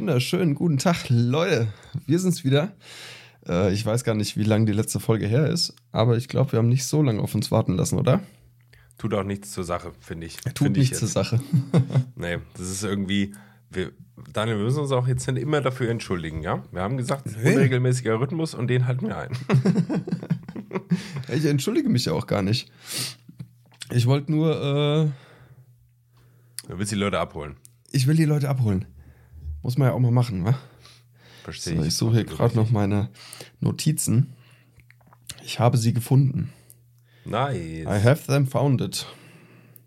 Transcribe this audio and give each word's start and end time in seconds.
wunderschönen 0.00 0.54
guten 0.54 0.78
Tag, 0.78 1.08
Leute. 1.08 1.72
Wir 2.06 2.20
sind's 2.20 2.44
wieder. 2.44 2.72
Äh, 3.48 3.72
ich 3.72 3.84
weiß 3.84 4.04
gar 4.04 4.14
nicht, 4.14 4.36
wie 4.36 4.44
lange 4.44 4.66
die 4.66 4.72
letzte 4.72 5.00
Folge 5.00 5.26
her 5.26 5.48
ist, 5.48 5.74
aber 5.90 6.16
ich 6.16 6.28
glaube, 6.28 6.52
wir 6.52 6.60
haben 6.60 6.68
nicht 6.68 6.84
so 6.84 7.02
lange 7.02 7.20
auf 7.20 7.34
uns 7.34 7.50
warten 7.50 7.76
lassen, 7.76 7.98
oder? 7.98 8.20
Tut 8.96 9.12
auch 9.12 9.24
nichts 9.24 9.50
zur 9.50 9.64
Sache, 9.64 9.90
finde 9.98 10.28
ich. 10.28 10.36
Tut 10.36 10.58
find 10.58 10.76
nichts 10.76 11.00
zur 11.00 11.08
Sache. 11.08 11.40
nee, 12.14 12.38
das 12.56 12.70
ist 12.70 12.84
irgendwie. 12.84 13.34
Wir, 13.70 13.90
Daniel, 14.32 14.58
wir 14.58 14.66
müssen 14.66 14.78
uns 14.78 14.92
auch 14.92 15.08
jetzt 15.08 15.26
immer 15.26 15.60
dafür 15.62 15.90
entschuldigen, 15.90 16.44
ja? 16.44 16.62
Wir 16.70 16.82
haben 16.82 16.96
gesagt, 16.96 17.26
nee. 17.26 17.54
unregelmäßiger 17.54 18.20
Rhythmus 18.20 18.54
und 18.54 18.68
den 18.68 18.86
halten 18.86 19.08
wir 19.08 19.18
ein. 19.18 19.32
ich 21.34 21.44
entschuldige 21.44 21.88
mich 21.88 22.04
ja 22.04 22.12
auch 22.12 22.28
gar 22.28 22.42
nicht. 22.42 22.70
Ich 23.90 24.06
wollte 24.06 24.30
nur. 24.30 25.10
Äh, 26.62 26.68
du 26.68 26.78
willst 26.78 26.92
die 26.92 26.96
Leute 26.96 27.18
abholen. 27.18 27.56
Ich 27.90 28.06
will 28.06 28.14
die 28.14 28.26
Leute 28.26 28.48
abholen. 28.48 28.86
Muss 29.68 29.76
man 29.76 29.88
ja 29.88 29.92
auch 29.92 29.98
mal 29.98 30.10
machen, 30.10 30.46
wa? 30.46 30.58
Verstehe 31.44 31.74
so, 31.76 31.82
ich. 31.82 31.88
Ich 31.88 31.94
suche 31.96 32.14
hier 32.14 32.24
gerade 32.24 32.56
noch 32.56 32.70
meine 32.70 33.10
Notizen. 33.60 34.32
Ich 35.44 35.60
habe 35.60 35.76
sie 35.76 35.92
gefunden. 35.92 36.54
Nice. 37.26 37.84
I 37.84 38.02
have 38.02 38.24
them 38.26 38.46
found 38.46 38.80
it. 38.80 39.04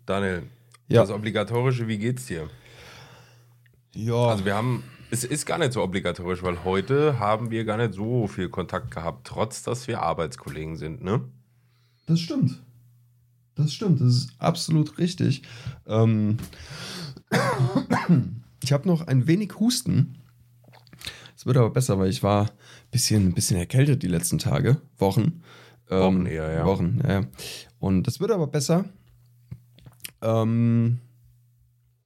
Daniel, 0.06 0.44
ja. 0.86 1.00
das 1.00 1.10
Obligatorische, 1.10 1.88
wie 1.88 1.98
geht's 1.98 2.26
dir? 2.26 2.48
Ja. 3.92 4.28
Also 4.28 4.44
wir 4.44 4.54
haben, 4.54 4.84
es 5.10 5.24
ist 5.24 5.46
gar 5.46 5.58
nicht 5.58 5.72
so 5.72 5.82
obligatorisch, 5.82 6.44
weil 6.44 6.62
heute 6.62 7.18
haben 7.18 7.50
wir 7.50 7.64
gar 7.64 7.76
nicht 7.76 7.94
so 7.94 8.28
viel 8.28 8.50
Kontakt 8.50 8.92
gehabt, 8.92 9.26
trotz 9.26 9.64
dass 9.64 9.88
wir 9.88 10.00
Arbeitskollegen 10.00 10.76
sind, 10.76 11.02
ne? 11.02 11.24
Das 12.06 12.20
stimmt. 12.20 12.62
Das 13.56 13.72
stimmt, 13.72 14.00
das 14.00 14.14
ist 14.14 14.30
absolut 14.38 14.98
richtig. 14.98 15.42
Ähm, 15.88 16.36
ich 18.62 18.72
habe 18.72 18.88
noch 18.88 19.06
ein 19.06 19.26
wenig 19.26 19.58
Husten. 19.58 20.18
Es 21.36 21.46
wird 21.46 21.56
aber 21.56 21.70
besser, 21.70 21.98
weil 21.98 22.10
ich 22.10 22.22
war 22.22 22.44
ein 22.44 22.50
bisschen, 22.90 23.34
bisschen 23.34 23.56
erkältet 23.56 24.02
die 24.02 24.08
letzten 24.08 24.38
Tage, 24.38 24.80
Wochen. 24.98 25.42
Wochen 25.88 26.20
ähm, 26.20 26.26
eher, 26.26 26.52
ja. 26.52 26.64
Wochen, 26.64 27.00
ja. 27.06 27.24
Und 27.80 28.06
es 28.06 28.20
wird 28.20 28.30
aber 28.30 28.46
besser. 28.46 28.84
Ähm, 30.22 31.00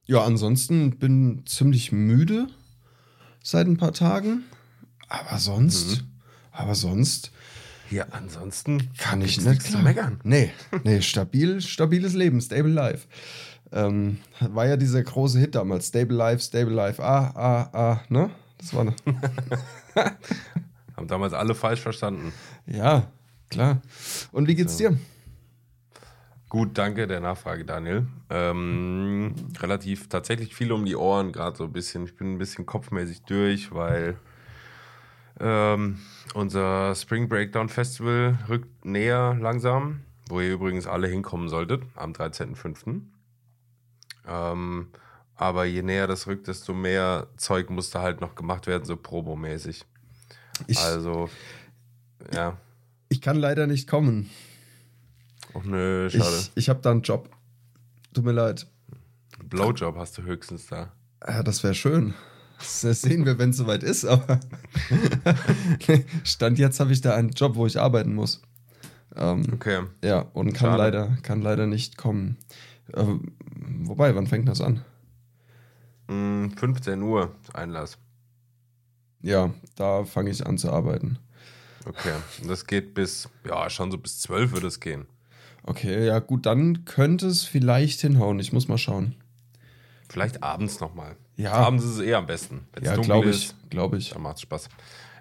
ja, 0.05 0.23
ansonsten 0.23 0.97
bin 0.97 1.43
ziemlich 1.45 1.91
müde 1.91 2.47
seit 3.43 3.67
ein 3.67 3.77
paar 3.77 3.93
Tagen. 3.93 4.43
Aber 5.09 5.37
sonst, 5.37 6.01
mhm. 6.01 6.07
aber 6.51 6.75
sonst. 6.75 7.31
Ja, 7.89 8.07
ansonsten 8.11 8.89
kann 8.97 9.21
ich 9.21 9.39
nicht 9.39 9.83
meckern. 9.83 10.19
Nee, 10.23 10.51
nee, 10.83 11.01
stabil, 11.01 11.61
stabiles 11.61 12.13
Leben, 12.13 12.41
stable 12.41 12.71
life. 12.71 13.07
Ähm, 13.71 14.19
war 14.39 14.65
ja 14.65 14.77
dieser 14.77 15.03
große 15.03 15.39
Hit 15.39 15.55
damals, 15.55 15.87
Stable 15.87 16.15
Life, 16.15 16.41
Stable 16.41 16.73
Life, 16.73 17.03
ah, 17.03 17.31
ah, 17.35 17.69
ah, 17.73 18.01
ne? 18.09 18.29
Das 18.57 18.73
war 18.73 18.85
ne. 18.85 18.95
Haben 20.95 21.07
damals 21.07 21.33
alle 21.33 21.53
falsch 21.53 21.81
verstanden. 21.81 22.33
Ja, 22.65 23.11
klar. 23.49 23.81
Und 24.31 24.47
wie 24.47 24.55
geht's 24.55 24.77
dir? 24.77 24.97
Gut, 26.49 26.77
danke 26.77 27.07
der 27.07 27.19
Nachfrage, 27.19 27.65
Daniel. 27.65 28.07
Ähm, 28.29 29.35
relativ 29.59 30.07
tatsächlich 30.07 30.55
viel 30.55 30.71
um 30.71 30.85
die 30.85 30.95
Ohren, 30.95 31.33
gerade 31.33 31.57
so 31.57 31.65
ein 31.65 31.73
bisschen. 31.73 32.05
Ich 32.05 32.15
bin 32.15 32.33
ein 32.33 32.37
bisschen 32.37 32.65
kopfmäßig 32.65 33.23
durch, 33.23 33.73
weil 33.73 34.17
ähm, 35.39 35.99
unser 36.33 36.95
Spring 36.95 37.27
Breakdown 37.27 37.67
Festival 37.67 38.39
rückt 38.47 38.85
näher 38.85 39.35
langsam, 39.39 40.01
wo 40.29 40.39
ihr 40.39 40.53
übrigens 40.53 40.87
alle 40.87 41.07
hinkommen 41.07 41.49
solltet, 41.49 41.83
am 41.95 42.13
13.05. 42.13 43.01
Ähm, 44.27 44.87
aber 45.35 45.65
je 45.65 45.83
näher 45.83 46.07
das 46.07 46.27
rückt, 46.27 46.47
desto 46.47 46.73
mehr 46.73 47.27
Zeug 47.37 47.69
musste 47.69 48.01
halt 48.01 48.21
noch 48.21 48.35
gemacht 48.35 48.67
werden, 48.67 48.85
so 48.85 48.97
probomäßig. 48.97 49.85
Ich, 50.65 50.79
also, 50.79 51.29
ja. 52.33 52.57
Ich 53.09 53.21
kann 53.21 53.37
leider 53.37 53.67
nicht 53.67 53.87
kommen. 53.87 54.29
Ach 55.53 55.63
nö, 55.63 56.09
schade. 56.09 56.35
Ich, 56.37 56.51
ich 56.55 56.69
habe 56.69 56.81
da 56.81 56.91
einen 56.91 57.03
Job. 57.03 57.29
Tut 58.13 58.25
mir 58.25 58.31
leid. 58.31 58.67
Blowjob 59.43 59.95
hast 59.95 60.17
du 60.17 60.23
höchstens 60.23 60.65
da. 60.67 60.91
Ja, 61.25 61.43
das 61.43 61.63
wäre 61.63 61.75
schön. 61.75 62.13
Das 62.57 63.01
sehen 63.01 63.25
wir, 63.25 63.37
wenn 63.37 63.51
es 63.51 63.57
soweit 63.57 63.83
ist, 63.83 64.03
aber 64.03 64.39
Stand 66.23 66.57
jetzt 66.57 66.79
habe 66.79 66.91
ich 66.91 67.01
da 67.01 67.13
einen 67.13 67.29
Job, 67.29 67.55
wo 67.55 67.67
ich 67.67 67.79
arbeiten 67.79 68.15
muss. 68.15 68.41
Ähm, 69.15 69.43
okay. 69.53 69.83
Ja, 70.03 70.21
und 70.33 70.53
kann 70.53 70.75
leider, 70.75 71.17
kann 71.21 71.41
leider 71.41 71.67
nicht 71.67 71.97
kommen. 71.97 72.37
Äh, 72.93 73.05
wobei, 73.83 74.15
wann 74.15 74.27
fängt 74.27 74.47
das 74.47 74.61
an? 74.61 74.83
15 76.07 76.99
mm, 76.99 77.03
Uhr 77.03 77.35
Einlass. 77.53 77.97
Ja, 79.21 79.53
da 79.75 80.05
fange 80.05 80.29
ich 80.29 80.45
an 80.45 80.57
zu 80.57 80.71
arbeiten. 80.71 81.19
Okay, 81.85 82.13
und 82.41 82.49
das 82.49 82.65
geht 82.65 82.93
bis, 82.93 83.29
ja, 83.47 83.69
schon 83.69 83.91
so 83.91 83.97
bis 83.97 84.19
12 84.19 84.51
würde 84.51 84.67
es 84.67 84.79
gehen. 84.79 85.05
Okay, 85.63 86.05
ja 86.05 86.19
gut, 86.19 86.45
dann 86.45 86.85
könnte 86.85 87.27
es 87.27 87.43
vielleicht 87.43 87.99
hinhauen. 88.01 88.39
Ich 88.39 88.53
muss 88.53 88.67
mal 88.67 88.77
schauen. 88.77 89.15
Vielleicht 90.09 90.43
abends 90.43 90.79
nochmal. 90.79 91.17
Ja. 91.35 91.51
Abends 91.53 91.83
ist 91.83 91.91
es 91.91 91.99
eh 91.99 92.13
am 92.13 92.25
besten. 92.25 92.67
Wenn's 92.73 92.87
ja, 92.87 92.95
glaube 92.95 93.29
ich. 93.29 93.53
Glaube 93.69 93.97
ich. 93.97 94.11
Dann 94.11 94.21
macht 94.21 94.37
es 94.37 94.41
Spaß. 94.43 94.69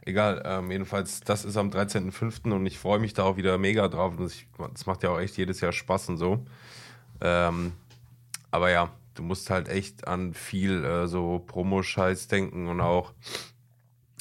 Egal, 0.05 0.41
ähm, 0.47 0.71
jedenfalls, 0.71 1.21
das 1.21 1.45
ist 1.45 1.57
am 1.57 1.71
13.05. 1.71 2.53
und 2.53 2.65
ich 2.65 2.79
freue 2.79 3.01
mich 3.01 3.13
da 3.13 3.25
auch 3.25 3.37
wieder 3.37 3.59
mega 3.59 3.89
drauf. 3.89 4.15
Das, 4.17 4.87
macht 4.87 5.03
ja 5.03 5.11
auch 5.11 5.19
echt 5.19 5.37
jedes 5.37 5.61
Jahr 5.61 5.73
Spaß 5.73 6.11
und 6.11 6.19
so. 6.19 6.47
Ähm, 7.21 7.73
aber 8.51 8.71
ja, 8.71 8.91
du 9.15 9.23
musst 9.23 9.51
halt 9.51 9.69
echt 9.69 10.07
an 10.07 10.35
viel 10.35 10.85
äh, 10.85 11.07
so 11.07 11.41
Promo-Scheiß 11.47 12.29
denken 12.29 12.69
und 12.69 12.81
auch 12.81 13.13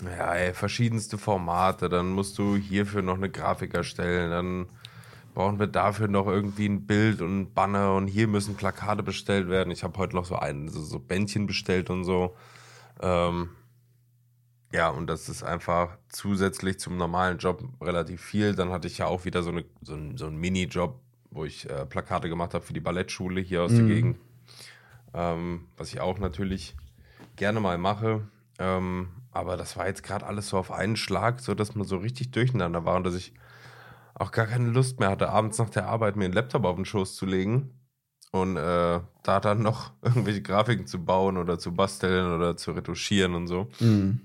ja, 0.03 0.33
ey, 0.33 0.53
verschiedenste 0.53 1.17
Formate. 1.17 1.89
Dann 1.89 2.09
musst 2.09 2.37
du 2.37 2.55
hierfür 2.55 3.01
noch 3.01 3.15
eine 3.15 3.29
Grafik 3.29 3.73
erstellen. 3.73 4.31
Dann 4.31 4.67
brauchen 5.33 5.59
wir 5.59 5.67
dafür 5.67 6.07
noch 6.07 6.27
irgendwie 6.27 6.67
ein 6.67 6.85
Bild 6.85 7.21
und 7.21 7.41
ein 7.41 7.53
Banner 7.53 7.93
und 7.95 8.07
hier 8.07 8.27
müssen 8.27 8.55
Plakate 8.55 9.03
bestellt 9.03 9.49
werden. 9.49 9.71
Ich 9.71 9.83
habe 9.83 9.97
heute 9.97 10.15
noch 10.15 10.25
so 10.25 10.35
ein 10.35 10.67
so, 10.69 10.81
so 10.81 10.99
Bändchen 10.99 11.45
bestellt 11.47 11.89
und 11.89 12.03
so. 12.03 12.35
Ähm, 13.01 13.49
ja, 14.73 14.89
und 14.89 15.07
das 15.07 15.29
ist 15.29 15.43
einfach 15.43 15.97
zusätzlich 16.09 16.79
zum 16.79 16.97
normalen 16.97 17.37
Job 17.37 17.63
relativ 17.81 18.21
viel. 18.21 18.55
Dann 18.55 18.71
hatte 18.71 18.87
ich 18.87 18.97
ja 18.97 19.07
auch 19.07 19.25
wieder 19.25 19.43
so, 19.43 19.51
eine, 19.51 19.65
so, 19.81 19.93
ein, 19.93 20.17
so 20.17 20.25
einen 20.27 20.37
Mini-Job, 20.37 20.99
wo 21.35 21.45
ich 21.45 21.69
äh, 21.69 21.85
Plakate 21.85 22.29
gemacht 22.29 22.53
habe 22.53 22.65
für 22.65 22.73
die 22.73 22.79
Ballettschule 22.79 23.41
hier 23.41 23.63
aus 23.63 23.71
mhm. 23.71 23.77
der 23.77 23.85
Gegend. 23.87 24.17
Ähm, 25.13 25.67
was 25.77 25.93
ich 25.93 25.99
auch 25.99 26.17
natürlich 26.17 26.75
gerne 27.35 27.59
mal 27.59 27.77
mache. 27.77 28.27
Ähm, 28.57 29.09
aber 29.31 29.57
das 29.57 29.75
war 29.75 29.85
jetzt 29.87 30.01
gerade 30.01 30.25
alles 30.25 30.49
so 30.49 30.57
auf 30.57 30.71
einen 30.71 30.95
Schlag, 30.95 31.41
so 31.41 31.53
dass 31.53 31.75
man 31.75 31.85
so 31.85 31.97
richtig 31.97 32.31
durcheinander 32.31 32.85
war 32.85 32.95
und 32.95 33.05
dass 33.05 33.15
ich 33.15 33.33
auch 34.13 34.31
gar 34.31 34.47
keine 34.47 34.69
Lust 34.69 34.99
mehr 34.99 35.09
hatte, 35.09 35.29
abends 35.29 35.57
nach 35.57 35.69
der 35.69 35.87
Arbeit 35.87 36.15
mir 36.15 36.25
einen 36.25 36.33
Laptop 36.33 36.63
auf 36.63 36.77
den 36.77 36.85
Schoß 36.85 37.15
zu 37.15 37.25
legen 37.25 37.77
und 38.31 38.55
äh, 38.55 39.01
da 39.23 39.39
dann 39.41 39.61
noch 39.61 39.91
irgendwelche 40.01 40.41
Grafiken 40.41 40.87
zu 40.87 41.03
bauen 41.03 41.37
oder 41.37 41.59
zu 41.59 41.73
basteln 41.73 42.33
oder 42.33 42.55
zu 42.55 42.71
retuschieren 42.71 43.35
und 43.35 43.47
so. 43.47 43.69
Mhm. 43.79 44.21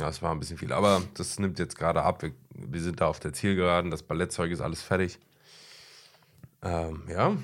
Ja, 0.00 0.08
es 0.08 0.22
war 0.22 0.30
ein 0.30 0.38
bisschen 0.38 0.56
viel, 0.56 0.72
aber 0.72 1.02
das 1.14 1.38
nimmt 1.38 1.58
jetzt 1.58 1.76
gerade 1.76 2.02
ab. 2.02 2.22
Wir, 2.22 2.32
wir, 2.54 2.80
sind 2.80 3.00
da 3.00 3.08
auf 3.08 3.18
der 3.18 3.32
Zielgeraden, 3.32 3.90
das 3.90 4.04
Ballettzeug 4.04 4.50
ist 4.52 4.60
alles 4.60 4.82
fertig. 4.82 5.18
Ähm, 6.62 7.02
ja. 7.08 7.36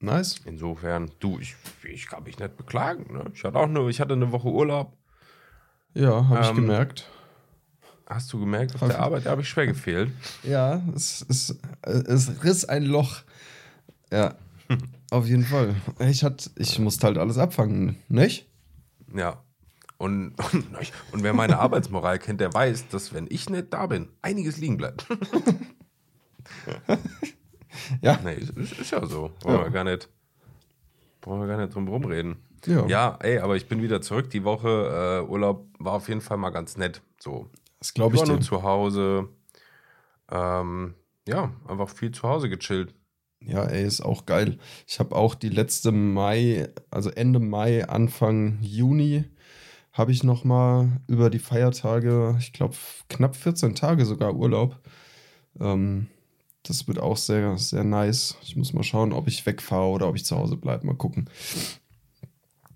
Nice. 0.00 0.40
Insofern, 0.44 1.10
du, 1.20 1.38
ich, 1.38 1.54
ich 1.82 2.06
kann 2.06 2.24
mich 2.24 2.38
nicht 2.38 2.56
beklagen. 2.56 3.12
Ne? 3.12 3.30
Ich 3.34 3.44
hatte 3.44 3.58
auch 3.58 3.66
nur, 3.66 3.88
ich 3.88 4.00
hatte 4.00 4.12
eine 4.14 4.30
Woche 4.32 4.48
Urlaub. 4.48 4.96
Ja, 5.94 6.28
habe 6.28 6.36
ähm, 6.36 6.42
ich 6.42 6.54
gemerkt. 6.54 7.08
Hast 8.06 8.32
du 8.32 8.40
gemerkt, 8.40 8.74
auf 8.74 8.86
der 8.86 8.98
Arbeit 8.98 9.24
habe 9.24 9.40
ich 9.40 9.48
schwer 9.48 9.66
gefehlt. 9.66 10.12
Ja, 10.42 10.82
es, 10.94 11.24
es, 11.28 11.58
es 11.82 12.44
riss 12.44 12.66
ein 12.66 12.84
Loch. 12.84 13.22
Ja, 14.12 14.34
auf 15.10 15.26
jeden 15.26 15.44
Fall. 15.44 15.74
Ich, 16.00 16.22
hat, 16.22 16.50
ich 16.56 16.78
musste 16.78 17.06
halt 17.06 17.16
alles 17.16 17.38
abfangen, 17.38 17.96
nicht? 18.08 18.46
Ja. 19.14 19.42
Und, 19.96 20.34
und, 20.52 20.66
und 21.12 21.22
wer 21.22 21.32
meine 21.32 21.58
Arbeitsmoral 21.58 22.18
kennt, 22.18 22.40
der 22.40 22.52
weiß, 22.52 22.88
dass 22.88 23.14
wenn 23.14 23.26
ich 23.30 23.48
nicht 23.48 23.72
da 23.72 23.86
bin, 23.86 24.08
einiges 24.20 24.58
liegen 24.58 24.76
bleibt. 24.76 25.06
ja. 28.02 28.18
Nee, 28.22 28.34
ist, 28.34 28.78
ist 28.78 28.90
ja 28.90 29.04
so. 29.06 29.30
Brauchen 29.40 29.56
ja. 29.56 29.64
wir 29.64 29.70
gar 29.70 29.84
nicht, 29.84 30.08
brauchen 31.20 31.40
wir 31.40 31.46
gar 31.46 31.58
nicht 31.58 31.74
drum 31.74 31.88
rumreden. 31.88 32.36
Ja. 32.66 32.86
ja, 32.86 33.18
ey, 33.20 33.38
aber 33.38 33.56
ich 33.56 33.68
bin 33.68 33.82
wieder 33.82 34.00
zurück. 34.00 34.30
Die 34.30 34.44
Woche 34.44 35.22
äh, 35.22 35.30
Urlaub 35.30 35.66
war 35.78 35.94
auf 35.94 36.08
jeden 36.08 36.22
Fall 36.22 36.38
mal 36.38 36.50
ganz 36.50 36.76
nett. 36.76 37.02
So, 37.18 37.50
das 37.78 37.92
glaube 37.92 38.14
ich. 38.14 38.22
War 38.22 38.28
nur 38.28 38.40
zu 38.40 38.62
Hause. 38.62 39.28
Ähm, 40.30 40.94
ja, 41.28 41.52
einfach 41.68 41.90
viel 41.90 42.10
zu 42.12 42.22
Hause 42.22 42.48
gechillt. 42.48 42.94
Ja, 43.40 43.64
ey, 43.64 43.84
ist 43.84 44.00
auch 44.00 44.24
geil. 44.24 44.58
Ich 44.86 44.98
habe 45.00 45.14
auch 45.14 45.34
die 45.34 45.50
letzte 45.50 45.92
Mai, 45.92 46.68
also 46.90 47.10
Ende 47.10 47.40
Mai, 47.40 47.86
Anfang 47.86 48.58
Juni, 48.62 49.24
habe 49.92 50.12
ich 50.12 50.24
noch 50.24 50.44
mal 50.44 51.00
über 51.06 51.28
die 51.28 51.38
Feiertage, 51.38 52.36
ich 52.38 52.52
glaube 52.52 52.74
knapp 53.08 53.36
14 53.36 53.74
Tage 53.74 54.06
sogar 54.06 54.34
Urlaub. 54.34 54.80
Ähm, 55.60 56.08
das 56.64 56.88
wird 56.88 56.98
auch 56.98 57.16
sehr, 57.16 57.56
sehr 57.58 57.84
nice. 57.84 58.36
Ich 58.42 58.56
muss 58.56 58.72
mal 58.72 58.82
schauen, 58.82 59.12
ob 59.12 59.28
ich 59.28 59.44
wegfahre 59.46 59.86
oder 59.88 60.08
ob 60.08 60.16
ich 60.16 60.24
zu 60.24 60.36
Hause 60.36 60.56
bleibe. 60.56 60.86
Mal 60.86 60.96
gucken. 60.96 61.28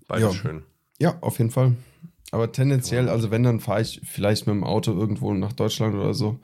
Beides 0.07 0.33
ja. 0.33 0.33
schön. 0.33 0.63
Ja, 0.99 1.17
auf 1.21 1.37
jeden 1.39 1.51
Fall. 1.51 1.75
Aber 2.31 2.51
tendenziell, 2.51 3.09
also 3.09 3.31
wenn, 3.31 3.43
dann 3.43 3.59
fahre 3.59 3.81
ich 3.81 4.01
vielleicht 4.03 4.45
mit 4.45 4.55
dem 4.55 4.63
Auto 4.63 4.93
irgendwo 4.93 5.33
nach 5.33 5.53
Deutschland 5.53 5.95
oder 5.95 6.13
so. 6.13 6.39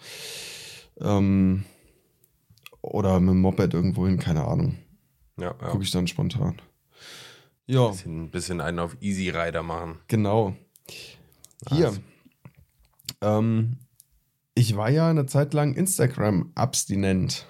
Ähm, 0.99 1.65
oder 2.81 3.19
mit 3.19 3.29
dem 3.29 3.41
Moped 3.41 3.73
irgendwo 3.73 4.07
hin, 4.07 4.17
keine 4.17 4.45
Ahnung. 4.45 4.77
Ja, 5.37 5.53
ja. 5.61 5.69
Gucke 5.69 5.83
ich 5.83 5.91
dann 5.91 6.07
spontan. 6.07 6.61
Ja, 7.67 7.89
Bisschen, 7.89 8.29
bisschen 8.31 8.61
einen 8.61 8.79
auf 8.79 8.97
Easy 9.01 9.29
Rider 9.29 9.63
machen. 9.63 9.99
genau. 10.07 10.55
Hier. 11.69 11.93
Ähm, 13.21 13.77
ich 14.55 14.75
war 14.75 14.89
ja 14.89 15.09
eine 15.09 15.25
Zeit 15.25 15.53
lang 15.53 15.75
Instagram-abstinent. 15.75 17.45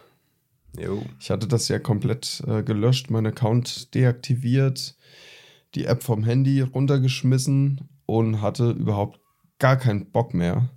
Ich 1.20 1.30
hatte 1.30 1.48
das 1.48 1.68
ja 1.70 1.80
komplett 1.80 2.44
äh, 2.48 2.64
gelöscht, 2.64 3.10
meinen 3.10 3.28
Account 3.28 3.94
deaktiviert, 3.94 4.98
die 5.76 5.86
App 5.86 6.04
vom 6.04 6.24
Handy 6.24 6.62
runtergeschmissen 6.62 7.88
und 8.06 8.42
hatte 8.42 8.72
überhaupt 8.72 9.20
gar 9.60 9.78
keinen 9.78 10.12
Bock 10.12 10.34
mehr 10.34 10.70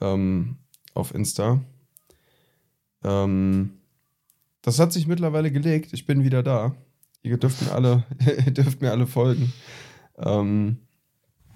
ähm, 0.00 0.56
auf 0.94 1.14
Insta. 1.14 1.60
Ähm, 3.04 3.78
das 4.62 4.78
hat 4.78 4.92
sich 4.92 5.06
mittlerweile 5.06 5.52
gelegt. 5.52 5.92
Ich 5.92 6.06
bin 6.06 6.24
wieder 6.24 6.42
da. 6.42 6.74
Ihr 7.22 7.36
dürft 7.36 7.62
mir 7.62 7.72
alle, 7.72 8.04
ihr 8.46 8.52
dürft 8.52 8.80
mir 8.80 8.90
alle 8.90 9.06
folgen. 9.06 9.52
Ähm, 10.18 10.78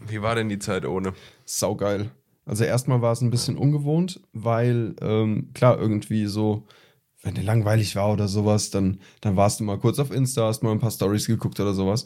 Wie 0.06 0.22
war 0.22 0.34
denn 0.34 0.48
die 0.48 0.58
Zeit 0.58 0.84
ohne? 0.84 1.14
saugeil. 1.44 2.10
Also 2.46 2.64
erstmal 2.64 3.00
war 3.00 3.12
es 3.12 3.20
ein 3.22 3.30
bisschen 3.30 3.56
ungewohnt, 3.56 4.20
weil 4.32 4.94
ähm, 5.00 5.50
klar, 5.54 5.78
irgendwie 5.78 6.26
so, 6.26 6.66
wenn 7.22 7.34
dir 7.34 7.42
langweilig 7.42 7.96
war 7.96 8.12
oder 8.12 8.28
sowas, 8.28 8.70
dann, 8.70 9.00
dann 9.22 9.36
warst 9.36 9.60
du 9.60 9.64
mal 9.64 9.78
kurz 9.78 9.98
auf 9.98 10.10
Insta, 10.10 10.46
hast 10.46 10.62
mal 10.62 10.72
ein 10.72 10.78
paar 10.80 10.90
Stories 10.90 11.26
geguckt 11.26 11.58
oder 11.58 11.72
sowas. 11.72 12.04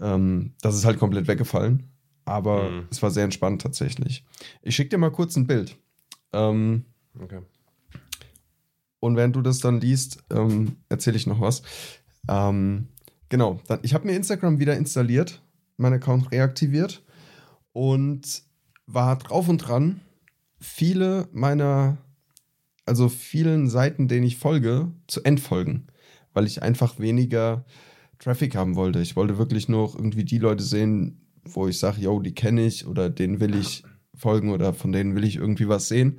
Ähm, 0.00 0.52
das 0.62 0.76
ist 0.76 0.84
halt 0.84 0.98
komplett 0.98 1.26
weggefallen. 1.26 1.90
Aber 2.24 2.70
Mhm. 2.70 2.86
es 2.90 3.02
war 3.02 3.10
sehr 3.10 3.24
entspannt 3.24 3.62
tatsächlich. 3.62 4.24
Ich 4.62 4.74
schicke 4.76 4.90
dir 4.90 4.98
mal 4.98 5.10
kurz 5.10 5.36
ein 5.36 5.46
Bild. 5.46 5.76
Ähm, 6.32 6.84
Okay. 7.20 7.40
und 9.00 9.16
während 9.16 9.36
du 9.36 9.42
das 9.42 9.58
dann 9.60 9.80
liest, 9.80 10.24
ähm, 10.30 10.76
erzähle 10.88 11.16
ich 11.16 11.26
noch 11.26 11.40
was. 11.40 11.62
Ähm, 12.28 12.88
genau, 13.28 13.60
dann, 13.68 13.80
ich 13.82 13.94
habe 13.94 14.06
mir 14.06 14.14
Instagram 14.14 14.58
wieder 14.58 14.76
installiert, 14.76 15.42
meinen 15.76 15.94
Account 15.94 16.30
reaktiviert 16.32 17.04
und 17.72 18.42
war 18.86 19.16
drauf 19.18 19.48
und 19.48 19.58
dran, 19.58 20.00
viele 20.60 21.28
meiner, 21.32 21.98
also 22.84 23.08
vielen 23.08 23.68
Seiten, 23.68 24.08
denen 24.08 24.26
ich 24.26 24.36
folge, 24.36 24.92
zu 25.06 25.22
entfolgen, 25.24 25.88
weil 26.32 26.46
ich 26.46 26.62
einfach 26.62 26.98
weniger 26.98 27.64
Traffic 28.18 28.54
haben 28.56 28.76
wollte. 28.76 29.00
Ich 29.00 29.16
wollte 29.16 29.38
wirklich 29.38 29.68
nur 29.68 29.94
irgendwie 29.94 30.24
die 30.24 30.38
Leute 30.38 30.64
sehen, 30.64 31.20
wo 31.44 31.68
ich 31.68 31.78
sage, 31.78 32.00
yo, 32.00 32.20
die 32.20 32.34
kenne 32.34 32.64
ich 32.64 32.86
oder 32.86 33.10
denen 33.10 33.40
will 33.40 33.54
ich 33.54 33.82
folgen 34.14 34.50
oder 34.50 34.72
von 34.72 34.92
denen 34.92 35.14
will 35.14 35.24
ich 35.24 35.36
irgendwie 35.36 35.68
was 35.68 35.88
sehen. 35.88 36.18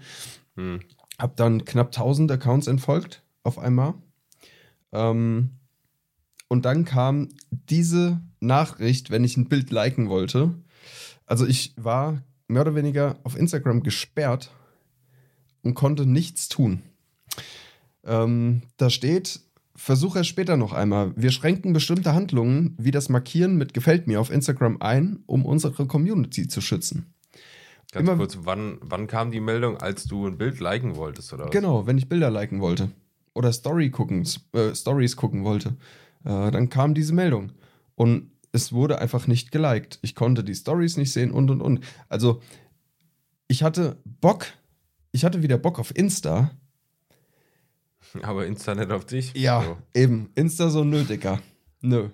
Hm. 0.56 0.80
Hab 1.18 1.36
dann 1.36 1.66
knapp 1.66 1.88
1000 1.88 2.32
Accounts 2.32 2.68
entfolgt 2.68 3.24
auf 3.44 3.58
einmal. 3.58 3.96
Ähm, 4.92 5.52
und 6.48 6.66
dann 6.66 6.86
kam 6.86 7.30
diese 7.50 8.22
Nachricht, 8.40 9.10
wenn 9.10 9.24
ich 9.24 9.36
ein 9.36 9.50
Bild 9.50 9.72
liken 9.72 10.10
wollte. 10.10 10.54
Also 11.26 11.46
ich 11.46 11.74
war 11.76 12.22
mehr 12.48 12.62
oder 12.62 12.76
weniger 12.76 13.18
auf 13.24 13.38
Instagram 13.38 13.84
gesperrt 13.84 14.52
und 15.64 15.74
konnte 15.74 16.06
nichts 16.06 16.48
tun. 16.50 16.82
Ähm, 18.06 18.62
da 18.78 18.90
steht, 18.90 19.42
versuche 19.76 20.20
es 20.20 20.28
später 20.28 20.58
noch 20.58 20.74
einmal. 20.74 21.12
Wir 21.16 21.32
schränken 21.32 21.74
bestimmte 21.74 22.14
Handlungen 22.14 22.76
wie 22.78 22.92
das 22.92 23.10
Markieren 23.10 23.58
mit 23.58 23.74
Gefällt 23.74 24.08
mir 24.08 24.22
auf 24.22 24.32
Instagram 24.32 24.78
ein, 24.80 25.24
um 25.26 25.46
unsere 25.46 25.86
Community 25.86 26.48
zu 26.48 26.62
schützen. 26.62 27.14
Ganz 27.92 28.08
Immer- 28.08 28.18
kurz, 28.18 28.40
wann, 28.42 28.78
wann 28.82 29.08
kam 29.08 29.32
die 29.32 29.40
Meldung, 29.40 29.78
als 29.78 30.06
du 30.06 30.28
ein 30.28 30.38
Bild 30.38 30.60
liken 30.60 30.96
wolltest, 30.96 31.32
oder 31.34 31.46
was? 31.46 31.52
Genau, 31.52 31.88
wenn 31.88 31.98
ich 31.98 32.10
Bilder 32.10 32.30
liken 32.30 32.60
wollte 32.60 32.90
oder 33.34 33.54
Story 33.54 33.90
gucken, 33.90 34.28
äh, 34.54 34.74
Stories 34.74 35.16
gucken 35.16 35.44
wollte, 35.44 35.76
äh, 36.26 36.52
dann 36.52 36.70
kam 36.70 36.94
diese 36.94 37.14
Meldung 37.14 37.52
und 37.96 38.32
es 38.52 38.74
wurde 38.74 39.00
einfach 39.00 39.28
nicht 39.28 39.52
geliked. 39.52 40.00
Ich 40.02 40.16
konnte 40.16 40.44
die 40.44 40.56
Stories 40.56 40.98
nicht 40.98 41.12
sehen 41.12 41.32
und 41.32 41.50
und 41.52 41.62
und. 41.62 41.82
Also 42.10 42.42
ich 43.48 43.64
hatte 43.64 43.98
Bock, 44.06 44.46
ich 45.12 45.26
hatte 45.26 45.44
wieder 45.44 45.58
Bock 45.58 45.80
auf 45.80 45.96
Insta. 45.96 46.52
Aber 48.22 48.46
Insta 48.46 48.74
nicht 48.76 48.92
auf 48.92 49.06
dich? 49.06 49.34
Ja, 49.36 49.64
So. 49.64 49.78
eben. 49.94 50.30
Insta 50.36 50.70
so 50.70 50.84
nö, 50.84 51.04
Dicker. 51.04 51.42
Nö. 51.82 52.10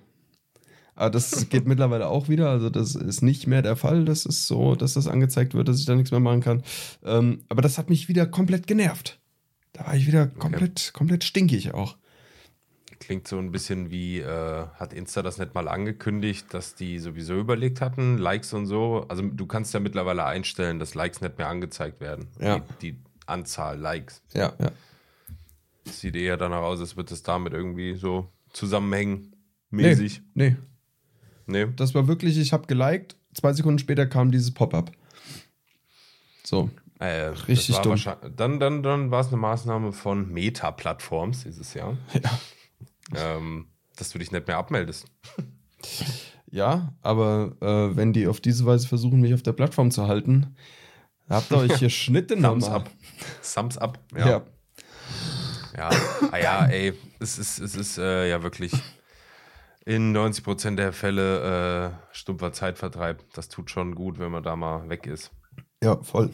Aber 0.96 1.10
das 1.10 1.48
geht 1.48 1.66
mittlerweile 1.66 2.08
auch 2.08 2.28
wieder. 2.28 2.50
Also, 2.50 2.70
das 2.70 2.94
ist 2.94 3.22
nicht 3.22 3.46
mehr 3.46 3.62
der 3.62 3.76
Fall. 3.76 4.04
Das 4.04 4.26
ist 4.26 4.46
so, 4.46 4.74
dass 4.76 4.94
das 4.94 5.08
angezeigt 5.08 5.54
wird, 5.54 5.66
dass 5.68 5.80
ich 5.80 5.86
da 5.86 5.94
nichts 5.94 6.10
mehr 6.12 6.20
machen 6.20 6.40
kann. 6.40 6.62
Ähm, 7.04 7.42
aber 7.48 7.62
das 7.62 7.78
hat 7.78 7.90
mich 7.90 8.08
wieder 8.08 8.26
komplett 8.26 8.66
genervt. 8.66 9.18
Da 9.72 9.86
war 9.86 9.96
ich 9.96 10.06
wieder 10.06 10.26
komplett, 10.28 10.92
komplett 10.92 11.24
stinkig 11.24 11.74
auch. 11.74 11.96
Klingt 13.04 13.28
so 13.28 13.38
ein 13.38 13.52
bisschen 13.52 13.90
wie, 13.90 14.20
äh, 14.20 14.66
hat 14.76 14.94
Insta 14.94 15.20
das 15.22 15.36
nicht 15.38 15.54
mal 15.54 15.68
angekündigt, 15.68 16.46
dass 16.54 16.74
die 16.74 16.98
sowieso 16.98 17.34
überlegt 17.38 17.80
hatten, 17.82 18.16
Likes 18.16 18.54
und 18.54 18.64
so. 18.66 19.04
Also 19.08 19.22
du 19.22 19.46
kannst 19.46 19.74
ja 19.74 19.80
mittlerweile 19.80 20.24
einstellen, 20.24 20.78
dass 20.78 20.94
Likes 20.94 21.20
nicht 21.20 21.36
mehr 21.36 21.48
angezeigt 21.48 22.00
werden. 22.00 22.28
Ja. 22.40 22.60
Die, 22.80 22.92
die 22.92 22.98
Anzahl 23.26 23.78
Likes. 23.78 24.22
Ja, 24.32 24.54
ja. 24.58 24.70
Das 25.84 26.00
sieht 26.00 26.16
eher 26.16 26.38
danach 26.38 26.62
aus, 26.62 26.80
als 26.80 26.96
wird 26.96 27.12
es 27.12 27.22
damit 27.22 27.52
irgendwie 27.52 27.94
so 27.94 28.32
zusammenhängen. 28.54 29.36
Mäßig. 29.70 30.22
Nee, 30.32 30.56
Nee. 31.46 31.66
das 31.76 31.94
war 31.94 32.08
wirklich, 32.08 32.38
ich 32.38 32.54
habe 32.54 32.66
geliked. 32.66 33.16
Zwei 33.34 33.52
Sekunden 33.52 33.78
später 33.78 34.06
kam 34.06 34.30
dieses 34.30 34.54
Pop-up. 34.54 34.92
So. 36.42 36.70
Äh, 37.00 37.32
Richtig 37.48 37.76
dumm. 37.78 38.00
Dann, 38.36 38.60
dann, 38.60 38.82
dann 38.82 39.10
war 39.10 39.20
es 39.20 39.26
eine 39.28 39.36
Maßnahme 39.36 39.92
von 39.92 40.32
Meta-Plattforms 40.32 41.42
dieses 41.42 41.74
Jahr, 41.74 41.98
Ja. 42.14 42.30
Ähm, 43.14 43.66
dass 43.96 44.10
du 44.10 44.18
dich 44.18 44.32
nicht 44.32 44.46
mehr 44.46 44.58
abmeldest. 44.58 45.06
Ja, 46.50 46.94
aber 47.02 47.56
äh, 47.60 47.96
wenn 47.96 48.12
die 48.12 48.26
auf 48.28 48.40
diese 48.40 48.64
Weise 48.64 48.86
versuchen, 48.86 49.20
mich 49.20 49.34
auf 49.34 49.42
der 49.42 49.52
Plattform 49.52 49.90
zu 49.90 50.06
halten, 50.06 50.54
habt 51.28 51.50
ihr 51.50 51.58
euch 51.58 51.76
hier 51.76 51.90
Schnitte 51.90 52.40
Thumbs 52.40 52.68
up. 52.68 52.90
Thumbs 53.42 53.76
up. 53.78 53.98
Ja. 54.16 54.28
Ja. 54.28 54.42
Ja, 55.76 55.90
ah 56.30 56.38
ja, 56.38 56.66
ey, 56.66 56.92
es 57.18 57.36
ist, 57.36 57.58
es 57.58 57.74
ist 57.74 57.98
äh, 57.98 58.30
ja 58.30 58.44
wirklich 58.44 58.72
in 59.84 60.16
90% 60.16 60.76
der 60.76 60.92
Fälle 60.92 61.90
äh, 62.12 62.14
stumpfer 62.14 62.52
Zeitvertreib. 62.52 63.24
Das 63.32 63.48
tut 63.48 63.70
schon 63.70 63.96
gut, 63.96 64.20
wenn 64.20 64.30
man 64.30 64.44
da 64.44 64.54
mal 64.54 64.88
weg 64.88 65.06
ist. 65.06 65.32
ja, 65.82 66.00
voll. 66.02 66.30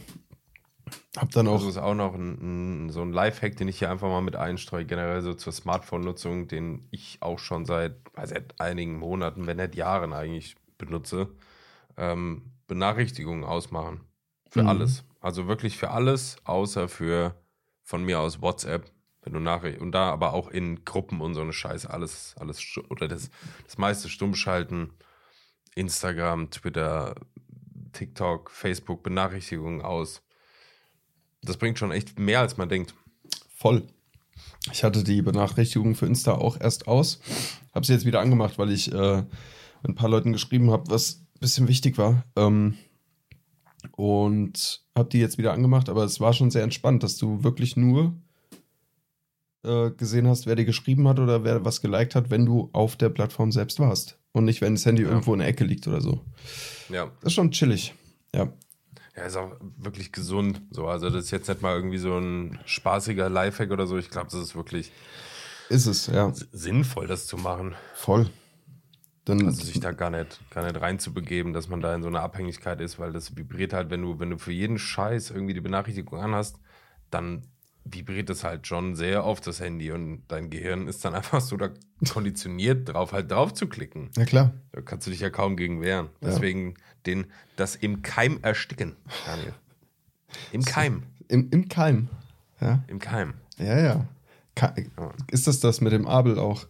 Hab 1.16 1.30
dann 1.30 1.48
auch. 1.48 1.54
Also 1.54 1.68
ist 1.68 1.78
auch 1.78 1.94
noch 1.94 2.14
ein, 2.14 2.86
ein, 2.86 2.90
so 2.90 3.02
ein 3.02 3.12
Lifehack, 3.12 3.56
den 3.56 3.68
ich 3.68 3.78
hier 3.78 3.90
einfach 3.90 4.08
mal 4.08 4.20
mit 4.20 4.36
einstreue, 4.36 4.84
generell 4.84 5.22
so 5.22 5.34
zur 5.34 5.52
Smartphone-Nutzung, 5.52 6.48
den 6.48 6.86
ich 6.90 7.18
auch 7.20 7.38
schon 7.38 7.64
seit, 7.64 7.96
seit 8.24 8.60
einigen 8.60 8.98
Monaten, 8.98 9.46
wenn 9.46 9.56
nicht 9.56 9.74
Jahren 9.74 10.12
eigentlich 10.12 10.56
benutze. 10.78 11.28
Ähm, 11.96 12.52
Benachrichtigungen 12.66 13.44
ausmachen. 13.44 14.00
Für 14.48 14.62
Mhm. 14.62 14.68
alles. 14.68 15.04
Also 15.20 15.46
wirklich 15.48 15.76
für 15.76 15.90
alles, 15.90 16.36
außer 16.44 16.88
für 16.88 17.34
von 17.82 18.04
mir 18.04 18.20
aus 18.20 18.40
WhatsApp. 18.40 18.90
Wenn 19.22 19.34
du 19.34 19.40
Nachrichten 19.40 19.82
und 19.82 19.92
da 19.92 20.10
aber 20.10 20.32
auch 20.32 20.48
in 20.48 20.84
Gruppen 20.84 21.20
und 21.20 21.34
so 21.34 21.42
eine 21.42 21.52
Scheiße, 21.52 21.90
alles, 21.90 22.34
alles 22.38 22.64
oder 22.88 23.06
das, 23.06 23.30
das 23.64 23.76
meiste 23.76 24.08
stumm 24.08 24.34
schalten. 24.34 24.94
Instagram, 25.74 26.50
Twitter, 26.50 27.14
TikTok, 27.92 28.50
Facebook, 28.50 29.02
Benachrichtigungen 29.02 29.82
aus. 29.82 30.22
Das 31.42 31.56
bringt 31.56 31.78
schon 31.78 31.90
echt 31.92 32.18
mehr, 32.18 32.40
als 32.40 32.56
man 32.56 32.68
denkt. 32.68 32.94
Voll. 33.54 33.82
Ich 34.72 34.84
hatte 34.84 35.02
die 35.04 35.22
Benachrichtigung 35.22 35.94
für 35.94 36.06
Insta 36.06 36.32
auch 36.34 36.60
erst 36.60 36.86
aus. 36.86 37.20
Habe 37.74 37.86
sie 37.86 37.92
jetzt 37.94 38.04
wieder 38.04 38.20
angemacht, 38.20 38.58
weil 38.58 38.70
ich 38.70 38.92
äh, 38.92 39.22
ein 39.82 39.94
paar 39.94 40.08
Leuten 40.10 40.32
geschrieben 40.32 40.70
habe, 40.70 40.90
was 40.90 41.20
ein 41.36 41.40
bisschen 41.40 41.68
wichtig 41.68 41.96
war. 41.98 42.24
Ähm, 42.36 42.76
und 43.92 44.82
habe 44.94 45.08
die 45.08 45.18
jetzt 45.18 45.38
wieder 45.38 45.52
angemacht, 45.52 45.88
aber 45.88 46.04
es 46.04 46.20
war 46.20 46.32
schon 46.34 46.50
sehr 46.50 46.62
entspannt, 46.62 47.02
dass 47.02 47.16
du 47.16 47.42
wirklich 47.42 47.76
nur 47.76 48.14
äh, 49.64 49.90
gesehen 49.92 50.26
hast, 50.28 50.46
wer 50.46 50.56
dir 50.56 50.64
geschrieben 50.66 51.08
hat 51.08 51.18
oder 51.18 51.44
wer 51.44 51.64
was 51.64 51.80
geliked 51.80 52.14
hat, 52.14 52.30
wenn 52.30 52.44
du 52.44 52.68
auf 52.72 52.96
der 52.96 53.08
Plattform 53.08 53.52
selbst 53.52 53.78
warst. 53.80 54.18
Und 54.32 54.44
nicht, 54.44 54.60
wenn 54.60 54.74
das 54.74 54.86
Handy 54.86 55.02
Ja. 55.02 55.08
irgendwo 55.08 55.32
in 55.32 55.40
der 55.40 55.48
Ecke 55.48 55.64
liegt 55.64 55.86
oder 55.88 56.00
so. 56.00 56.20
Ja. 56.90 57.06
Das 57.20 57.28
ist 57.28 57.32
schon 57.34 57.50
chillig. 57.50 57.94
Ja. 58.34 58.52
Ja, 59.16 59.24
ist 59.24 59.36
auch 59.36 59.52
wirklich 59.78 60.12
gesund. 60.12 60.62
So, 60.70 60.86
also 60.86 61.10
das 61.10 61.24
ist 61.24 61.30
jetzt 61.30 61.48
nicht 61.48 61.62
mal 61.62 61.74
irgendwie 61.74 61.98
so 61.98 62.16
ein 62.18 62.58
spaßiger 62.64 63.28
Lifehack 63.28 63.70
oder 63.70 63.86
so. 63.86 63.98
Ich 63.98 64.10
glaube, 64.10 64.28
das 64.30 64.40
ist 64.40 64.54
wirklich 64.54 64.92
Ist 65.68 65.86
es, 65.86 66.06
ja. 66.06 66.32
sinnvoll, 66.52 67.06
das 67.06 67.26
zu 67.26 67.36
machen. 67.36 67.74
Voll. 67.94 68.30
Dann, 69.24 69.46
Also 69.46 69.64
sich 69.64 69.80
da 69.80 69.92
gar 69.92 70.10
nicht, 70.10 70.40
gar 70.50 70.64
nicht 70.64 70.80
reinzubegeben, 70.80 71.52
dass 71.52 71.68
man 71.68 71.80
da 71.80 71.94
in 71.94 72.02
so 72.02 72.08
einer 72.08 72.22
Abhängigkeit 72.22 72.80
ist, 72.80 72.98
weil 72.98 73.12
das 73.12 73.36
vibriert 73.36 73.72
halt, 73.72 73.90
wenn 73.90 74.02
du, 74.02 74.18
wenn 74.18 74.30
du 74.30 74.38
für 74.38 74.52
jeden 74.52 74.78
Scheiß 74.78 75.30
irgendwie 75.30 75.54
die 75.54 75.60
Benachrichtigung 75.60 76.18
anhast, 76.20 76.56
dann 77.10 77.42
vibriert 77.84 78.30
es 78.30 78.44
halt 78.44 78.66
schon 78.66 78.94
sehr 78.94 79.24
auf 79.24 79.40
das 79.40 79.60
Handy 79.60 79.90
und 79.90 80.22
dein 80.28 80.50
Gehirn 80.50 80.86
ist 80.88 81.04
dann 81.04 81.14
einfach 81.16 81.40
so 81.40 81.56
da 81.56 81.70
konditioniert 82.12 82.88
drauf, 82.88 83.12
halt 83.12 83.30
drauf 83.30 83.52
zu 83.54 83.68
klicken. 83.68 84.10
Ja, 84.16 84.24
klar. 84.24 84.54
Da 84.72 84.80
kannst 84.80 85.06
du 85.06 85.10
dich 85.10 85.20
ja 85.20 85.30
kaum 85.30 85.56
gegen 85.56 85.82
wehren. 85.82 86.08
Ja. 86.22 86.28
Den, 87.06 87.26
das 87.56 87.76
im 87.76 88.02
Keim 88.02 88.38
ersticken, 88.42 88.96
Daniel. 89.26 89.54
Im 90.52 90.64
Keim. 90.64 91.02
Im, 91.28 91.48
Im 91.50 91.68
Keim. 91.68 92.08
Ja, 92.60 92.82
Im 92.88 92.98
Keim. 92.98 93.34
ja. 93.58 93.78
Ja. 93.78 94.06
ist 95.30 95.46
das 95.46 95.60
das 95.60 95.80
mit 95.80 95.92
dem 95.92 96.06
Abel 96.06 96.38
auch? 96.38 96.66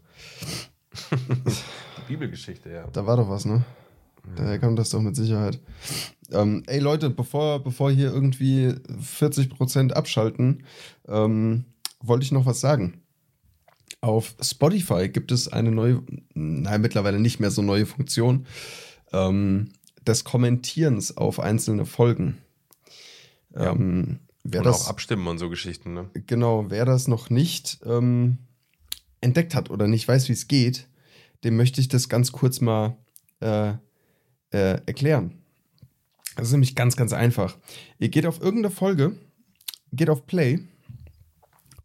Die 1.10 2.02
Bibelgeschichte, 2.08 2.70
ja. 2.70 2.86
Da 2.92 3.06
war 3.06 3.16
doch 3.16 3.28
was, 3.28 3.44
ne? 3.44 3.64
Daher 4.36 4.58
kommt 4.58 4.78
das 4.78 4.90
doch 4.90 5.00
mit 5.00 5.16
Sicherheit. 5.16 5.60
Ähm, 6.30 6.62
ey 6.66 6.78
Leute, 6.78 7.10
bevor, 7.10 7.62
bevor 7.64 7.90
hier 7.90 8.12
irgendwie 8.12 8.68
40% 8.68 9.92
abschalten, 9.92 10.64
ähm, 11.08 11.64
wollte 12.00 12.24
ich 12.24 12.32
noch 12.32 12.46
was 12.46 12.60
sagen. 12.60 13.02
Auf 14.00 14.34
Spotify 14.40 15.08
gibt 15.08 15.32
es 15.32 15.48
eine 15.48 15.70
neue, 15.70 16.02
nein, 16.34 16.80
mittlerweile 16.80 17.18
nicht 17.18 17.40
mehr 17.40 17.50
so 17.50 17.62
neue 17.62 17.86
Funktion 17.86 18.46
ähm, 19.12 19.70
des 20.06 20.24
Kommentierens 20.24 21.16
auf 21.16 21.40
einzelne 21.40 21.86
Folgen. 21.86 22.38
Ja. 23.54 23.72
Ähm, 23.72 24.20
wer 24.44 24.60
Und 24.60 24.66
das, 24.66 24.82
auch 24.86 24.88
abstimmen 24.90 25.26
und 25.26 25.38
so 25.38 25.48
Geschichten, 25.50 25.94
ne? 25.94 26.10
genau, 26.26 26.66
wer 26.70 26.84
das 26.84 27.08
noch 27.08 27.30
nicht 27.30 27.80
ähm, 27.84 28.38
entdeckt 29.20 29.54
hat 29.54 29.70
oder 29.70 29.86
nicht 29.86 30.06
weiß, 30.08 30.28
wie 30.28 30.32
es 30.32 30.48
geht, 30.48 30.88
dem 31.44 31.56
möchte 31.56 31.80
ich 31.80 31.88
das 31.88 32.08
ganz 32.08 32.32
kurz 32.32 32.60
mal 32.60 32.96
äh, 33.40 33.70
äh, 34.50 34.80
erklären. 34.86 35.38
Das 36.36 36.46
ist 36.48 36.52
nämlich 36.52 36.74
ganz, 36.74 36.96
ganz 36.96 37.12
einfach. 37.12 37.56
Ihr 37.98 38.08
geht 38.08 38.24
auf 38.26 38.40
irgendeine 38.40 38.74
Folge, 38.74 39.16
geht 39.92 40.08
auf 40.10 40.26
Play 40.26 40.60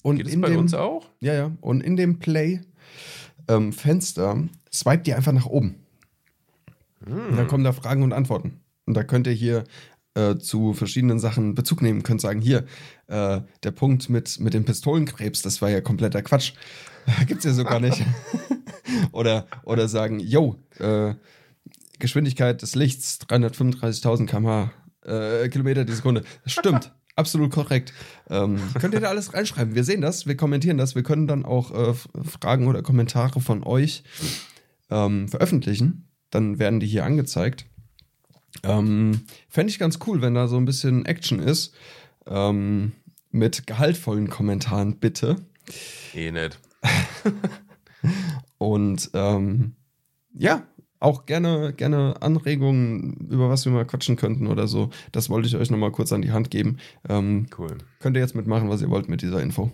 und 0.03 0.17
Geht 0.17 0.27
es 0.27 0.33
in 0.33 0.41
bei 0.41 0.49
dem, 0.49 0.59
uns 0.59 0.73
auch? 0.73 1.09
ja, 1.19 1.33
ja, 1.33 1.51
und 1.61 1.81
in 1.81 1.95
dem 1.95 2.19
Play-Fenster 2.19 2.67
swipet 4.71 5.07
ihr 5.07 5.15
einfach 5.17 5.31
nach 5.31 5.47
oben. 5.47 5.75
Und 7.07 7.29
Hm. 7.31 7.37
dann 7.37 7.47
kommen 7.47 7.63
da 7.63 7.73
Fragen 7.73 8.03
und 8.03 8.13
Antworten. 8.13 8.61
Und 8.85 8.95
da 8.95 9.03
könnt 9.03 9.27
ihr 9.27 9.33
hier 9.33 9.63
äh, 10.15 10.37
zu 10.37 10.73
verschiedenen 10.73 11.19
Sachen 11.19 11.55
Bezug 11.55 11.81
nehmen. 11.81 12.03
Könnt 12.03 12.21
sagen, 12.21 12.41
hier, 12.41 12.65
äh, 13.07 13.41
der 13.63 13.71
Punkt 13.71 14.09
mit, 14.09 14.39
mit 14.39 14.53
dem 14.53 14.63
Pistolenkrebs, 14.65 15.41
das 15.41 15.61
war 15.61 15.69
ja 15.69 15.81
kompletter 15.81 16.21
Quatsch. 16.21 16.53
Gibt's 17.27 17.45
ja 17.45 17.53
so 17.53 17.63
gar 17.63 17.79
nicht. 17.79 18.03
oder, 19.11 19.45
oder 19.63 19.87
sagen, 19.87 20.19
yo, 20.19 20.55
äh, 20.79 21.15
Geschwindigkeit 21.99 22.61
des 22.61 22.75
Lichts 22.75 23.19
335.000 23.27 24.25
km/h, 24.25 24.71
äh, 25.05 25.49
Kilometer 25.49 25.85
die 25.85 25.93
Sekunde. 25.93 26.23
Das 26.43 26.53
stimmt. 26.53 26.93
Absolut 27.17 27.51
korrekt. 27.51 27.93
Ähm, 28.29 28.59
könnt 28.77 28.93
ihr 28.93 28.99
da 28.99 29.07
alles 29.07 29.33
reinschreiben? 29.33 29.73
Wir 29.73 29.85
sehen 29.85 30.01
das, 30.01 30.25
wir 30.25 30.35
kommentieren 30.35 30.77
das. 30.77 30.95
Wir 30.95 31.03
können 31.03 31.27
dann 31.27 31.45
auch 31.45 31.71
äh, 31.71 31.93
Fragen 32.23 32.67
oder 32.67 32.81
Kommentare 32.81 33.39
von 33.39 33.63
euch 33.63 34.03
ähm, 34.89 35.29
veröffentlichen. 35.29 36.09
Dann 36.35 36.59
werden 36.59 36.81
die 36.81 36.87
hier 36.87 37.05
angezeigt. 37.05 37.65
Ähm, 38.63 39.21
Fände 39.47 39.71
ich 39.71 39.79
ganz 39.79 39.99
cool, 40.05 40.21
wenn 40.21 40.33
da 40.33 40.49
so 40.49 40.57
ein 40.57 40.65
bisschen 40.65 41.05
Action 41.05 41.39
ist. 41.39 41.73
Ähm, 42.27 42.91
mit 43.31 43.65
gehaltvollen 43.65 44.29
Kommentaren, 44.29 44.97
bitte. 44.97 45.37
Eh 46.13 46.31
nicht. 46.31 46.59
Und 48.57 49.09
ähm, 49.13 49.75
ja, 50.33 50.63
auch 50.99 51.25
gerne, 51.25 51.71
gerne 51.71 52.21
Anregungen, 52.21 53.13
über 53.29 53.49
was 53.49 53.63
wir 53.63 53.71
mal 53.71 53.85
quatschen 53.85 54.17
könnten 54.17 54.47
oder 54.47 54.67
so. 54.67 54.89
Das 55.13 55.29
wollte 55.29 55.47
ich 55.47 55.55
euch 55.55 55.71
nochmal 55.71 55.91
kurz 55.93 56.11
an 56.11 56.21
die 56.21 56.31
Hand 56.31 56.51
geben. 56.51 56.77
Ähm, 57.07 57.47
Cool. 57.57 57.77
könnt 57.99 58.17
ihr 58.17 58.21
jetzt 58.21 58.35
mitmachen, 58.35 58.69
was 58.69 58.81
ihr 58.81 58.89
wollt 58.89 59.07
mit 59.07 59.21
dieser 59.21 59.41
Info. 59.41 59.71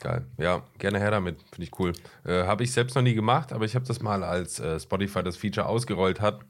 Geil. 0.00 0.26
Ja, 0.38 0.62
gerne 0.78 0.98
her 0.98 1.10
damit. 1.10 1.42
Finde 1.52 1.62
ich 1.64 1.78
cool. 1.78 1.92
Äh, 2.24 2.44
habe 2.44 2.64
ich 2.64 2.72
selbst 2.72 2.94
noch 2.94 3.02
nie 3.02 3.14
gemacht, 3.14 3.52
aber 3.52 3.66
ich 3.66 3.74
habe 3.74 3.84
das 3.86 4.00
mal, 4.00 4.24
als 4.24 4.58
äh, 4.58 4.80
Spotify 4.80 5.22
das 5.22 5.36
Feature 5.36 5.66
ausgerollt 5.66 6.20
hat, 6.20 6.40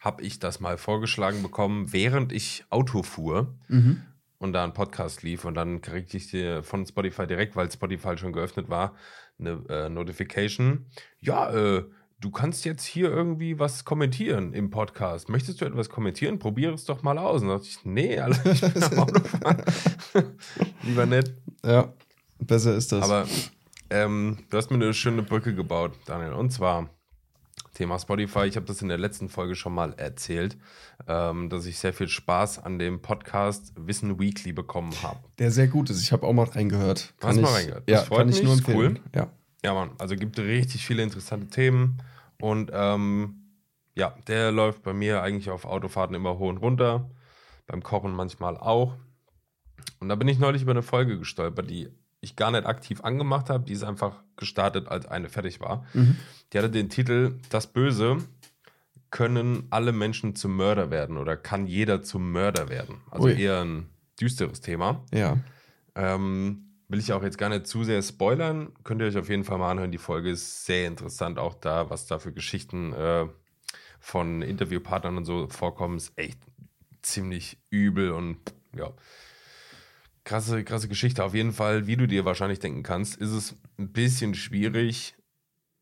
habe 0.00 0.22
ich 0.22 0.38
das 0.38 0.60
mal 0.60 0.76
vorgeschlagen 0.76 1.42
bekommen, 1.42 1.92
während 1.92 2.32
ich 2.32 2.64
Auto 2.70 3.02
fuhr 3.02 3.54
und 4.38 4.52
da 4.52 4.64
ein 4.64 4.72
Podcast 4.72 5.22
lief. 5.22 5.44
Und 5.44 5.54
dann 5.54 5.80
kriegte 5.80 6.16
ich 6.16 6.30
dir 6.30 6.62
von 6.62 6.84
Spotify 6.86 7.26
direkt, 7.26 7.56
weil 7.56 7.70
Spotify 7.70 8.16
schon 8.16 8.32
geöffnet 8.32 8.68
war, 8.68 8.94
eine 9.38 9.62
äh, 9.68 9.88
Notification. 9.88 10.86
Ja, 11.20 11.50
äh, 11.50 11.84
du 12.20 12.30
kannst 12.30 12.64
jetzt 12.64 12.84
hier 12.84 13.10
irgendwie 13.10 13.58
was 13.58 13.84
kommentieren 13.84 14.52
im 14.52 14.70
Podcast. 14.70 15.28
Möchtest 15.28 15.60
du 15.60 15.64
etwas 15.64 15.88
kommentieren? 15.88 16.38
Probiere 16.38 16.74
es 16.74 16.84
doch 16.84 17.02
mal 17.02 17.18
aus. 17.18 17.42
Und 17.42 17.48
da 17.48 17.54
dachte 17.54 17.68
ich, 17.68 17.84
nee, 17.84 18.18
Alter, 18.18 18.52
ich 18.52 18.60
bin 18.60 18.82
am 18.82 18.98
Autofahren. 18.98 19.62
Lieber 20.82 21.06
nicht. 21.06 21.32
Ja, 21.64 21.92
besser 22.40 22.74
ist 22.74 22.92
das. 22.92 23.02
Aber 23.04 23.26
ähm, 23.90 24.38
du 24.50 24.56
hast 24.56 24.70
mir 24.70 24.76
eine 24.76 24.92
schöne 24.94 25.22
Brücke 25.22 25.54
gebaut, 25.54 25.92
Daniel. 26.06 26.32
Und 26.32 26.50
zwar 26.50 26.90
Thema 27.74 27.98
Spotify. 27.98 28.46
Ich 28.46 28.56
habe 28.56 28.66
das 28.66 28.80
in 28.82 28.88
der 28.88 28.98
letzten 28.98 29.28
Folge 29.28 29.54
schon 29.54 29.74
mal 29.74 29.92
erzählt, 29.98 30.56
ähm, 31.06 31.50
dass 31.50 31.66
ich 31.66 31.78
sehr 31.78 31.92
viel 31.92 32.08
Spaß 32.08 32.60
an 32.64 32.78
dem 32.78 33.02
Podcast 33.02 33.72
Wissen 33.76 34.18
Weekly 34.18 34.52
bekommen 34.52 34.92
habe. 35.02 35.20
der 35.38 35.50
sehr 35.50 35.68
gut 35.68 35.90
ist. 35.90 36.00
Ich 36.02 36.10
habe 36.12 36.26
auch 36.26 36.32
mal 36.32 36.44
reingehört. 36.46 37.14
Hast 37.20 37.34
Kann 37.34 37.40
mal 37.42 37.48
ich- 37.50 37.56
reingehört? 37.56 37.82
Das 37.88 38.00
Ja, 38.00 38.04
freut 38.06 38.18
kann 38.20 38.28
ich 38.30 38.36
mich, 38.36 38.44
nur 38.44 38.54
ist 38.54 38.60
empfehlen. 38.60 38.98
Ja. 39.14 39.30
Ja, 39.64 39.74
Mann, 39.74 39.90
also 39.98 40.14
gibt 40.16 40.38
richtig 40.38 40.86
viele 40.86 41.02
interessante 41.02 41.48
Themen. 41.48 42.02
Und 42.40 42.70
ähm, 42.72 43.42
ja, 43.94 44.14
der 44.28 44.52
läuft 44.52 44.82
bei 44.82 44.92
mir 44.92 45.22
eigentlich 45.22 45.50
auf 45.50 45.64
Autofahrten 45.64 46.14
immer 46.14 46.38
hoch 46.38 46.48
und 46.50 46.58
runter. 46.58 47.10
Beim 47.66 47.82
Kochen 47.82 48.12
manchmal 48.12 48.56
auch. 48.56 48.94
Und 49.98 50.08
da 50.08 50.14
bin 50.14 50.28
ich 50.28 50.38
neulich 50.38 50.62
über 50.62 50.70
eine 50.72 50.82
Folge 50.82 51.18
gestolpert, 51.18 51.68
die 51.68 51.88
ich 52.26 52.36
gar 52.36 52.50
nicht 52.50 52.66
aktiv 52.66 53.00
angemacht 53.02 53.50
habe. 53.50 53.64
Die 53.64 53.72
ist 53.72 53.84
einfach 53.84 54.22
gestartet, 54.36 54.88
als 54.88 55.06
eine 55.06 55.28
fertig 55.28 55.60
war. 55.60 55.86
Mhm. 55.94 56.16
Die 56.52 56.58
hatte 56.58 56.70
den 56.70 56.90
Titel 56.90 57.38
Das 57.48 57.66
Böse 57.66 58.18
können 59.10 59.66
alle 59.70 59.92
Menschen 59.92 60.34
zum 60.34 60.56
Mörder 60.56 60.90
werden 60.90 61.16
oder 61.16 61.36
kann 61.36 61.66
jeder 61.66 62.02
zum 62.02 62.32
Mörder 62.32 62.68
werden. 62.68 62.96
Also 63.10 63.28
Ui. 63.28 63.40
eher 63.40 63.62
ein 63.62 63.88
düsteres 64.20 64.60
Thema. 64.60 65.04
Ja. 65.12 65.38
Ähm, 65.94 66.66
will 66.88 66.98
ich 66.98 67.12
auch 67.12 67.22
jetzt 67.22 67.38
gar 67.38 67.48
nicht 67.48 67.66
zu 67.66 67.84
sehr 67.84 68.02
spoilern. 68.02 68.72
Könnt 68.84 69.00
ihr 69.00 69.06
euch 69.06 69.16
auf 69.16 69.28
jeden 69.28 69.44
Fall 69.44 69.58
mal 69.58 69.70
anhören. 69.70 69.92
Die 69.92 69.98
Folge 69.98 70.30
ist 70.30 70.66
sehr 70.66 70.86
interessant. 70.86 71.38
Auch 71.38 71.54
da, 71.54 71.88
was 71.90 72.06
da 72.06 72.18
für 72.18 72.32
Geschichten 72.32 72.92
äh, 72.92 73.26
von 74.00 74.42
Interviewpartnern 74.42 75.16
und 75.16 75.24
so 75.24 75.48
vorkommen, 75.48 75.96
ist 75.96 76.12
echt 76.16 76.38
ziemlich 77.02 77.58
übel 77.70 78.10
und 78.10 78.38
ja. 78.76 78.92
Krasse, 80.26 80.64
krasse 80.64 80.88
Geschichte. 80.88 81.22
Auf 81.22 81.34
jeden 81.34 81.52
Fall, 81.52 81.86
wie 81.86 81.96
du 81.96 82.08
dir 82.08 82.24
wahrscheinlich 82.24 82.58
denken 82.58 82.82
kannst, 82.82 83.14
ist 83.14 83.30
es 83.30 83.54
ein 83.78 83.92
bisschen 83.92 84.34
schwierig, 84.34 85.14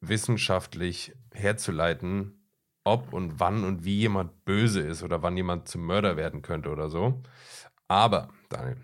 wissenschaftlich 0.02 1.14
herzuleiten, 1.32 2.46
ob 2.84 3.14
und 3.14 3.40
wann 3.40 3.64
und 3.64 3.86
wie 3.86 3.96
jemand 3.96 4.44
böse 4.44 4.82
ist 4.82 5.02
oder 5.02 5.22
wann 5.22 5.38
jemand 5.38 5.68
zum 5.68 5.86
Mörder 5.86 6.18
werden 6.18 6.42
könnte 6.42 6.68
oder 6.68 6.90
so. 6.90 7.22
Aber, 7.88 8.28
Daniel, 8.50 8.76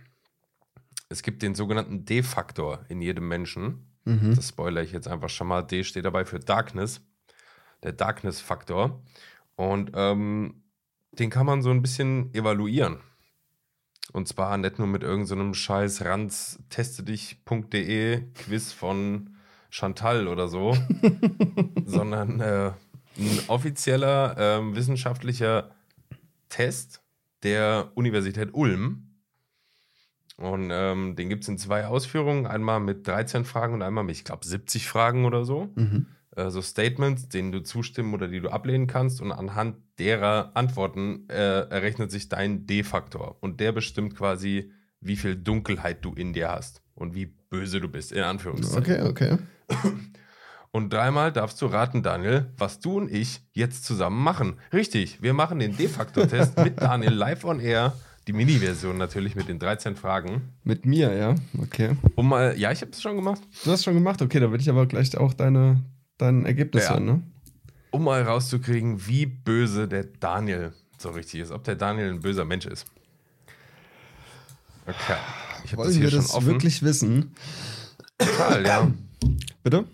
es 1.11 1.23
gibt 1.23 1.43
den 1.43 1.55
sogenannten 1.55 2.07
D-Faktor 2.07 2.87
in 2.89 3.03
jedem 3.03 3.29
Menschen. 3.29 3.87
Mhm. 4.07 4.35
Das 4.35 4.49
spoilere 4.49 4.83
ich 4.83 4.93
jetzt 4.93 5.09
einfach 5.09 5.29
schon 5.29 5.49
mal. 5.49 5.61
D 5.61 5.85
steht 5.85 6.07
dabei 6.07 6.25
für 6.25 6.41
Darkness. 6.41 7.03
Der 7.83 7.93
Darkness-Faktor. 7.93 9.03
Und 9.57 9.91
ähm, 9.93 10.63
den 11.13 11.29
kann 11.29 11.45
man 11.45 11.61
so 11.61 11.71
ein 11.71 11.83
bisschen 11.83 12.33
evaluieren. 12.33 13.01
Und 14.13 14.29
zwar 14.29 14.59
nicht 14.59 14.79
nur 14.79 14.89
mit 14.89 15.03
irgendeinem 15.03 15.55
so 15.55 15.61
scheiß 15.61 16.05
ranz-teste-dich.de 16.05 18.23
Quiz 18.35 18.73
von 18.73 19.31
Chantal 19.71 20.29
oder 20.29 20.49
so, 20.49 20.77
sondern 21.85 22.41
äh, 22.41 22.73
ein 23.19 23.41
offizieller 23.49 24.37
ähm, 24.39 24.75
wissenschaftlicher 24.75 25.71
Test 26.49 27.03
der 27.43 27.91
Universität 27.95 28.51
Ulm. 28.53 29.07
Und 30.37 30.71
ähm, 30.73 31.17
den 31.17 31.29
gibt 31.29 31.43
es 31.43 31.49
in 31.49 31.59
zwei 31.59 31.87
Ausführungen. 31.87 32.47
Einmal 32.47 32.79
mit 32.81 33.07
13 33.07 33.45
Fragen 33.45 33.75
und 33.75 33.83
einmal 33.83 34.05
mit, 34.05 34.17
ich 34.17 34.25
glaube, 34.25 34.47
70 34.47 34.89
Fragen 34.89 35.27
oder 35.27 35.45
so. 35.45 35.69
Mhm. 35.75 36.07
Äh, 36.37 36.51
so 36.51 36.63
Statements, 36.63 37.29
denen 37.29 37.53
du 37.53 37.61
zustimmen 37.61 38.15
oder 38.15 38.29
die 38.29 38.41
du 38.41 38.51
ablehnen 38.51 38.87
kannst. 38.87 39.21
Und 39.21 39.33
anhand 39.33 39.77
derer 39.99 40.53
Antworten 40.55 41.29
äh, 41.29 41.69
errechnet 41.69 42.11
sich 42.11 42.29
dein 42.29 42.67
D-Faktor. 42.67 43.37
Und 43.41 43.61
der 43.61 43.73
bestimmt 43.73 44.17
quasi, 44.17 44.73
wie 45.01 45.17
viel 45.17 45.37
Dunkelheit 45.37 46.05
du 46.05 46.13
in 46.15 46.33
dir 46.33 46.51
hast 46.51 46.83
und 46.95 47.15
wie 47.15 47.27
böse 47.27 47.81
du 47.81 47.89
bist, 47.89 48.13
in 48.13 48.23
Anführungszeichen. 48.23 49.07
Okay, 49.07 49.39
okay. 49.39 49.39
Und 50.73 50.93
dreimal 50.93 51.33
darfst 51.33 51.61
du 51.61 51.67
raten, 51.67 52.05
Daniel, 52.05 52.47
was 52.57 52.79
du 52.79 52.99
und 52.99 53.13
ich 53.13 53.41
jetzt 53.53 53.85
zusammen 53.85 54.23
machen. 54.23 54.55
Richtig, 54.73 55.21
wir 55.21 55.35
machen 55.35 55.59
den 55.59 55.77
D-Faktor-Test 55.77 56.59
mit 56.63 56.81
Daniel 56.81 57.13
live 57.13 57.45
on 57.45 57.59
air. 57.59 57.93
Die 58.29 58.33
Mini-Version 58.33 58.97
natürlich 58.97 59.35
mit 59.35 59.49
den 59.49 59.59
13 59.59 59.97
Fragen. 59.97 60.43
Mit 60.63 60.87
mir, 60.87 61.13
ja. 61.17 61.35
Okay. 61.61 61.97
Um 62.15 62.29
mal, 62.29 62.57
ja, 62.57 62.71
ich 62.71 62.83
habe 62.83 62.93
es 62.93 63.03
schon 63.03 63.17
gemacht. 63.17 63.43
Du 63.65 63.73
hast 63.73 63.83
schon 63.83 63.95
gemacht, 63.95 64.23
okay, 64.23 64.39
da 64.39 64.53
will 64.53 64.61
ich 64.61 64.71
aber 64.71 64.87
gleich 64.87 65.17
auch 65.17 65.35
deine, 65.35 65.83
dein 66.21 66.45
Ergebnis 66.47 66.85
Ja. 66.85 66.91
hören, 66.91 67.05
ne? 67.05 67.23
Um 67.93 68.05
mal 68.05 68.23
rauszukriegen, 68.23 69.07
wie 69.07 69.27
böse 69.27 69.89
der 69.89 70.05
Daniel 70.05 70.73
so 70.99 71.11
richtig 71.11 71.41
ist. 71.41 71.51
Ob 71.51 71.65
der 71.65 71.75
Daniel 71.77 72.11
ein 72.11 72.21
böser 72.21 72.45
Mensch 72.45 72.67
ist. 72.67 72.87
Okay. 74.87 75.17
Ich 75.65 75.77
Wollen 75.77 75.89
das 75.89 75.95
hier 75.97 76.05
wir 76.05 76.11
schon 76.11 76.21
das 76.21 76.35
offen. 76.35 76.47
wirklich 76.47 76.83
wissen? 76.83 77.35
Total, 78.19 78.65
ja. 78.67 78.91
Bitte? 79.63 79.85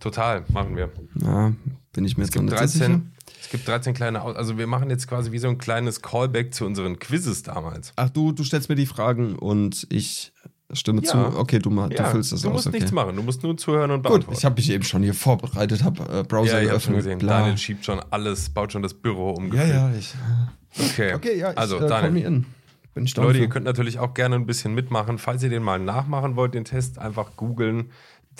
Total, 0.00 0.44
machen 0.52 0.76
wir. 0.76 0.90
Ja, 1.22 1.52
bin 1.92 2.04
ich 2.04 2.16
mir 2.16 2.24
Es 2.24 2.28
jetzt 2.28 2.32
gibt, 2.34 2.44
nicht 2.46 2.58
so 2.58 2.66
sicher. 2.66 2.86
13, 2.88 3.12
es 3.40 3.50
gibt 3.50 3.66
13 3.68 3.94
kleine, 3.94 4.22
also 4.22 4.58
wir 4.58 4.66
machen 4.66 4.90
jetzt 4.90 5.08
quasi 5.08 5.32
wie 5.32 5.38
so 5.38 5.48
ein 5.48 5.58
kleines 5.58 6.02
Callback 6.02 6.54
zu 6.54 6.64
unseren 6.66 6.98
Quizzes 6.98 7.42
damals. 7.42 7.92
Ach, 7.96 8.10
du, 8.10 8.32
du 8.32 8.44
stellst 8.44 8.68
mir 8.68 8.74
die 8.76 8.86
Fragen 8.86 9.36
und 9.36 9.86
ich 9.90 10.32
stimme 10.72 11.02
Ja. 11.02 11.08
zu. 11.32 11.38
Okay, 11.38 11.58
du, 11.58 11.70
mal, 11.70 11.88
du 11.88 11.96
Ja, 11.96 12.04
füllst 12.06 12.32
das 12.32 12.42
du 12.42 12.48
aus. 12.48 12.54
musst 12.54 12.66
okay. 12.68 12.76
nichts 12.76 12.92
machen, 12.92 13.14
du 13.16 13.22
musst 13.22 13.42
nur 13.42 13.56
zuhören 13.56 13.90
und 13.90 14.02
Gut, 14.02 14.10
beantworten. 14.12 14.38
ich 14.38 14.44
habe 14.44 14.54
mich 14.56 14.70
eben 14.70 14.84
schon 14.84 15.02
hier 15.02 15.14
vorbereitet, 15.14 15.84
habe 15.84 16.02
äh, 16.20 16.22
Browser 16.24 16.58
ja, 16.58 16.62
ich 16.64 16.70
habe 16.70 16.80
schon 16.80 16.94
geöffnet. 16.94 16.96
gesehen. 17.14 17.18
bla. 17.18 17.38
Daniel 17.40 17.58
schiebt 17.58 17.84
schon 17.84 18.00
alles, 18.10 18.50
baut 18.50 18.72
schon 18.72 18.82
das 18.82 18.94
Büro 18.94 19.30
um. 19.32 19.52
Ja, 19.54 19.64
ja, 19.64 19.90
ich. 19.98 20.14
Okay, 20.78 21.14
Okay, 21.14 21.38
ja, 21.38 21.52
ich 21.52 21.58
also 21.58 21.78
äh, 21.78 21.88
Daniel, 21.88 22.14
hier 22.16 22.26
in. 22.28 22.46
Bin 22.94 23.04
ich 23.04 23.14
Leute, 23.16 23.38
ihr 23.40 23.48
könnt 23.48 23.66
natürlich 23.66 23.98
auch 23.98 24.14
gerne 24.14 24.36
ein 24.36 24.46
bisschen 24.46 24.74
mitmachen. 24.74 25.18
Falls 25.18 25.42
ihr 25.42 25.50
den 25.50 25.62
mal 25.62 25.78
nachmachen 25.78 26.34
wollt, 26.36 26.54
den 26.54 26.64
Test, 26.64 26.98
einfach 26.98 27.36
googeln. 27.36 27.90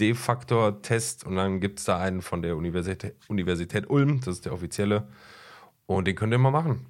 D-Faktor-Test 0.01 1.25
und 1.25 1.37
dann 1.37 1.61
gibt 1.61 1.79
es 1.79 1.85
da 1.87 1.99
einen 1.99 2.21
von 2.23 2.43
der 2.43 2.57
Universität, 2.57 3.15
Universität 3.29 3.89
Ulm, 3.89 4.21
das 4.21 4.37
ist 4.37 4.45
der 4.45 4.53
offizielle. 4.53 5.09
Und 5.87 6.07
den 6.07 6.15
könnt 6.17 6.33
ihr 6.33 6.39
mal 6.39 6.51
machen. 6.51 6.87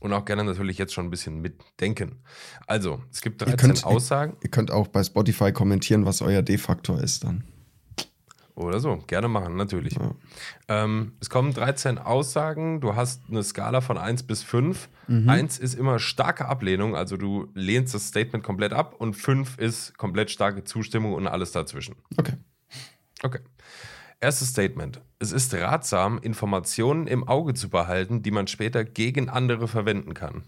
Und 0.00 0.12
auch 0.12 0.24
gerne 0.24 0.44
natürlich 0.44 0.76
jetzt 0.78 0.92
schon 0.92 1.06
ein 1.06 1.10
bisschen 1.10 1.40
mitdenken. 1.40 2.22
Also, 2.66 3.02
es 3.10 3.20
gibt 3.22 3.40
13 3.40 3.56
könnt- 3.56 3.84
Aussagen 3.84 4.36
Ihr 4.42 4.50
könnt 4.50 4.70
auch 4.70 4.88
bei 4.88 5.02
Spotify 5.02 5.52
kommentieren, 5.52 6.04
was 6.04 6.20
euer 6.22 6.42
D-Faktor 6.42 7.00
ist 7.00 7.24
dann. 7.24 7.44
oder 8.54 8.78
so. 8.80 8.98
Gerne 9.08 9.26
machen, 9.28 9.56
natürlich. 9.56 9.96
Ähm, 10.68 11.12
es 11.20 11.28
kommen 11.30 11.52
13 11.54 11.98
Aussagen. 11.98 12.80
Du 12.80 12.94
hast 12.94 13.22
eine 13.28 13.42
Skala 13.42 13.80
von 13.80 13.98
1 13.98 14.22
bis 14.24 14.42
5. 14.42 14.88
1 15.08 15.58
ist 15.58 15.74
immer 15.74 15.98
starke 15.98 16.46
Ablehnung, 16.46 16.94
also 16.96 17.16
du 17.18 17.48
lehnst 17.54 17.94
das 17.94 18.06
Statement 18.08 18.42
komplett 18.44 18.72
ab. 18.72 18.94
Und 18.98 19.14
5 19.14 19.58
ist 19.58 19.98
komplett 19.98 20.30
starke 20.30 20.64
Zustimmung 20.64 21.14
und 21.14 21.26
alles 21.26 21.52
dazwischen. 21.52 21.96
Okay. 22.16 22.34
Okay. 23.22 23.40
Erstes 24.20 24.48
Statement. 24.50 25.00
Es 25.18 25.32
ist 25.32 25.52
ratsam, 25.54 26.18
Informationen 26.18 27.06
im 27.06 27.26
Auge 27.26 27.54
zu 27.54 27.68
behalten, 27.68 28.22
die 28.22 28.30
man 28.30 28.46
später 28.46 28.84
gegen 28.84 29.28
andere 29.28 29.68
verwenden 29.68 30.14
kann. 30.14 30.44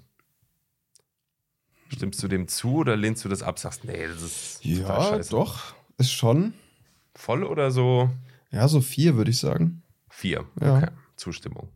Stimmst 1.89 2.23
du 2.23 2.29
dem 2.29 2.49
zu 2.49 2.77
oder 2.77 2.97
lehnst 2.97 3.25
du 3.25 3.29
das 3.29 3.43
ab? 3.43 3.59
Sagst, 3.59 3.85
nee, 3.85 4.07
das 4.07 4.23
ist 4.23 4.65
Ja, 4.65 5.01
scheiße. 5.03 5.31
doch. 5.31 5.75
Ist 5.99 6.13
schon. 6.13 6.53
Voll 7.15 7.45
oder 7.45 7.71
so? 7.71 8.11
Ja, 8.51 8.67
so 8.69 8.81
vier 8.81 9.17
würde 9.17 9.31
ich 9.31 9.39
sagen. 9.39 9.83
Vier. 10.09 10.45
Ja. 10.61 10.77
Okay. 10.79 10.89
Zustimmung. 11.17 11.69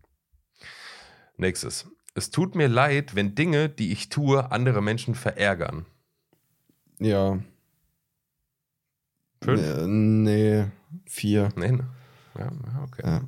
Nächstes. 1.36 1.86
Es 2.14 2.30
tut 2.30 2.54
mir 2.54 2.68
leid, 2.68 3.14
wenn 3.14 3.34
Dinge, 3.34 3.68
die 3.68 3.92
ich 3.92 4.08
tue, 4.08 4.50
andere 4.50 4.82
Menschen 4.82 5.14
verärgern. 5.14 5.86
Ja. 6.98 7.38
Fünf? 9.42 9.60
Nee, 9.62 9.86
nee, 9.86 10.64
vier. 11.06 11.48
Nee, 11.56 11.72
ne? 11.72 11.86
Ja, 12.38 12.44
ja, 12.46 12.82
okay. 12.84 13.02
Ja, 13.04 13.20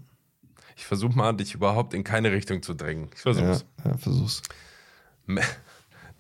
Ich 0.76 0.86
versuche 0.86 1.16
mal, 1.16 1.32
dich 1.32 1.54
überhaupt 1.54 1.94
in 1.94 2.04
keine 2.04 2.32
Richtung 2.32 2.62
zu 2.62 2.74
drängen. 2.74 3.08
Ich 3.14 3.24
ja, 3.24 3.32
versuch's. 3.34 3.64
ja, 3.84 3.96
versuch's. 3.98 4.42
Me- 5.26 5.42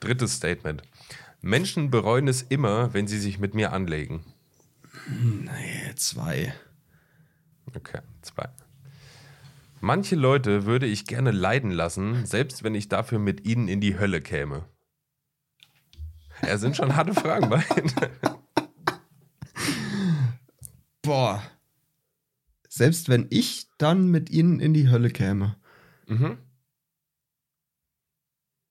Drittes 0.00 0.34
Statement. 0.34 0.82
Menschen 1.40 1.90
bereuen 1.90 2.28
es 2.28 2.42
immer, 2.42 2.92
wenn 2.94 3.06
sie 3.06 3.18
sich 3.18 3.38
mit 3.38 3.54
mir 3.54 3.72
anlegen. 3.72 4.24
Nee, 5.08 5.94
zwei. 5.96 6.52
Okay, 7.74 8.00
zwei. 8.22 8.48
Manche 9.80 10.14
Leute 10.16 10.64
würde 10.66 10.86
ich 10.86 11.06
gerne 11.06 11.30
leiden 11.32 11.70
lassen, 11.72 12.26
selbst 12.26 12.62
wenn 12.62 12.74
ich 12.74 12.88
dafür 12.88 13.18
mit 13.18 13.44
ihnen 13.46 13.66
in 13.68 13.80
die 13.80 13.98
Hölle 13.98 14.20
käme. 14.20 14.64
Ja, 16.46 16.58
sind 16.58 16.76
schon 16.76 16.94
harte 16.96 17.14
Fragen 17.14 17.48
bei. 17.50 17.64
Boah. 21.12 21.42
Selbst 22.70 23.10
wenn 23.10 23.26
ich 23.28 23.66
dann 23.76 24.06
mit 24.06 24.30
ihnen 24.30 24.60
in 24.60 24.72
die 24.72 24.88
Hölle 24.88 25.10
käme. 25.10 25.56
mhm. 26.06 26.38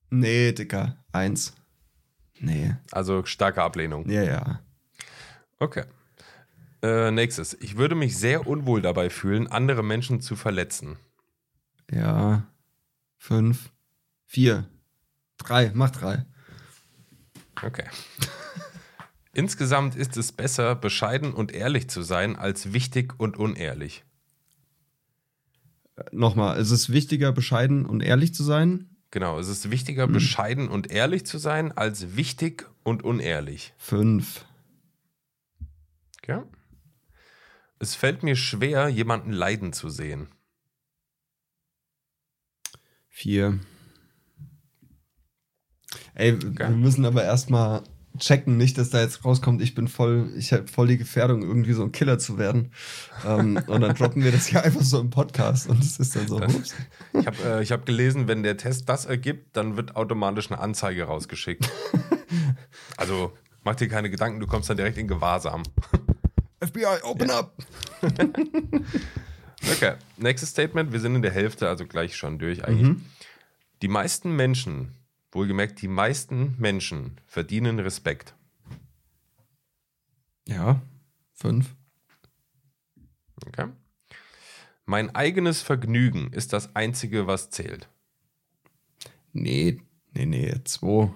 Nee, 0.10 0.52
Dicker. 0.52 0.98
Eins. 1.12 1.54
Nee. 2.40 2.76
Also 2.92 3.26
starke 3.26 3.62
Ablehnung. 3.62 4.10
Ja, 4.10 4.24
ja. 4.24 4.62
Okay. 5.60 5.84
Äh, 6.82 7.12
nächstes. 7.12 7.54
Ich 7.62 7.78
würde 7.78 7.94
mich 7.94 8.18
sehr 8.18 8.48
unwohl 8.48 8.82
dabei 8.82 9.12
fühlen, 9.12 9.46
andere 9.46 9.84
Menschen 9.84 10.20
zu 10.20 10.36
verletzen. 10.36 10.98
Ja. 11.92 12.48
Fünf. 13.20 13.72
Vier. 14.26 14.68
Drei. 15.38 15.72
Mach 15.76 15.92
drei. 15.92 16.26
Okay. 17.62 17.86
Insgesamt 19.34 19.96
ist 19.96 20.18
es 20.18 20.32
besser, 20.32 20.76
bescheiden 20.76 21.34
und 21.34 21.54
ehrlich 21.54 21.90
zu 21.90 22.02
sein, 22.02 22.36
als 22.36 22.74
wichtig 22.74 23.20
und 23.20 23.38
unehrlich. 23.38 24.04
Nochmal. 26.12 26.60
Es 26.60 26.72
ist 26.72 26.92
wichtiger, 26.92 27.32
bescheiden 27.32 27.86
und 27.86 28.02
ehrlich 28.02 28.34
zu 28.34 28.44
sein. 28.44 28.90
Genau, 29.12 29.40
es 29.40 29.50
ist 29.50 29.72
wichtiger, 29.72 30.08
bescheiden 30.08 30.70
und 30.70 30.90
ehrlich 30.90 31.26
zu 31.26 31.38
sein, 31.38 31.72
als 31.74 32.16
wichtig 32.16 32.70
und 32.84 33.04
unehrlich. 33.04 33.74
Fünf. 33.78 34.46
Okay? 36.18 36.42
Es 37.80 37.96
fällt 37.96 38.24
mir 38.24 38.36
schwer, 38.36 38.88
jemanden 38.88 39.32
leiden 39.32 39.74
zu 39.74 39.90
sehen. 39.90 40.30
Vier. 43.10 43.60
Ey, 46.14 46.42
wir 46.42 46.70
müssen 46.70 47.06
aber 47.06 47.24
erstmal 47.24 47.84
checken, 48.18 48.58
nicht, 48.58 48.78
dass 48.78 48.90
da 48.90 49.02
jetzt 49.02 49.24
rauskommt, 49.24 49.62
ich 49.62 49.76
bin 49.76 49.88
voll, 49.88 50.30
ich 50.38 50.54
habe 50.54 50.68
voll 50.68 50.88
die 50.88 50.98
Gefährdung, 50.98 51.44
irgendwie 51.44 51.74
so 51.74 51.84
ein 51.84 51.92
Killer 51.92 52.20
zu 52.20 52.38
werden. 52.38 52.72
ähm, 53.26 53.60
und 53.68 53.82
dann 53.82 53.96
droppen 53.96 54.24
wir 54.24 54.32
das 54.32 54.48
hier 54.48 54.64
einfach 54.64 54.82
so 54.82 55.00
im 55.00 55.10
Podcast 55.10 55.70
und 55.70 55.82
es 55.84 56.00
ist 56.00 56.16
dann 56.16 56.28
so, 56.28 56.38
ups. 56.38 56.76
Ich 57.14 57.26
habe 57.26 57.38
äh, 57.46 57.64
ich 57.64 57.72
hab 57.72 57.86
gelesen, 57.86 58.28
wenn 58.28 58.44
der 58.44 58.58
Test 58.58 58.90
das 58.90 59.06
ergibt, 59.06 59.56
dann 59.56 59.78
wird 59.78 59.96
automatisch 59.96 60.52
eine 60.52 60.60
Anzeige 60.60 61.04
rausgeschickt. 61.04 61.70
Also 62.96 63.34
mach 63.64 63.76
dir 63.76 63.90
keine 63.90 64.10
Gedanken, 64.10 64.40
du 64.40 64.48
kommst 64.48 64.70
dann 64.70 64.78
direkt 64.78 64.98
in 64.98 65.08
Gewahrsam. 65.08 65.64
FBI, 66.62 67.02
open 67.04 67.30
up! 67.30 67.54
Okay, 69.70 69.94
nächstes 70.18 70.50
Statement. 70.50 70.92
Wir 70.92 71.00
sind 71.00 71.16
in 71.16 71.22
der 71.22 71.32
Hälfte, 71.32 71.68
also 71.68 71.86
gleich 71.86 72.16
schon 72.16 72.40
durch 72.40 72.66
eigentlich. 72.66 72.98
Die 73.82 73.88
meisten 73.88 74.36
Menschen, 74.36 74.96
wohlgemerkt, 75.32 75.82
die 75.82 75.88
meisten 75.88 76.56
Menschen 76.58 77.20
verdienen 77.26 77.80
Respekt. 77.80 78.36
Ja, 80.48 80.82
fünf. 81.34 81.76
Okay. 83.48 83.70
Mein 84.86 85.16
eigenes 85.16 85.62
Vergnügen 85.62 86.34
ist 86.34 86.54
das 86.54 86.76
Einzige, 86.76 87.28
was 87.28 87.50
zählt. 87.50 87.88
Nee, 89.32 89.82
nee, 90.14 90.26
nee, 90.26 90.54
zwei. 90.66 91.14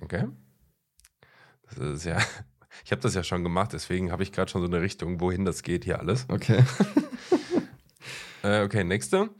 Okay. 0.00 0.28
Das 1.68 1.78
ist 1.78 2.04
ja. 2.04 2.18
Ich 2.84 2.90
habe 2.90 3.00
das 3.00 3.14
ja 3.14 3.22
schon 3.22 3.44
gemacht, 3.44 3.72
deswegen 3.72 4.10
habe 4.10 4.24
ich 4.24 4.32
gerade 4.32 4.50
schon 4.50 4.60
so 4.60 4.66
eine 4.66 4.80
Richtung, 4.80 5.20
wohin 5.20 5.44
das 5.44 5.62
geht 5.62 5.84
hier 5.84 6.00
alles. 6.00 6.26
Okay. 6.28 6.64
Äh, 8.42 8.62
okay, 8.62 8.84
nächste. 8.84 9.30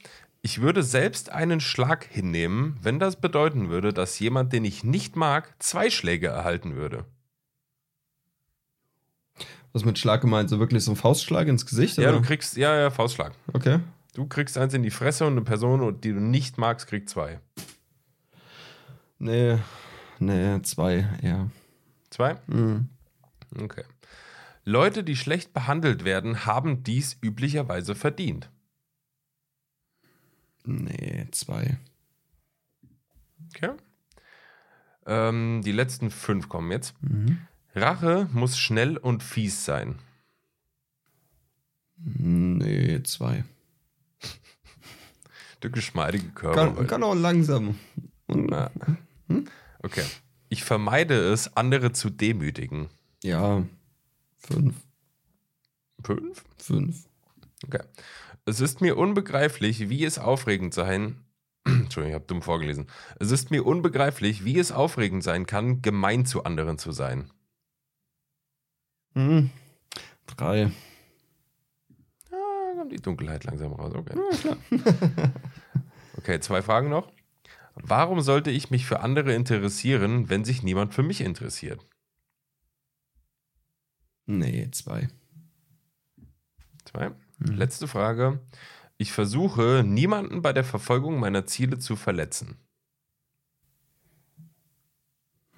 Ich 0.46 0.60
würde 0.60 0.82
selbst 0.82 1.32
einen 1.32 1.58
Schlag 1.58 2.04
hinnehmen, 2.04 2.76
wenn 2.82 2.98
das 2.98 3.18
bedeuten 3.18 3.70
würde, 3.70 3.94
dass 3.94 4.18
jemand, 4.18 4.52
den 4.52 4.66
ich 4.66 4.84
nicht 4.84 5.16
mag, 5.16 5.54
zwei 5.58 5.88
Schläge 5.88 6.26
erhalten 6.26 6.74
würde. 6.74 7.06
Was 9.72 9.86
mit 9.86 9.98
Schlag 9.98 10.20
gemeint? 10.20 10.50
So 10.50 10.58
wirklich 10.58 10.84
so 10.84 10.92
ein 10.92 10.96
Faustschlag 10.96 11.48
ins 11.48 11.64
Gesicht? 11.64 11.96
Ja, 11.96 12.10
oder? 12.10 12.18
du 12.18 12.26
kriegst, 12.26 12.58
ja, 12.58 12.76
ja, 12.76 12.90
Faustschlag. 12.90 13.32
Okay. 13.54 13.80
Du 14.12 14.26
kriegst 14.26 14.58
eins 14.58 14.74
in 14.74 14.82
die 14.82 14.90
Fresse 14.90 15.24
und 15.24 15.32
eine 15.32 15.40
Person, 15.40 15.98
die 16.02 16.12
du 16.12 16.20
nicht 16.20 16.58
magst, 16.58 16.88
kriegt 16.88 17.08
zwei. 17.08 17.40
Nee, 19.18 19.56
nee, 20.18 20.60
zwei, 20.60 21.08
ja. 21.22 21.48
Zwei? 22.10 22.36
Mhm. 22.48 22.90
Okay. 23.62 23.84
Leute, 24.66 25.04
die 25.04 25.16
schlecht 25.16 25.54
behandelt 25.54 26.04
werden, 26.04 26.44
haben 26.44 26.82
dies 26.82 27.16
üblicherweise 27.22 27.94
verdient. 27.94 28.50
Nee, 30.64 31.28
zwei. 31.30 31.78
Okay. 33.54 33.72
Ähm, 35.06 35.62
die 35.64 35.72
letzten 35.72 36.10
fünf 36.10 36.48
kommen 36.48 36.72
jetzt. 36.72 36.94
Mhm. 37.02 37.38
Rache 37.74 38.28
muss 38.32 38.58
schnell 38.58 38.96
und 38.96 39.22
fies 39.22 39.64
sein. 39.64 39.98
Nee, 41.96 43.02
zwei. 43.02 43.44
Der 45.62 45.70
geschmeidige 45.70 46.28
Körper. 46.30 46.74
Kann, 46.74 46.86
kann 46.86 47.02
auch 47.02 47.14
langsam. 47.14 47.78
Na. 48.26 48.70
Okay. 49.80 50.04
Ich 50.48 50.64
vermeide 50.64 51.14
es, 51.32 51.56
andere 51.56 51.92
zu 51.92 52.10
demütigen. 52.10 52.88
Ja, 53.22 53.64
fünf. 54.38 54.74
Fünf? 56.02 56.44
Fünf. 56.58 57.08
Okay. 57.64 57.82
Es 58.46 58.60
ist 58.60 58.80
mir 58.80 58.96
unbegreiflich, 58.98 59.88
wie 59.88 60.04
es 60.04 60.18
aufregend 60.18 60.74
sein, 60.74 61.24
Entschuldigung, 61.64 62.10
ich 62.10 62.14
habe 62.14 62.26
dumm 62.26 62.42
vorgelesen. 62.42 62.88
Es 63.18 63.30
ist 63.30 63.50
mir 63.50 63.64
unbegreiflich, 63.64 64.44
wie 64.44 64.58
es 64.58 64.70
aufregend 64.70 65.24
sein 65.24 65.46
kann, 65.46 65.80
gemein 65.80 66.26
zu 66.26 66.44
anderen 66.44 66.76
zu 66.78 66.92
sein. 66.92 67.30
Hm. 69.14 69.50
Drei. 70.26 70.72
Ah, 72.30 72.76
kommt 72.76 72.92
die 72.92 73.00
Dunkelheit 73.00 73.44
langsam 73.44 73.72
raus. 73.72 73.94
Okay. 73.94 74.14
okay, 76.18 76.40
zwei 76.40 76.60
Fragen 76.60 76.90
noch. 76.90 77.10
Warum 77.76 78.20
sollte 78.20 78.50
ich 78.50 78.70
mich 78.70 78.86
für 78.86 79.00
andere 79.00 79.34
interessieren, 79.34 80.28
wenn 80.28 80.44
sich 80.44 80.62
niemand 80.62 80.94
für 80.94 81.02
mich 81.02 81.22
interessiert? 81.22 81.84
Nee, 84.26 84.70
zwei. 84.70 85.08
Zwei. 86.84 87.12
Letzte 87.44 87.86
Frage. 87.88 88.40
Ich 88.96 89.12
versuche, 89.12 89.82
niemanden 89.86 90.42
bei 90.42 90.52
der 90.52 90.64
Verfolgung 90.64 91.18
meiner 91.18 91.46
Ziele 91.46 91.78
zu 91.78 91.96
verletzen. 91.96 92.56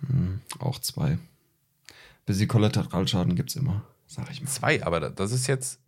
Hm, 0.07 0.40
auch 0.59 0.79
zwei. 0.81 1.18
Bisschen 2.25 2.49
Kollateralschaden 2.49 3.37
gibt 3.37 3.51
es 3.51 3.57
immer, 3.57 3.83
sag 4.07 4.31
ich 4.31 4.40
mal. 4.42 4.49
Zwei, 4.49 4.85
aber 4.85 5.01
da- 5.01 5.11
das 5.11 5.33
ist 5.33 5.46
jetzt, 5.46 5.81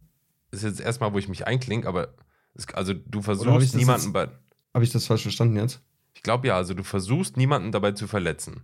ist 0.51 0.63
jetzt 0.63 0.81
erstmal, 0.81 1.13
wo 1.13 1.19
ich 1.19 1.29
mich 1.29 1.47
einklinge, 1.47 1.87
aber 1.87 2.15
es, 2.55 2.69
also 2.75 2.95
du 2.95 3.23
versuchst 3.23 3.75
niemanden 3.75 4.07
jetzt- 4.07 4.13
bei. 4.13 4.29
Habe 4.75 4.85
ich 4.85 4.91
das 4.93 5.07
falsch 5.07 5.23
verstanden 5.23 5.57
jetzt? 5.57 5.81
Ich 6.15 6.23
glaube 6.23 6.49
ja, 6.49 6.57
also 6.57 6.75
du 6.75 6.85
versuchst 6.85 7.37
niemanden 7.37 7.73
dabei 7.73 7.93
zu 7.93 8.07
verletzen. 8.07 8.63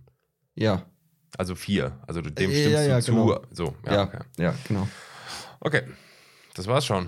Ja. 0.55 0.85
Also 1.37 1.55
vier. 1.55 1.99
Also 2.07 2.21
du- 2.21 2.31
dem 2.31 2.49
Ja, 2.51 2.57
stimmst 2.57 2.87
ja, 2.87 2.95
du 2.99 3.03
zu. 3.03 3.11
genau. 3.11 3.41
So, 3.51 3.75
Ja, 3.85 3.91
ja, 3.93 4.21
ja, 4.37 4.49
okay. 4.51 4.57
genau. 4.67 4.87
Okay. 5.59 5.83
Das 6.55 6.67
war's 6.67 6.85
schon. 6.85 7.07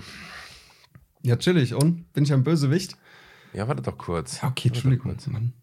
Ja, 1.23 1.36
chillig. 1.36 1.73
Und? 1.73 2.12
Bin 2.13 2.23
ich 2.23 2.31
ein 2.33 2.43
Bösewicht? 2.43 2.95
Ja, 3.53 3.67
warte 3.67 3.81
doch 3.81 3.97
kurz. 3.97 4.41
Ja, 4.41 4.49
okay, 4.49 4.67
Entschuldigung. 4.69 5.15
Mann. 5.27 5.53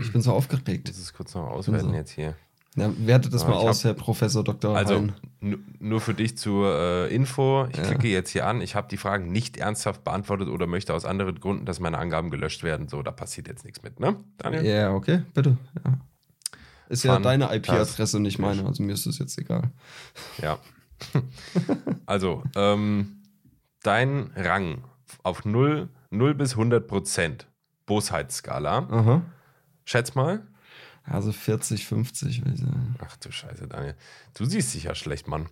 Ich 0.00 0.12
bin 0.12 0.22
so 0.22 0.32
aufgeregt. 0.32 0.88
Das 0.88 0.96
ist 0.98 1.12
kurz 1.12 1.34
noch 1.34 1.46
auswerten 1.48 1.90
So. 1.90 1.94
jetzt 1.94 2.10
hier. 2.12 2.34
Ja, 2.76 2.90
wertet 2.98 3.34
das 3.34 3.42
Ja, 3.42 3.48
mal 3.48 3.56
aus, 3.56 3.82
Herr 3.84 3.92
Professor 3.94 4.44
Dr. 4.44 4.76
Also 4.76 5.08
nur 5.40 6.00
für 6.00 6.14
dich 6.14 6.38
zur 6.38 6.72
äh, 6.74 7.14
Info. 7.14 7.66
Ich 7.70 7.76
Ja. 7.76 7.82
klicke 7.84 8.08
jetzt 8.08 8.30
hier 8.30 8.46
an. 8.46 8.60
Ich 8.60 8.76
habe 8.76 8.88
die 8.88 8.96
Fragen 8.96 9.32
nicht 9.32 9.56
ernsthaft 9.56 10.04
beantwortet 10.04 10.48
oder 10.48 10.66
möchte 10.66 10.94
aus 10.94 11.04
anderen 11.04 11.40
Gründen, 11.40 11.66
dass 11.66 11.80
meine 11.80 11.98
Angaben 11.98 12.30
gelöscht 12.30 12.62
werden. 12.62 12.88
So, 12.88 13.02
da 13.02 13.10
passiert 13.10 13.48
jetzt 13.48 13.64
nichts 13.64 13.82
mit, 13.82 13.98
ne? 14.00 14.16
Daniel? 14.38 14.64
Ja, 14.64 14.92
okay, 14.92 15.22
bitte. 15.34 15.58
Ja. 15.84 15.98
Ist 16.88 17.02
ja 17.04 17.14
Fun- 17.14 17.22
deine 17.24 17.54
IP-Adresse, 17.54 18.20
nicht 18.20 18.38
meine. 18.38 18.64
Also 18.64 18.82
mir 18.82 18.92
ist 18.92 19.06
das 19.06 19.18
jetzt 19.18 19.36
egal. 19.38 19.70
Ja. 20.40 20.58
also, 22.06 22.42
ähm, 22.56 23.22
dein 23.82 24.30
Rang 24.36 24.84
auf 25.22 25.44
0, 25.44 25.88
0 26.10 26.34
bis 26.34 26.52
100 26.52 26.86
Prozent 26.86 27.46
Bosheitsskala. 27.86 28.88
Aha. 28.90 29.22
Schätz 29.84 30.14
mal. 30.14 30.46
Also 31.04 31.32
40, 31.32 31.86
50, 31.86 32.44
würde 32.44 32.54
ich 32.54 32.60
sagen. 32.60 32.94
Ach 32.98 33.16
du 33.16 33.32
Scheiße, 33.32 33.66
Daniel. 33.66 33.94
Du 34.34 34.44
siehst 34.44 34.74
dich 34.74 34.84
ja 34.84 34.94
schlecht, 34.94 35.26
Mann. 35.26 35.48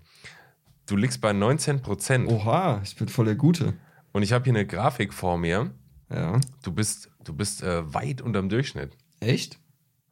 Du 0.86 0.96
liegst 0.96 1.20
bei 1.20 1.32
19 1.32 1.80
Prozent. 1.80 2.30
Oha, 2.30 2.80
ich 2.84 2.96
bin 2.96 3.08
voll 3.08 3.24
der 3.24 3.36
Gute. 3.36 3.74
Und 4.12 4.22
ich 4.22 4.32
habe 4.32 4.44
hier 4.44 4.52
eine 4.52 4.66
Grafik 4.66 5.14
vor 5.14 5.38
mir. 5.38 5.70
Ja. 6.10 6.38
Du 6.62 6.72
bist, 6.72 7.10
du 7.24 7.32
bist 7.32 7.62
äh, 7.62 7.92
weit 7.92 8.20
unterm 8.20 8.48
Durchschnitt. 8.48 8.96
Echt? 9.20 9.58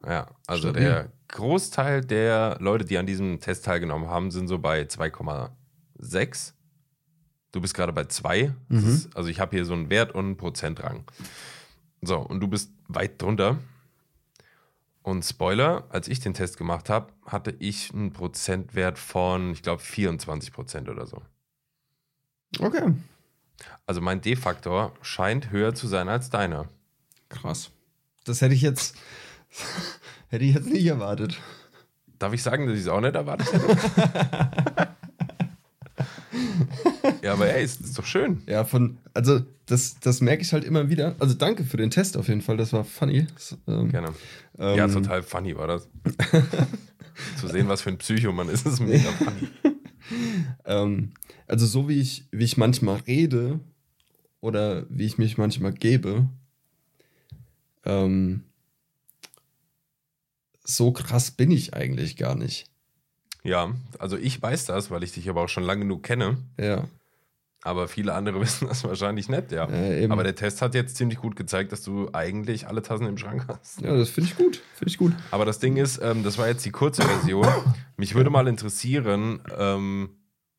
Ja, 0.03 0.27
also 0.47 0.69
Stabil. 0.69 0.83
der 0.83 1.11
Großteil 1.29 2.01
der 2.01 2.57
Leute, 2.59 2.85
die 2.85 2.97
an 2.97 3.05
diesem 3.05 3.39
Test 3.39 3.65
teilgenommen 3.65 4.07
haben, 4.09 4.31
sind 4.31 4.47
so 4.47 4.59
bei 4.59 4.81
2,6. 4.85 6.53
Du 7.51 7.61
bist 7.61 7.73
gerade 7.73 7.93
bei 7.93 8.05
2. 8.05 8.53
Das 8.69 8.83
Mhm. 8.83 8.89
ist- 8.89 9.15
Also 9.15 9.29
ich 9.29 9.39
habe 9.39 9.55
hier 9.55 9.65
so 9.65 9.73
einen 9.73 9.89
Wert 9.89 10.13
und 10.13 10.25
einen 10.25 10.37
Prozentrang. 10.37 11.03
So, 12.01 12.17
und 12.19 12.39
du 12.41 12.47
bist 12.47 12.71
weit 12.87 13.21
drunter. 13.21 13.57
Und 15.01 15.23
Spoiler, 15.23 15.85
als 15.89 16.07
ich 16.07 16.19
den 16.19 16.33
Test 16.33 16.57
gemacht 16.57 16.89
habe, 16.89 17.11
hatte 17.25 17.55
ich 17.59 17.93
einen 17.93 18.11
Prozentwert 18.11 18.97
von, 18.99 19.51
ich 19.51 19.61
glaube, 19.61 19.81
24 19.81 20.51
Prozent 20.51 20.89
oder 20.89 21.05
so. 21.05 21.21
Okay. 22.59 22.93
Also 23.85 24.01
mein 24.01 24.21
D-Faktor 24.21 24.93
scheint 25.01 25.51
höher 25.51 25.73
zu 25.75 25.87
sein 25.87 26.09
als 26.09 26.29
deiner. 26.29 26.67
Krass. 27.29 27.71
Das 28.25 28.41
hätte 28.41 28.55
ich 28.55 28.61
jetzt, 28.61 28.95
hätte 30.29 30.45
ich 30.45 30.55
jetzt 30.55 30.69
nicht 30.69 30.85
erwartet. 30.85 31.39
Darf 32.19 32.33
ich 32.33 32.43
sagen, 32.43 32.67
dass 32.67 32.75
ich 32.75 32.81
es 32.81 32.87
auch 32.87 33.01
nicht 33.01 33.15
erwartet 33.15 33.51
hätte? 33.51 33.77
ja, 37.21 37.33
aber 37.33 37.47
ey, 37.47 37.63
ist, 37.63 37.81
ist 37.81 37.97
doch 37.97 38.05
schön. 38.05 38.41
Ja, 38.47 38.63
von, 38.63 38.97
also 39.13 39.41
das, 39.65 39.99
das 39.99 40.21
merke 40.21 40.43
ich 40.43 40.53
halt 40.53 40.63
immer 40.63 40.89
wieder. 40.89 41.15
Also 41.19 41.33
danke 41.33 41.63
für 41.63 41.77
den 41.77 41.91
Test 41.91 42.17
auf 42.17 42.27
jeden 42.27 42.41
Fall, 42.41 42.57
das 42.57 42.73
war 42.73 42.83
funny. 42.83 43.27
Das, 43.33 43.57
ähm, 43.67 43.91
Gerne. 43.91 44.13
ähm, 44.57 44.77
ja, 44.77 44.87
total 44.87 45.23
funny 45.23 45.55
war 45.55 45.67
das. 45.67 45.89
Zu 47.39 47.47
sehen, 47.47 47.67
was 47.67 47.81
für 47.81 47.89
ein 47.89 47.97
Psycho 47.97 48.31
man 48.31 48.49
ist, 48.49 48.65
ist 48.65 48.79
mega 48.79 49.09
funny. 49.11 49.49
Ähm, 50.65 51.11
also 51.47 51.65
so 51.65 51.87
wie 51.87 51.99
ich, 51.99 52.27
wie 52.31 52.43
ich 52.43 52.57
manchmal 52.57 52.97
rede 53.07 53.59
oder 54.41 54.85
wie 54.89 55.05
ich 55.05 55.17
mich 55.17 55.37
manchmal 55.37 55.73
gebe, 55.73 56.27
ähm, 57.85 58.43
so 60.65 60.91
krass 60.91 61.31
bin 61.31 61.51
ich 61.51 61.73
eigentlich 61.73 62.17
gar 62.17 62.35
nicht. 62.35 62.65
Ja, 63.43 63.71
also 63.99 64.17
ich 64.17 64.41
weiß 64.41 64.65
das, 64.65 64.89
weil 64.91 65.03
ich 65.03 65.11
dich 65.13 65.29
aber 65.29 65.43
auch 65.43 65.49
schon 65.49 65.63
lange 65.63 65.81
genug 65.81 66.03
kenne. 66.03 66.37
Ja. 66.59 66.85
Aber 67.61 67.87
viele 67.87 68.13
andere 68.13 68.39
wissen 68.41 68.67
das 68.67 68.83
wahrscheinlich 68.83 69.29
nicht, 69.29 69.51
ja. 69.51 69.69
Ja, 69.69 70.09
aber 70.11 70.23
der 70.23 70.35
Test 70.35 70.61
hat 70.61 70.75
jetzt 70.75 70.97
ziemlich 70.97 71.19
gut 71.19 71.35
gezeigt, 71.35 71.71
dass 71.71 71.83
du 71.83 72.09
eigentlich 72.13 72.67
alle 72.67 72.81
Tassen 72.81 73.07
im 73.07 73.17
Schrank 73.17 73.45
hast. 73.47 73.81
Ja, 73.81 73.95
das 73.95 74.09
finde 74.09 74.29
ich 74.31 74.35
gut. 74.37 74.61
Finde 74.75 74.89
ich 74.89 74.97
gut. 74.97 75.13
Aber 75.31 75.45
das 75.45 75.59
Ding 75.59 75.77
ist, 75.77 75.99
ähm, 76.01 76.23
das 76.23 76.37
war 76.37 76.47
jetzt 76.47 76.65
die 76.65 76.71
kurze 76.71 77.03
Version. 77.03 77.47
Mich 77.97 78.13
würde 78.15 78.29
mal 78.29 78.47
interessieren, 78.47 79.41
ähm, 79.57 80.09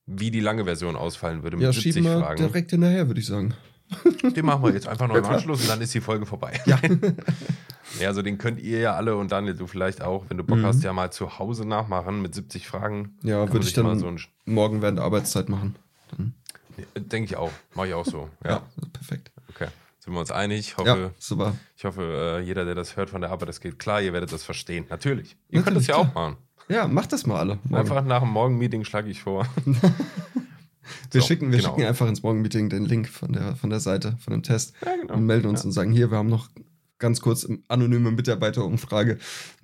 wie 0.06 0.30
die 0.30 0.40
lange 0.40 0.64
Version 0.64 0.94
ausfallen 0.96 1.42
würde 1.42 1.56
mit 1.56 1.64
Ja, 1.64 1.72
70 1.72 1.94
schieben 1.94 2.04
wir 2.10 2.20
Fragen. 2.20 2.38
direkt 2.38 2.70
hinterher, 2.70 3.08
würde 3.08 3.20
ich 3.20 3.26
sagen. 3.26 3.54
Den 4.22 4.44
machen 4.46 4.62
wir 4.64 4.72
jetzt 4.72 4.88
einfach 4.88 5.06
noch 5.08 5.14
im. 5.16 5.24
Anschluss 5.24 5.62
und 5.62 5.68
dann 5.68 5.80
ist 5.80 5.94
die 5.94 6.00
Folge 6.00 6.26
vorbei. 6.26 6.60
Ja. 6.66 6.78
Ja, 8.00 8.08
also 8.08 8.20
den 8.20 8.36
könnt 8.36 8.60
ihr 8.60 8.80
ja 8.80 8.94
alle 8.94 9.16
und 9.16 9.30
Daniel, 9.30 9.54
du 9.54 9.66
vielleicht 9.68 10.02
auch, 10.02 10.24
wenn 10.28 10.36
du 10.36 10.42
Bock 10.44 10.58
Mhm. 10.58 10.66
hast, 10.66 10.82
ja 10.82 10.92
mal 10.92 11.12
zu 11.12 11.38
Hause 11.38 11.64
nachmachen 11.66 12.20
mit 12.20 12.34
70 12.34 12.66
Fragen. 12.66 13.16
Ja, 13.22 13.50
würde 13.50 13.64
ich 13.64 13.72
dann 13.74 13.98
so 14.00 14.08
ein- 14.08 14.20
morgen 14.44 14.82
während 14.82 14.98
der 14.98 15.04
Arbeitszeit 15.04 15.48
machen. 15.48 15.76
Denke 16.96 17.24
ich 17.24 17.36
auch. 17.36 17.52
Mache 17.74 17.86
ich 17.88 17.94
auch 17.94 18.04
so. 18.04 18.28
Ja. 18.44 18.50
Ja, 18.50 18.62
perfekt. 18.92 19.30
Okay. 19.50 19.68
Sind 20.00 20.12
wir 20.12 20.20
uns 20.20 20.30
einig? 20.32 20.58
Ich 20.58 20.84
Ja, 20.84 20.92
hoffe, 20.92 21.10
super. 21.18 21.54
ich 21.76 21.84
hoffe 21.84 22.02
äh, 22.02 22.44
jeder, 22.44 22.64
der 22.64 22.74
das 22.74 22.96
hört 22.96 23.08
von 23.08 23.20
der 23.20 23.30
Arbeit, 23.30 23.48
das 23.48 23.60
geht 23.60 23.78
klar. 23.78 24.02
Ihr 24.02 24.12
werdet 24.12 24.32
das 24.32 24.42
verstehen. 24.42 24.84
Natürlich. 24.90 25.36
Ihr 25.48 25.62
könnt 25.62 25.76
Natürlich, 25.76 25.86
das 25.86 25.96
ja 25.96 26.02
auch 26.02 26.10
klar. 26.12 26.30
machen. 26.30 26.36
Ja, 26.68 26.88
macht 26.88 27.12
das 27.12 27.24
mal 27.24 27.38
alle. 27.38 27.58
morgen. 27.62 27.76
Einfach 27.76 28.04
nach 28.04 28.20
dem 28.20 28.30
Morgenmeeting 28.30 28.84
schlage 28.84 29.08
ich 29.08 29.22
vor. 29.22 29.46
Wir, 31.10 31.20
So, 31.20 31.26
schicken, 31.26 31.50
wir 31.52 31.58
genau. 31.58 31.70
schicken 31.74 31.86
einfach 31.88 32.08
ins 32.08 32.22
Morgenmeeting 32.22 32.68
den 32.68 32.84
Link 32.84 33.08
von 33.08 33.32
der, 33.32 33.56
von 33.56 33.70
der 33.70 33.80
Seite, 33.80 34.16
von 34.20 34.32
dem 34.32 34.42
Test 34.42 34.74
Ja, 34.84 34.94
genau. 34.96 35.14
und 35.14 35.26
melden 35.26 35.48
uns 35.48 35.60
Ja. 35.60 35.66
und 35.66 35.72
sagen, 35.72 35.92
hier, 35.92 36.10
wir 36.10 36.18
haben 36.18 36.28
noch 36.28 36.48
ganz 36.98 37.20
kurz 37.20 37.46
anonyme 37.68 38.10
Mitarbeiterumfrage. 38.10 39.18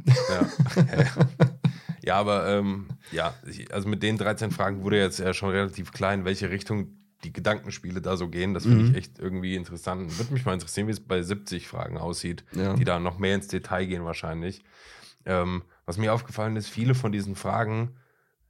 Ja, 0.07 0.49
ja 2.05 2.15
aber 2.17 2.49
ähm, 2.49 2.89
ja, 3.11 3.35
also 3.71 3.89
mit 3.89 4.03
den 4.03 4.19
13 4.19 4.51
Fragen 4.51 4.83
wurde 4.83 4.99
jetzt 4.99 5.19
ja 5.19 5.33
schon 5.35 5.51
relativ 5.51 5.93
klar, 5.93 6.13
in 6.15 6.25
welche 6.25 6.51
Richtung 6.51 6.89
die 7.25 7.33
Gedankenspiele 7.33 8.01
da 8.03 8.17
so 8.17 8.29
gehen. 8.29 8.53
Das 8.53 8.65
finde 8.65 8.79
Mhm. 8.85 8.91
ich 8.91 8.97
echt 8.97 9.19
irgendwie 9.21 9.55
interessant. 9.55 10.19
Würde 10.19 10.33
mich 10.33 10.45
mal 10.45 10.55
interessieren, 10.55 10.89
wie 10.89 10.93
es 10.93 11.01
bei 11.01 11.23
70 11.23 11.69
Fragen 11.69 11.97
aussieht, 11.97 12.45
Ja. 12.53 12.75
die 12.75 12.85
da 12.85 12.99
noch 12.99 13.19
mehr 13.19 13.37
ins 13.37 13.47
Detail 13.47 13.87
gehen 13.87 14.05
wahrscheinlich. 14.05 14.65
Ähm, 15.25 15.63
was 15.87 15.99
mir 15.99 16.13
aufgefallen 16.13 16.57
ist, 16.57 16.67
viele 16.69 16.95
von 16.97 17.13
diesen 17.13 17.37
Fragen 17.37 17.91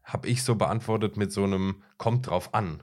habe 0.04 0.28
ich 0.28 0.42
so 0.42 0.54
beantwortet 0.56 1.16
mit 1.16 1.32
so 1.32 1.44
einem 1.44 1.76
kommt 1.98 2.26
drauf 2.28 2.54
an. 2.54 2.80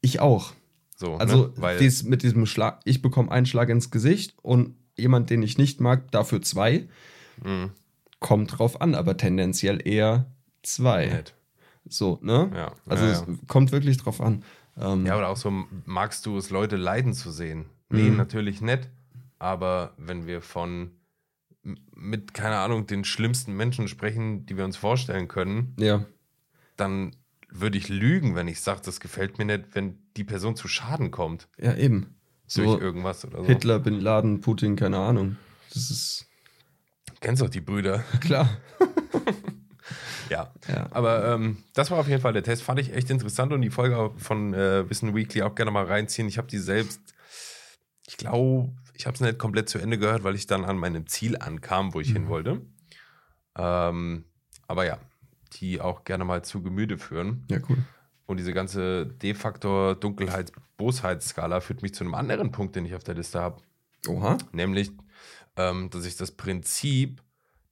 Ich 0.00 0.20
auch. 0.20 0.52
So, 0.96 1.16
Also 1.16 1.46
ne? 1.46 1.52
weil 1.56 1.78
dies, 1.78 2.02
mit 2.04 2.22
diesem 2.22 2.46
Schlag, 2.46 2.80
ich 2.84 3.02
bekomme 3.02 3.30
einen 3.30 3.46
Schlag 3.46 3.68
ins 3.68 3.90
Gesicht 3.90 4.34
und 4.42 4.76
jemand, 4.96 5.30
den 5.30 5.42
ich 5.42 5.58
nicht 5.58 5.80
mag, 5.80 6.10
dafür 6.12 6.40
zwei. 6.42 6.88
mh, 7.42 7.70
Kommt 8.20 8.58
drauf 8.58 8.80
an, 8.80 8.94
aber 8.94 9.16
tendenziell 9.16 9.86
eher 9.86 10.26
zwei. 10.62 11.06
nett. 11.06 11.34
So, 11.86 12.18
ne? 12.22 12.50
Ja, 12.54 12.72
Also 12.86 13.04
ja, 13.04 13.10
es 13.12 13.18
ja. 13.20 13.26
kommt 13.48 13.70
wirklich 13.72 13.98
drauf 13.98 14.20
an. 14.20 14.44
Ähm, 14.80 15.04
Ja, 15.04 15.18
oder 15.18 15.28
auch 15.28 15.36
so, 15.36 15.52
magst 15.84 16.24
du 16.24 16.38
es, 16.38 16.48
Leute 16.50 16.76
leiden 16.76 17.12
zu 17.12 17.30
sehen? 17.30 17.66
Nee, 17.90 18.10
Mhm. 18.10 18.16
natürlich 18.16 18.60
nicht. 18.62 18.88
Aber 19.38 19.92
wenn 19.98 20.26
wir 20.26 20.40
von 20.40 20.92
mit, 21.94 22.34
keine 22.34 22.56
Ahnung, 22.58 22.86
den 22.86 23.04
schlimmsten 23.04 23.54
Menschen 23.56 23.88
sprechen, 23.88 24.46
die 24.46 24.56
wir 24.56 24.64
uns 24.64 24.76
vorstellen 24.76 25.28
können, 25.28 25.74
ja. 25.78 26.04
Dann 26.76 27.14
würde 27.50 27.78
ich 27.78 27.88
lügen, 27.88 28.34
wenn 28.34 28.48
ich 28.48 28.60
sage, 28.60 28.80
das 28.84 29.00
gefällt 29.00 29.38
mir 29.38 29.44
nicht, 29.44 29.74
wenn 29.74 29.98
die 30.16 30.24
Person 30.24 30.56
zu 30.56 30.66
Schaden 30.68 31.10
kommt 31.10 31.48
ja, 31.58 31.74
eben. 31.76 32.16
So 32.46 32.62
durch 32.64 32.80
irgendwas 32.82 33.24
oder 33.24 33.38
so. 33.42 33.46
Hitler, 33.46 33.78
Bin 33.78 34.00
Laden, 34.00 34.40
Putin, 34.40 34.76
keine 34.76 34.98
Ahnung. 34.98 35.36
Das 35.72 35.90
ist 35.90 36.26
Kennst 37.20 37.40
doch 37.42 37.48
die 37.48 37.60
Brüder. 37.60 38.04
klar. 38.20 38.48
Ja. 40.30 40.52
Ja. 40.68 40.88
Aber 40.90 41.34
ähm, 41.34 41.58
das 41.74 41.90
war 41.90 41.98
auf 41.98 42.08
jeden 42.08 42.22
Fall 42.22 42.32
der 42.32 42.42
Test. 42.42 42.62
Fand 42.62 42.80
ich 42.80 42.94
echt 42.94 43.10
interessant 43.10 43.52
und 43.52 43.60
die 43.60 43.68
Folge 43.70 44.10
von 44.16 44.54
äh, 44.54 44.88
Wissen 44.88 45.14
Weekly 45.14 45.42
auch 45.42 45.54
gerne 45.54 45.70
mal 45.70 45.84
reinziehen. 45.84 46.26
Ich 46.28 46.38
habe 46.38 46.48
die 46.48 46.58
selbst, 46.58 47.00
ich 48.06 48.16
glaube, 48.16 48.72
Ich 48.94 49.06
habe 49.06 49.14
es 49.14 49.20
nicht 49.20 49.38
komplett 49.38 49.68
zu 49.68 49.78
Ende 49.78 49.98
gehört, 49.98 50.24
weil 50.24 50.34
ich 50.34 50.46
dann 50.46 50.64
an 50.64 50.78
meinem 50.78 51.06
Ziel 51.08 51.36
ankam, 51.36 51.92
wo 51.92 52.00
ich 52.00 52.08
Mhm. 52.08 52.12
hin 52.14 52.28
wollte. 52.28 52.60
Ähm, 53.56 54.24
aber 54.66 54.86
ja, 54.86 54.98
die 55.54 55.80
auch 55.80 56.04
gerne 56.04 56.24
mal 56.24 56.42
zu 56.44 56.62
Gemüte 56.62 56.98
führen. 56.98 57.44
Ja, 57.50 57.58
cool. 57.68 57.78
Und 58.26 58.38
diese 58.38 58.52
ganze 58.54 59.06
D-Faktor 59.06 59.94
Dunkelheits-Bosheitsskala 59.96 61.60
führt 61.60 61.82
mich 61.82 61.94
zu 61.94 62.04
einem 62.04 62.14
anderen 62.14 62.52
Punkt, 62.52 62.74
den 62.76 62.86
ich 62.86 62.94
auf 62.94 63.04
der 63.04 63.14
Liste 63.14 63.40
habe. 63.40 63.62
Oha. 64.08 64.38
Nämlich, 64.52 64.90
ähm, 65.56 65.90
dass 65.90 66.04
ich 66.06 66.16
das 66.16 66.32
Prinzip 66.32 67.22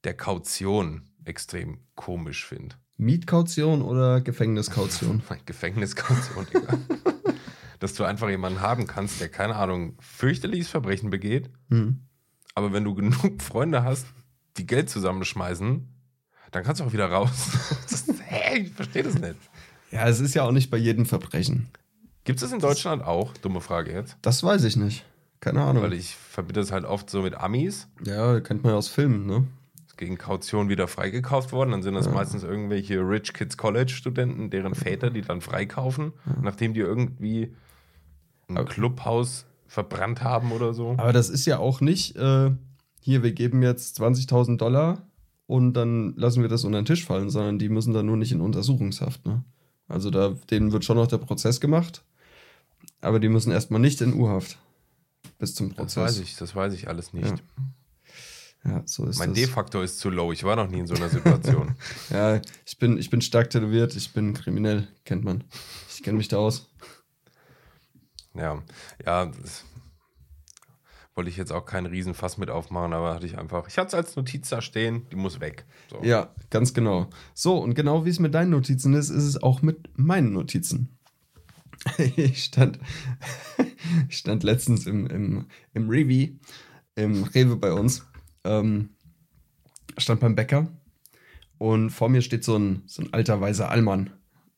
der 0.05 0.15
Kaution 0.15 1.09
extrem 1.25 1.79
komisch 1.95 2.45
finde. 2.47 2.77
Mietkaution 2.99 3.83
oder 3.83 4.21
Gefängniskaution? 4.21 5.23
Gefängniskaution, 5.47 6.47
Digga. 6.53 6.79
dass 7.81 7.95
du 7.95 8.05
einfach 8.05 8.29
jemanden 8.29 8.61
haben 8.61 8.87
kannst, 8.87 9.21
der, 9.21 9.29
keine 9.29 9.57
Ahnung, 9.57 9.97
fürchterliches 10.01 10.69
Verbrechen 10.69 11.11
begeht, 11.11 11.51
Hm. 11.69 12.01
aber 12.55 12.73
wenn 12.73 12.85
du 12.85 12.95
genug 12.95 13.43
Freunde 13.43 13.83
hast, 13.83 14.07
die 14.57 14.67
Geld 14.67 14.89
zusammenschmeißen, 14.89 15.89
dann 16.53 16.63
kannst 16.63 16.81
du 16.81 16.85
auch 16.85 16.93
wieder 16.93 17.11
raus. 17.11 17.31
Das, 17.91 18.07
hä, 18.27 18.61
ich 18.61 18.73
verstehe 18.73 19.03
das 19.03 19.15
nicht. 19.19 19.37
Ja, 19.91 20.09
es 20.09 20.21
ist 20.21 20.35
ja 20.35 20.45
auch 20.45 20.53
nicht 20.53 20.71
bei 20.71 20.79
jedem 20.79 21.05
Verbrechen. 21.05 21.69
Gibt 22.25 22.39
es 22.39 22.43
das 22.43 22.53
in 22.53 22.61
Deutschland 22.61 23.05
auch? 23.05 23.35
Dumme 23.39 23.61
Frage 23.61 23.93
jetzt. 23.93 24.17
Das 24.23 24.43
weiß 24.43 24.65
ich 24.65 24.77
nicht. 24.77 25.05
Keine 25.41 25.63
Ahnung. 25.63 25.83
Weil 25.83 25.93
ich 25.93 26.15
verbinde 26.15 26.61
das 26.61 26.71
halt 26.73 26.85
oft 26.85 27.11
so 27.11 27.23
mit 27.23 27.35
Amis. 27.35 27.89
ja, 28.05 28.41
kennt 28.41 28.63
man 28.63 28.73
ja 28.73 28.79
aus 28.79 28.89
Filmen, 28.89 29.27
ne? 29.27 29.47
Ist 29.87 29.99
gegen 29.99 30.17
Kaution 30.17 30.69
wieder 30.69 30.89
freigekauft 30.89 31.53
worden. 31.53 31.73
Dann 31.73 31.83
sind 31.83 31.95
das 31.95 32.09
meistens 32.09 32.45
irgendwelche 32.45 33.01
Rich 33.01 33.35
Kids 33.35 33.57
College 33.57 33.93
Studenten, 33.93 34.51
deren 34.51 34.75
Väter 34.75 35.11
die 35.11 35.23
dann 35.23 35.41
freikaufen, 35.41 36.13
nachdem 36.41 36.75
die 36.75 36.81
irgendwie 36.81 37.55
ein 38.49 38.65
Clubhaus 38.65 39.45
verbrannt 39.67 40.23
haben 40.23 40.53
oder 40.53 40.75
so. 40.75 40.93
Aber 40.93 41.13
das 41.13 41.29
ist 41.29 41.45
ja 41.47 41.59
auch 41.59 41.81
nicht, 41.81 42.17
äh, 42.17 42.51
hier, 43.01 43.23
wir 43.23 43.33
geben 43.33 43.63
jetzt 43.63 44.01
20.000 44.01 44.59
Dollar 44.59 45.03
und 45.47 45.75
dann 45.75 46.15
lassen 46.17 46.43
wir 46.43 46.49
das 46.49 46.65
unter 46.65 46.81
den 46.81 46.87
Tisch 46.87 47.05
fallen, 47.05 47.31
sondern 47.31 47.59
die 47.59 47.69
müssen 47.69 47.93
dann 47.93 48.07
nur 48.07 48.17
nicht 48.17 48.33
in 48.33 48.41
Untersuchungshaft, 48.41 49.25
ne? 49.27 49.45
Also 49.89 50.11
da, 50.11 50.31
denen 50.51 50.73
wird 50.73 50.85
schon 50.85 50.97
noch 50.97 51.07
der 51.09 51.19
Prozess 51.19 51.61
gemacht, 51.61 52.03
aber 53.01 53.21
die 53.21 53.29
müssen 53.29 53.51
erstmal 53.53 53.81
nicht 53.81 54.01
in 54.01 54.15
U-Haft 54.15 54.59
bis 55.39 55.55
zum 55.55 55.69
Das 55.71 55.77
Prozess. 55.77 55.97
weiß 56.05 56.19
ich, 56.21 56.37
das 56.37 56.55
weiß 56.55 56.73
ich 56.75 56.89
alles 56.89 57.13
nicht. 57.13 57.29
Ja. 57.29 57.37
Ja, 58.65 58.83
so 58.87 59.07
ist 59.07 59.19
Mein 59.19 59.31
das. 59.31 59.41
D-Faktor 59.41 59.83
ist 59.83 59.99
zu 59.99 60.09
low. 60.09 60.31
Ich 60.31 60.45
war 60.45 60.55
noch 60.55 60.69
nie 60.69 60.79
in 60.79 60.87
so 60.87 60.95
einer 60.95 61.09
Situation. 61.09 61.75
Ja, 62.11 62.41
ich 62.65 62.79
bin, 62.79 62.97
ich 62.97 63.11
bin 63.11 63.21
stark 63.21 63.51
tätowiert, 63.51 63.97
ich 63.97 64.13
bin 64.13 64.35
kriminell, 64.35 64.87
kennt 65.05 65.25
man. 65.25 65.43
Ich 65.93 66.01
kenne 66.05 66.17
mich 66.17 66.29
da 66.29 66.37
aus. 66.37 66.71
ja, 68.35 68.63
ja, 69.05 69.27
das 69.27 69.65
wollte 71.15 71.31
ich 71.31 71.37
jetzt 71.37 71.53
auch 71.53 71.65
keinen 71.65 71.87
Riesenfass 71.87 72.39
mit 72.39 72.51
aufmachen, 72.51 72.93
aber 72.93 73.15
hatte 73.15 73.27
ich 73.27 73.39
einfach. 73.39 73.69
Ich 73.69 73.77
hatte 73.79 73.89
es 73.89 73.95
als 73.95 74.17
Notiz 74.17 74.49
da 74.49 74.63
stehen, 74.63 75.07
die 75.11 75.17
muss 75.17 75.41
weg. 75.41 75.67
So. 75.91 76.03
Ja, 76.03 76.35
ganz 76.51 76.73
genau. 76.73 77.09
So, 77.35 77.59
und 77.59 77.75
genau 77.75 78.05
wie 78.05 78.11
es 78.11 78.19
mit 78.19 78.35
deinen 78.35 78.51
Notizen 78.51 78.95
ist, 78.95 79.11
ist 79.11 79.25
es 79.25 79.43
auch 79.43 79.63
mit 79.63 79.91
meinen 79.99 80.33
Notizen. 80.33 80.97
Ich 82.17 82.45
stand, 82.45 82.79
ich 84.09 84.17
stand 84.19 84.45
letztens 84.45 84.87
im, 84.87 85.07
im, 85.09 85.47
im 85.75 85.89
Rewe, 85.89 86.39
im 86.95 87.25
Rewe 87.25 87.57
bei 87.57 87.73
uns, 87.73 88.07
ähm, 88.45 88.91
stand 89.99 90.21
beim 90.21 90.37
Bäcker 90.37 90.69
und 91.59 91.91
vor 91.91 92.09
mir 92.09 92.23
steht 92.23 92.45
so 92.45 92.57
ein, 92.57 92.85
so 92.87 93.03
ein 93.03 93.13
alter 93.13 93.41
weißer 93.41 93.69
Allmann. 93.69 94.11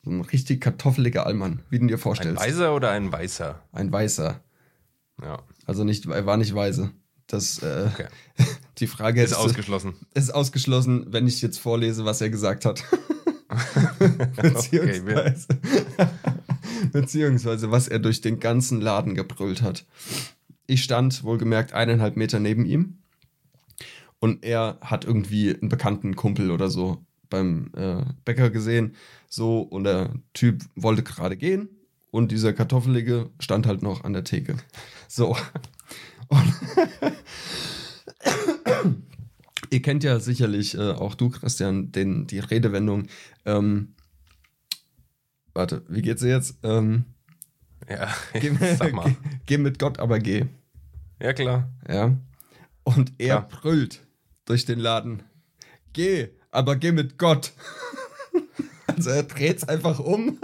So 0.05 0.11
ein 0.11 0.21
richtig 0.21 0.61
kartoffeliger 0.61 1.27
Allmann, 1.27 1.62
wie 1.71 1.79
du 1.79 1.87
dir 1.87 1.95
Ein 1.95 2.01
vorstellst. 2.01 2.43
Weißer 2.43 2.75
oder 2.75 2.90
ein 2.90 3.11
Weißer? 3.11 3.62
Ein 3.73 3.90
weißer. 3.90 4.43
Ja, 5.23 5.43
Also 5.66 5.85
nicht, 5.85 6.07
er 6.07 6.27
war 6.27 6.37
nicht 6.37 6.55
weise. 6.55 6.90
Das, 7.27 7.62
äh, 7.62 7.88
okay. 7.92 8.07
die 8.79 8.87
Frage 8.87 9.22
Ist 9.22 9.33
du- 9.33 9.37
ausgeschlossen. 9.38 9.94
ist 10.14 10.35
ausgeschlossen, 10.35 11.07
wenn 11.09 11.27
ich 11.27 11.40
jetzt 11.42 11.59
vorlese, 11.59 12.05
was 12.05 12.20
er 12.20 12.31
gesagt 12.31 12.64
hat. 12.64 12.85
Beziehungsweise, 14.37 15.46
beziehungsweise, 16.92 17.70
was 17.70 17.88
er 17.88 17.98
durch 17.98 18.20
den 18.20 18.40
ganzen 18.40 18.81
Laden 18.81 19.14
gebrüllt 19.14 19.62
hat. 19.62 19.87
Ich 20.66 20.83
stand 20.83 21.22
wohlgemerkt 21.24 21.72
eineinhalb 21.72 22.16
Meter 22.16 22.40
neben 22.40 22.64
ihm 22.64 22.98
und 24.18 24.44
er 24.44 24.79
hat 24.81 25.05
irgendwie 25.05 25.55
einen 25.55 25.68
bekannten 25.68 26.16
Kumpel 26.16 26.50
oder 26.50 26.68
so 26.70 27.05
beim 27.31 27.70
äh, 27.77 28.03
Bäcker 28.24 28.50
gesehen. 28.50 28.94
So, 29.29 29.61
und 29.61 29.85
der 29.85 30.14
Typ 30.33 30.62
wollte 30.74 31.03
gerade 31.03 31.37
gehen 31.37 31.68
und 32.14 32.31
dieser 32.31 32.53
Kartoffelige 32.53 33.29
stand 33.40 33.66
halt 33.66 33.83
noch 33.83 34.05
an 34.05 34.12
der 34.12 34.22
Theke. 34.22 34.55
So. 35.09 35.37
Und 36.29 36.55
Ihr 39.70 39.83
kennt 39.83 40.05
ja 40.05 40.20
sicherlich, 40.20 40.77
äh, 40.77 40.92
auch 40.92 41.16
du, 41.16 41.31
Christian, 41.31 41.90
den, 41.90 42.29
die 42.29 42.38
Redewendung, 42.38 43.09
ähm, 43.44 43.94
warte, 45.55 45.83
wie 45.88 46.03
geht's 46.03 46.22
dir 46.22 46.29
jetzt? 46.29 46.59
Ähm, 46.62 47.07
Ja, 47.88 48.14
geh, 48.40 48.53
sag 48.79 48.92
mal. 48.92 49.11
geh, 49.11 49.16
geh 49.46 49.59
mit 49.59 49.81
Gott, 49.81 49.98
aber 49.98 50.20
geh. 50.20 50.44
Ja, 51.20 51.33
klar. 51.33 51.68
Ja. 51.88 52.16
Und 52.85 53.12
er 53.18 53.40
Klar. 53.40 53.48
brüllt 53.48 54.07
durch 54.44 54.64
den 54.66 54.79
Laden. 54.79 55.24
Geh, 55.92 56.29
aber 56.53 56.77
geh 56.77 56.92
mit 56.92 57.18
Gott. 57.18 57.53
also 58.87 59.11
er 59.11 59.24
dreht's 59.24 59.64
einfach 59.64 59.98
um. 59.98 60.38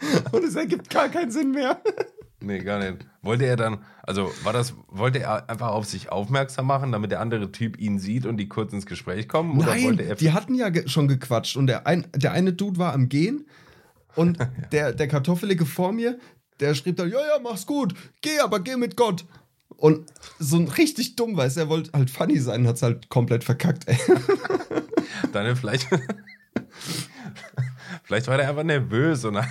Und 0.32 0.44
es 0.44 0.54
ergibt 0.56 0.90
gar 0.90 1.08
keinen 1.08 1.30
Sinn 1.30 1.52
mehr. 1.52 1.80
Nee, 2.42 2.60
gar 2.60 2.78
nicht. 2.78 3.04
Wollte 3.20 3.44
er 3.44 3.56
dann, 3.56 3.84
also 4.02 4.32
war 4.44 4.54
das, 4.54 4.72
wollte 4.88 5.18
er 5.18 5.50
einfach 5.50 5.68
auf 5.68 5.84
sich 5.84 6.10
aufmerksam 6.10 6.66
machen, 6.66 6.90
damit 6.90 7.10
der 7.10 7.20
andere 7.20 7.52
Typ 7.52 7.78
ihn 7.78 7.98
sieht 7.98 8.24
und 8.24 8.38
die 8.38 8.48
kurz 8.48 8.72
ins 8.72 8.86
Gespräch 8.86 9.28
kommen? 9.28 9.58
Oder 9.58 9.72
Nein, 9.72 9.84
wollte 9.84 10.04
er. 10.04 10.14
die 10.14 10.32
hatten 10.32 10.54
ja 10.54 10.70
ge 10.70 10.88
schon 10.88 11.06
gequatscht 11.06 11.58
und 11.58 11.66
der, 11.66 11.86
ein, 11.86 12.06
der 12.16 12.32
eine 12.32 12.54
Dude 12.54 12.78
war 12.78 12.94
am 12.94 13.10
Gehen 13.10 13.46
und 14.16 14.38
der, 14.72 14.94
der 14.94 15.06
Kartoffelige 15.06 15.66
vor 15.66 15.92
mir, 15.92 16.18
der 16.60 16.74
schrieb 16.74 16.96
dann, 16.96 17.10
ja, 17.10 17.18
ja, 17.18 17.38
mach's 17.42 17.66
gut, 17.66 17.92
geh, 18.22 18.38
aber 18.38 18.60
geh 18.60 18.76
mit 18.76 18.96
Gott. 18.96 19.26
Und 19.76 20.10
so 20.38 20.56
ein 20.56 20.68
richtig 20.68 21.16
dumm, 21.16 21.36
weißt 21.36 21.58
du, 21.58 21.60
er 21.60 21.68
wollte 21.68 21.90
halt 21.92 22.08
funny 22.08 22.38
sein, 22.38 22.66
hat's 22.66 22.80
halt 22.80 23.10
komplett 23.10 23.44
verkackt, 23.44 23.86
ey. 23.86 23.98
Dann 25.32 25.54
vielleicht. 25.56 25.88
Vielleicht 28.10 28.26
war 28.26 28.36
der 28.38 28.48
einfach 28.48 28.64
nervös 28.64 29.24
und 29.24 29.34
war 29.34 29.44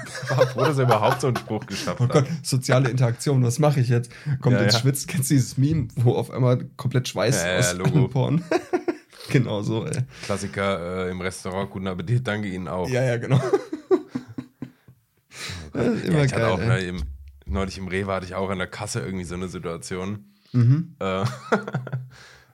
froh, 0.48 0.65
dass 0.65 0.78
er 0.78 0.84
überhaupt 0.84 1.22
so 1.22 1.28
einen 1.28 1.38
Spruch 1.38 1.65
geschafft 1.65 2.02
Oh 2.02 2.04
hat. 2.04 2.12
Gott, 2.12 2.28
soziale 2.43 2.89
Interaktion, 2.89 3.41
was 3.41 3.58
mache 3.58 3.80
ich 3.80 3.88
jetzt? 3.88 4.12
Kommt 4.41 4.58
Ja, 4.58 4.63
ins 4.63 4.74
ja. 4.74 4.80
Schwitz, 4.82 5.08
kennst 5.08 5.30
du 5.30 5.36
dieses 5.36 5.58
Meme, 5.58 5.88
wo 5.95 6.15
auf 6.15 6.30
einmal 6.30 6.65
komplett 6.76 7.08
Schweiß 7.08 7.41
Ja, 7.41 7.54
ja, 7.54 7.60
aus 7.60 7.74
Logo. 7.76 7.98
allen 8.00 8.10
Poren? 8.10 8.43
genau 9.32 9.62
so, 9.62 9.86
ey. 9.86 10.02
Klassiker 10.26 11.06
äh, 11.08 11.12
im 11.12 11.22
Restaurant, 11.22 11.69
guten 11.69 11.88
Appetit, 11.88 12.28
danke 12.28 12.50
Ihnen 12.50 12.67
auch. 12.67 12.89
Ja, 12.89 13.02
ja, 13.02 13.15
genau. 13.15 13.38
Ist 13.38 13.54
Ja, 15.74 15.82
immer 15.82 16.24
ich 16.26 16.34
hatte 16.34 16.41
geil, 16.41 16.52
auch 16.52 16.60
ey. 16.60 16.67
ne, 16.67 16.80
im, 16.82 17.04
neulich 17.45 17.78
im 17.78 17.88
Rewe 17.88 18.12
hatte 18.13 18.26
ich 18.26 18.36
auch 18.36 18.50
an 18.50 18.58
der 18.58 18.67
Kasse 18.67 19.00
irgendwie 19.00 19.24
so 19.24 19.36
eine 19.36 19.48
Situation. 19.48 20.26
Mhm. 20.52 20.95
Äh, 21.00 21.22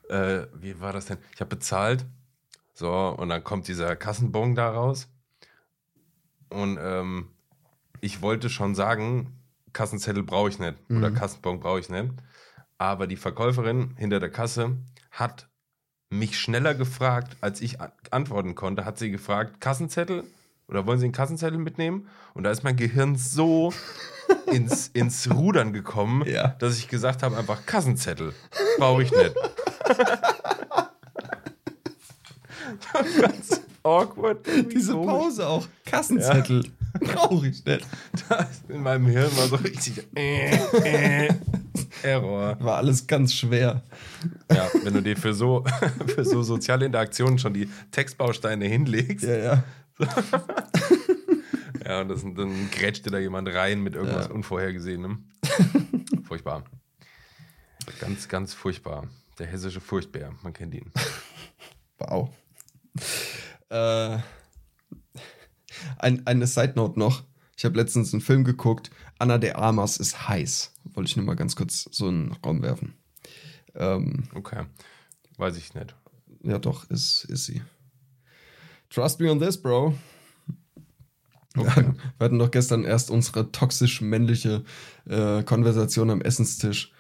äh, 0.10 0.48
wie 0.60 0.80
war 0.80 0.94
das 0.94 1.06
denn? 1.06 1.18
Ich 1.34 1.40
habe 1.42 1.50
bezahlt, 1.56 2.06
so, 2.74 2.92
und 3.18 3.30
dann 3.30 3.44
kommt 3.44 3.68
dieser 3.68 3.96
Kassenbon 3.96 4.54
da 4.54 4.70
raus. 4.70 5.08
Und 6.50 6.78
ähm, 6.82 7.30
ich 8.02 8.22
wollte 8.22 8.50
schon 8.50 8.76
sagen, 8.76 9.34
Kassenzettel 9.74 10.24
brauche 10.24 10.50
ich 10.50 10.60
nicht 10.60 10.76
oder 10.90 11.10
Mhm. 11.10 11.16
Kassenbon 11.16 11.60
brauche 11.60 11.80
ich 11.80 11.90
nicht. 11.90 12.12
Aber 12.78 13.08
die 13.08 13.16
Verkäuferin 13.18 13.96
hinter 13.98 14.20
der 14.20 14.30
Kasse 14.32 14.78
hat 15.12 15.48
mich 16.10 16.38
schneller 16.40 16.76
gefragt, 16.76 17.36
als 17.42 17.62
ich 17.62 17.82
an- 17.82 17.92
antworten 18.12 18.54
konnte. 18.56 18.86
Hat 18.86 18.98
sie 19.00 19.12
gefragt, 19.12 19.60
Kassenzettel? 19.60 20.24
Oder 20.68 20.86
wollen 20.88 20.98
Sie 21.00 21.06
einen 21.06 21.14
Kassenzettel 21.14 21.60
mitnehmen? 21.60 22.08
Und 22.34 22.44
da 22.44 22.52
ist 22.52 22.64
mein 22.64 22.76
Gehirn 22.76 23.16
so 23.16 23.72
ins, 24.52 24.88
ins 24.90 25.30
Rudern 25.32 25.74
gekommen, 25.74 26.26
Ja. 26.28 26.50
dass 26.60 26.78
ich 26.78 26.88
gesagt 26.88 27.22
habe, 27.24 27.38
einfach 27.38 27.66
Kassenzettel. 27.66 28.34
Brauche 28.78 29.04
ich 29.04 29.12
nicht. 29.12 29.36
Ganz 33.22 33.62
awkward. 33.86 34.46
Diese 34.72 34.94
komisch. 34.94 35.08
Pause 35.08 35.48
auch. 35.48 35.68
Kassenzettel. 35.86 36.66
Brauche 37.00 37.48
ich 37.48 37.64
nicht. 37.66 37.86
Da 38.30 38.36
ist 38.36 38.70
in 38.70 38.82
meinem 38.82 39.06
Hirn 39.08 39.36
war 39.38 39.48
so 39.48 39.56
richtig 39.58 40.08
äh, 40.16 40.56
äh, 40.84 41.30
Error. 42.04 42.58
War 42.60 42.78
alles 42.78 43.06
ganz 43.06 43.34
schwer. 43.34 43.84
Ja, 44.52 44.70
wenn 44.84 44.94
du 44.94 45.02
dir 45.02 45.18
für 45.18 45.34
so, 45.34 45.64
für 46.08 46.24
so 46.24 46.42
soziale 46.42 46.86
Interaktionen 46.86 47.38
schon 47.38 47.54
die 47.54 47.70
Textbausteine 47.92 48.66
hinlegst, 48.66 49.26
Ja, 49.26 49.36
ja. 49.38 49.64
ja, 51.86 52.02
und 52.02 52.10
das, 52.10 52.22
dann 52.24 52.70
grätscht 52.72 53.06
dir 53.06 53.12
da 53.12 53.20
jemand 53.20 53.48
rein 53.54 53.82
mit 53.82 53.96
irgendwas 53.96 54.28
Ja. 54.28 54.34
Unvorhergesehenem. 54.34 55.26
Furchtbar. 56.28 56.64
Ganz, 58.00 58.28
ganz 58.28 58.54
furchtbar. 58.54 59.08
Der 59.40 59.48
hessische 59.48 59.82
Furchtbär, 59.82 60.32
man 60.44 60.54
kennt 60.54 60.74
ihn. 60.74 60.92
Wow. 61.98 62.30
Äh, 63.70 64.18
ein, 66.00 66.26
eine 66.26 66.48
Side 66.48 66.74
Note 66.76 67.00
noch. 67.00 67.24
Ich 67.58 67.66
habe 67.66 67.78
letztens 67.78 68.14
einen 68.14 68.22
Film 68.22 68.44
geguckt. 68.44 68.92
Anna 69.18 69.38
de 69.38 69.52
Armas 69.54 69.98
ist 69.98 70.28
heiß. 70.28 70.74
Wollte 70.86 71.10
ich 71.10 71.16
nur 71.16 71.26
mal 71.26 71.36
ganz 71.36 71.56
kurz 71.56 71.88
so 71.92 72.10
in 72.10 72.30
den 72.30 72.38
Raum 72.44 72.62
werfen. 72.62 72.94
Ähm, 73.76 74.24
Okay. 74.34 74.66
Weiß 75.38 75.58
ich 75.58 75.74
nicht. 75.74 75.96
ja, 76.44 76.60
doch, 76.60 76.90
ist, 76.90 77.26
ist 77.26 77.46
sie. 77.46 77.62
Trust 78.90 79.20
me 79.20 79.30
on 79.30 79.40
this, 79.40 79.62
Bro. 79.62 79.96
Okay. 81.58 81.86
Wir 82.18 82.26
hatten 82.26 82.40
doch 82.40 82.52
gestern 82.52 82.84
erst 82.84 83.10
unsere 83.10 83.52
toxisch 83.52 84.02
männliche 84.02 84.64
äh, 85.06 85.44
Konversation 85.44 86.10
am 86.10 86.22
Essenstisch 86.22 86.92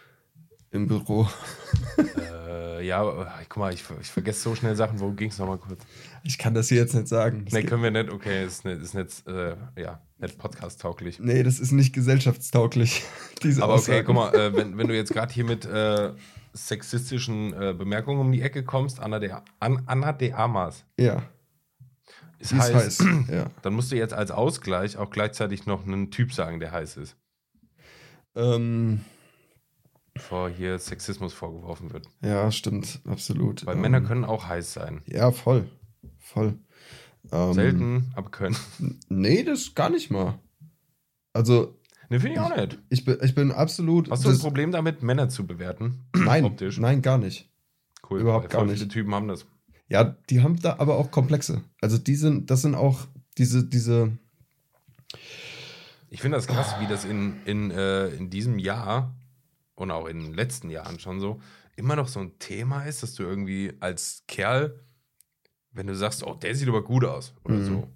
im 0.71 0.87
Büro. 0.87 1.29
äh, 2.17 2.85
ja, 2.85 3.03
guck 3.47 3.57
mal, 3.57 3.73
ich, 3.73 3.83
ich 4.01 4.07
vergesse 4.07 4.41
so 4.41 4.55
schnell 4.55 4.75
Sachen. 4.75 4.99
Wo 4.99 5.11
ging 5.11 5.29
es 5.29 5.37
nochmal 5.37 5.57
kurz? 5.57 5.81
Ich 6.27 6.37
kann 6.39 6.53
das 6.55 6.69
hier 6.69 6.77
jetzt 6.79 6.95
nicht 6.95 7.07
sagen. 7.07 7.45
Das 7.45 7.53
Ne, 7.53 7.61
geht- 7.61 7.69
können 7.69 7.83
wir 7.83 7.91
nicht. 7.91 8.09
Okay, 8.11 8.43
ist 8.45 8.65
nicht, 8.65 8.81
ist 8.81 8.95
nicht, 8.95 9.27
äh, 9.27 9.55
ja, 9.77 10.01
nicht 10.17 10.37
podcast-tauglich. 10.39 11.19
nee, 11.19 11.43
das 11.43 11.59
ist 11.59 11.71
nicht 11.71 11.93
gesellschaftstauglich. 11.93 13.03
Diese 13.43 13.61
Aber 13.63 13.73
okay, 13.75 13.99
Aussagen. 14.01 14.05
guck 14.07 14.15
mal, 14.15 14.33
äh, 14.35 14.55
wenn, 14.55 14.77
wenn 14.77 14.87
du 14.87 14.95
jetzt 14.95 15.13
gerade 15.13 15.31
hier 15.31 15.45
mit 15.45 15.65
äh, 15.65 16.13
sexistischen 16.53 17.53
äh, 17.53 17.73
Bemerkungen 17.77 18.19
um 18.19 18.31
die 18.31 18.41
Ecke 18.41 18.63
kommst, 18.63 18.99
Anna 18.99 19.19
de, 19.19 19.33
An, 19.59 19.83
Anna 19.85 20.13
de 20.13 20.31
Amas, 20.33 20.83
Ja, 20.99 21.21
ist 22.39 22.51
ist 22.53 22.59
heiß, 22.59 22.73
heiß. 22.73 23.03
ja. 23.31 23.51
dann 23.61 23.73
musst 23.73 23.91
du 23.91 23.95
jetzt 23.95 24.13
als 24.13 24.31
Ausgleich 24.31 24.97
auch 24.97 25.11
gleichzeitig 25.11 25.65
noch 25.67 25.85
einen 25.85 26.09
Typ 26.11 26.33
sagen, 26.33 26.59
der 26.59 26.71
heiß 26.71 26.97
ist, 26.97 27.17
Ähm, 28.35 29.01
bevor 30.13 30.49
hier 30.49 30.79
Sexismus 30.79 31.33
vorgeworfen 31.33 31.93
wird. 31.93 32.07
ja, 32.21 32.49
stimmt, 32.51 33.01
absolut. 33.07 33.65
Weil 33.65 33.75
ähm, 33.75 33.81
Männer 33.81 34.01
können 34.01 34.25
auch 34.25 34.47
heiß 34.47 34.73
sein. 34.73 35.01
Ja, 35.05 35.31
voll. 35.31 35.69
Voll. 36.35 36.59
Ähm, 37.31 37.53
Selten, 37.53 38.11
aber 38.15 38.29
können. 38.29 38.55
Nee, 39.09 39.43
das 39.43 39.73
gar 39.73 39.89
nicht 39.89 40.11
mal. 40.11 40.37
Also, 41.33 41.79
Ne, 42.09 42.19
finde 42.19 42.33
ich 42.35 42.39
auch 42.39 42.55
nicht. 42.55 42.77
ich 42.89 43.03
bin, 43.03 43.17
ich 43.23 43.33
bin 43.33 43.51
absolut. 43.51 44.11
Hast 44.11 44.25
du 44.25 44.29
ein 44.29 44.37
Problem 44.37 44.71
damit, 44.71 45.01
Männer 45.01 45.27
zu 45.29 45.47
bewerten? 45.47 46.05
Nein, 46.15 46.43
Optisch. 46.45 46.77
nein, 46.77 47.01
gar 47.01 47.17
nicht. 47.17 47.49
Cool. 48.07 48.19
überhaupt 48.19 48.51
gar 48.51 48.63
nicht. 48.63 48.77
Viele 48.77 48.89
Typen 48.89 49.15
haben 49.15 49.27
das. 49.27 49.47
Ja, 49.87 50.03
die 50.29 50.41
haben 50.43 50.59
da 50.61 50.75
aber 50.77 50.97
auch 50.97 51.09
Komplexe. 51.09 51.63
Also 51.81 51.97
die 51.97 52.15
sind, 52.15 52.51
das 52.51 52.61
sind 52.61 52.75
auch 52.75 53.07
diese, 53.39 53.65
diese, 53.65 54.15
Ich 56.09 56.21
finde 56.21 56.37
das 56.37 56.45
krass, 56.47 56.75
wie 56.79 56.87
das 56.87 57.05
in, 57.05 57.37
in, 57.45 57.71
äh, 57.71 58.09
in 58.09 58.29
diesem 58.29 58.59
Jahr 58.59 59.15
und 59.73 59.89
auch 59.89 60.05
in 60.05 60.19
den 60.19 60.33
letzten 60.33 60.69
Jahren 60.69 60.99
schon 60.99 61.19
so 61.19 61.39
immer 61.75 61.95
noch 61.95 62.07
so 62.07 62.19
ein 62.19 62.37
Thema 62.39 62.83
ist, 62.83 63.01
dass 63.03 63.15
du 63.15 63.23
irgendwie 63.23 63.73
als 63.79 64.23
Kerl, 64.27 64.79
wenn 65.75 65.87
du 65.87 65.95
sagst, 65.95 66.23
oh, 66.25 66.33
der 66.33 66.55
sieht 66.55 66.67
aber 66.67 66.83
gut 66.83 67.05
aus 67.05 67.33
oder 67.43 67.55
Mhm. 67.55 67.65
so, 67.65 67.87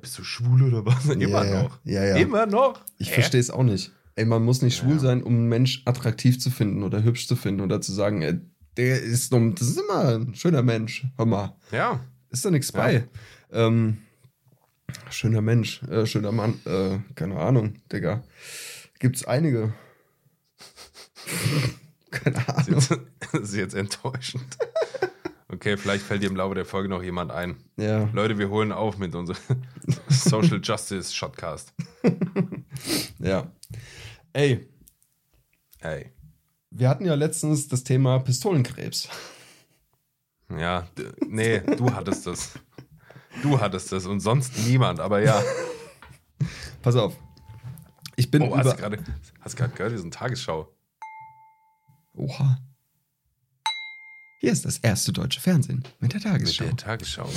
bist 0.00 0.18
du 0.18 0.24
schwul 0.24 0.62
oder 0.64 0.84
was? 0.84 1.04
Immer 1.08 1.44
ja, 1.44 1.62
noch. 1.62 1.78
Ja, 1.84 2.04
ja. 2.04 2.16
Immer 2.16 2.46
noch. 2.46 2.84
Ich 2.98 3.12
verstehe 3.12 3.40
es 3.40 3.50
auch 3.50 3.62
nicht. 3.62 3.92
Ey, 4.16 4.24
man 4.24 4.42
muss 4.44 4.60
nicht 4.62 4.76
schwul 4.76 4.98
sein, 4.98 5.22
um 5.22 5.34
einen 5.34 5.48
Mensch 5.48 5.82
attraktiv 5.84 6.40
zu 6.40 6.50
finden 6.50 6.82
oder 6.82 7.02
hübsch 7.04 7.28
zu 7.28 7.36
finden 7.36 7.60
oder 7.60 7.80
zu 7.80 7.92
sagen, 7.92 8.22
ey, 8.22 8.40
der 8.76 9.00
ist 9.00 9.32
dumm, 9.32 9.54
das 9.54 9.68
ist 9.68 9.78
immer 9.80 10.16
ein 10.16 10.34
schöner 10.34 10.62
Mensch. 10.62 11.06
Hör 11.16 11.26
mal, 11.26 11.56
Ja, 11.70 12.00
ist 12.30 12.44
da 12.44 12.50
nichts 12.50 12.72
bei. 12.72 13.06
Ähm, 13.52 13.98
schöner 15.10 15.40
Mensch, 15.42 15.82
äh, 15.84 16.06
schöner 16.06 16.32
Mann, 16.32 16.60
äh, 16.64 16.98
keine 17.14 17.38
Ahnung, 17.38 17.74
Digga. 17.92 18.22
Gibt's 18.98 19.24
einige. 19.24 19.72
keine 22.10 22.48
Ahnung. 22.48 22.82
das 23.32 23.40
ist 23.42 23.54
jetzt 23.54 23.74
enttäuschend. 23.74 24.58
Okay, 25.52 25.76
vielleicht 25.76 26.04
fällt 26.04 26.22
dir 26.22 26.28
im 26.30 26.36
Laufe 26.36 26.54
der 26.54 26.64
Folge 26.64 26.88
noch 26.88 27.02
jemand 27.02 27.32
ein. 27.32 27.56
Ja, 27.76 28.08
Leute, 28.12 28.38
wir 28.38 28.50
holen 28.50 28.70
auf 28.70 28.98
mit 28.98 29.14
unserem 29.16 29.40
Social 30.08 30.60
Justice 30.62 31.12
Shotcast. 31.12 31.72
ja. 33.18 33.50
Ey, 34.32 34.68
Ey. 35.80 36.12
wir 36.70 36.88
hatten 36.88 37.04
ja 37.04 37.14
letztens 37.14 37.66
das 37.66 37.82
Thema 37.82 38.20
Pistolenkrebs. 38.20 39.08
Ja, 40.56 40.86
nee, 41.26 41.60
du 41.60 41.92
hattest 41.94 42.26
das. 42.26 42.52
Du 43.42 43.60
hattest 43.60 43.90
das 43.92 44.06
und 44.06 44.20
sonst 44.20 44.56
niemand, 44.66 45.00
aber 45.00 45.20
ja. 45.22 45.40
Pass 46.82 46.94
auf. 46.96 47.16
Ich 48.16 48.30
bin 48.30 48.42
Oh, 48.42 48.56
hast 48.56 48.66
über. 48.66 48.74
du 48.74 48.80
gerade 48.82 49.04
hast 49.40 49.56
gerade 49.56 49.72
gehört, 49.74 49.92
wir 49.92 49.98
sind 49.98 50.14
Tagesschau. 50.14 50.68
Oha. 52.14 52.58
Hier 54.42 54.52
ist 54.52 54.64
das 54.64 54.78
erste 54.78 55.12
deutsche 55.12 55.38
Fernsehen 55.38 55.84
mit 55.98 56.14
der 56.14 56.20
Mit 56.20 56.24
Tagesschau. 56.24 56.64
der 56.64 56.76
Tagesschau. 56.76 57.28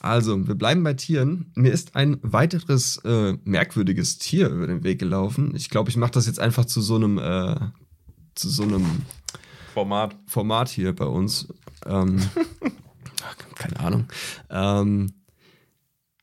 Also, 0.00 0.48
wir 0.48 0.56
bleiben 0.56 0.82
bei 0.82 0.94
Tieren. 0.94 1.52
Mir 1.54 1.72
ist 1.72 1.94
ein 1.94 2.18
weiteres 2.22 2.96
äh, 3.04 3.34
merkwürdiges 3.44 4.18
Tier 4.18 4.48
über 4.48 4.66
den 4.66 4.82
Weg 4.82 4.98
gelaufen. 4.98 5.54
Ich 5.54 5.70
glaube, 5.70 5.88
ich 5.90 5.96
mache 5.96 6.10
das 6.10 6.26
jetzt 6.26 6.40
einfach 6.40 6.64
zu 6.64 6.80
so 6.80 6.96
einem 6.96 7.18
äh, 7.18 7.60
zu 8.34 8.48
so 8.48 8.64
einem 8.64 9.02
Format. 9.72 10.16
Format 10.26 10.68
hier 10.68 10.96
bei 10.96 11.04
uns. 11.06 11.46
Ähm, 11.86 12.20
keine 13.54 13.78
Ahnung. 13.78 14.08
Ähm, 14.50 15.12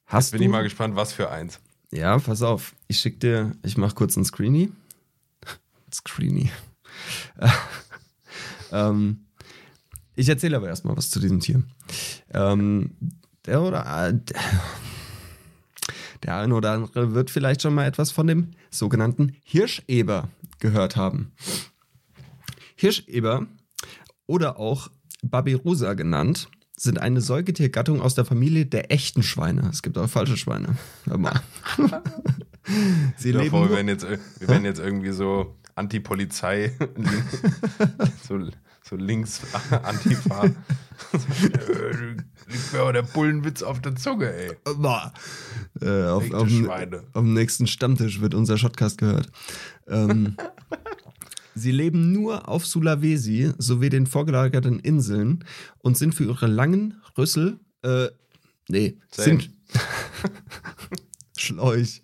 hast 0.05 0.31
Bin 0.31 0.39
du? 0.39 0.45
ich 0.47 0.51
mal 0.51 0.63
gespannt, 0.63 0.97
was 0.97 1.13
für 1.13 1.31
eins. 1.31 1.61
Ja, 1.91 2.19
pass 2.19 2.41
auf. 2.41 2.75
Ich 2.89 2.99
schick 2.99 3.21
dir, 3.21 3.55
ich 3.63 3.77
mach 3.77 3.95
kurz 3.95 4.17
ein 4.17 4.25
Screenie. 4.25 4.69
Screenie. 5.93 6.51
Ähm, 8.71 9.25
ich 10.15 10.27
erzähle 10.29 10.57
aber 10.57 10.67
erstmal 10.67 10.97
was 10.97 11.09
zu 11.09 11.19
diesem 11.19 11.39
Tier. 11.39 11.63
Ähm, 12.33 12.91
der 13.45 13.61
oder 13.61 14.07
äh, 14.09 14.13
der 16.23 16.37
eine 16.37 16.55
oder 16.55 16.71
andere 16.71 17.13
wird 17.13 17.29
vielleicht 17.29 17.61
schon 17.61 17.73
mal 17.75 17.85
etwas 17.85 18.11
von 18.11 18.27
dem 18.27 18.51
sogenannten 18.71 19.35
Hirscheber 19.43 20.29
gehört 20.59 20.95
haben. 20.95 21.31
Hirscheber 22.75 23.45
oder 24.25 24.59
auch 24.59 24.89
Babirusa 25.23 25.93
genannt, 25.93 26.49
sind 26.75 26.99
eine 26.99 27.21
Säugetiergattung 27.21 28.01
aus 28.01 28.13
der 28.15 28.25
Familie 28.25 28.65
der 28.65 28.91
echten 28.91 29.23
Schweine. 29.23 29.67
Es 29.71 29.81
gibt 29.81 29.97
auch 29.97 30.07
falsche 30.09 30.37
Schweine. 30.37 30.77
Hör 31.05 31.17
mal. 31.17 31.41
Sie 33.17 33.31
leben 33.31 33.49
vor, 33.49 33.69
wir 33.69 33.77
werden 33.77 33.87
jetzt, 33.87 34.03
ir- 34.05 34.19
wir 34.39 34.47
werden 34.49 34.65
jetzt 34.65 34.79
irgendwie 34.79 35.11
so 35.11 35.55
Anti-Polizei, 35.77 36.75
so, 38.27 38.49
so 38.83 38.95
links 38.95 39.41
Antifa. 39.83 40.45
Liegt 42.47 42.73
mir 42.73 42.79
aber 42.79 42.93
der 42.93 43.03
Bullenwitz 43.03 43.61
auf 43.61 43.79
der 43.81 43.95
Zunge, 43.95 44.33
ey. 44.33 44.51
Boah. 44.77 45.13
Äh, 45.79 46.05
auf, 46.05 46.33
auf, 46.33 46.49
auf 46.49 47.23
dem 47.23 47.33
nächsten 47.33 47.67
Stammtisch 47.67 48.21
wird 48.21 48.33
unser 48.33 48.57
Shotcast 48.57 48.97
gehört. 48.97 49.29
Ähm, 49.87 50.35
sie 51.55 51.71
leben 51.71 52.11
nur 52.11 52.49
auf 52.49 52.65
Sulawesi 52.65 53.51
sowie 53.59 53.89
den 53.89 54.07
vorgelagerten 54.07 54.79
Inseln 54.79 55.45
und 55.77 55.95
sind 55.95 56.15
für 56.15 56.23
ihre 56.23 56.47
langen 56.47 57.01
Rüssel, 57.17 57.59
äh, 57.83 58.07
nee, 58.67 58.97
Same. 59.11 59.25
sind 59.25 59.51
Schläuch 61.37 62.01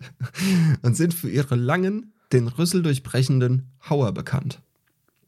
und 0.82 0.96
sind 0.96 1.12
für 1.12 1.28
ihre 1.28 1.56
langen, 1.56 2.13
den 2.34 2.48
Rüssel 2.48 2.82
durchbrechenden 2.82 3.70
Hauer 3.88 4.12
bekannt. 4.12 4.60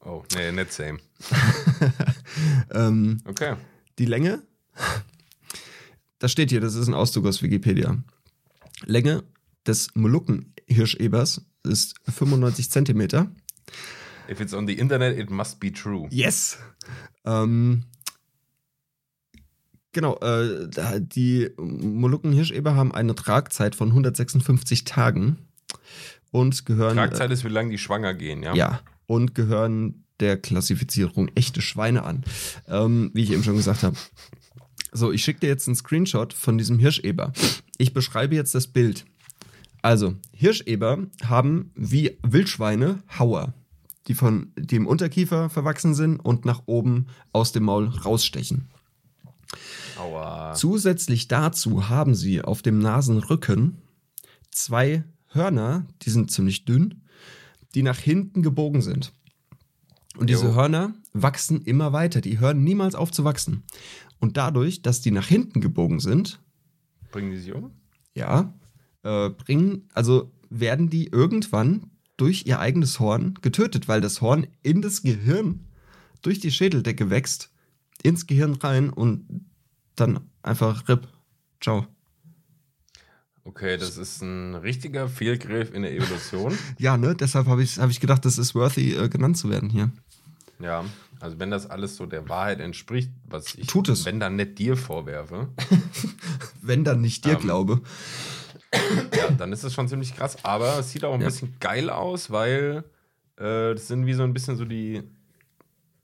Oh, 0.05 0.23
nee, 0.35 0.53
nicht 0.53 0.73
same. 0.73 0.99
Ähm, 2.71 3.23
Okay. 3.25 3.57
Die 3.99 4.05
Länge, 4.05 4.43
das 6.19 6.33
steht 6.33 6.51
hier, 6.51 6.61
das 6.61 6.75
ist 6.75 6.87
ein 6.87 6.93
Auszug 6.93 7.25
aus 7.25 7.43
Wikipedia. 7.43 7.97
Länge 8.85 9.23
des 9.67 9.89
Molukken-Hirschebers 9.95 11.47
ist 11.63 11.95
95 12.05 12.71
Zentimeter. 12.71 13.31
If 14.29 14.41
it's 14.41 14.53
on 14.53 14.67
the 14.67 14.75
internet, 14.75 15.19
it 15.19 15.31
must 15.31 15.61
be 15.61 15.73
true. 15.73 16.09
Yes! 16.11 16.59
Ähm, 17.25 17.85
genau, 19.93 20.19
äh, 20.19 20.69
die 21.01 21.51
Molukken-Hirscheber 21.57 22.75
haben 22.75 22.93
eine 22.93 23.15
Tragzeit 23.15 23.75
von 23.75 23.89
156 23.89 24.85
Tagen 24.85 25.39
und 26.37 26.67
gehören. 26.67 26.97
Tragzeit 26.97 27.31
ist, 27.31 27.45
wie 27.45 27.49
lange 27.49 27.71
die 27.71 27.79
schwanger 27.79 28.13
gehen, 28.13 28.43
ja? 28.43 28.55
Ja, 28.55 28.81
und 29.07 29.35
gehören 29.35 30.05
der 30.21 30.37
Klassifizierung 30.37 31.29
echte 31.35 31.63
Schweine 31.63 32.05
an. 32.05 32.25
Ähm, 32.69 33.11
wie 33.15 33.23
ich 33.23 33.33
eben 33.33 33.43
schon 33.43 33.57
gesagt 33.57 33.83
habe. 33.83 33.97
So, 34.93 35.13
ich 35.13 35.25
schicke 35.25 35.41
dir 35.41 35.49
jetzt 35.49 35.67
einen 35.67 35.77
Screenshot 35.77 36.35
von 36.35 36.59
diesem 36.59 36.79
Hirscheber. 36.79 37.33
Ich 37.79 37.95
beschreibe 37.95 38.35
jetzt 38.35 38.55
das 38.55 38.67
Bild. 38.67 39.07
Also, 39.81 40.15
Hirscheber 40.33 41.07
haben 41.25 41.71
wie 41.75 42.19
Wildschweine 42.23 43.03
Hauer, 43.19 43.55
die, 44.07 44.15
von, 44.15 44.53
die 44.59 44.77
im 44.77 44.87
Unterkiefer 44.87 45.49
verwachsen 45.49 45.95
sind 45.95 46.19
und 46.19 46.45
nach 46.45 46.63
oben 46.67 47.07
aus 47.33 47.53
dem 47.53 47.65
Maul 47.65 47.87
rausstechen. 47.89 48.69
Aua. 49.99 50.53
Zusätzlich 50.55 51.29
dazu 51.29 51.89
haben 51.89 52.15
sie 52.15 52.43
auf 52.43 52.61
dem 52.61 52.79
Nasenrücken 52.79 53.79
zwei 54.51 55.05
Hörner, 55.29 55.87
die 56.03 56.11
sind 56.11 56.31
ziemlich 56.31 56.65
dünn, 56.65 57.03
die 57.75 57.83
nach 57.83 57.99
hinten 57.99 58.43
gebogen 58.43 58.83
sind. 58.83 59.13
Und 60.17 60.31
diese 60.31 60.47
Jo. 60.47 60.55
Hörner 60.55 60.95
wachsen 61.13 61.63
immer 61.63 61.93
weiter, 61.93 62.21
die 62.21 62.39
hören 62.39 62.65
niemals 62.65 62.95
auf 62.95 63.13
zu 63.13 63.25
wachsen. 63.25 63.65
Und 64.19 64.37
dadurch, 64.37 64.83
dass 64.83 65.03
die 65.03 65.11
nach 65.11 65.27
hinten 65.27 65.61
gebogen 65.61 66.01
sind, 66.01 66.41
Bringen 67.11 67.31
die 67.31 67.39
sich 67.39 67.53
um? 67.55 67.71
Ja. 68.15 68.53
Äh, 69.03 69.31
bringen, 69.31 69.89
also 69.95 70.33
werden 70.51 70.91
die 70.91 71.07
irgendwann 71.07 71.91
durch 72.17 72.47
ihr 72.47 72.61
eigenes 72.61 73.01
Horn 73.01 73.35
getötet, 73.43 73.89
weil 73.89 74.01
das 74.01 74.21
Horn 74.21 74.47
in 74.63 74.83
das 74.83 75.03
Gehirn 75.03 75.67
durch 76.23 76.41
die 76.41 76.51
Schädeldecke 76.51 77.11
wächst, 77.11 77.51
ins 78.03 78.27
Gehirn 78.27 78.55
rein 78.55 78.91
und 78.91 79.47
dann 79.95 80.21
einfach 80.43 80.89
RIP. 80.89 81.09
Ciao. 81.61 81.87
Okay, 83.47 83.77
das 83.77 83.97
ist 83.97 84.23
ein 84.23 84.55
richtiger 84.57 85.09
Fehlgriff 85.09 85.73
in 85.73 85.83
der 85.83 85.93
Evolution. 85.95 86.57
Ja, 86.79 86.97
ne? 86.97 87.15
Deshalb 87.15 87.47
habe 87.47 87.63
ich, 87.63 87.79
hab 87.79 87.91
ich 87.91 88.01
gedacht, 88.01 88.25
das 88.25 88.39
ist 88.39 88.55
worthy, 88.55 88.95
äh, 88.95 89.09
genannt 89.09 89.39
zu 89.39 89.49
werden 89.51 89.71
hier. 89.71 89.91
Ja, 90.59 90.85
also 91.21 91.39
wenn 91.39 91.51
das 91.51 91.69
alles 91.71 91.97
so 91.97 92.07
der 92.07 92.29
Wahrheit 92.29 92.61
entspricht, 92.61 93.11
was 93.29 93.55
ich, 93.55 93.67
Tut 93.69 93.89
es. 93.89 94.05
wenn 94.05 94.19
dann 94.21 94.37
nicht 94.37 94.59
dir 94.59 94.77
vorwerfe, 94.77 95.49
Wenn 96.63 96.83
dann 96.83 97.01
nicht 97.01 97.25
dir 97.25 97.35
Ähm, 97.35 97.39
glaube. 97.41 97.81
ja, 99.17 99.31
dann 99.31 99.53
ist 99.53 99.63
es 99.63 99.73
schon 99.75 99.87
ziemlich 99.89 100.17
krass. 100.17 100.37
Aber 100.43 100.79
es 100.81 100.91
sieht 100.91 101.05
auch 101.05 101.15
ein 101.15 101.21
Ja. 101.21 101.29
bisschen 101.29 101.55
geil 101.61 101.89
aus, 101.91 102.31
weil 102.33 102.85
äh, 103.37 103.75
das 103.75 103.87
sind 103.87 104.07
wie 104.07 104.15
so 104.15 104.25
ein 104.25 104.33
bisschen 104.35 104.57
so 104.57 104.65
die, 104.65 105.03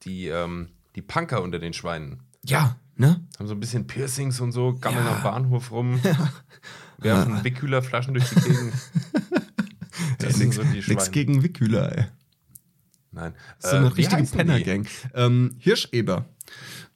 die, 0.05 0.29
ähm, 0.29 0.69
die 0.95 1.03
Punker 1.03 1.43
unter 1.43 1.59
den 1.59 1.73
Schweinen. 1.73 2.21
Ja, 2.45 2.77
ne? 2.97 3.21
Haben 3.39 3.49
so 3.49 3.55
ein 3.55 3.61
bisschen 3.61 3.87
Piercings 3.89 4.39
und 4.41 4.53
so, 4.53 4.75
gammeln 4.81 5.07
Ja. 5.07 5.17
am 5.17 5.23
Bahnhof 5.23 5.73
rum, 5.73 6.01
werfen 7.05 7.43
Wickhühlerflaschen 7.45 8.15
durch 8.15 8.29
die 8.31 8.41
Gegend. 8.41 8.73
Das 10.19 10.35
sind 10.37 10.47
nix, 10.49 10.57
so 10.57 10.63
die 10.65 10.83
nix 10.89 11.11
gegen 11.11 11.43
Wickhüler, 11.43 11.97
ey. 11.99 12.05
Nein. 13.11 13.35
Das 13.61 13.65
ist 13.65 13.71
so 13.73 13.77
eine 13.77 13.87
Äh, 13.87 13.91
richtige? 13.91 14.23
Penner-Gang. 14.25 14.87
Ähm, 15.15 15.55
Hirscheber. 15.59 16.25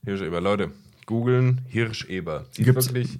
Hirscheber, 0.05 0.41
Leute, 0.41 0.71
googeln 1.07 1.61
Hirscheber. 1.67 2.47
Sieht 2.53 2.65
Gibt's- 2.65 2.87
wirklich, 2.95 3.19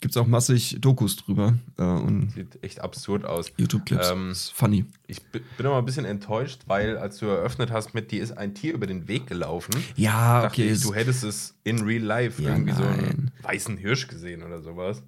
Gibt's 0.00 0.16
auch 0.16 0.26
massig 0.26 0.76
Dokus 0.80 1.16
drüber 1.16 1.54
äh, 1.78 1.82
und 1.82 2.32
sieht 2.32 2.62
echt 2.62 2.80
absurd 2.80 3.24
aus. 3.24 3.52
YouTube-Clips. 3.56 4.10
Ähm, 4.10 4.30
ist 4.32 4.50
funny. 4.52 4.84
Ich 5.06 5.22
bi- 5.22 5.40
bin 5.56 5.66
aber 5.66 5.78
ein 5.78 5.84
bisschen 5.84 6.04
enttäuscht, 6.04 6.62
weil 6.66 6.98
als 6.98 7.18
du 7.18 7.26
eröffnet 7.26 7.70
hast 7.70 7.94
mit 7.94 8.10
dir 8.10 8.22
ist 8.22 8.32
ein 8.36 8.54
Tier 8.54 8.74
über 8.74 8.86
den 8.86 9.08
Weg 9.08 9.26
gelaufen, 9.26 9.74
Ja, 9.96 10.44
okay. 10.44 10.70
ich, 10.72 10.82
du 10.82 10.92
hättest 10.94 11.22
es 11.24 11.54
in 11.64 11.80
real 11.82 12.02
life 12.02 12.42
Ja, 12.42 12.50
irgendwie 12.50 12.72
so 12.72 12.82
nein. 12.82 12.98
einen 12.98 13.30
weißen 13.42 13.76
Hirsch 13.76 14.08
gesehen 14.08 14.42
oder 14.42 14.60
sowas. 14.60 15.02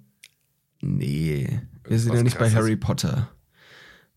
Nee, 0.85 1.61
wir 1.85 1.99
sind 1.99 2.13
ja 2.13 2.23
nicht 2.23 2.37
bei. 2.37 2.51
Harry 2.51 2.75
Potter, 2.75 3.29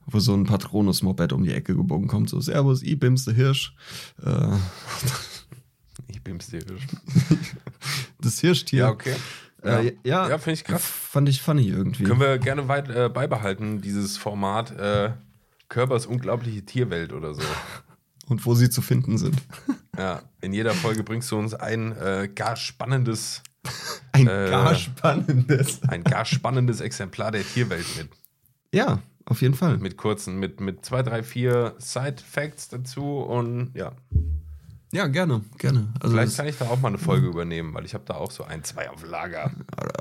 wo 0.07 0.19
so 0.19 0.35
ein 0.35 0.45
Patronus-Moped 0.45 1.33
um 1.33 1.45
die 1.45 1.53
Ecke 1.53 1.77
gebogen 1.77 2.09
kommt, 2.09 2.29
so 2.29 2.41
Servus, 2.41 2.83
I 2.83 2.97
bims 2.97 3.25
der 3.25 3.35
Hirsch. 3.35 3.75
Äh, 4.23 4.49
Ich 6.09 6.23
bin's 6.23 6.49
dir 6.49 6.61
Hirsch. 6.61 6.87
das 8.21 8.41
Hirschtier. 8.41 8.81
Ja, 8.81 8.91
okay. 8.91 9.14
Äh, 9.62 9.93
ja, 10.05 10.29
Ja, 10.29 10.39
finde 10.39 10.53
ich 10.53 10.64
krass. 10.64 10.85
Fand 10.85 11.29
ich 11.29 11.41
funny 11.41 11.69
irgendwie. 11.69 12.05
Können 12.05 12.21
wir 12.21 12.39
gerne 12.39 12.69
weit 12.69 12.89
äh, 12.89 13.09
beibehalten, 13.09 13.81
dieses 13.81 14.17
Format 14.17 14.71
äh, 14.73 15.12
Körpers 15.69 16.07
unglaubliche 16.07 16.64
Tierwelt 16.64 17.12
oder 17.12 17.35
so. 17.35 17.43
Und 18.29 18.45
wo 18.45 18.55
sie 18.55 18.71
zu 18.71 18.83
finden 18.83 19.19
sind. 19.19 19.37
Ja, 19.97 20.23
in 20.41 20.53
jeder 20.53 20.75
Folge 20.75 21.05
bringst 21.05 21.31
du 21.31 21.39
uns 21.39 21.55
ein 21.55 21.93
äh, 21.97 22.29
gar 22.35 22.57
spannendes, 22.57 23.43
Ein 24.12 24.27
Äh, 24.29 24.51
gar 24.51 24.75
spannendes. 24.75 25.83
ein 25.89 26.05
gar 26.05 26.25
spannendes 26.25 26.81
Exemplar 26.81 27.31
der 27.31 27.43
Tierwelt 27.43 27.87
mit. 27.97 28.09
Ja, 28.73 29.01
auf 29.25 29.43
jeden 29.43 29.55
Fall. 29.55 29.79
Mit 29.79 29.97
kurzen, 29.97 30.39
mit, 30.39 30.61
mit 30.61 30.85
zwei, 30.85 31.03
drei, 31.03 31.23
vier 31.23 31.75
Side-Facts 31.79 32.69
dazu 32.69 33.19
und 33.19 33.73
ja. 33.75 33.93
Ja, 34.93 35.09
gerne, 35.09 35.43
gerne. 35.59 35.93
Also 36.01 36.14
Vielleicht 36.14 36.37
kann 36.37 36.47
ich 36.47 36.57
da 36.57 36.67
auch 36.67 36.81
mal 36.81 36.89
eine 36.89 36.99
Folge 36.99 37.27
übernehmen, 37.27 37.75
weil 37.75 37.85
ich 37.85 37.93
habe 37.95 38.05
da 38.07 38.14
auch 38.14 38.31
so 38.31 38.45
ein, 38.45 38.62
zwei 38.64 38.89
auf 38.89 39.05
Lager. 39.05 39.51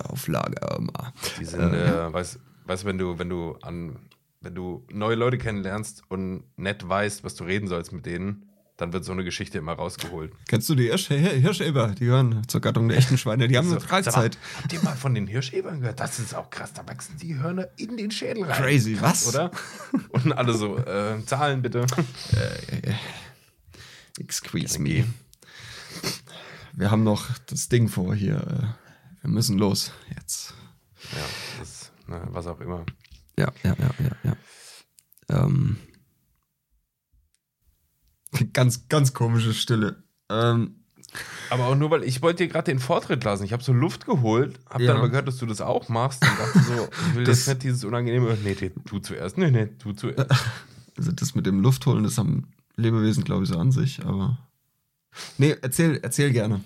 auf 0.09 0.27
Lager 0.27 0.79
mal. 0.79 1.11
Die 1.39 1.45
sind, 1.45 1.73
äh, 1.73 2.13
weißt, 2.13 2.39
weißt 2.65 2.85
wenn 2.85 2.97
du, 2.97 3.17
wenn 3.17 3.27
du 3.29 3.57
an, 3.63 3.97
wenn 4.41 4.53
du 4.53 4.85
neue 4.91 5.15
Leute 5.15 5.37
kennenlernst 5.39 6.03
und 6.07 6.43
nett 6.55 6.87
weißt, 6.87 7.23
was 7.23 7.33
du 7.35 7.43
reden 7.45 7.67
sollst 7.67 7.91
mit 7.93 8.05
denen, 8.05 8.45
dann 8.77 8.91
wird 8.91 9.05
so 9.05 9.11
eine 9.13 9.23
Geschichte 9.23 9.57
immer 9.57 9.73
rausgeholt. 9.73 10.33
Kennst 10.49 10.67
du 10.69 10.75
die 10.75 10.85
Hirsch 10.87 11.07
Hirscheber? 11.07 11.89
Die 11.97 12.05
gehören 12.05 12.45
zur 12.47 12.59
Gattung 12.61 12.89
der 12.89 12.97
echten 12.97 13.17
Schweine. 13.17 13.47
Die 13.47 13.57
haben 13.57 13.67
eine 13.71 13.79
So, 13.79 13.87
sag 13.87 13.91
mal, 13.91 14.03
Freizeit. 14.03 14.37
habt 14.61 14.73
ihr 14.73 14.81
mal 14.83 14.95
von 14.95 15.13
den 15.15 15.27
Hirschebern 15.27 15.79
gehört? 15.79 15.99
Das 15.99 16.19
ist 16.19 16.33
auch 16.35 16.49
krass, 16.49 16.73
da 16.73 16.85
wachsen 16.87 17.17
die 17.21 17.35
Hörner 17.37 17.69
in 17.77 17.95
den 17.95 18.11
Schädel 18.11 18.43
rein. 18.43 18.61
Crazy, 18.61 18.95
Krass, 18.95 19.27
was? 19.27 19.35
Oder? 19.35 19.51
Und 20.09 20.33
alle 20.33 20.53
so, 20.53 20.77
äh, 20.77 21.23
Zahlen 21.25 21.61
bitte. 21.61 21.85
Excuse 24.19 24.77
Gerne 24.79 24.99
me. 25.03 25.05
Wir 26.73 26.91
haben 26.91 27.03
noch 27.03 27.29
das 27.47 27.69
Ding 27.69 27.87
vor 27.87 28.13
hier. 28.15 28.35
äh, 28.35 29.21
Wir 29.23 29.29
müssen 29.29 29.57
los 29.57 29.91
jetzt. 30.15 30.53
Ja, 31.13 31.59
das, 31.59 31.91
ne, 32.07 32.21
was 32.31 32.47
auch 32.47 32.59
immer. 32.59 32.85
Ja, 33.37 33.51
ja, 33.63 33.75
ja, 33.79 33.89
ja, 33.99 34.15
ja. 34.23 35.45
Ähm. 35.45 35.77
Ganz, 38.53 38.87
ganz 38.89 39.13
komische 39.13 39.53
Stille. 39.53 40.03
Ähm, 40.29 40.75
Aber 41.49 41.67
auch 41.67 41.75
nur, 41.75 41.91
weil 41.91 42.03
ich 42.03 42.21
wollte 42.21 42.43
dir 42.43 42.49
gerade 42.49 42.71
den 42.71 42.79
Vortritt 42.79 43.23
lassen. 43.23 43.43
Ich 43.43 43.53
habe 43.53 43.63
so 43.63 43.71
Luft 43.73 44.05
geholt, 44.05 44.59
habe 44.69 44.83
Ja. 44.83 44.89
dann 44.91 44.97
aber 44.97 45.09
gehört, 45.09 45.27
dass 45.27 45.37
du 45.37 45.45
das 45.45 45.61
auch 45.61 45.87
machst 45.89 46.21
und 46.23 46.39
dachte 46.39 46.59
so, 46.59 46.89
ich 47.09 47.15
will 47.15 47.23
Das- 47.23 47.39
jetzt 47.39 47.47
nicht 47.47 47.63
dieses 47.63 47.83
unangenehme, 47.83 48.37
nee, 48.43 48.55
nee, 48.59 48.71
du 48.85 48.99
zuerst, 48.99 49.37
nee, 49.37 49.51
nee, 49.51 49.69
du 49.83 49.93
zuerst. 49.93 50.29
also 50.97 51.11
das 51.11 51.35
mit 51.35 51.45
dem 51.45 51.61
Luftholen, 51.61 52.03
das 52.03 52.17
haben 52.17 52.47
Lebewesen, 52.75 53.23
glaube 53.23 53.43
ich, 53.43 53.49
so 53.49 53.57
an 53.57 53.71
sich, 53.71 54.03
aber. 54.05 54.37
Nee, 55.37 55.55
erzähl, 55.61 55.99
erzähl 56.01 56.31
gerne. 56.31 56.61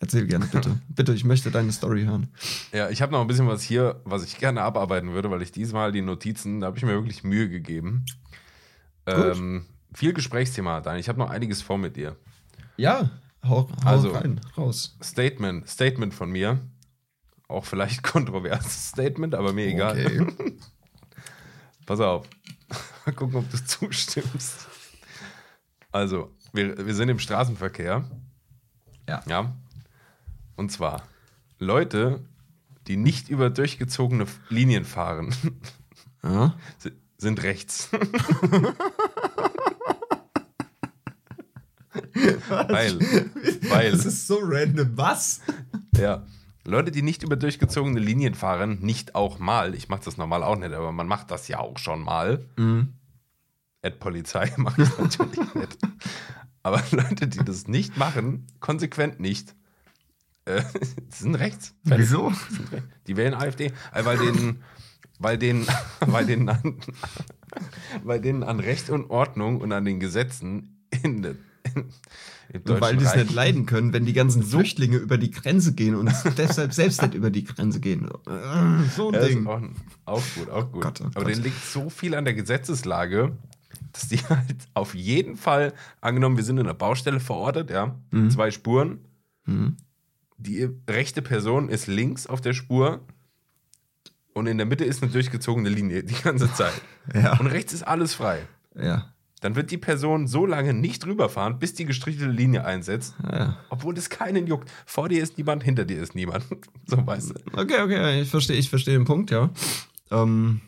Erzähl 0.00 0.26
gerne, 0.26 0.46
bitte. 0.46 0.80
bitte, 0.88 1.12
ich 1.12 1.24
möchte 1.24 1.50
deine 1.50 1.70
Story 1.72 2.04
hören. 2.04 2.28
Ja, 2.72 2.88
ich 2.90 3.02
habe 3.02 3.12
noch 3.12 3.20
ein 3.20 3.26
bisschen 3.26 3.46
was 3.46 3.62
hier, 3.62 4.00
was 4.04 4.24
ich 4.24 4.38
gerne 4.38 4.62
abarbeiten 4.62 5.12
würde, 5.12 5.30
weil 5.30 5.42
ich 5.42 5.52
diesmal 5.52 5.92
die 5.92 6.02
Notizen, 6.02 6.60
da 6.60 6.66
habe 6.68 6.78
ich 6.78 6.84
mir 6.84 6.92
wirklich 6.94 7.22
Mühe 7.24 7.48
gegeben. 7.48 8.04
Ähm, 9.06 9.64
viel 9.98 10.12
Gesprächsthema, 10.12 10.80
Daniel. 10.80 11.00
Ich 11.00 11.08
habe 11.08 11.18
noch 11.18 11.28
einiges 11.30 11.60
vor 11.60 11.76
mit 11.76 11.96
dir. 11.96 12.16
Ja, 12.76 13.10
hau, 13.44 13.68
hau 13.84 13.88
Also- 13.88 14.12
rein, 14.12 14.40
raus. 14.56 14.96
Statement, 15.02 15.68
Statement 15.68 16.14
von 16.14 16.30
mir. 16.30 16.60
Auch 17.48 17.64
vielleicht 17.64 18.02
kontroverses 18.14 18.90
Statement, 18.90 19.34
aber 19.34 19.52
mir 19.52 19.66
egal. 19.66 19.98
Okay. 19.98 20.56
Pass 21.86 21.98
auf. 22.00 22.28
Mal 23.06 23.12
gucken, 23.12 23.36
ob 23.36 23.50
du 23.50 23.64
zustimmst. 23.64 24.68
Also, 25.90 26.30
wir, 26.52 26.86
wir 26.86 26.94
sind 26.94 27.08
im 27.08 27.18
Straßenverkehr. 27.18 28.04
Ja. 29.08 29.22
Ja. 29.26 29.56
Und 30.56 30.70
zwar 30.70 31.02
Leute, 31.58 32.20
die 32.86 32.96
nicht 32.96 33.30
über 33.30 33.50
durchgezogene 33.50 34.26
Linien 34.48 34.84
fahren, 34.84 35.34
Ja. 36.22 36.54
si- 36.78 36.92
sind 37.16 37.42
rechts. 37.42 37.88
Weil, 42.48 42.98
weil, 43.68 43.90
Das 43.92 44.06
ist 44.06 44.26
so 44.26 44.38
random. 44.42 44.90
Was? 44.96 45.40
ja. 45.96 46.26
Leute, 46.64 46.90
die 46.90 47.00
nicht 47.00 47.22
über 47.22 47.36
durchgezogene 47.36 47.98
Linien 47.98 48.34
fahren, 48.34 48.80
nicht 48.82 49.14
auch 49.14 49.38
mal, 49.38 49.74
ich 49.74 49.88
mache 49.88 50.02
das 50.04 50.18
normal 50.18 50.42
auch 50.42 50.56
nicht, 50.56 50.72
aber 50.74 50.92
man 50.92 51.06
macht 51.06 51.30
das 51.30 51.48
ja 51.48 51.60
auch 51.60 51.78
schon 51.78 52.02
mal. 52.02 52.44
Mhm. 52.56 52.92
Ad 53.82 53.96
Polizei 54.00 54.52
mache 54.58 54.82
ich 54.82 54.98
natürlich 54.98 55.54
nicht. 55.54 55.78
Aber 56.62 56.82
Leute, 56.90 57.26
die 57.26 57.38
das 57.42 57.68
nicht 57.68 57.96
machen, 57.96 58.46
konsequent 58.60 59.18
nicht, 59.18 59.54
äh, 60.44 60.62
sind 61.08 61.36
rechts. 61.36 61.74
Wieso? 61.84 62.32
Die 63.06 63.16
wählen 63.16 63.32
AfD, 63.32 63.72
äh, 63.94 64.04
weil 64.04 64.18
denen, 64.18 64.62
weil 65.18 65.38
denen, 65.38 65.66
weil 66.00 66.26
denen 66.26 66.50
an, 66.50 66.76
weil 68.04 68.20
denen 68.20 68.42
an 68.42 68.60
Recht 68.60 68.90
und 68.90 69.08
Ordnung 69.08 69.62
und 69.62 69.72
an 69.72 69.86
den 69.86 70.00
Gesetzen 70.00 70.84
in, 71.02 71.22
der- 71.22 71.36
Weil 72.64 72.96
die 72.96 73.04
es 73.04 73.14
nicht 73.14 73.32
leiden 73.32 73.66
können, 73.66 73.92
wenn 73.92 74.06
die 74.06 74.12
ganzen 74.14 74.42
Flüchtlinge 74.42 74.96
über 74.96 75.18
die 75.18 75.30
Grenze 75.30 75.74
gehen 75.74 75.94
und 75.94 76.10
deshalb 76.38 76.72
selbst 76.72 77.02
nicht 77.02 77.14
über 77.14 77.30
die 77.30 77.44
Grenze 77.44 77.80
gehen. 77.80 78.08
Äh, 78.26 78.88
So 78.96 79.08
ein 79.08 79.14
Ja, 79.14 79.26
Ding. 79.26 79.46
auch, 79.46 79.60
auch 80.06 80.22
gut, 80.36 80.50
auch 80.50 80.72
gut. 80.72 80.82
Gott, 80.82 81.00
oh 81.02 81.04
Aber 81.06 81.14
Gott. 81.24 81.28
denen 81.28 81.42
liegt 81.42 81.62
so 81.64 81.90
viel 81.90 82.14
an 82.14 82.24
der 82.24 82.34
Gesetzeslage, 82.34 83.36
dass 83.92 84.08
die 84.08 84.16
halt 84.28 84.56
auf 84.74 84.94
jeden 84.94 85.36
Fall, 85.36 85.74
angenommen, 86.00 86.36
wir 86.36 86.44
sind 86.44 86.58
in 86.58 86.66
einer 86.66 86.74
Baustelle 86.74 87.20
verortet, 87.20 87.70
ja, 87.70 87.96
Mhm. 88.10 88.30
zwei 88.30 88.50
Spuren, 88.50 88.98
Mhm. 89.44 89.76
die 90.38 90.68
rechte 90.88 91.20
Person 91.22 91.68
ist 91.68 91.86
links 91.86 92.26
auf 92.26 92.40
der 92.40 92.52
Spur 92.54 93.00
und 94.34 94.46
in 94.46 94.56
der 94.56 94.66
Mitte 94.66 94.84
ist 94.84 95.02
eine 95.02 95.10
durchgezogene 95.12 95.68
Linie 95.68 96.04
die 96.04 96.14
ganze 96.22 96.52
Zeit. 96.54 96.80
Ja. 97.14 97.38
Und 97.38 97.46
rechts 97.48 97.72
ist 97.72 97.82
alles 97.82 98.14
frei. 98.14 98.40
Ja. 98.74 99.12
Dann 99.40 99.54
wird 99.54 99.70
die 99.70 99.78
Person 99.78 100.26
so 100.26 100.46
lange 100.46 100.74
nicht 100.74 101.06
rüberfahren, 101.06 101.58
bis 101.58 101.74
die 101.74 101.84
gestrichtelte 101.84 102.32
Linie 102.32 102.64
einsetzt, 102.64 103.14
ja. 103.22 103.56
obwohl 103.70 103.96
es 103.96 104.10
keinen 104.10 104.46
juckt. 104.46 104.70
Vor 104.84 105.08
dir 105.08 105.22
ist 105.22 105.38
niemand, 105.38 105.62
hinter 105.62 105.84
dir 105.84 106.02
ist 106.02 106.14
niemand. 106.14 106.44
So 106.86 107.06
weißt 107.06 107.30
du. 107.30 107.60
Okay, 107.60 107.82
okay, 107.82 108.22
ich 108.22 108.30
verstehe, 108.30 108.56
ich 108.56 108.70
verstehe 108.70 108.94
den 108.94 109.04
Punkt, 109.04 109.30
ja. 109.30 109.50
Ähm, 110.10 110.62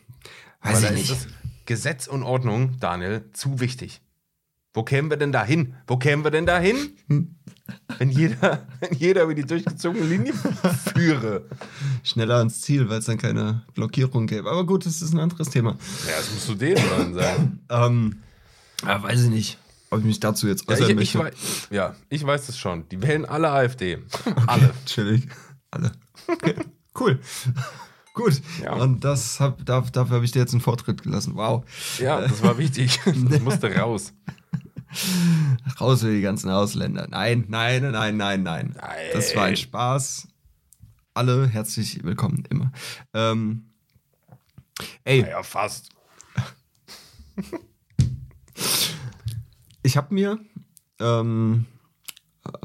weiß 0.61 0.85
Aber 0.85 0.93
ich 0.93 1.09
ist 1.09 1.09
nicht. 1.09 1.27
Gesetz 1.65 2.05
und 2.05 2.21
Ordnung, 2.21 2.77
Daniel, 2.79 3.25
zu 3.33 3.59
wichtig. 3.59 4.01
Wo 4.73 4.83
kämen 4.83 5.09
wir 5.09 5.17
denn 5.17 5.31
da 5.31 5.43
hin? 5.43 5.75
Wo 5.87 5.97
kämen 5.97 6.23
wir 6.23 6.31
denn 6.31 6.45
da 6.45 6.59
hin? 6.59 6.95
wenn 7.97 8.09
jeder, 8.09 8.67
wenn 8.79 8.97
jeder 8.97 9.23
über 9.23 9.35
die 9.35 9.45
durchgezogene 9.45 10.05
Linie 10.05 10.33
führe. 10.93 11.45
Schneller 12.03 12.37
ans 12.37 12.61
Ziel, 12.61 12.87
weil 12.89 12.99
es 12.99 13.05
dann 13.05 13.17
keine 13.17 13.63
Blockierung 13.73 14.27
gäbe. 14.27 14.49
Aber 14.49 14.65
gut, 14.65 14.85
das 14.85 15.01
ist 15.01 15.13
ein 15.13 15.19
anderes 15.19 15.49
Thema. 15.49 15.71
Ja, 16.07 16.17
das 16.17 16.31
musst 16.31 16.49
du 16.49 16.55
denen 16.55 17.13
sagen. 17.13 17.59
Ähm, 17.69 18.23
ja, 18.85 19.01
weiß 19.03 19.23
ich 19.23 19.29
nicht, 19.29 19.57
ob 19.89 19.99
ich 19.99 20.05
mich 20.05 20.19
dazu 20.19 20.47
jetzt 20.47 20.63
Ja, 20.69 20.73
äußern 20.75 20.97
ich, 20.99 21.09
ich, 21.09 21.15
möchte. 21.15 21.19
wei- 21.19 21.75
ja, 21.75 21.95
ich 22.09 22.25
weiß 22.25 22.49
es 22.49 22.57
schon. 22.57 22.87
Die 22.89 23.01
wählen 23.01 23.25
alle 23.25 23.49
AfD. 23.49 23.99
Alle. 24.47 24.73
Chillig. 24.85 25.27
Alle. 25.71 25.91
Okay, 26.27 26.55
cool. 26.99 27.19
Gut. 28.13 28.41
Ja. 28.61 28.73
Und 28.73 29.03
das 29.05 29.39
hab, 29.39 29.65
da, 29.65 29.81
dafür 29.81 30.15
habe 30.17 30.25
ich 30.25 30.31
dir 30.31 30.39
jetzt 30.39 30.51
einen 30.51 30.59
Vortritt 30.61 31.01
gelassen. 31.03 31.35
Wow. 31.35 31.63
Ja, 31.99 32.19
das 32.21 32.41
war 32.43 32.57
wichtig. 32.57 32.99
Das 33.29 33.39
musste 33.39 33.73
raus. 33.75 34.13
Raus 35.79 36.01
für 36.01 36.13
die 36.13 36.19
ganzen 36.21 36.49
Ausländer. 36.49 37.07
Nein, 37.09 37.45
nein, 37.47 37.89
nein, 37.91 38.17
nein, 38.17 38.43
nein. 38.43 38.75
Das 39.13 39.33
war 39.35 39.43
ein 39.43 39.49
Nein. 39.53 39.57
Spaß. 39.57 40.27
Alle 41.13 41.47
herzlich 41.47 42.03
willkommen, 42.03 42.43
immer. 42.49 42.71
Ähm, 43.13 43.69
ey, 45.05 45.21
Ja, 45.29 45.41
fast. 45.43 45.89
Ich 49.83 49.97
habe 49.97 50.13
mir 50.13 50.39
ähm, 50.99 51.65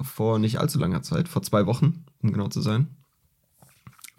vor 0.02 0.38
nicht 0.38 0.58
allzu 0.58 0.78
langer 0.78 1.02
Zeit, 1.02 1.28
vor 1.28 1.42
zwei 1.42 1.66
Wochen, 1.66 2.04
um 2.22 2.32
genau 2.32 2.48
zu 2.48 2.60
sein, 2.60 2.88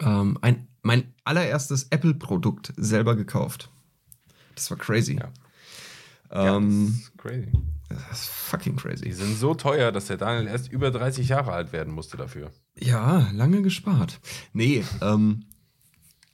ähm, 0.00 0.38
ein, 0.40 0.68
mein 0.82 1.12
allererstes 1.24 1.88
Apple-Produkt 1.90 2.72
selber 2.76 3.16
gekauft. 3.16 3.70
Das 4.54 4.70
war 4.70 4.78
crazy. 4.78 5.14
Ja. 5.16 5.30
Ja, 6.30 6.56
Ähm, 6.56 6.86
das 6.86 6.98
ist 7.00 7.18
crazy. 7.18 7.52
das 7.88 8.20
ist 8.20 8.28
fucking 8.28 8.76
Die 8.76 8.82
crazy. 8.82 9.12
sind 9.12 9.36
so 9.36 9.54
teuer, 9.54 9.92
dass 9.92 10.06
der 10.06 10.18
Daniel 10.18 10.46
erst 10.46 10.70
über 10.70 10.90
30 10.90 11.28
Jahre 11.28 11.52
alt 11.52 11.72
werden 11.72 11.92
musste 11.92 12.16
dafür. 12.16 12.50
Ja, 12.78 13.30
lange 13.32 13.62
gespart. 13.62 14.20
Nee, 14.52 14.84
ähm, 15.00 15.44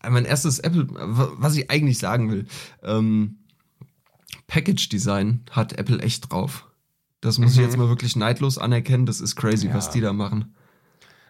mein 0.07 0.25
erstes 0.25 0.59
Apple, 0.59 0.89
wa- 0.91 1.33
was 1.37 1.57
ich 1.57 1.71
eigentlich 1.71 1.99
sagen 1.99 2.31
will, 2.31 2.47
ähm, 2.83 3.39
Package 4.47 4.89
Design 4.89 5.41
hat 5.51 5.73
Apple 5.75 6.01
echt 6.01 6.31
drauf. 6.31 6.67
Das 7.21 7.39
muss 7.39 7.53
ich 7.53 7.59
jetzt 7.59 7.79
mal 7.79 7.89
wirklich 7.89 8.17
neidlos 8.17 8.59
anerkennen. 8.59 9.07
Das 9.07 9.21
ist 9.21 9.37
crazy, 9.37 9.69
Ja. 9.69 9.75
was 9.75 9.91
die 9.91 10.01
da 10.03 10.13
machen. 10.13 10.55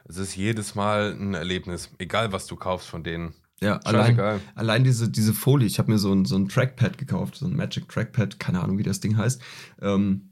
Es 0.06 0.16
ist 0.18 0.34
jedes 0.36 0.74
Mal 0.74 1.12
ein 1.18 1.34
Erlebnis, 1.34 1.90
egal 1.98 2.32
was 2.32 2.46
du 2.46 2.56
kaufst 2.56 2.88
von 2.88 3.04
denen. 3.04 3.32
Ja, 3.60 3.76
allein, 3.78 4.40
allein 4.56 4.84
diese, 4.84 5.08
diese 5.08 5.32
Folie. 5.32 5.66
Ich 5.66 5.78
habe 5.78 5.90
mir 5.92 5.98
so 5.98 6.12
ein, 6.12 6.24
so 6.24 6.36
ein 6.36 6.48
Trackpad 6.48 6.98
gekauft, 6.98 7.36
so 7.36 7.46
ein 7.46 7.54
Magic 7.56 7.88
Trackpad, 7.88 8.38
keine 8.40 8.60
Ahnung, 8.60 8.76
wie 8.78 8.82
das 8.82 9.00
Ding 9.00 9.16
heißt. 9.16 9.40
Ähm, 9.80 10.30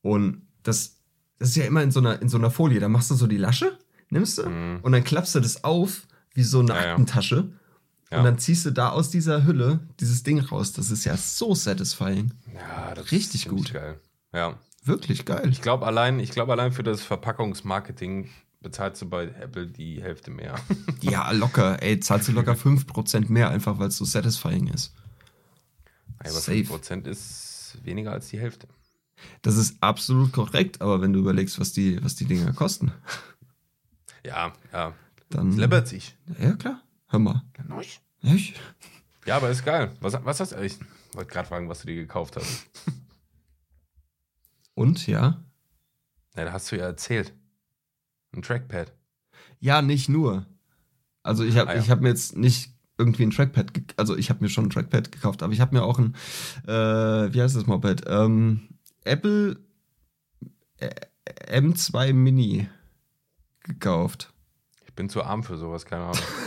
und 0.00 0.42
das, 0.62 0.96
das 1.38 1.50
ist 1.50 1.56
ja 1.56 1.64
immer 1.64 1.82
in 1.82 1.90
so, 1.90 2.00
einer, 2.00 2.22
in 2.22 2.28
so 2.28 2.38
einer 2.38 2.50
Folie. 2.50 2.78
Da 2.80 2.88
machst 2.88 3.10
du 3.10 3.14
so 3.14 3.26
die 3.26 3.36
Lasche, 3.36 3.76
nimmst 4.08 4.38
du 4.38 4.44
und 4.82 4.92
dann 4.92 5.04
klappst 5.04 5.34
du 5.34 5.40
das 5.40 5.64
auf 5.64 6.06
wie 6.34 6.44
so 6.44 6.60
eine 6.60 6.72
Mhm. 6.72 6.78
Ja. 6.78 6.90
Aktentasche. 6.92 7.36
Ja. 7.36 7.42
Und 8.18 8.24
dann 8.24 8.38
ziehst 8.38 8.66
du 8.66 8.70
da 8.70 8.90
aus 8.90 9.10
dieser 9.10 9.44
Hülle 9.46 9.80
dieses 10.00 10.22
Ding 10.22 10.38
raus. 10.40 10.72
Das 10.72 10.90
ist 10.90 11.04
ja 11.04 11.16
so 11.16 11.54
satisfying. 11.54 12.32
Ja, 12.54 12.94
das 12.94 13.10
Richtig 13.12 13.46
ist 13.46 13.50
gut. 13.50 13.72
geil. 13.72 13.98
Ja. 14.32 14.58
Wirklich 14.84 15.24
geil. 15.24 15.48
Ich 15.50 15.62
glaube 15.62 15.86
allein, 15.86 16.18
ich 16.20 16.30
glaube 16.30 16.52
allein 16.52 16.72
für 16.72 16.82
das 16.82 17.02
Verpackungsmarketing 17.02 18.28
bezahlst 18.60 19.02
du 19.02 19.08
bei 19.08 19.24
Apple 19.26 19.66
die 19.66 20.02
Hälfte 20.02 20.30
mehr. 20.30 20.54
Ja, 21.00 21.30
locker. 21.32 21.82
Ey, 21.82 21.98
zahlst 21.98 22.28
du 22.28 22.32
locker 22.32 22.52
5% 22.54 23.28
mehr, 23.30 23.50
einfach 23.50 23.78
weil 23.80 23.88
es 23.88 23.96
so 23.96 24.04
satisfying 24.04 24.68
ist. 24.68 24.94
Aber 26.20 26.30
Safe. 26.30 26.60
5% 26.62 27.08
ist 27.08 27.76
weniger 27.82 28.12
als 28.12 28.28
die 28.28 28.38
Hälfte. 28.38 28.68
Das 29.42 29.56
ist 29.56 29.76
absolut 29.82 30.32
korrekt, 30.32 30.80
aber 30.80 31.00
wenn 31.00 31.12
du 31.12 31.18
überlegst, 31.18 31.58
was 31.58 31.72
die, 31.72 32.02
was 32.04 32.14
die 32.14 32.24
Dinger 32.24 32.52
kosten, 32.52 32.92
Ja, 34.24 34.52
ja. 34.72 34.92
dann. 35.30 35.56
Läppert 35.56 35.88
sich. 35.88 36.16
Ja, 36.40 36.52
klar. 36.52 36.80
Hör 37.12 37.18
mal. 37.18 37.42
Echt? 38.22 38.58
Ja, 39.26 39.36
aber 39.36 39.50
ist 39.50 39.64
geil. 39.66 39.94
Was, 40.00 40.14
was 40.24 40.40
hast 40.40 40.52
du? 40.52 40.62
Ich 40.64 40.78
wollte 41.12 41.30
gerade 41.30 41.46
fragen, 41.46 41.68
was 41.68 41.80
du 41.82 41.88
dir 41.88 41.96
gekauft 41.96 42.36
hast. 42.36 42.70
Und 44.74 45.06
ja? 45.06 45.44
Na, 46.34 46.44
da 46.44 46.52
hast 46.52 46.72
du 46.72 46.78
ja 46.78 46.86
erzählt. 46.86 47.34
Ein 48.34 48.40
Trackpad. 48.40 48.92
Ja, 49.60 49.82
nicht 49.82 50.08
nur. 50.08 50.46
Also 51.22 51.44
ich 51.44 51.58
habe 51.58 51.70
Ah, 51.70 51.74
ja. 51.74 51.80
ich 51.80 51.90
hab 51.90 52.00
mir 52.00 52.08
jetzt 52.08 52.34
nicht 52.34 52.72
irgendwie 52.96 53.24
ein 53.24 53.30
Trackpad, 53.30 53.72
also 53.98 54.16
ich 54.16 54.30
habe 54.30 54.40
mir 54.42 54.48
schon 54.48 54.66
ein 54.66 54.70
Trackpad 54.70 55.12
gekauft, 55.12 55.42
aber 55.42 55.52
ich 55.52 55.60
habe 55.60 55.74
mir 55.76 55.82
auch 55.82 55.98
ein, 55.98 56.14
äh, 56.66 57.32
wie 57.34 57.42
heißt 57.42 57.54
das 57.56 57.66
Moped? 57.66 58.04
Ähm, 58.06 58.68
Apple 59.04 59.60
äh, 60.78 60.88
M2 61.60 62.14
Mini 62.14 62.68
gekauft. 63.64 64.32
Ich 64.86 64.94
bin 64.94 65.10
zu 65.10 65.22
arm 65.22 65.44
für 65.44 65.58
sowas, 65.58 65.84
keine 65.84 66.04
Ahnung. 66.04 66.18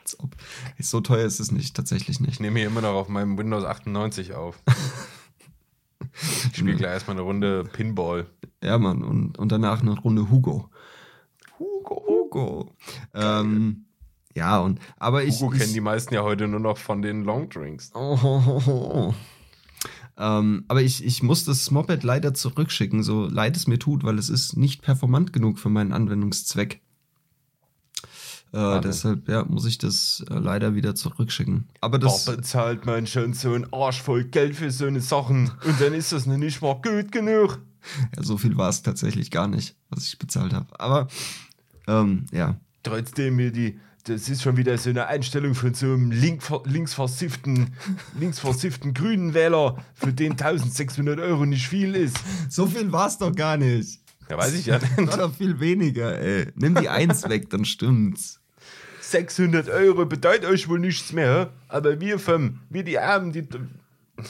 Als 0.00 0.20
ob. 0.20 0.36
So 0.78 1.00
teuer 1.00 1.26
ist 1.26 1.40
es 1.40 1.52
nicht, 1.52 1.76
tatsächlich 1.76 2.20
nicht. 2.20 2.34
Ich 2.34 2.40
nehme 2.40 2.58
hier 2.58 2.68
immer 2.68 2.80
noch 2.80 2.94
auf 2.94 3.08
meinem 3.08 3.36
Windows 3.36 3.64
98 3.64 4.34
auf. 4.34 4.62
Ich 6.20 6.56
spiele 6.56 6.76
gleich 6.76 6.92
erstmal 6.92 7.16
eine 7.16 7.24
Runde 7.24 7.64
Pinball. 7.64 8.26
Ja, 8.62 8.78
Mann, 8.78 9.02
und, 9.02 9.38
und 9.38 9.52
danach 9.52 9.82
eine 9.82 9.98
Runde 9.98 10.30
Hugo. 10.30 10.68
Hugo, 11.58 12.04
Hugo. 12.06 12.72
Ähm, 13.14 13.86
ja, 14.34 14.58
und, 14.58 14.80
aber 14.96 15.24
ich. 15.24 15.40
Hugo 15.40 15.52
ich, 15.52 15.60
kennen 15.60 15.74
die 15.74 15.80
meisten 15.80 16.14
ja 16.14 16.22
heute 16.22 16.48
nur 16.48 16.60
noch 16.60 16.78
von 16.78 17.02
den 17.02 17.24
Longdrinks. 17.24 17.92
Oh, 17.94 18.18
oh, 18.22 18.42
oh, 18.46 18.70
oh. 18.70 19.14
Ähm, 20.16 20.64
aber 20.66 20.82
ich, 20.82 21.04
ich 21.04 21.22
muss 21.22 21.44
das 21.44 21.70
Moped 21.70 22.02
leider 22.02 22.34
zurückschicken, 22.34 23.04
so 23.04 23.26
leid 23.26 23.56
es 23.56 23.68
mir 23.68 23.78
tut, 23.78 24.02
weil 24.02 24.18
es 24.18 24.28
ist 24.28 24.56
nicht 24.56 24.82
performant 24.82 25.32
genug 25.32 25.58
für 25.58 25.68
meinen 25.68 25.92
Anwendungszweck. 25.92 26.80
Äh, 28.52 28.80
deshalb 28.80 29.28
ja, 29.28 29.44
muss 29.44 29.66
ich 29.66 29.78
das 29.78 30.24
äh, 30.30 30.34
leider 30.34 30.74
wieder 30.74 30.94
zurückschicken. 30.94 31.68
Aber 31.80 31.98
das, 31.98 32.24
Boah, 32.24 32.36
bezahlt 32.36 32.86
man 32.86 33.06
schon 33.06 33.34
so 33.34 33.52
ein 33.52 33.72
Arsch 33.72 34.00
voll 34.00 34.24
Geld 34.24 34.56
für 34.56 34.70
so 34.70 34.86
eine 34.86 35.00
Sachen 35.00 35.50
und 35.64 35.80
dann 35.80 35.92
ist 35.92 36.12
das 36.12 36.26
noch 36.26 36.38
nicht 36.38 36.62
mal 36.62 36.74
gut 36.74 37.12
genug. 37.12 37.60
ja, 38.16 38.22
so 38.22 38.38
viel 38.38 38.56
war 38.56 38.70
es 38.70 38.82
tatsächlich 38.82 39.30
gar 39.30 39.48
nicht, 39.48 39.76
was 39.90 40.06
ich 40.06 40.18
bezahlt 40.18 40.54
habe. 40.54 40.80
Aber 40.80 41.08
ähm, 41.86 42.26
ja, 42.32 42.56
Trotzdem 42.82 43.36
mir 43.36 43.50
die, 43.50 43.78
das 44.04 44.28
ist 44.28 44.42
schon 44.42 44.56
wieder 44.56 44.78
so 44.78 44.90
eine 44.90 45.06
Einstellung 45.08 45.54
von 45.54 45.74
so 45.74 45.86
einem 45.86 46.10
link, 46.10 46.42
linksversifften, 46.64 47.74
linksversifften 48.18 48.94
grünen 48.94 49.34
Wähler, 49.34 49.76
für 49.94 50.12
den 50.12 50.32
1600 50.32 51.18
Euro 51.20 51.44
nicht 51.44 51.68
viel 51.68 51.94
ist. 51.94 52.16
so 52.48 52.66
viel 52.66 52.92
war 52.92 53.08
es 53.08 53.18
doch 53.18 53.34
gar 53.34 53.56
nicht. 53.56 54.00
Ja, 54.28 54.36
weiß 54.36 54.54
ich 54.54 54.66
ja 54.66 54.78
nicht. 54.96 55.16
doch 55.16 55.34
viel 55.34 55.58
weniger, 55.60 56.18
ey. 56.18 56.48
Nimm 56.54 56.74
die 56.74 56.88
Eins 56.88 57.28
weg, 57.28 57.50
dann 57.50 57.64
stimmt's. 57.64 58.40
600 59.00 59.68
Euro 59.70 60.04
bedeutet 60.04 60.44
euch 60.44 60.68
wohl 60.68 60.78
nichts 60.78 61.12
mehr, 61.12 61.50
aber 61.68 61.98
wir 62.00 62.18
vom, 62.18 62.60
wir 62.68 62.84
die 62.84 62.98
Armen, 62.98 63.32
die. 63.32 63.46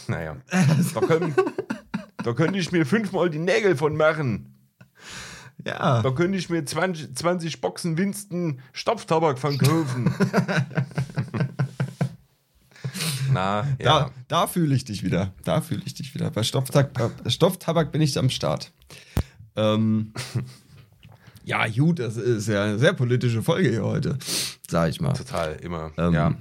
Naja, 0.07 0.37
da, 0.95 1.01
können, 1.01 1.35
da 2.23 2.33
könnte 2.33 2.59
ich 2.59 2.71
mir 2.71 2.87
fünfmal 2.87 3.29
die 3.31 3.39
Nägel 3.39 3.77
von 3.77 3.97
machen. 3.97 4.55
Ja. 5.65 6.03
Da 6.03 6.11
könnte 6.13 6.39
ich 6.39 6.49
mir 6.49 6.65
20, 6.65 7.17
20 7.17 7.61
Boxen 7.61 7.99
Winston 7.99 8.61
Stopftabak 8.73 9.39
von 9.41 9.59
kaufen. 9.59 10.15
Na, 13.33 13.67
ja. 13.79 13.85
Da, 13.85 14.11
da 14.29 14.47
fühle 14.47 14.75
ich 14.75 14.85
dich 14.85 15.03
wieder. 15.03 15.33
Da 15.45 15.61
fühle 15.61 15.83
ich 15.85 15.95
dich 15.95 16.15
wieder. 16.15 16.31
Bei 16.31 16.43
Stofftabak, 16.43 17.19
äh, 17.25 17.31
Stofftabak 17.31 17.93
bin 17.93 18.01
ich 18.01 18.17
am 18.19 18.31
Start. 18.31 18.73
Ähm, 19.59 20.13
ja, 21.45 21.67
gut, 21.69 21.99
das 21.99 22.17
ist 22.17 22.49
ja 22.49 22.65
eine 22.65 22.79
sehr 22.79 22.93
politische 22.93 23.43
Folge 23.43 23.71
hier 23.71 23.85
heute, 23.85 24.17
sag 24.69 24.91
ich 24.91 25.01
mal. 25.01 25.13
Total, 25.15 25.57
immer. 25.57 25.91
Ähm. 25.99 26.15
ja. 26.15 26.35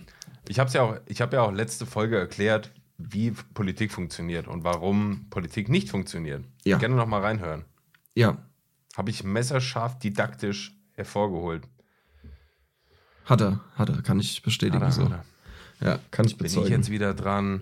Ich 0.47 0.59
habe 0.59 0.69
ja 0.71 0.81
auch, 0.83 0.95
ich 1.07 1.19
habe 1.19 1.35
ja 1.35 1.41
auch 1.41 1.51
letzte 1.51 1.85
Folge 1.85 2.17
erklärt, 2.17 2.71
wie 2.97 3.31
Politik 3.53 3.91
funktioniert 3.91 4.47
und 4.47 4.63
warum 4.63 5.27
Politik 5.29 5.67
nicht 5.67 5.89
funktioniert. 5.89 6.45
Ja. 6.63 6.77
Gerne 6.77 6.95
noch 6.95 7.05
mal 7.07 7.21
reinhören. 7.21 7.65
Ja, 8.15 8.37
Habe 8.95 9.09
ich 9.11 9.23
messerscharf 9.23 9.99
didaktisch 9.99 10.73
hervorgeholt. 10.93 11.63
hat 13.25 13.41
er, 13.41 13.59
hat 13.75 13.89
er, 13.89 14.01
kann 14.01 14.19
ich 14.19 14.41
bestätigen 14.41 14.83
Hat 14.83 14.89
er, 14.89 14.91
so. 14.91 15.03
hat 15.05 15.11
er. 15.79 15.87
Ja, 15.87 15.99
kann 16.11 16.25
ich 16.25 16.37
Bin 16.37 16.47
ich 16.47 16.53
bezeugen. 16.55 16.71
jetzt 16.71 16.89
wieder 16.89 17.13
dran? 17.13 17.61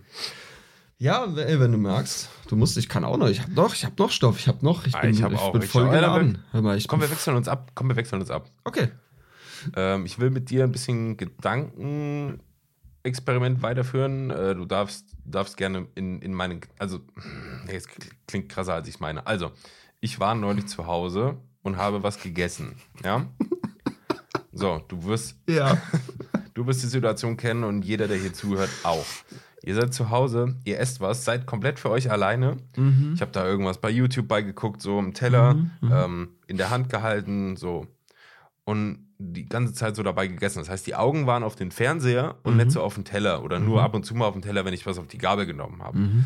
Ja, 0.98 1.26
ey, 1.26 1.60
wenn 1.60 1.72
du 1.72 1.78
magst, 1.78 2.30
du 2.48 2.56
musst, 2.56 2.78
ich 2.78 2.88
kann 2.90 3.04
auch 3.04 3.18
noch, 3.18 3.28
ich 3.30 3.42
habe 3.42 3.52
noch, 3.54 3.74
ich 3.74 3.84
habe 3.86 3.96
noch 3.98 4.12
Stoff, 4.12 4.40
ich 4.40 4.48
habe 4.48 4.64
noch, 4.66 4.86
ich 4.88 4.96
Ah, 4.96 5.02
bin, 5.02 5.12
ich 5.12 5.20
ich 5.20 5.26
auch, 5.26 5.52
bin 5.52 5.62
ich 5.62 5.70
voll 5.70 5.90
geladen. 5.90 6.38
Hör 6.52 6.62
mal, 6.62 6.80
Komm, 6.88 7.02
wir 7.02 7.10
wechseln 7.12 7.36
uns 7.36 7.48
ab. 7.48 7.72
Komm, 7.76 7.90
wir 7.90 7.96
wechseln 7.96 8.22
uns 8.22 8.32
ab. 8.32 8.50
okay, 8.64 8.90
Ähm, 9.76 10.06
ich 10.06 10.20
will 10.20 10.30
mit 10.30 10.50
dir 10.50 10.64
ein 10.64 10.72
bisschen 10.72 11.18
Gedankenexperiment 11.18 12.42
weiterführen. 13.62 14.30
Äh, 14.32 14.56
du 14.56 14.66
darfst, 14.66 15.06
darfst 15.26 15.58
gerne 15.58 15.88
in, 15.96 16.22
in 16.22 16.34
meinen. 16.34 16.62
Also, 16.80 17.00
nee, 17.66 17.76
es 17.76 17.88
klingt 18.28 18.50
krasser, 18.50 18.76
als 18.76 18.88
ich 18.88 19.00
meine. 19.00 19.26
Also, 19.28 19.52
ich 20.02 20.20
war 20.20 20.36
neulich 20.36 20.68
zu 20.68 20.86
Hause 20.86 21.38
und 21.64 21.78
habe 21.78 22.04
was 22.04 22.22
gegessen. 22.22 22.76
Ja? 23.04 23.28
So, 24.52 24.82
du 24.88 25.04
wirst, 25.06 25.36
ja, 25.50 25.78
du 26.54 26.66
wirst 26.68 26.84
die 26.84 26.88
Situation 26.88 27.36
kennen 27.38 27.64
und 27.64 27.84
jeder, 27.84 28.08
der 28.08 28.18
hier 28.18 28.34
zuhört, 28.34 28.70
auch. 28.84 29.06
Ihr 29.66 29.74
seid 29.74 29.96
zu 29.96 30.12
Hause, 30.12 30.56
ihr 30.64 30.80
esst 30.80 31.02
was, 31.02 31.26
seid 31.26 31.48
komplett 31.48 31.80
für 31.80 31.90
euch 31.90 32.12
alleine. 32.12 32.58
Mhm. 32.78 33.14
Ich 33.16 33.22
habe 33.22 33.32
da 33.32 33.46
irgendwas 33.46 33.80
bei 33.82 33.90
YouTube 33.90 34.28
beigeguckt, 34.28 34.80
so 34.80 35.00
im 35.00 35.16
Teller, 35.16 35.56
ähm, 35.82 36.30
in 36.46 36.58
der 36.58 36.70
Hand 36.70 36.90
gehalten, 36.90 37.58
so. 37.58 37.88
Und 38.64 39.08
die 39.18 39.46
ganze 39.46 39.74
Zeit 39.74 39.96
so 39.96 40.04
dabei 40.04 40.28
gegessen. 40.28 40.60
Das 40.60 40.70
heißt, 40.70 40.86
die 40.86 40.94
Augen 40.94 41.26
waren 41.26 41.42
auf 41.44 41.56
den 41.56 41.72
Fernseher 41.72 42.36
und 42.44 42.58
nicht 42.58 42.72
so 42.72 42.82
auf 42.82 42.96
den 42.96 43.06
Teller 43.06 43.44
oder 43.44 43.60
nur 43.60 43.82
ab 43.82 43.96
und 43.96 44.06
zu 44.06 44.14
mal 44.14 44.28
auf 44.28 44.34
den 44.34 44.42
Teller, 44.42 44.66
wenn 44.66 44.74
ich 44.74 44.86
was 44.86 45.00
auf 45.00 45.08
die 45.08 45.18
Gabel 45.18 45.46
genommen 45.46 45.82
habe. 45.82 45.98
Mhm. 45.98 46.26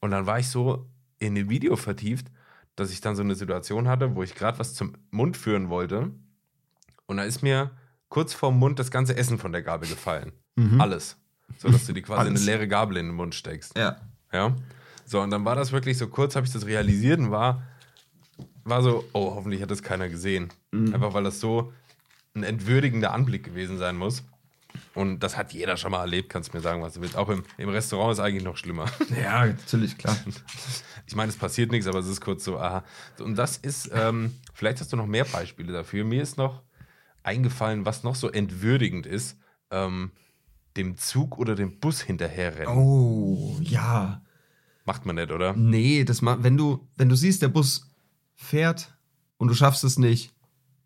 Und 0.00 0.10
dann 0.10 0.26
war 0.26 0.38
ich 0.38 0.48
so 0.48 0.86
in 1.18 1.34
dem 1.34 1.48
Video 1.48 1.76
vertieft, 1.76 2.26
dass 2.74 2.90
ich 2.90 3.00
dann 3.00 3.14
so 3.14 3.22
eine 3.22 3.34
Situation 3.36 3.86
hatte, 3.86 4.16
wo 4.16 4.22
ich 4.22 4.34
gerade 4.34 4.58
was 4.58 4.74
zum 4.74 4.94
Mund 5.10 5.36
führen 5.36 5.68
wollte. 5.68 6.10
Und 7.06 7.18
da 7.18 7.22
ist 7.22 7.42
mir 7.42 7.70
kurz 8.08 8.34
vorm 8.34 8.58
Mund 8.58 8.78
das 8.78 8.90
ganze 8.90 9.16
Essen 9.16 9.38
von 9.38 9.52
der 9.52 9.62
Gabel 9.62 9.88
gefallen. 9.88 10.32
Alles. 10.80 11.18
So 11.58 11.68
dass 11.68 11.86
du 11.86 11.92
dir 11.92 12.02
quasi 12.02 12.28
eine 12.28 12.38
leere 12.38 12.68
Gabel 12.68 12.96
in 12.96 13.06
den 13.06 13.14
Mund 13.14 13.34
steckst. 13.34 13.76
Ja. 13.76 13.96
Ja. 14.32 14.56
So, 15.04 15.20
und 15.20 15.30
dann 15.30 15.44
war 15.44 15.56
das 15.56 15.72
wirklich 15.72 15.98
so 15.98 16.08
kurz, 16.08 16.36
habe 16.36 16.46
ich 16.46 16.52
das 16.52 16.66
realisiert 16.66 17.18
und 17.18 17.30
war, 17.30 17.62
war 18.64 18.82
so, 18.82 19.04
oh, 19.12 19.34
hoffentlich 19.34 19.60
hat 19.60 19.70
das 19.70 19.82
keiner 19.82 20.08
gesehen. 20.08 20.50
Einfach 20.72 21.14
weil 21.14 21.24
das 21.24 21.40
so 21.40 21.72
ein 22.34 22.44
entwürdigender 22.44 23.12
Anblick 23.12 23.44
gewesen 23.44 23.78
sein 23.78 23.96
muss. 23.96 24.22
Und 24.94 25.20
das 25.20 25.36
hat 25.36 25.52
jeder 25.52 25.76
schon 25.76 25.90
mal 25.92 26.00
erlebt, 26.00 26.28
kannst 26.28 26.52
du 26.52 26.56
mir 26.56 26.62
sagen, 26.62 26.82
was 26.82 26.94
du 26.94 27.00
willst. 27.00 27.16
Auch 27.16 27.28
im, 27.28 27.44
im 27.58 27.68
Restaurant 27.68 28.12
ist 28.12 28.20
eigentlich 28.20 28.44
noch 28.44 28.56
schlimmer. 28.56 28.86
Ja, 29.20 29.46
natürlich, 29.46 29.98
klar. 29.98 30.16
Ich 31.06 31.16
meine, 31.16 31.28
es 31.28 31.36
passiert 31.36 31.72
nichts, 31.72 31.88
aber 31.88 31.98
es 31.98 32.06
ist 32.06 32.20
kurz 32.20 32.44
so, 32.44 32.60
aha. 32.60 32.84
Und 33.18 33.34
das 33.34 33.56
ist, 33.56 33.90
ähm, 33.92 34.36
vielleicht 34.54 34.80
hast 34.80 34.92
du 34.92 34.96
noch 34.96 35.08
mehr 35.08 35.24
Beispiele 35.24 35.72
dafür. 35.72 36.04
Mir 36.04 36.22
ist 36.22 36.38
noch 36.38 36.62
eingefallen, 37.24 37.84
was 37.84 38.04
noch 38.04 38.14
so 38.14 38.30
entwürdigend 38.30 39.06
ist, 39.06 39.36
ähm, 39.72 40.12
dem 40.76 40.96
Zug 40.96 41.38
oder 41.38 41.54
dem 41.54 41.78
Bus 41.80 42.00
hinterherrennen. 42.00 42.76
Oh, 42.76 43.56
ja. 43.60 44.22
Macht 44.84 45.06
man 45.06 45.16
nicht, 45.16 45.30
oder? 45.30 45.54
Nee, 45.54 46.04
das 46.04 46.22
ma 46.22 46.38
wenn 46.40 46.56
du, 46.56 46.88
wenn 46.96 47.08
du 47.08 47.16
siehst, 47.16 47.42
der 47.42 47.48
Bus 47.48 47.90
fährt 48.34 48.96
und 49.36 49.48
du 49.48 49.54
schaffst 49.54 49.84
es 49.84 49.98
nicht, 49.98 50.32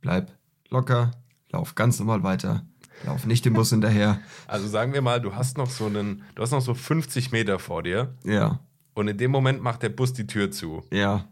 bleib 0.00 0.36
locker, 0.68 1.12
lauf 1.50 1.74
ganz 1.74 1.98
normal 1.98 2.22
weiter. 2.22 2.66
Lauf 3.04 3.26
nicht 3.26 3.44
dem 3.44 3.54
Bus 3.54 3.70
hinterher. 3.70 4.20
Also 4.46 4.68
sagen 4.68 4.92
wir 4.92 5.02
mal, 5.02 5.20
du 5.20 5.34
hast 5.34 5.58
noch 5.58 5.70
so 5.70 5.86
einen, 5.86 6.22
du 6.34 6.42
hast 6.42 6.52
noch 6.52 6.60
so 6.60 6.74
50 6.74 7.32
Meter 7.32 7.58
vor 7.58 7.82
dir 7.82 8.14
Ja, 8.24 8.60
und 8.94 9.08
in 9.08 9.18
dem 9.18 9.30
Moment 9.30 9.62
macht 9.62 9.82
der 9.82 9.88
Bus 9.88 10.12
die 10.12 10.26
Tür 10.26 10.50
zu. 10.50 10.82
ja, 10.92 11.28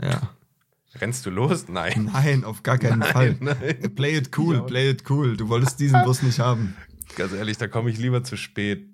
ja. 0.00 0.20
Rennst 0.96 1.26
du 1.26 1.30
los? 1.30 1.66
Nein. 1.68 2.10
Nein, 2.12 2.44
auf 2.44 2.62
gar 2.62 2.78
keinen 2.78 3.02
Fall. 3.02 3.36
nein. 3.40 3.94
Play 3.96 4.16
it 4.16 4.36
cool, 4.38 4.64
play 4.64 4.90
it 4.90 5.10
cool. 5.10 5.36
Du 5.36 5.48
wolltest 5.48 5.80
diesen 5.80 6.02
Bus 6.04 6.22
nicht 6.22 6.38
haben. 6.38 6.76
Ganz 7.16 7.32
ehrlich, 7.32 7.58
da 7.58 7.68
komme 7.68 7.90
ich 7.90 7.98
lieber 7.98 8.24
zu 8.24 8.36
spät. 8.36 8.88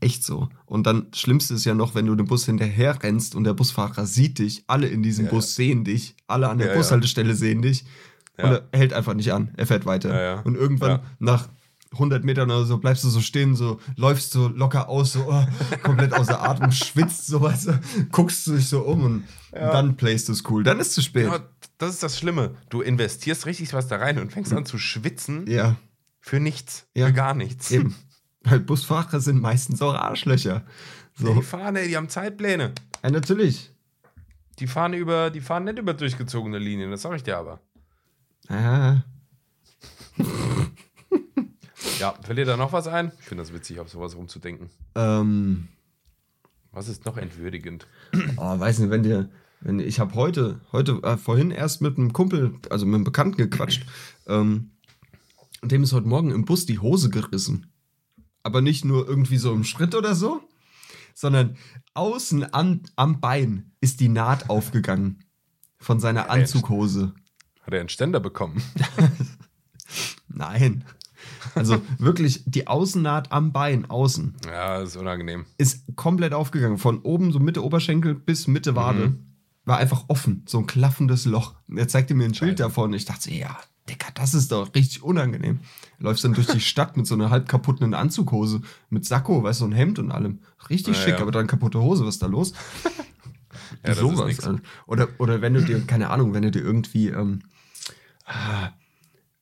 Echt 0.00 0.24
so. 0.24 0.48
Und 0.66 0.86
dann 0.86 1.06
Schlimmste 1.14 1.54
ist 1.54 1.64
ja 1.64 1.74
noch, 1.74 1.94
wenn 1.94 2.06
du 2.06 2.14
dem 2.14 2.26
Bus 2.26 2.44
hinterher 2.46 3.02
rennst 3.02 3.34
und 3.34 3.44
der 3.44 3.54
Busfahrer 3.54 4.04
sieht 4.06 4.38
dich, 4.38 4.64
alle 4.66 4.88
in 4.88 5.02
diesem 5.02 5.26
Ja, 5.26 5.30
Bus 5.30 5.54
sehen 5.54 5.84
dich, 5.84 6.16
alle 6.26 6.48
an 6.48 6.58
der 6.58 6.68
Ja, 6.68 6.72
ja. 6.74 6.78
Bushaltestelle 6.78 7.34
sehen 7.34 7.62
dich 7.62 7.84
und 8.38 8.44
Ja. 8.50 8.60
er 8.72 8.78
hält 8.78 8.92
einfach 8.92 9.14
nicht 9.14 9.32
an. 9.32 9.52
Er 9.56 9.66
fährt 9.66 9.86
weiter. 9.86 10.08
Ja, 10.12 10.20
ja. 10.36 10.40
Und 10.40 10.56
irgendwann 10.56 10.90
Ja. 10.90 11.02
nach 11.18 11.48
100 11.92 12.24
Metern 12.24 12.50
oder 12.50 12.64
so 12.64 12.78
bleibst 12.78 13.04
du 13.04 13.10
so 13.10 13.20
stehen, 13.20 13.54
so 13.54 13.78
läufst 13.96 14.32
so 14.32 14.48
locker 14.48 14.88
aus, 14.88 15.12
so 15.12 15.26
oh, 15.30 15.44
komplett 15.82 16.14
außer 16.14 16.42
Atem, 16.42 16.72
schwitzt 16.72 17.26
so 17.26 17.40
weißt 17.42 17.66
du, 17.68 17.80
guckst 18.10 18.46
du 18.46 18.56
dich 18.56 18.66
so 18.66 18.80
um 18.80 19.04
und 19.04 19.24
dann 19.52 19.96
playst 19.96 20.28
du 20.28 20.32
es 20.32 20.42
cool. 20.48 20.64
Dann 20.64 20.80
ist 20.80 20.88
es 20.88 20.94
zu 20.94 21.02
spät. 21.02 21.26
Ja, 21.26 21.40
das 21.78 21.90
ist 21.90 22.02
das 22.02 22.18
Schlimme. 22.18 22.54
Du 22.70 22.80
investierst 22.80 23.44
richtig 23.46 23.72
was 23.74 23.88
da 23.88 23.96
rein 23.96 24.18
und 24.18 24.32
fängst 24.32 24.52
an 24.54 24.64
zu 24.64 24.78
schwitzen 24.78 25.46
Ja, 25.46 25.76
für 26.22 26.40
nichts, 26.40 26.86
Ja. 26.94 27.08
für 27.08 27.12
gar 27.12 27.34
nichts. 27.34 27.70
eben. 27.70 27.94
Weil 28.44 28.60
Busfahrer 28.60 29.20
sind 29.20 29.40
meistens 29.42 29.82
auch 29.82 29.94
Arschlöcher. 29.94 30.64
Die 31.18 31.24
So. 31.24 31.42
fahren, 31.42 31.76
ey, 31.76 31.88
die 31.88 31.96
haben 31.96 32.08
Zeitpläne. 32.08 32.72
Ja, 33.04 33.10
natürlich. 33.10 33.70
Die 34.58 34.66
fahren 34.66 34.94
über, 34.94 35.30
die 35.30 35.40
fahren 35.40 35.64
nicht 35.64 35.78
über 35.78 35.92
durchgezogene 35.94 36.58
Linien, 36.58 36.90
das 36.90 37.02
sag 37.02 37.14
ich 37.16 37.22
dir 37.22 37.36
aber. 37.36 37.60
Ah. 38.48 39.02
Ja, 42.00 42.14
fällt 42.22 42.38
dir 42.38 42.44
da 42.44 42.56
noch 42.56 42.72
was 42.72 42.86
ein? 42.88 43.12
Ich 43.20 43.26
finde 43.26 43.42
das 43.42 43.52
witzig, 43.52 43.78
auf 43.80 43.88
sowas 43.88 44.16
rumzudenken. 44.16 44.70
Ähm, 44.94 45.68
Was 46.72 46.88
ist 46.88 47.04
noch 47.04 47.16
entwürdigend? 47.16 47.86
oh, 48.36 48.58
weiß 48.58 48.78
nicht, 48.80 48.90
wenn 48.90 49.02
dir, 49.04 49.28
wenn 49.60 49.78
ich 49.78 50.00
habe 50.00 50.14
heute, 50.14 50.60
heute 50.72 50.98
äh, 51.04 51.16
vorhin 51.16 51.50
erst 51.52 51.80
mit 51.80 51.98
einem 51.98 52.12
Kumpel, 52.12 52.54
also 52.70 52.86
mit 52.86 52.96
einem 52.96 53.04
Bekannten 53.04 53.36
gequatscht, 53.36 53.86
ähm, 54.26 54.71
und 55.62 55.72
dem 55.72 55.82
ist 55.84 55.92
heute 55.92 56.08
Morgen 56.08 56.30
im 56.30 56.44
Bus 56.44 56.66
die 56.66 56.78
Hose 56.80 57.08
gerissen. 57.10 57.66
Aber 58.42 58.60
nicht 58.60 58.84
nur 58.84 59.08
irgendwie 59.08 59.36
so 59.38 59.52
im 59.52 59.64
Schritt 59.64 59.94
oder 59.94 60.14
so, 60.14 60.42
sondern 61.14 61.56
außen 61.94 62.52
an, 62.52 62.82
am 62.96 63.20
Bein 63.20 63.72
ist 63.80 64.00
die 64.00 64.08
Naht 64.08 64.50
aufgegangen 64.50 65.24
von 65.78 66.00
seiner 66.00 66.30
Anzughose. 66.30 67.14
Hat 67.62 67.74
er 67.74 67.80
einen 67.80 67.88
Ständer 67.88 68.18
bekommen? 68.20 68.60
Nein. 70.28 70.84
Also 71.54 71.80
wirklich 71.98 72.42
die 72.46 72.66
Außennaht 72.66 73.30
am 73.30 73.52
Bein, 73.52 73.88
außen, 73.88 74.34
Ja, 74.46 74.80
das 74.80 74.90
ist 74.90 74.96
unangenehm. 74.96 75.44
ist 75.58 75.84
komplett 75.94 76.34
aufgegangen. 76.34 76.78
Von 76.78 77.00
oben, 77.02 77.30
so 77.30 77.38
Mitte 77.38 77.62
Oberschenkel 77.64 78.14
bis 78.14 78.46
Mitte 78.48 78.74
Wade. 78.74 79.16
War 79.64 79.78
einfach 79.78 80.06
offen. 80.08 80.42
So 80.48 80.58
ein 80.58 80.66
klaffendes 80.66 81.24
Loch. 81.24 81.54
Und 81.68 81.78
Er 81.78 81.86
zeigte 81.86 82.14
mir 82.14 82.24
ein 82.24 82.32
Bild 82.32 82.58
davon. 82.58 82.92
Ich 82.94 83.04
dachte, 83.04 83.32
ja, 83.32 83.56
Dicker, 83.88 84.12
das 84.14 84.34
ist 84.34 84.52
doch 84.52 84.74
richtig 84.74 85.02
unangenehm. 85.02 85.60
Läufst 85.98 86.24
dann 86.24 86.34
durch 86.34 86.46
die 86.46 86.60
Stadt 86.72 86.96
mit 86.96 87.06
so 87.06 87.14
einer 87.14 87.30
halb 87.30 87.48
kaputten 87.48 87.94
Anzughose, 87.94 88.62
mit 88.90 89.04
Sakko, 89.04 89.42
weißt 89.42 89.60
du, 89.60 89.64
und 89.66 89.72
Hemd 89.72 89.98
und 89.98 90.10
allem. 90.12 90.40
Richtig 90.70 90.96
Ja, 90.96 91.02
schick, 91.02 91.14
ja. 91.14 91.20
aber 91.20 91.32
dann 91.32 91.46
kaputte 91.46 91.80
Hose, 91.80 92.04
was 92.06 92.14
ist 92.16 92.22
da 92.22 92.26
los? 92.26 92.52
Ja, 93.84 93.94
nix. 94.02 94.44
Alter. 94.46 94.62
Oder, 94.86 95.08
oder 95.18 95.40
wenn 95.42 95.54
du 95.54 95.62
dir, 95.62 95.84
keine 95.86 96.10
Ahnung, 96.10 96.34
wenn 96.34 96.42
du 96.42 96.50
dir 96.50 96.60
irgendwie 96.62 97.08
ähm, 97.08 97.42
ah, 98.24 98.70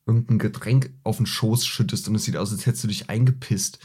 irgendein 0.05 0.39
Getränk 0.39 0.91
auf 1.03 1.17
den 1.17 1.25
Schoß 1.25 1.65
schüttest 1.65 2.07
und 2.07 2.15
es 2.15 2.23
sieht 2.23 2.37
aus, 2.37 2.51
als 2.51 2.65
hättest 2.65 2.83
du 2.83 2.87
dich 2.87 3.09
eingepisst. 3.09 3.79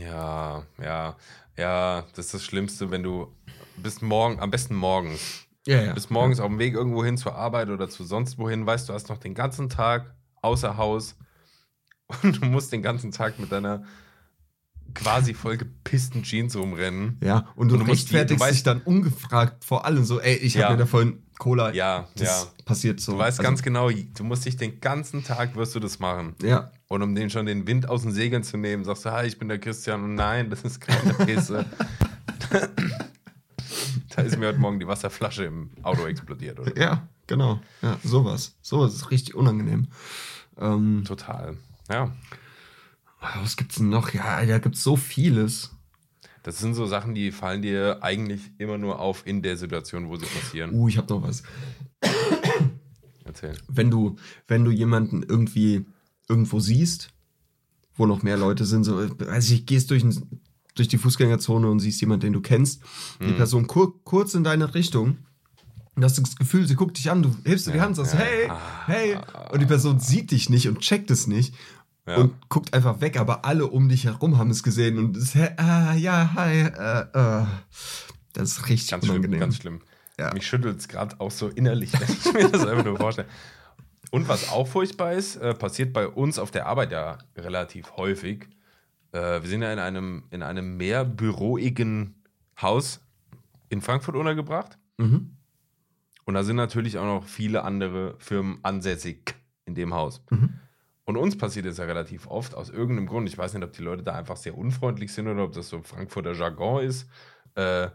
Ja, 0.00 0.64
ja, 0.82 1.16
ja, 1.56 2.04
das 2.14 2.26
ist 2.26 2.34
das 2.34 2.44
Schlimmste, 2.44 2.90
wenn 2.90 3.02
du 3.02 3.32
bis 3.76 4.00
morgen, 4.02 4.40
am 4.40 4.50
besten 4.50 4.74
morgens, 4.74 5.46
Ja, 5.68 5.82
ja. 5.82 5.92
bis 5.92 6.08
morgens 6.10 6.40
auf 6.40 6.48
dem 6.48 6.58
Weg 6.58 6.74
irgendwo 6.74 7.04
hin 7.04 7.16
zur 7.18 7.34
Arbeit 7.34 7.68
oder 7.68 7.88
zu 7.88 8.02
sonst 8.04 8.38
wohin, 8.38 8.64
weißt 8.66 8.88
du, 8.88 8.92
hast 8.94 9.08
noch 9.08 9.18
den 9.18 9.34
ganzen 9.34 9.68
Tag 9.68 10.14
außer 10.42 10.76
Haus 10.76 11.16
und 12.22 12.40
du 12.40 12.46
musst 12.46 12.72
den 12.72 12.82
ganzen 12.82 13.10
Tag 13.12 13.38
mit 13.38 13.52
deiner 13.52 13.84
quasi 14.94 15.34
voll 15.34 15.58
gepissten 15.58 16.22
Jeans 16.22 16.56
rumrennen. 16.56 17.18
Ja, 17.22 17.46
und 17.54 17.68
du, 17.68 17.74
Und 17.74 17.80
du 17.80 17.84
die- 17.84 17.90
rechtfertigst 17.90 18.50
dich 18.50 18.62
dann 18.62 18.80
ungefragt 18.80 19.62
vor 19.64 19.84
allem 19.84 20.04
so, 20.04 20.18
ey, 20.20 20.34
ich 20.36 20.54
Ja. 20.54 20.64
habe 20.64 20.74
mir 20.74 20.78
da 20.80 20.86
vorhin 20.86 21.22
Cola. 21.38 21.72
Ja, 21.74 22.08
das 22.16 22.46
ja. 22.56 22.64
passiert 22.64 22.98
so. 23.00 23.12
Du 23.12 23.18
weißt 23.18 23.38
Also, 23.38 23.48
ganz 23.48 23.62
genau, 23.62 23.90
du 23.90 24.24
musst 24.24 24.46
dich 24.46 24.56
den 24.56 24.80
ganzen 24.80 25.22
Tag 25.22 25.54
wirst 25.54 25.74
du 25.74 25.80
das 25.80 25.98
machen. 25.98 26.34
Ja, 26.42 26.72
Und 26.88 27.02
um 27.02 27.14
den 27.14 27.28
schon 27.30 27.44
den 27.46 27.66
Wind 27.66 27.88
aus 27.88 28.02
den 28.02 28.10
Segeln 28.12 28.42
zu 28.42 28.56
nehmen, 28.56 28.84
sagst 28.84 29.04
du, 29.04 29.12
hi, 29.12 29.26
ich 29.26 29.38
bin 29.38 29.48
der 29.48 29.58
Christian. 29.58 30.02
Und 30.02 30.14
nein, 30.14 30.48
das 30.50 30.62
ist 30.62 30.80
keine 30.80 31.12
Pisse. 31.14 31.66
da 34.18 34.24
ist 34.24 34.38
mir 34.38 34.48
heute 34.48 34.58
Morgen 34.58 34.80
die 34.80 34.86
Wasserflasche 34.86 35.44
im 35.44 35.70
Auto 35.82 36.06
explodiert, 36.06 36.58
oder? 36.60 36.76
ja, 36.76 37.08
genau. 37.26 37.60
Ja, 37.82 37.98
sowas. 38.02 38.56
Sowas 38.62 38.94
ist 38.94 39.10
richtig 39.10 39.34
unangenehm. 39.34 39.88
Ähm, 40.58 41.04
Total. 41.06 41.56
Ja. 41.88 42.12
was 43.20 43.56
gibt's 43.56 43.76
denn 43.76 43.88
noch? 43.88 44.12
Ja, 44.12 44.44
da 44.44 44.58
gibt's 44.58 44.82
so 44.82 44.96
vieles. 44.96 45.70
Das 46.42 46.58
sind 46.58 46.74
so 46.74 46.86
Sachen, 46.86 47.14
die 47.14 47.30
fallen 47.30 47.62
dir 47.62 48.02
eigentlich 48.02 48.40
immer 48.58 48.78
nur 48.78 49.00
auf 49.00 49.26
in 49.26 49.42
der 49.42 49.56
Situation, 49.56 50.08
wo 50.08 50.16
sie 50.16 50.26
passieren. 50.26 50.72
Uh, 50.72 50.88
ich 50.88 50.98
hab 50.98 51.08
noch 51.10 51.22
was. 51.22 51.42
Erzähl. 53.24 53.54
wenn 53.68 53.90
du, 53.90 54.16
wenn 54.46 54.64
du 54.64 54.70
jemanden 54.70 55.22
irgendwie 55.22 55.84
irgendwo 56.28 56.60
siehst, 56.60 57.10
wo 57.94 58.06
noch 58.06 58.22
mehr 58.22 58.36
Leute 58.36 58.64
sind, 58.64 58.84
so, 58.84 58.96
weiß 58.96 59.50
ich, 59.50 59.66
gehst 59.66 59.90
durch, 59.90 60.02
ein, 60.02 60.40
durch 60.78 60.88
die 60.88 60.98
Fußgängerzone 60.98 61.68
und 61.68 61.80
siehst 61.80 62.00
jemanden, 62.00 62.22
den 62.26 62.32
du 62.34 62.40
kennst, 62.40 62.82
die 63.20 63.32
Person 63.32 63.66
kur 63.66 64.02
kurz 64.04 64.34
in 64.34 64.44
deine 64.44 64.74
Richtung, 64.74 65.18
und 65.94 66.04
hast 66.04 66.16
du 66.16 66.22
das 66.22 66.36
Gefühl, 66.36 66.66
sie 66.68 66.76
guckt 66.76 66.96
dich 66.96 67.10
an, 67.10 67.22
du 67.22 67.34
hilfst 67.44 67.66
dir 67.66 67.72
die 67.72 67.80
Hand, 67.80 67.96
sagst, 67.96 68.14
ja. 68.14 68.20
hey, 68.20 68.48
hey, 68.86 69.18
und 69.50 69.60
die 69.60 69.66
Person 69.66 69.98
sieht 69.98 70.30
dich 70.30 70.48
nicht 70.48 70.68
und 70.68 70.78
checkt 70.78 71.10
es 71.10 71.26
nicht 71.26 71.54
Ja. 72.06 72.18
und 72.18 72.48
guckt 72.48 72.72
einfach 72.72 73.00
weg, 73.00 73.18
aber 73.18 73.44
alle 73.44 73.66
um 73.66 73.88
dich 73.88 74.04
herum 74.04 74.38
haben 74.38 74.50
es 74.50 74.62
gesehen 74.62 74.96
und 74.98 75.16
ist, 75.16 75.34
hä, 75.34 75.48
ah, 75.56 75.94
ja, 75.94 76.30
hi, 76.34 76.60
äh, 76.60 77.40
äh. 77.42 77.46
Das 78.32 78.50
ist 78.52 78.68
richtig 78.68 78.90
Ganz 78.90 79.04
schlimm, 79.06 79.16
unangenehm. 79.16 79.40
ganz 79.40 79.56
schlimm. 79.56 79.80
Ja. 80.20 80.32
Mich 80.32 80.46
schüttelt 80.46 80.78
es 80.78 80.86
gerade 80.86 81.20
auch 81.20 81.32
so 81.32 81.48
innerlich, 81.48 81.92
wenn 81.92 82.08
ich 82.08 82.32
mir 82.32 82.48
das 82.48 82.64
einfach 82.64 82.84
nur 82.84 82.96
vorstelle. 82.96 83.28
Und 84.12 84.28
was 84.28 84.50
auch 84.50 84.68
furchtbar 84.68 85.14
ist, 85.14 85.36
äh, 85.36 85.52
passiert 85.54 85.92
bei 85.92 86.06
uns 86.06 86.38
auf 86.38 86.52
der 86.52 86.66
Arbeit 86.66 86.92
ja 86.92 87.18
relativ 87.36 87.96
häufig. 87.96 88.46
Äh, 89.12 89.42
wir 89.42 89.48
sind 89.48 89.62
ja 89.62 89.72
in 89.72 89.78
einem, 89.78 90.24
in 90.30 90.42
einem 90.42 90.76
mehrbüroigen 90.76 92.14
Haus 92.60 93.00
in 93.68 93.80
Frankfurt 93.80 94.16
untergebracht. 94.16 94.78
Mhm. 94.98 95.36
Und 96.24 96.34
da 96.34 96.42
sind 96.44 96.56
natürlich 96.56 96.98
auch 96.98 97.04
noch 97.04 97.24
viele 97.24 97.64
andere 97.64 98.16
Firmen 98.18 98.58
ansässig 98.62 99.34
in 99.64 99.74
dem 99.74 99.94
Haus. 99.94 100.22
Mhm. 100.30 100.54
Und 101.04 101.16
uns 101.16 101.38
passiert 101.38 101.64
es 101.64 101.78
ja 101.78 101.84
relativ 101.84 102.26
oft 102.26 102.54
aus 102.54 102.68
irgendeinem 102.68 103.06
Grund. 103.06 103.28
Ich 103.28 103.38
weiß 103.38 103.54
nicht, 103.54 103.64
ob 103.64 103.72
die 103.72 103.82
Leute 103.82 104.02
da 104.02 104.14
einfach 104.14 104.36
sehr 104.36 104.56
unfreundlich 104.58 105.12
sind 105.12 105.26
oder 105.26 105.44
ob 105.44 105.52
das 105.52 105.70
so 105.70 105.80
Frankfurter 105.82 106.32
Jargon 106.34 106.82
ist. 106.84 107.08
Äh, 107.54 107.88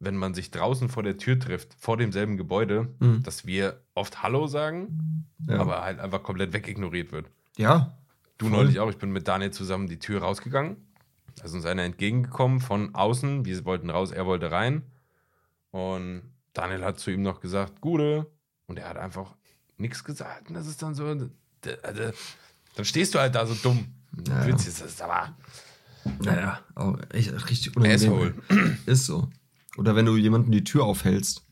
wenn 0.00 0.16
man 0.16 0.34
sich 0.34 0.50
draußen 0.50 0.88
vor 0.90 1.02
der 1.02 1.16
Tür 1.16 1.38
trifft, 1.40 1.74
vor 1.78 1.96
demselben 1.96 2.36
Gebäude, 2.36 2.94
Mhm. 3.00 3.22
dass 3.22 3.46
wir 3.46 3.80
oft 3.94 4.22
Hallo 4.22 4.46
sagen, 4.46 5.26
Ja. 5.48 5.58
aber 5.60 5.82
halt 5.82 5.98
einfach 5.98 6.22
komplett 6.22 6.52
wegignoriert 6.52 7.10
wird. 7.12 7.30
ja. 7.56 7.94
Du 8.38 8.48
neulich 8.48 8.78
auch, 8.78 8.88
ich 8.90 8.98
bin 8.98 9.10
mit 9.10 9.26
Daniel 9.28 9.50
zusammen 9.50 9.88
die 9.88 9.98
Tür 9.98 10.20
rausgegangen. 10.22 10.76
Da 11.36 11.44
ist 11.44 11.54
uns 11.54 11.66
einer 11.66 11.82
entgegengekommen 11.82 12.60
von 12.60 12.94
außen. 12.94 13.44
Wir 13.44 13.64
wollten 13.64 13.90
raus, 13.90 14.10
er 14.12 14.26
wollte 14.26 14.50
rein. 14.50 14.82
Und 15.70 16.22
Daniel 16.52 16.84
hat 16.84 16.98
zu 16.98 17.10
ihm 17.10 17.22
noch 17.22 17.40
gesagt, 17.40 17.80
Gude. 17.80 18.26
Und 18.66 18.78
er 18.78 18.88
hat 18.88 18.96
einfach 18.96 19.34
nichts 19.76 20.04
gesagt. 20.04 20.48
Und 20.48 20.54
das 20.54 20.66
ist 20.66 20.82
dann 20.82 20.94
so. 20.94 21.04
Also, 21.04 21.30
dann 22.76 22.84
stehst 22.84 23.14
du 23.14 23.18
halt 23.18 23.34
da 23.34 23.46
so 23.46 23.54
dumm. 23.54 23.86
Ja, 24.26 24.40
Du 24.42 24.46
willst 24.46 24.66
jetzt, 24.66 24.80
das 24.80 24.88
ist 24.92 25.02
aber. 25.02 25.34
Naja, 26.20 26.60
auch 26.74 26.96
echt 27.12 27.32
richtig 27.50 27.76
Asshole. 27.76 28.34
unangenehm. 28.48 28.78
Ist 28.86 29.06
so. 29.06 29.28
Oder 29.76 29.94
wenn 29.94 30.06
du 30.06 30.16
jemanden 30.16 30.50
die 30.50 30.64
Tür 30.64 30.84
aufhältst 30.84 31.44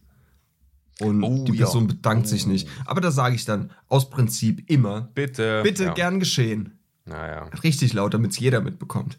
und 1.01 1.23
Oh, 1.23 1.45
die 1.45 1.53
ja. 1.53 1.65
Person 1.65 1.87
bedankt 1.87 2.27
sich 2.27 2.47
nicht. 2.47 2.69
Aber 2.87 3.01
da 3.01 3.11
sage 3.11 3.35
ich 3.35 3.45
dann 3.45 3.71
aus 3.89 4.09
Prinzip 4.09 4.69
immer, 4.71 5.03
Bitte. 5.15 5.61
bitte 5.63 5.85
ja. 5.85 5.93
gern 5.95 6.19
geschehen. 6.21 6.76
Naja, 7.07 7.49
Richtig 7.63 7.93
laut, 7.93 8.13
damit 8.15 8.33
es 8.33 8.39
jeder 8.39 8.61
mitbekommt. 8.61 9.19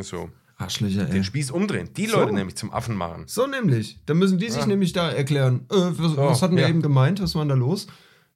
so. 0.00 0.30
Arschlöcher, 0.58 1.06
ey. 1.06 1.10
Den 1.10 1.24
Spieß 1.24 1.50
umdrehen. 1.50 1.88
Die 1.96 2.06
So. 2.06 2.18
Leute 2.20 2.32
nämlich 2.34 2.56
zum 2.56 2.72
Affen 2.72 2.94
machen. 2.94 3.24
So 3.26 3.46
nämlich. 3.48 3.98
Dann 4.06 4.18
müssen 4.18 4.38
die 4.38 4.48
sich 4.48 4.60
Ja. 4.60 4.66
nämlich 4.66 4.92
da 4.92 5.10
erklären. 5.10 5.62
Äh, 5.70 5.74
was, 5.74 6.16
was 6.16 6.42
hatten 6.42 6.54
wir 6.54 6.62
ja. 6.64 6.68
eben 6.68 6.82
gemeint? 6.82 7.20
Was 7.20 7.34
war 7.34 7.42
denn 7.42 7.48
da 7.48 7.54
los? 7.56 7.88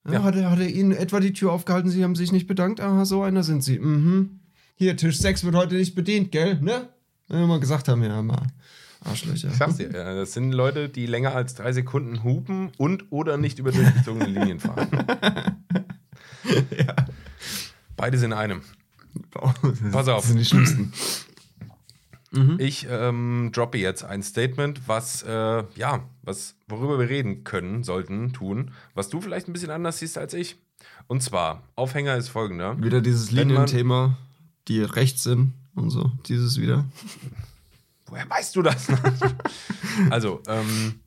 Ja, 0.06 0.14
Ja. 0.14 0.22
Hat, 0.24 0.34
er, 0.34 0.50
hat 0.50 0.58
er 0.58 0.68
Ihnen 0.68 0.90
etwa 0.92 1.20
die 1.20 1.32
Tür 1.34 1.52
aufgehalten? 1.52 1.88
Sie 1.90 2.02
haben 2.02 2.16
sich 2.16 2.32
nicht 2.32 2.46
bedankt? 2.48 2.80
Aha, 2.80 3.04
so 3.04 3.22
einer 3.22 3.44
sind 3.44 3.62
Sie. 3.62 3.78
Mhm. 3.78 4.40
Hier, 4.74 4.96
Tisch 4.96 5.18
6 5.18 5.44
wird 5.44 5.54
heute 5.54 5.76
nicht 5.76 5.94
bedient, 5.94 6.32
gell? 6.32 6.58
Ne? 6.60 6.88
Wenn 7.28 7.40
wir 7.40 7.46
mal 7.46 7.60
gesagt 7.60 7.86
haben, 7.88 8.02
ja, 8.02 8.20
mal. 8.22 8.46
Arschlöcher. 9.04 9.48
Ich 9.48 9.54
sag's 9.56 9.76
dir, 9.76 9.92
ja, 9.92 10.14
das 10.14 10.32
sind 10.32 10.50
Leute, 10.52 10.88
die 10.88 11.06
länger 11.06 11.32
als 11.34 11.54
drei 11.54 11.72
Sekunden 11.72 12.24
hupen 12.24 12.72
und 12.76 13.04
oder 13.12 13.36
nicht 13.36 13.58
über 13.60 13.70
durchgezogene 13.70 14.26
Linien 14.26 14.58
fahren. 14.58 14.88
Beide 17.96 18.18
sind 18.18 18.32
in 18.32 18.38
einem. 18.38 18.62
Pass 19.92 20.08
auf. 20.08 20.22
Das 20.22 20.28
sind 20.28 20.38
die 20.38 20.44
Schlimmsten. 20.44 20.92
Ich 22.58 22.86
ähm, 22.90 23.50
droppe 23.52 23.78
jetzt 23.78 24.04
ein 24.04 24.22
Statement, 24.22 24.86
was, 24.86 25.22
äh, 25.22 25.64
ja, 25.74 26.04
was, 26.22 26.54
worüber 26.68 26.98
wir 26.98 27.08
reden 27.08 27.44
können, 27.44 27.82
sollten, 27.82 28.32
tun, 28.32 28.72
was 28.94 29.08
du 29.08 29.20
vielleicht 29.20 29.48
ein 29.48 29.52
bisschen 29.52 29.70
anders 29.70 29.98
siehst 29.98 30.18
als 30.18 30.34
ich. 30.34 30.56
Und 31.06 31.22
zwar, 31.22 31.62
Aufhänger 31.76 32.16
ist 32.16 32.28
folgender. 32.28 32.82
Wieder 32.82 33.00
dieses 33.00 33.30
Linienthema, 33.30 34.18
die 34.68 34.82
rechts 34.82 35.22
sind 35.22 35.54
und 35.74 35.90
so. 35.90 36.10
Dieses 36.26 36.60
wieder. 36.60 36.84
Woher 38.06 38.28
weißt 38.28 38.54
du 38.56 38.62
das? 38.62 38.86
also, 40.10 40.42
ähm, 40.46 41.00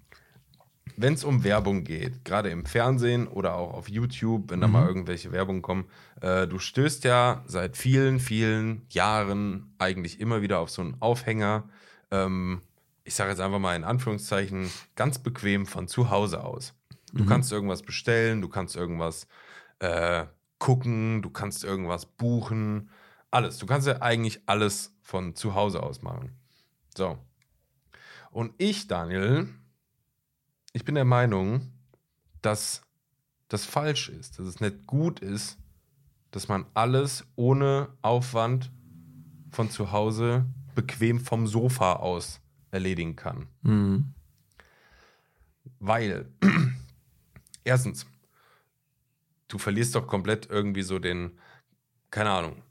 wenn 1.01 1.13
es 1.13 1.23
um 1.23 1.45
Werbung 1.45 1.85
geht, 1.85 2.25
gerade 2.25 2.49
im 2.49 2.65
Fernsehen 2.65 3.27
oder 3.27 3.55
auch 3.55 3.73
auf 3.73 3.87
YouTube, 3.87 4.51
wenn 4.51 4.59
da 4.59 4.67
mal 4.67 4.85
irgendwelche 4.85 5.31
Werbung 5.31 5.61
kommen, 5.61 5.85
äh, 6.19 6.45
du 6.45 6.59
stößt 6.59 7.05
ja 7.05 7.41
seit 7.45 7.77
vielen, 7.77 8.19
vielen 8.19 8.85
Jahren 8.89 9.73
eigentlich 9.77 10.19
immer 10.19 10.41
wieder 10.41 10.59
auf 10.59 10.69
so 10.69 10.81
einen 10.81 10.97
Aufhänger. 10.99 11.69
Ähm, 12.11 12.61
ich 13.05 13.15
sage 13.15 13.29
jetzt 13.29 13.39
einfach 13.39 13.59
mal 13.59 13.77
in 13.77 13.85
Anführungszeichen, 13.85 14.69
ganz 14.95 15.19
bequem 15.19 15.65
von 15.65 15.87
zu 15.87 16.09
Hause 16.09 16.43
aus. 16.43 16.73
Du 17.13 17.25
kannst 17.25 17.51
irgendwas 17.51 17.81
bestellen, 17.81 18.41
du 18.41 18.49
kannst 18.49 18.75
irgendwas 18.75 19.27
äh, 19.79 20.25
gucken, 20.59 21.21
du 21.21 21.29
kannst 21.29 21.63
irgendwas 21.63 22.05
buchen, 22.05 22.89
alles. 23.31 23.57
Du 23.57 23.65
kannst 23.65 23.87
ja 23.87 24.01
eigentlich 24.01 24.41
alles 24.45 24.93
von 25.01 25.33
zu 25.33 25.55
Hause 25.55 25.81
aus 25.81 26.01
machen. 26.01 26.37
So. 26.95 27.17
Und 28.31 28.53
ich, 28.57 28.87
Daniel, 28.87 29.47
ich 30.73 30.85
bin 30.85 30.95
der 30.95 31.05
Meinung, 31.05 31.71
dass 32.41 32.81
das 33.47 33.65
falsch 33.65 34.09
ist, 34.09 34.39
dass 34.39 34.47
es 34.47 34.59
nicht 34.59 34.85
gut 34.87 35.19
ist, 35.19 35.57
dass 36.31 36.47
man 36.47 36.65
alles 36.73 37.25
ohne 37.35 37.89
Aufwand 38.01 38.71
von 39.51 39.69
zu 39.69 39.91
Hause 39.91 40.45
bequem 40.75 41.19
vom 41.19 41.47
Sofa 41.47 41.93
aus 41.93 42.39
erledigen 42.71 43.15
kann. 43.15 43.47
Mhm. 43.63 44.13
Weil, 45.79 46.29
erstens, 47.63 48.05
du 49.47 49.57
verlierst 49.57 49.95
doch 49.95 50.07
komplett 50.07 50.49
irgendwie 50.49 50.83
so 50.83 50.99
den, 50.99 51.39
keine 52.11 52.29
Ahnung. 52.29 52.61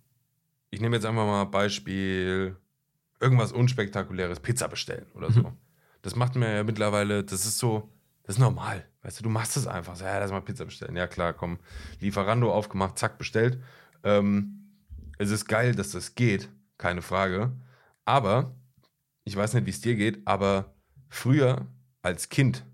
Ich 0.71 0.81
nehme 0.81 0.97
jetzt 0.97 1.07
einfach 1.07 1.27
mal 1.27 1.45
Beispiel, 1.45 2.57
irgendwas 3.21 3.53
unspektakuläres, 3.53 4.39
Pizza 4.41 4.69
bestellen 4.69 5.07
oder 5.15 5.33
so. 5.33 5.53
Das 6.03 6.17
macht 6.17 6.37
mir 6.37 6.55
ja 6.55 6.65
mittlerweile, 6.65 7.25
das 7.25 7.45
ist 7.45 7.59
so, 7.59 7.89
das 8.23 8.37
ist 8.37 8.41
normal. 8.41 8.87
Weißt 9.03 9.19
du, 9.21 9.25
du 9.25 9.31
machst 9.31 9.57
es 9.57 9.67
einfach. 9.67 9.97
So, 9.97 10.05
ja, 10.05 10.19
lass 10.19 10.31
mal 10.31 10.41
Pizza 10.41 10.65
bestellen. 10.65 10.97
Ja, 10.97 11.07
klar, 11.07 11.33
komm. 11.33 11.59
Lieferando 12.01 12.53
aufgemacht, 12.53 12.99
zack, 12.99 13.19
bestellt. 13.19 13.63
Ähm, 14.05 14.75
es 15.19 15.31
ist 15.31 15.47
geil, 15.47 15.75
dass 15.75 15.91
das 15.91 16.15
geht, 16.15 16.49
keine 16.77 17.03
Frage. 17.03 17.53
Aber, 18.05 18.55
ich 19.25 19.37
weiß 19.37 19.55
nicht, 19.55 19.67
wie 19.67 19.71
es 19.71 19.81
dir 19.81 19.97
geht, 19.97 20.27
aber 20.27 20.75
früher 21.09 21.67
als 22.03 22.29
Kind, 22.29 22.65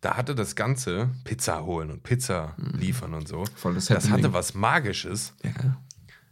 da 0.00 0.16
hatte 0.16 0.34
das 0.34 0.54
Ganze 0.54 1.10
Pizza 1.24 1.64
holen 1.64 1.90
und 1.90 2.02
Pizza 2.02 2.54
liefern 2.58 3.14
und 3.14 3.26
so. 3.26 3.44
Voll 3.56 3.74
das 3.74 3.86
Das 3.86 4.10
hatte 4.10 4.32
was 4.32 4.54
Magisches. 4.54 5.34
Ja. 5.42 5.82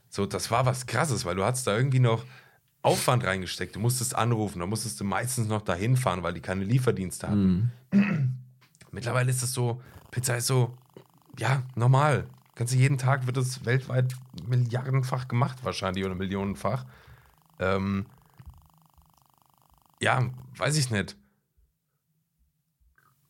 So, 0.09 0.27
das 0.27 0.51
war 0.51 0.67
was 0.67 0.87
krasses, 0.87 1.25
weil 1.25 1.37
du 1.37 1.45
hattest 1.45 1.67
da 1.67 1.77
irgendwie 1.77 2.01
noch 2.01 2.25
Aufwand 2.83 3.25
reingesteckt. 3.25 3.77
Du 3.77 3.81
musstest 3.81 4.15
anrufen, 4.15 4.59
da 4.59 4.67
musstest 4.67 5.01
du 5.01 5.05
meistens 5.05 5.49
noch 5.49 5.63
dahin 5.63 5.97
fahren, 5.97 6.23
weil 6.23 6.35
die 6.35 6.41
keine 6.41 6.65
Lieferdienste 6.65 7.29
hatten. 7.29 7.73
Mittlerweile 8.91 9.31
ist 9.31 9.43
es 9.43 9.55
so, 9.55 9.81
Pizza 10.11 10.37
ist 10.37 10.49
so, 10.49 10.77
ja, 11.39 11.63
normal. 11.77 12.27
Kannst 12.55 12.75
du 12.75 12.79
jeden 12.79 12.99
Tag 12.99 13.27
wird 13.27 13.37
es 13.39 13.65
weltweit 13.65 14.15
milliardenfach 14.47 15.29
gemacht, 15.29 15.59
wahrscheinlich, 15.63 16.05
oder 16.05 16.15
millionenfach. 16.15 16.85
Ähm, 17.59 18.07
ja, 20.01 20.29
weiß 20.57 20.77
ich 20.77 20.91
nicht. 20.91 21.17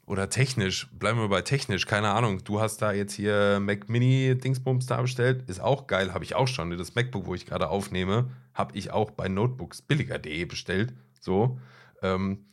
Oder 0.06 0.28
technisch, 0.28 0.90
bleiben 0.98 1.20
wir 1.20 1.28
bei 1.28 1.42
technisch, 1.42 1.86
keine 1.86 2.10
Ahnung. 2.10 2.42
Du 2.42 2.60
hast 2.60 2.82
da 2.82 2.92
jetzt 2.92 3.14
hier 3.14 3.60
Mac 3.60 3.88
Mini 3.88 4.36
Dingsbums 4.36 4.86
da 4.86 5.00
bestellt, 5.00 5.48
ist 5.48 5.60
auch 5.60 5.86
geil, 5.86 6.12
habe 6.12 6.24
ich 6.24 6.34
auch 6.34 6.48
schon. 6.48 6.76
Das 6.76 6.94
MacBook, 6.94 7.26
wo 7.26 7.34
ich 7.34 7.46
gerade 7.46 7.68
aufnehme, 7.68 8.28
habe 8.54 8.76
ich 8.76 8.90
auch 8.90 9.10
bei 9.10 9.28
notebooksbilliger.de 9.28 10.44
bestellt. 10.44 10.94
So. 11.20 11.58
Ähm, 12.02 12.46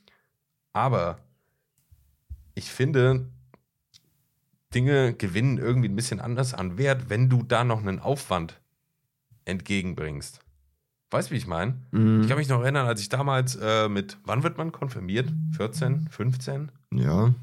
aber 0.73 1.19
ich 2.55 2.71
finde, 2.71 3.29
Dinge 4.73 5.13
gewinnen 5.13 5.57
irgendwie 5.57 5.89
ein 5.89 5.95
bisschen 5.95 6.19
anders 6.19 6.53
an 6.53 6.77
Wert, 6.77 7.09
wenn 7.09 7.29
du 7.29 7.43
da 7.43 7.63
noch 7.63 7.79
einen 7.79 7.99
Aufwand 7.99 8.61
entgegenbringst. 9.45 10.41
Weißt 11.11 11.29
du, 11.29 11.33
wie 11.33 11.37
ich 11.37 11.47
meine? 11.47 11.81
Mhm. 11.91 12.21
Ich 12.21 12.27
kann 12.27 12.37
mich 12.37 12.49
noch 12.49 12.61
erinnern, 12.61 12.85
als 12.85 13.01
ich 13.01 13.09
damals 13.09 13.55
äh, 13.55 13.89
mit, 13.89 14.17
wann 14.25 14.43
wird 14.43 14.57
man 14.57 14.71
konfirmiert? 14.71 15.31
14, 15.57 16.07
15? 16.09 16.71
Ja. 16.93 17.33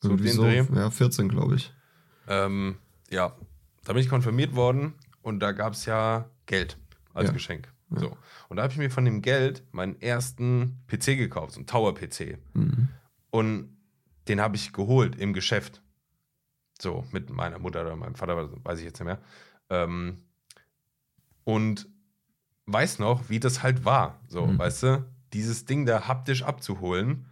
So 0.00 0.16
den 0.16 0.28
so. 0.28 0.42
Dreh. 0.42 0.64
Ja, 0.74 0.90
14, 0.90 1.28
glaube 1.28 1.56
ich. 1.56 1.72
Ähm, 2.28 2.76
ja, 3.10 3.36
da 3.84 3.92
bin 3.92 4.02
ich 4.02 4.08
konfirmiert 4.08 4.54
worden 4.54 4.94
und 5.20 5.40
da 5.40 5.52
gab 5.52 5.74
es 5.74 5.84
ja 5.84 6.30
Geld 6.46 6.78
als 7.12 7.28
Ja. 7.28 7.32
Geschenk. 7.32 7.68
So. 8.00 8.16
Und 8.48 8.56
da 8.56 8.62
habe 8.62 8.72
ich 8.72 8.78
mir 8.78 8.90
von 8.90 9.04
dem 9.04 9.22
Geld 9.22 9.62
meinen 9.72 10.00
ersten 10.00 10.78
PC 10.88 11.16
gekauft, 11.16 11.52
so 11.52 11.58
einen 11.60 11.66
Tower-PC. 11.66 12.38
Mhm. 12.54 12.88
Und 13.30 13.76
den 14.28 14.40
habe 14.40 14.56
ich 14.56 14.72
geholt 14.72 15.16
im 15.16 15.32
Geschäft. 15.32 15.82
So, 16.80 17.04
mit 17.12 17.30
meiner 17.30 17.58
Mutter 17.58 17.82
oder 17.82 17.96
meinem 17.96 18.14
Vater, 18.14 18.50
weiß 18.64 18.78
ich 18.78 18.84
jetzt 18.84 18.98
nicht 19.00 19.06
mehr. 19.06 19.18
Ähm, 19.70 20.18
und 21.44 21.88
weiß 22.66 22.98
noch, 22.98 23.28
wie 23.28 23.40
das 23.40 23.62
halt 23.62 23.84
war. 23.84 24.20
So, 24.28 24.46
Mhm. 24.46 24.58
weißt 24.58 24.82
du, 24.84 25.04
dieses 25.32 25.64
Ding 25.66 25.86
da 25.86 26.08
haptisch 26.08 26.42
abzuholen. 26.42 27.26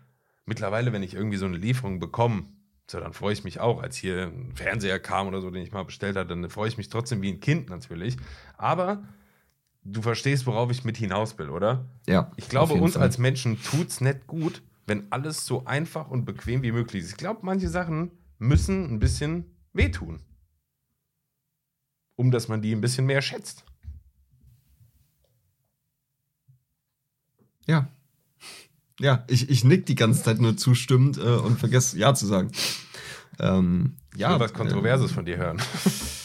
Mittlerweile, 0.45 0.93
wenn 0.93 1.03
ich 1.03 1.15
irgendwie 1.15 1.37
so 1.39 1.47
eine 1.47 1.57
Lieferung 1.57 1.99
bekomme, 2.01 2.45
so, 2.91 3.01
dann 3.01 3.13
freue 3.13 3.33
ich 3.33 3.45
mich 3.45 3.61
auch, 3.61 3.81
als 3.83 3.97
hier 3.97 4.25
ein 4.27 4.53
Fernseher 4.55 4.99
kam 4.99 5.29
oder 5.29 5.41
so, 5.41 5.51
den 5.51 5.63
ich 5.63 5.73
mal 5.73 5.85
bestellt 5.85 6.17
hatte, 6.17 6.29
dann 6.29 6.51
freue 6.51 6.69
ich 6.69 6.77
mich 6.77 6.89
trotzdem 6.89 7.23
wie 7.23 7.31
ein 7.33 7.41
Kind 7.41 7.71
natürlich. 7.71 8.17
Aber 8.59 9.03
du 9.85 10.03
verstehst, 10.03 10.47
worauf 10.47 10.71
ich 10.71 10.85
mit 10.85 10.97
hinaus 10.97 11.39
will, 11.39 11.51
oder? 11.51 11.85
Ja. 12.07 12.31
Ich 12.37 12.49
glaube, 12.49 12.75
uns 12.75 12.95
Fall. 12.95 13.03
als 13.03 13.19
Menschen 13.19 13.63
tut 13.63 13.89
es 13.89 14.01
nicht 14.01 14.27
gut, 14.27 14.63
wenn 14.87 15.11
alles 15.11 15.47
so 15.47 15.65
einfach 15.65 16.09
und 16.11 16.25
bequem 16.25 16.63
wie 16.63 16.73
möglich 16.73 17.05
ist. 17.05 17.11
Ich 17.11 17.17
glaube, 17.17 17.41
manche 17.43 17.69
Sachen 17.69 18.13
müssen 18.39 18.93
ein 18.93 18.99
bisschen 18.99 19.45
wehtun. 19.73 20.21
Um 22.17 22.31
dass 22.31 22.49
man 22.49 22.63
die 22.63 22.75
ein 22.75 22.81
bisschen 22.81 23.07
mehr 23.07 23.23
schätzt. 23.23 23.65
Ja. 27.67 27.89
Ja, 29.01 29.25
ich, 29.29 29.49
ich 29.49 29.65
nick 29.65 29.87
die 29.87 29.95
ganze 29.95 30.23
Zeit 30.23 30.39
nur 30.41 30.57
zustimmend 30.57 31.17
äh, 31.17 31.21
und 31.21 31.59
vergesse 31.59 31.99
Ja 31.99 32.15
zu 32.15 32.27
sagen. 32.27 32.53
Ähm, 33.41 33.97
Ich 34.15 34.21
ja, 34.21 34.33
will 34.33 34.41
was 34.41 34.53
Kontroverses 34.53 35.11
von 35.11 35.25
dir 35.25 35.39
hören. 35.39 35.61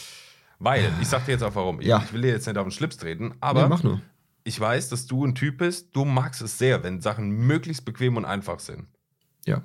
Weil, 0.58 0.92
ich 1.00 1.08
sag 1.08 1.24
dir 1.26 1.32
jetzt 1.32 1.42
auch 1.42 1.54
warum. 1.54 1.80
Ich, 1.80 1.86
Ja. 1.86 2.02
ich 2.04 2.12
will 2.12 2.22
dir 2.22 2.32
jetzt 2.32 2.46
nicht 2.46 2.56
auf 2.58 2.66
den 2.66 2.72
Schlips 2.72 2.96
treten, 2.96 3.34
aber 3.40 3.68
nur. 3.82 4.00
ich 4.44 4.58
weiß, 4.58 4.88
dass 4.88 5.06
du 5.06 5.24
ein 5.24 5.34
Typ 5.34 5.58
bist, 5.58 5.94
du 5.94 6.04
magst 6.04 6.42
es 6.42 6.58
sehr, 6.58 6.82
wenn 6.82 7.00
Sachen 7.00 7.30
möglichst 7.30 7.84
bequem 7.84 8.16
und 8.16 8.24
einfach 8.24 8.58
sind. 8.60 8.88
Ja. 9.46 9.62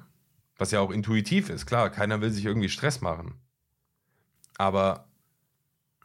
Was 0.58 0.72
ja 0.72 0.80
auch 0.82 0.92
intuitiv 0.92 1.50
ist, 1.50 1.66
klar, 1.66 1.90
keiner 1.90 2.22
will 2.22 2.30
sich 2.30 2.46
irgendwie 2.46 2.70
Stress 2.70 3.02
machen. 3.02 3.36
Aber 4.58 5.08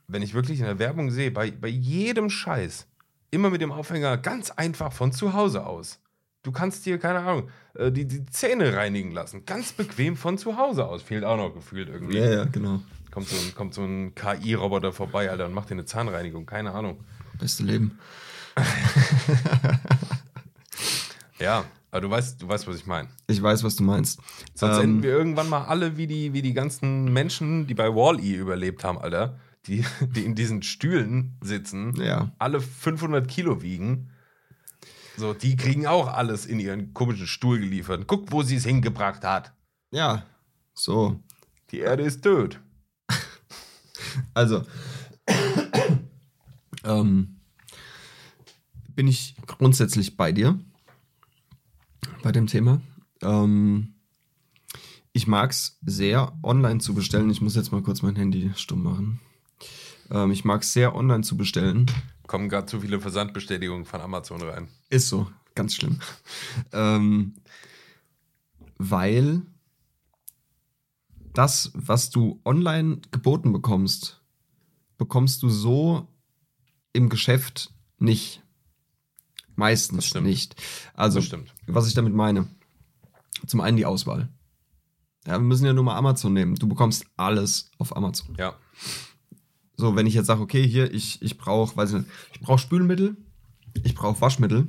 wenn 0.07 0.23
ich 0.23 0.33
wirklich 0.35 0.61
in 0.61 0.65
der 0.65 0.79
Werbung 0.79 1.11
sehe, 1.11 1.31
bei, 1.31 1.51
bei 1.51 1.69
jedem 1.69 2.31
Scheiß, 2.31 2.87
immer 3.31 3.51
mit 3.51 3.61
dem 3.61 3.73
Aufhänger 3.73 4.17
ganz 4.17 4.51
einfach 4.51 4.93
von 4.93 5.13
zu 5.13 5.35
Hause 5.35 5.67
aus. 5.67 6.01
Du 6.43 6.51
kannst 6.53 6.87
dir, 6.87 6.99
keine 6.99 7.19
Ahnung, 7.19 7.51
äh, 7.75 7.93
die, 7.93 8.07
die 8.07 8.25
Zähne 8.27 8.75
reinigen 8.75 9.11
lassen. 9.11 9.45
Ganz 9.45 9.73
bequem 9.73 10.17
von 10.17 10.39
zu 10.39 10.57
Hause 10.57 10.87
aus. 10.87 11.03
Fehlt 11.03 11.25
auch 11.25 11.37
noch 11.37 11.53
gefühlt 11.53 11.89
irgendwie. 11.91 12.17
Ja, 12.17 12.31
ja, 12.31 12.45
genau. 12.45 12.81
Kommt 13.11 13.29
so 13.29 13.37
ein, 13.37 13.55
kommt 13.55 13.75
so 13.75 13.83
ein 13.83 14.15
KI-Roboter 14.15 14.93
vorbei, 14.93 15.31
Alter, 15.31 15.47
und 15.47 15.55
macht 15.55 15.71
dir 15.71 15.75
eine 15.75 15.85
Zahnreinigung. 15.85 16.47
Keine 16.47 16.73
Ahnung. 16.73 17.05
Beste 17.39 17.63
Leben. 17.65 17.99
Ja, 21.41 21.65
aber 21.91 22.01
du 22.01 22.11
weißt, 22.11 22.43
du 22.43 22.49
weißt, 22.49 22.67
was 22.67 22.77
ich 22.77 22.87
meine. 22.87 23.09
Ich 23.29 23.41
weiß, 23.43 23.63
was 23.63 23.77
du 23.77 23.85
meinst. 23.85 24.21
Sonst 24.55 24.79
Ähm, 24.79 24.83
enden 24.83 25.03
wir 25.05 25.11
irgendwann 25.11 25.49
mal 25.49 25.65
alle 25.67 25.97
wie 25.97 26.07
die, 26.07 26.33
wie 26.33 26.43
die 26.43 26.53
ganzen 26.53 27.13
Menschen, 27.13 27.67
die 27.67 27.75
bei 27.75 27.95
Wall-E 27.95 28.35
überlebt 28.35 28.83
haben, 28.85 28.99
Alter. 28.99 29.39
Die, 29.67 29.85
die 30.17 30.25
in 30.25 30.35
diesen 30.35 30.63
Stühlen 30.63 31.37
sitzen, 31.41 31.95
Ja. 31.97 32.33
alle 32.39 32.61
500 32.61 33.29
Kilo 33.29 33.63
wiegen. 33.63 34.11
So, 35.17 35.33
die 35.35 35.57
kriegen 35.57 35.87
auch 35.87 36.09
alles 36.13 36.47
in 36.47 36.61
ihren 36.61 36.95
komischen 36.95 37.27
Stuhl 37.27 37.59
geliefert. 37.59 38.05
Guck, 38.07 38.31
wo 38.33 38.43
sie 38.43 38.57
es 38.57 38.65
hingebracht 38.65 39.25
hat. 39.25 39.53
Ja. 39.91 40.25
So. 40.75 41.21
Die 41.71 41.79
Erde 41.81 42.05
ist 42.05 42.23
tot. 42.23 42.61
Also. 44.35 44.65
ähm, 46.85 47.37
bin 48.95 49.07
ich 49.07 49.37
grundsätzlich 49.47 50.17
bei 50.17 50.33
dir. 50.33 50.59
Bei 52.23 52.33
dem 52.33 52.47
Thema. 52.47 52.81
Ähm, 53.23 53.95
ich 55.13 55.27
mag 55.27 55.51
es 55.51 55.79
sehr, 55.85 56.37
online 56.43 56.81
zu 56.81 56.95
bestellen. 56.95 57.31
Ich 57.31 57.41
muss 57.41 57.57
jetzt 57.57 57.73
mal 57.73 57.83
kurz 57.83 58.03
mein 58.03 58.17
Handy 58.17 58.53
stumm 58.57 58.83
machen. 58.83 59.21
Ähm, 60.11 60.31
ich 60.31 60.45
mag 60.45 60.63
es 60.63 60.73
sehr, 60.73 60.95
online 60.95 61.23
zu 61.23 61.37
bestellen. 61.37 61.87
Kommen 62.27 62.49
gerade 62.49 62.67
zu 62.67 62.81
viele 62.81 63.01
Versandbestätigungen 63.01 63.85
von 63.85 64.01
Amazon 64.01 64.43
rein. 64.43 64.69
Ist 64.91 65.09
so, 65.09 65.29
ganz 65.55 65.75
schlimm. 65.75 65.99
ähm, 66.73 67.35
weil 68.79 69.43
das, 71.35 71.71
was 71.75 72.11
du 72.11 72.41
online 72.45 73.01
geboten 73.11 73.53
bekommst, 73.53 74.23
bekommst 74.97 75.43
du 75.43 75.49
so 75.49 76.09
im 76.93 77.09
Geschäft 77.09 77.73
nicht. 77.99 78.43
Meistens 79.55 80.15
nicht. 80.15 80.57
Also, 80.95 81.21
was 81.67 81.89
ich 81.89 81.95
damit 81.95 82.15
meine. 82.15 82.49
Zum 83.47 83.61
einen 83.61 83.77
die 83.77 83.87
Auswahl. 83.87 84.29
Ja, 85.27 85.35
wir 85.35 85.41
müssen 85.41 85.67
ja 85.67 85.73
nur 85.73 85.85
mal 85.85 85.97
Amazon 85.97 86.33
nehmen. 86.33 86.55
Du 86.55 86.69
bekommst 86.69 87.05
alles 87.17 87.71
auf 87.79 87.97
Amazon. 87.97 88.35
Ja. 88.39 88.55
So, 89.77 89.95
wenn 89.95 90.07
ich 90.07 90.15
jetzt 90.15 90.27
sage, 90.27 90.41
okay, 90.41 90.67
hier, 90.67 90.93
ich, 90.93 91.23
ich 91.23 91.39
brauche, 91.39 91.77
weiß 91.77 91.91
ich 91.91 91.97
nicht, 91.99 92.09
ich 92.33 92.41
brauche 92.41 92.59
Spülmittel, 92.59 93.17
ich 93.85 93.95
brauche 93.95 94.21
Waschmittel, 94.21 94.69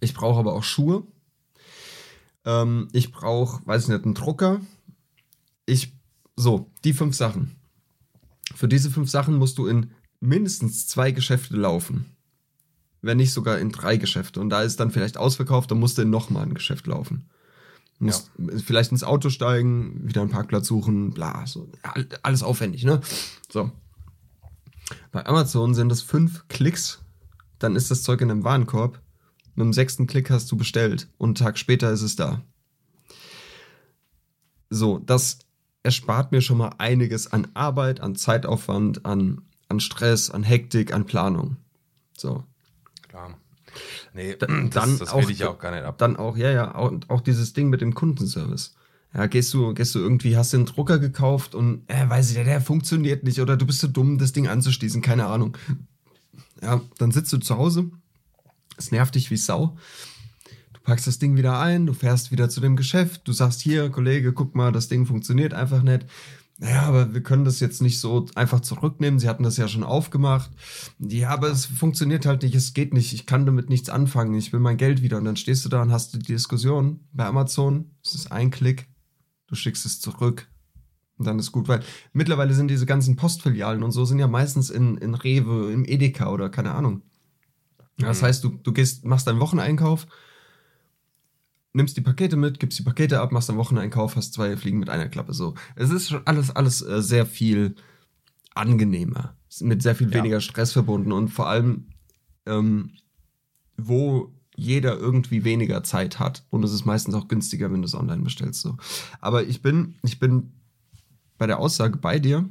ich 0.00 0.14
brauche 0.14 0.38
aber 0.38 0.54
auch 0.54 0.62
Schuhe, 0.62 1.06
ähm, 2.44 2.88
ich 2.92 3.12
brauche, 3.12 3.66
weiß 3.66 3.82
ich 3.82 3.88
nicht, 3.88 4.04
einen 4.04 4.14
Drucker, 4.14 4.60
ich, 5.66 5.92
so, 6.36 6.70
die 6.84 6.92
fünf 6.92 7.14
Sachen. 7.14 7.56
Für 8.54 8.68
diese 8.68 8.90
fünf 8.90 9.10
Sachen 9.10 9.36
musst 9.36 9.58
du 9.58 9.66
in 9.66 9.90
mindestens 10.20 10.86
zwei 10.86 11.10
Geschäfte 11.10 11.56
laufen. 11.56 12.16
Wenn 13.02 13.18
nicht 13.18 13.32
sogar 13.32 13.58
in 13.58 13.70
drei 13.70 13.98
Geschäfte. 13.98 14.40
Und 14.40 14.48
da 14.50 14.62
ist 14.62 14.80
dann 14.80 14.90
vielleicht 14.90 15.18
ausverkauft, 15.18 15.70
dann 15.70 15.78
musst 15.78 15.98
du 15.98 16.02
in 16.02 16.10
nochmal 16.10 16.44
ein 16.44 16.54
Geschäft 16.54 16.86
laufen. 16.86 17.28
Du 17.98 18.06
musst 18.06 18.30
vielleicht 18.64 18.92
ins 18.92 19.04
Auto 19.04 19.30
steigen, 19.30 20.06
wieder 20.06 20.20
einen 20.20 20.30
Parkplatz 20.30 20.66
suchen, 20.66 21.10
bla, 21.10 21.46
so. 21.46 21.70
All- 21.82 22.08
Alles 22.22 22.42
aufwendig, 22.42 22.84
ne? 22.84 23.00
So. 23.50 23.70
Bei 25.12 25.24
Amazon 25.26 25.74
sind 25.74 25.90
es 25.90 26.02
fünf 26.02 26.46
Klicks, 26.48 27.02
dann 27.58 27.74
ist 27.74 27.90
das 27.90 28.02
Zeug 28.02 28.20
in 28.20 28.30
einem 28.30 28.44
Warenkorb. 28.44 29.00
Mit 29.54 29.64
dem 29.64 29.72
sechsten 29.72 30.06
Klick 30.06 30.28
hast 30.28 30.52
du 30.52 30.56
bestellt 30.56 31.08
und 31.16 31.28
einen 31.28 31.34
Tag 31.46 31.58
später 31.58 31.90
ist 31.90 32.02
es 32.02 32.16
da. 32.16 32.42
So, 34.68 34.98
das 34.98 35.38
erspart 35.86 36.32
mir 36.32 36.42
schon 36.42 36.58
mal 36.58 36.74
einiges 36.78 37.32
an 37.32 37.48
Arbeit, 37.54 38.00
an 38.00 38.14
Zeitaufwand, 38.16 39.06
an, 39.06 39.40
an 39.70 39.80
Stress, 39.80 40.30
an 40.30 40.42
Hektik, 40.42 40.92
an 40.92 41.06
Planung. 41.06 41.56
So. 42.18 42.44
Klar. 43.08 43.38
Nee, 44.12 44.36
Da- 44.38 44.46
das, 44.46 44.70
dann 44.70 44.98
das 44.98 45.08
auch- 45.12 45.22
will 45.22 45.30
ich 45.30 45.38
ja 45.38 45.48
auch 45.48 45.58
gar 45.58 45.70
nicht 45.74 45.84
ab. 45.84 45.96
Dann 45.98 46.16
auch, 46.16 46.36
ja, 46.36 46.50
ja, 46.50 46.74
auch, 46.74 46.92
auch 47.08 47.20
dieses 47.22 47.52
Ding 47.54 47.68
mit 47.70 47.80
dem 47.80 47.94
Kundenservice. 47.94 48.74
Ja, 49.14 49.26
gehst 49.26 49.54
du, 49.54 49.72
gehst 49.72 49.94
du 49.94 49.98
irgendwie, 49.98 50.36
hast 50.36 50.52
du 50.52 50.58
einen 50.58 50.66
Drucker 50.66 50.98
gekauft 50.98 51.54
und, 51.54 51.82
äh, 51.88 52.08
weiß 52.08 52.28
ich, 52.28 52.34
der, 52.34 52.44
der 52.44 52.60
funktioniert 52.60 53.24
nicht 53.24 53.40
oder 53.40 53.56
du 53.56 53.64
bist 53.66 53.78
so 53.80 53.86
dumm, 53.88 54.18
das 54.18 54.32
Ding 54.32 54.46
anzuschließen, 54.48 55.00
keine 55.00 55.26
Ahnung. 55.26 55.56
Ja, 56.60 56.80
dann 56.98 57.12
sitzt 57.12 57.32
du 57.32 57.38
zu 57.38 57.56
Hause, 57.56 57.90
es 58.76 58.90
nervt 58.90 59.14
dich 59.14 59.30
wie 59.30 59.36
Sau. 59.36 59.76
Packst 60.86 61.08
das 61.08 61.18
Ding 61.18 61.36
wieder 61.36 61.58
ein, 61.58 61.84
du 61.86 61.92
fährst 61.92 62.30
wieder 62.30 62.48
zu 62.48 62.60
dem 62.60 62.76
Geschäft, 62.76 63.26
du 63.26 63.32
sagst 63.32 63.60
hier, 63.60 63.90
Kollege, 63.90 64.32
guck 64.32 64.54
mal, 64.54 64.70
das 64.70 64.86
Ding 64.86 65.04
funktioniert 65.04 65.52
einfach 65.52 65.82
nicht. 65.82 66.06
Naja, 66.58 66.82
aber 66.82 67.12
wir 67.12 67.24
können 67.24 67.44
das 67.44 67.58
jetzt 67.58 67.82
nicht 67.82 67.98
so 67.98 68.26
einfach 68.36 68.60
zurücknehmen. 68.60 69.18
Sie 69.18 69.28
hatten 69.28 69.42
das 69.42 69.56
ja 69.56 69.66
schon 69.66 69.82
aufgemacht. 69.82 70.48
Ja, 71.00 71.30
aber 71.30 71.48
es 71.50 71.66
funktioniert 71.66 72.24
halt 72.24 72.44
nicht, 72.44 72.54
es 72.54 72.72
geht 72.72 72.94
nicht. 72.94 73.12
Ich 73.12 73.26
kann 73.26 73.44
damit 73.46 73.68
nichts 73.68 73.90
anfangen. 73.90 74.32
Ich 74.34 74.52
will 74.52 74.60
mein 74.60 74.76
Geld 74.76 75.02
wieder. 75.02 75.18
Und 75.18 75.24
dann 75.24 75.36
stehst 75.36 75.64
du 75.64 75.68
da 75.68 75.82
und 75.82 75.90
hast 75.90 76.14
die 76.14 76.18
Diskussion 76.20 77.00
bei 77.12 77.26
Amazon. 77.26 77.90
Es 78.02 78.14
ist 78.14 78.30
ein 78.32 78.52
Klick. 78.52 78.86
Du 79.48 79.56
schickst 79.56 79.84
es 79.84 80.00
zurück. 80.00 80.48
Und 81.18 81.26
dann 81.26 81.38
ist 81.38 81.50
gut, 81.52 81.66
weil 81.68 81.82
mittlerweile 82.12 82.54
sind 82.54 82.68
diese 82.68 82.86
ganzen 82.86 83.16
Postfilialen 83.16 83.82
und 83.82 83.90
so 83.90 84.04
sind 84.04 84.18
ja 84.20 84.28
meistens 84.28 84.70
in, 84.70 84.96
in 84.98 85.14
Rewe, 85.14 85.72
im 85.72 85.84
Edeka 85.84 86.30
oder 86.30 86.48
keine 86.48 86.72
Ahnung. 86.74 87.02
Das 87.98 88.22
Mhm. 88.22 88.26
heißt, 88.26 88.44
du, 88.44 88.50
du 88.50 88.72
gehst, 88.72 89.04
machst 89.04 89.26
deinen 89.26 89.40
Wocheneinkauf, 89.40 90.06
nimmst 91.76 91.96
die 91.96 92.00
Pakete 92.00 92.36
mit, 92.36 92.58
gibst 92.58 92.78
die 92.78 92.82
Pakete 92.82 93.20
ab, 93.20 93.30
machst 93.32 93.48
deinen 93.48 93.58
Wocheneinkauf, 93.58 94.16
hast 94.16 94.32
zwei 94.32 94.56
Fliegen 94.56 94.78
mit 94.78 94.88
einer 94.90 95.08
Klappe. 95.08 95.34
So, 95.34 95.54
es 95.76 95.90
ist 95.90 96.08
schon 96.08 96.22
alles, 96.24 96.50
alles 96.50 96.82
äh, 96.82 97.02
sehr 97.02 97.26
viel 97.26 97.76
angenehmer, 98.54 99.34
mit 99.60 99.82
sehr 99.82 99.94
viel 99.94 100.08
Ja. 100.08 100.14
weniger 100.14 100.40
Stress 100.40 100.72
verbunden 100.72 101.12
und 101.12 101.28
vor 101.28 101.48
allem, 101.48 101.86
ähm, 102.46 102.92
wo 103.76 104.32
jeder 104.56 104.96
irgendwie 104.96 105.44
weniger 105.44 105.82
Zeit 105.84 106.18
hat 106.18 106.44
und 106.48 106.64
es 106.64 106.72
ist 106.72 106.86
meistens 106.86 107.14
auch 107.14 107.28
günstiger, 107.28 107.70
wenn 107.70 107.82
du 107.82 107.86
es 107.86 107.94
online 107.94 108.22
bestellst. 108.22 108.62
So, 108.62 108.78
aber 109.20 109.44
ich 109.44 109.60
bin, 109.60 109.96
ich 110.02 110.18
bin 110.18 110.52
bei 111.36 111.46
der 111.46 111.58
Aussage 111.58 111.98
bei 111.98 112.18
dir, 112.18 112.48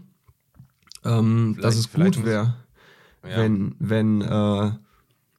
ähm, 1.03 1.57
dass 1.59 1.75
es 1.75 1.91
gut 1.91 2.23
wäre, 2.23 2.55
Ja. 3.23 3.37
wenn, 3.37 3.75
wenn, 3.79 4.21
äh, 4.21 4.71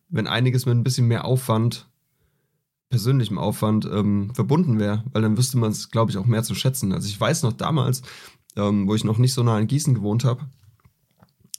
wenn 0.09 0.27
einiges 0.27 0.67
mit 0.67 0.75
ein 0.75 0.83
bisschen 0.83 1.07
mehr 1.07 1.25
Aufwand, 1.25 1.89
persönlichem 2.97 3.37
Aufwand, 3.39 3.85
ähm, 3.85 4.33
verbunden 4.35 4.79
wäre, 4.79 5.05
weil 5.13 5.21
dann 5.23 5.37
wüsste 5.37 5.59
man 5.59 5.71
es, 5.71 5.91
glaube 5.91 6.11
ich, 6.11 6.17
auch 6.17 6.25
mehr 6.25 6.43
zu 6.43 6.55
schätzen. 6.55 6.93
Also 6.93 7.09
ich 7.09 7.21
weiß 7.21 7.43
noch 7.43 7.53
damals, 7.53 8.01
ähm, 8.57 8.89
wo 8.89 8.95
ich 8.95 9.05
noch 9.05 9.19
nicht 9.19 9.35
so 9.35 9.43
nah 9.43 9.59
in 9.59 9.67
Gießen 9.67 9.95
gewohnt 9.95 10.25
habe 10.25 10.47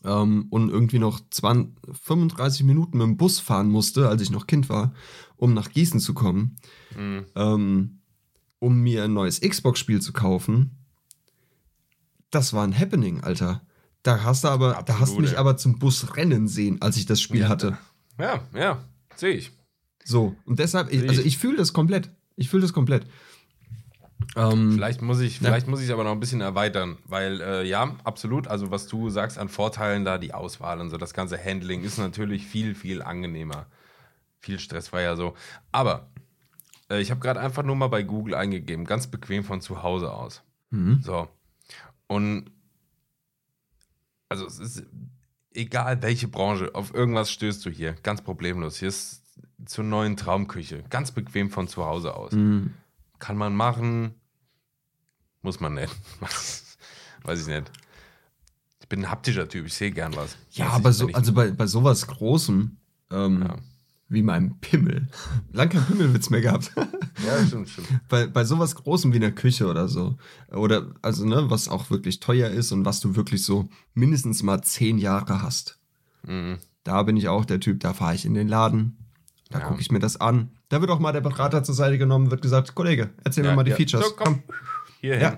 ähm, 0.04 0.48
und 0.50 0.70
irgendwie 0.70 0.98
noch 0.98 1.20
20, 1.30 1.76
35 2.04 2.64
Minuten 2.64 2.98
mit 2.98 3.06
dem 3.06 3.18
Bus 3.18 3.40
fahren 3.40 3.70
musste, 3.70 4.10
als 4.10 4.22
ich 4.24 4.32
noch 4.32 4.48
Kind 4.48 4.68
war, 4.70 4.94
um 5.36 5.54
nach 5.54 5.70
Gießen 5.70 6.00
zu 6.00 6.14
kommen, 6.16 6.56
Mhm. 6.98 7.26
ähm, 7.36 8.00
um 8.60 8.80
mir 8.82 9.04
ein 9.04 9.14
neues 9.14 9.40
Xbox-Spiel 9.42 10.02
zu 10.02 10.14
kaufen. 10.14 10.72
Das 12.32 12.54
war 12.54 12.64
ein 12.64 12.78
Happening, 12.78 13.22
Alter. 13.22 13.62
Da 14.02 14.24
hast 14.24 14.44
du 14.44 14.48
aber, 14.48 14.82
da 14.86 14.94
hast 14.96 15.02
Absolut, 15.12 15.18
du 15.18 15.22
mich 15.30 15.38
aber 15.38 15.58
zum 15.58 15.78
Bus 15.78 16.16
rennen 16.18 16.48
sehen, 16.48 16.82
als 16.82 16.98
ich 16.98 17.06
das 17.06 17.22
Spiel 17.22 17.42
Ja. 17.42 17.50
hatte. 17.50 17.78
Ja, 18.20 18.42
ja, 18.56 18.84
sehe 19.16 19.34
ich. 19.36 19.52
So. 20.08 20.36
Und 20.46 20.60
deshalb, 20.60 20.92
ich, 20.92 21.08
also 21.08 21.22
ich. 21.22 21.38
fühle 21.38 21.58
das 21.58 21.74
komplett. 21.74 22.10
Ich 22.38 22.50
fühle 22.50 22.62
das 22.62 22.72
komplett. 22.72 23.06
Ähm, 24.38 24.72
Vielleicht 24.72 25.02
muss 25.02 25.20
ich, 25.20 25.40
vielleicht 25.40 25.68
muss 25.68 25.82
ich 25.82 25.92
aber 25.92 26.04
noch 26.04 26.12
ein 26.12 26.20
bisschen 26.20 26.40
erweitern, 26.40 26.98
weil 27.06 27.42
äh, 27.42 27.68
ja, 27.68 27.96
absolut. 28.04 28.48
Also 28.48 28.72
was 28.72 28.88
du 28.88 29.10
sagst 29.10 29.38
an 29.38 29.50
Vorteilen 29.50 30.06
da, 30.06 30.18
die 30.18 30.34
Auswahl 30.34 30.80
und 30.80 30.90
so, 30.90 30.98
das 30.98 31.14
ganze 31.14 31.44
Handling 31.44 31.84
ist 31.84 31.98
natürlich 31.98 32.46
viel, 32.46 32.74
viel 32.74 33.02
angenehmer, 33.02 33.66
viel 34.40 34.60
stressfreier 34.60 35.18
so. 35.18 35.36
Aber 35.72 36.10
äh, 36.90 37.02
ich 37.02 37.12
habe 37.12 37.20
gerade 37.20 37.42
einfach 37.42 37.64
nur 37.64 37.76
mal 37.76 37.88
bei 37.88 38.04
Google 38.04 38.36
eingegeben, 38.36 38.86
ganz 38.86 39.08
bequem 39.08 39.44
von 39.44 39.60
zu 39.60 39.84
Hause 39.84 40.14
aus. 40.14 40.42
mhm. 40.70 41.02
So. 41.04 41.28
Und 42.08 42.50
also 44.30 44.46
es 44.46 44.60
ist 44.60 44.86
egal 45.54 46.02
welche 46.02 46.30
Branche, 46.30 46.74
auf 46.74 46.94
irgendwas 46.94 47.30
stößt 47.32 47.66
du 47.66 47.70
hier, 47.70 47.94
ganz 48.04 48.22
problemlos. 48.22 48.78
Hier 48.78 48.88
ist 48.88 49.27
zur 49.66 49.84
neuen 49.84 50.18
Traumküche, 50.18 50.84
ganz 50.90 51.12
bequem 51.12 51.50
von 51.50 51.68
zu 51.68 51.86
Hause 51.86 52.16
aus. 52.16 52.32
Mhm. 52.34 52.74
Kann 53.20 53.38
man 53.38 53.56
machen, 53.56 54.14
muss 55.42 55.60
man 55.60 55.74
nicht. 55.74 55.94
Weiß 57.24 57.42
ich 57.42 57.48
nicht. 57.48 57.72
Ich 58.82 58.88
bin 58.88 59.02
ein 59.04 59.12
haptischer 59.12 59.50
Typ, 59.50 59.66
ich 59.66 59.74
sehe 59.74 59.92
gern 59.92 60.16
was. 60.16 60.38
Ja, 60.52 60.70
aber 60.70 60.92
ich- 60.92 60.96
so, 60.98 61.08
also 61.08 61.34
bei, 61.34 61.52
bei 61.52 61.68
sowas 61.68 62.08
Großem, 62.08 62.78
ähm, 63.12 63.42
Ja. 63.42 63.56
wie 64.10 64.22
meinem 64.22 64.60
Pimmel. 64.60 65.08
Lang 65.52 65.70
kein 65.70 65.86
Pimmelwitz 65.86 66.30
mehr 66.30 66.42
gehabt. 66.42 66.72
Ja, 67.26 67.44
stimmt, 67.44 67.68
stimmt. 67.68 67.88
bei, 68.10 68.28
bei 68.28 68.46
sowas 68.46 68.76
Großem 68.76 69.12
wie 69.12 69.16
einer 69.18 69.32
Küche 69.32 69.66
oder 69.68 69.88
so. 69.88 70.20
Oder, 70.52 70.94
also, 71.02 71.26
ne, 71.26 71.50
was 71.50 71.68
auch 71.68 71.90
wirklich 71.90 72.20
teuer 72.20 72.52
ist 72.52 72.72
und 72.72 72.86
was 72.86 73.00
du 73.00 73.16
wirklich 73.16 73.44
so 73.44 73.70
mindestens 73.96 74.44
mal 74.44 74.62
zehn 74.62 75.00
Jahre 75.00 75.42
hast. 75.42 75.80
Mhm. 76.22 76.60
Da 76.84 77.02
bin 77.02 77.18
ich 77.18 77.28
auch 77.28 77.44
der 77.44 77.60
Typ, 77.60 77.80
da 77.80 77.96
fahre 77.96 78.14
ich 78.14 78.24
in 78.26 78.36
den 78.36 78.48
Laden, 78.48 79.00
da 79.50 79.60
Ja. 79.60 79.66
gucke 79.66 79.82
ich 79.82 79.92
mir 79.92 80.00
das 80.00 80.20
an. 80.20 80.52
Da 80.70 80.82
wird 80.82 80.90
auch 80.92 81.00
mal 81.00 81.12
der 81.14 81.22
Berater 81.22 81.64
zur 81.64 81.76
Seite 81.76 81.98
genommen, 81.98 82.32
wird 82.32 82.42
gesagt, 82.42 82.76
Kollege, 82.76 83.10
erzähl 83.24 83.44
Ja, 83.46 83.52
mir 83.52 83.56
mal 83.58 83.64
die 83.64 83.72
ja. 83.72 83.78
Features. 83.78 84.06
So, 84.10 84.16
komm. 84.16 84.44
Hierhin. 85.02 85.22
Ja. 85.22 85.38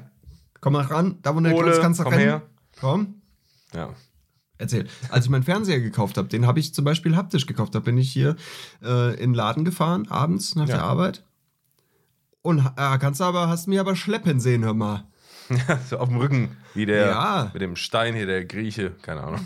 Komm 0.61 0.73
mal 0.73 0.83
ran, 0.85 1.19
da 1.21 1.35
wo 1.35 1.39
du 1.39 1.49
kannst, 1.53 1.81
kannst 1.81 1.99
du 1.99 2.03
komm 2.03 2.13
rennen. 2.13 2.25
her. 2.25 2.41
Komm, 2.79 3.21
Ja. 3.73 3.89
Erzähl. 4.57 4.87
Als 5.09 5.23
ich 5.23 5.31
meinen 5.31 5.43
Fernseher 5.43 5.79
gekauft 5.79 6.17
habe, 6.17 6.27
den 6.27 6.45
habe 6.45 6.59
ich 6.59 6.73
zum 6.73 6.83
Beispiel 6.83 7.15
haptisch 7.15 7.45
gekauft. 7.45 7.73
Da 7.75 7.79
bin 7.79 7.97
ich 7.97 8.11
hier 8.11 8.35
äh, 8.83 9.13
in 9.13 9.29
den 9.29 9.33
Laden 9.33 9.63
gefahren, 9.63 10.07
abends 10.09 10.55
nach 10.55 10.67
Ja. 10.67 10.75
der 10.75 10.83
Arbeit. 10.83 11.23
Und 12.41 12.59
äh, 12.59 12.97
kannst 12.97 13.21
du 13.21 13.23
aber, 13.23 13.47
hast 13.47 13.67
mir 13.67 13.79
aber 13.79 13.95
schleppen 13.95 14.39
sehen, 14.41 14.63
hör 14.65 14.73
mal. 14.73 15.05
so 15.89 15.97
auf 15.97 16.09
dem 16.09 16.17
Rücken, 16.17 16.57
wie 16.73 16.85
der 16.85 17.07
Ja. 17.07 17.49
mit 17.53 17.61
dem 17.61 17.75
Stein 17.77 18.15
hier, 18.15 18.25
der 18.25 18.43
Grieche, 18.45 18.91
keine 19.01 19.23
Ahnung. 19.23 19.39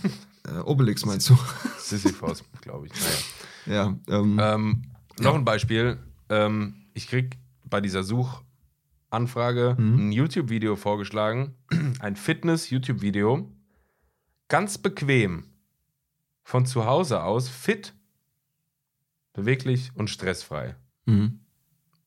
Äh, 0.47 0.59
Obelix 0.61 1.05
meinst 1.05 1.30
du? 1.30 1.38
Sisyphos, 1.78 2.43
glaube 2.61 2.88
ich. 2.88 2.93
Naja. 2.93 3.16
Ja. 3.66 3.95
Ähm, 4.07 4.39
Ähm, 4.41 4.84
noch 5.20 5.36
ein 5.36 5.45
Beispiel. 5.45 5.97
Ähm, 6.30 6.86
ich 6.93 7.07
krieg 7.07 7.38
bei 7.66 7.82
dieser 7.82 8.03
Suchanfrage 8.03 9.76
Mhm. 9.78 10.07
ein 10.09 10.11
YouTube-Video 10.11 10.76
vorgeschlagen. 10.76 11.55
Ein 11.99 12.16
Fitness-YouTube-Video. 12.16 13.51
Ganz 14.47 14.78
bequem. 14.78 15.45
Von 16.43 16.66
zu 16.66 16.86
Hause 16.86 17.24
aus 17.24 17.47
fit, 17.49 17.93
beweglich 19.34 19.91
und 19.95 20.09
stressfrei. 20.09 20.76
mhm. 21.05 21.39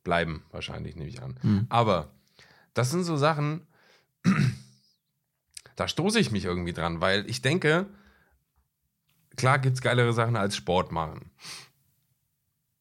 Bleiben, 0.04 0.44
wahrscheinlich, 0.52 0.94
nehme 0.94 1.09
ich 1.09 1.20
an. 1.22 1.36
Mhm. 1.42 1.66
Aber 1.68 2.12
das 2.74 2.90
sind 2.92 3.02
so 3.02 3.16
Sachen, 3.16 3.66
da 5.76 5.88
stoße 5.88 6.20
ich 6.20 6.30
mich 6.30 6.44
irgendwie 6.44 6.72
dran, 6.72 7.00
weil 7.00 7.28
ich 7.28 7.42
denke, 7.42 7.86
klar 9.37 9.59
gibt 9.59 9.76
es 9.76 9.82
geilere 9.82 10.12
Sachen 10.12 10.37
als 10.37 10.57
Sport 10.57 10.93
machen. 10.93 11.30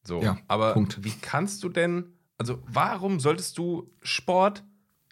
So, 0.03 0.21
Ja, 0.21 0.37
aber 0.47 0.73
Punkt. 0.73 1.03
wie 1.03 1.13
kannst 1.21 1.63
du 1.63 1.69
denn, 1.69 2.05
also 2.37 2.61
warum 2.67 3.19
solltest 3.19 3.57
du 3.57 3.91
Sport 4.03 4.63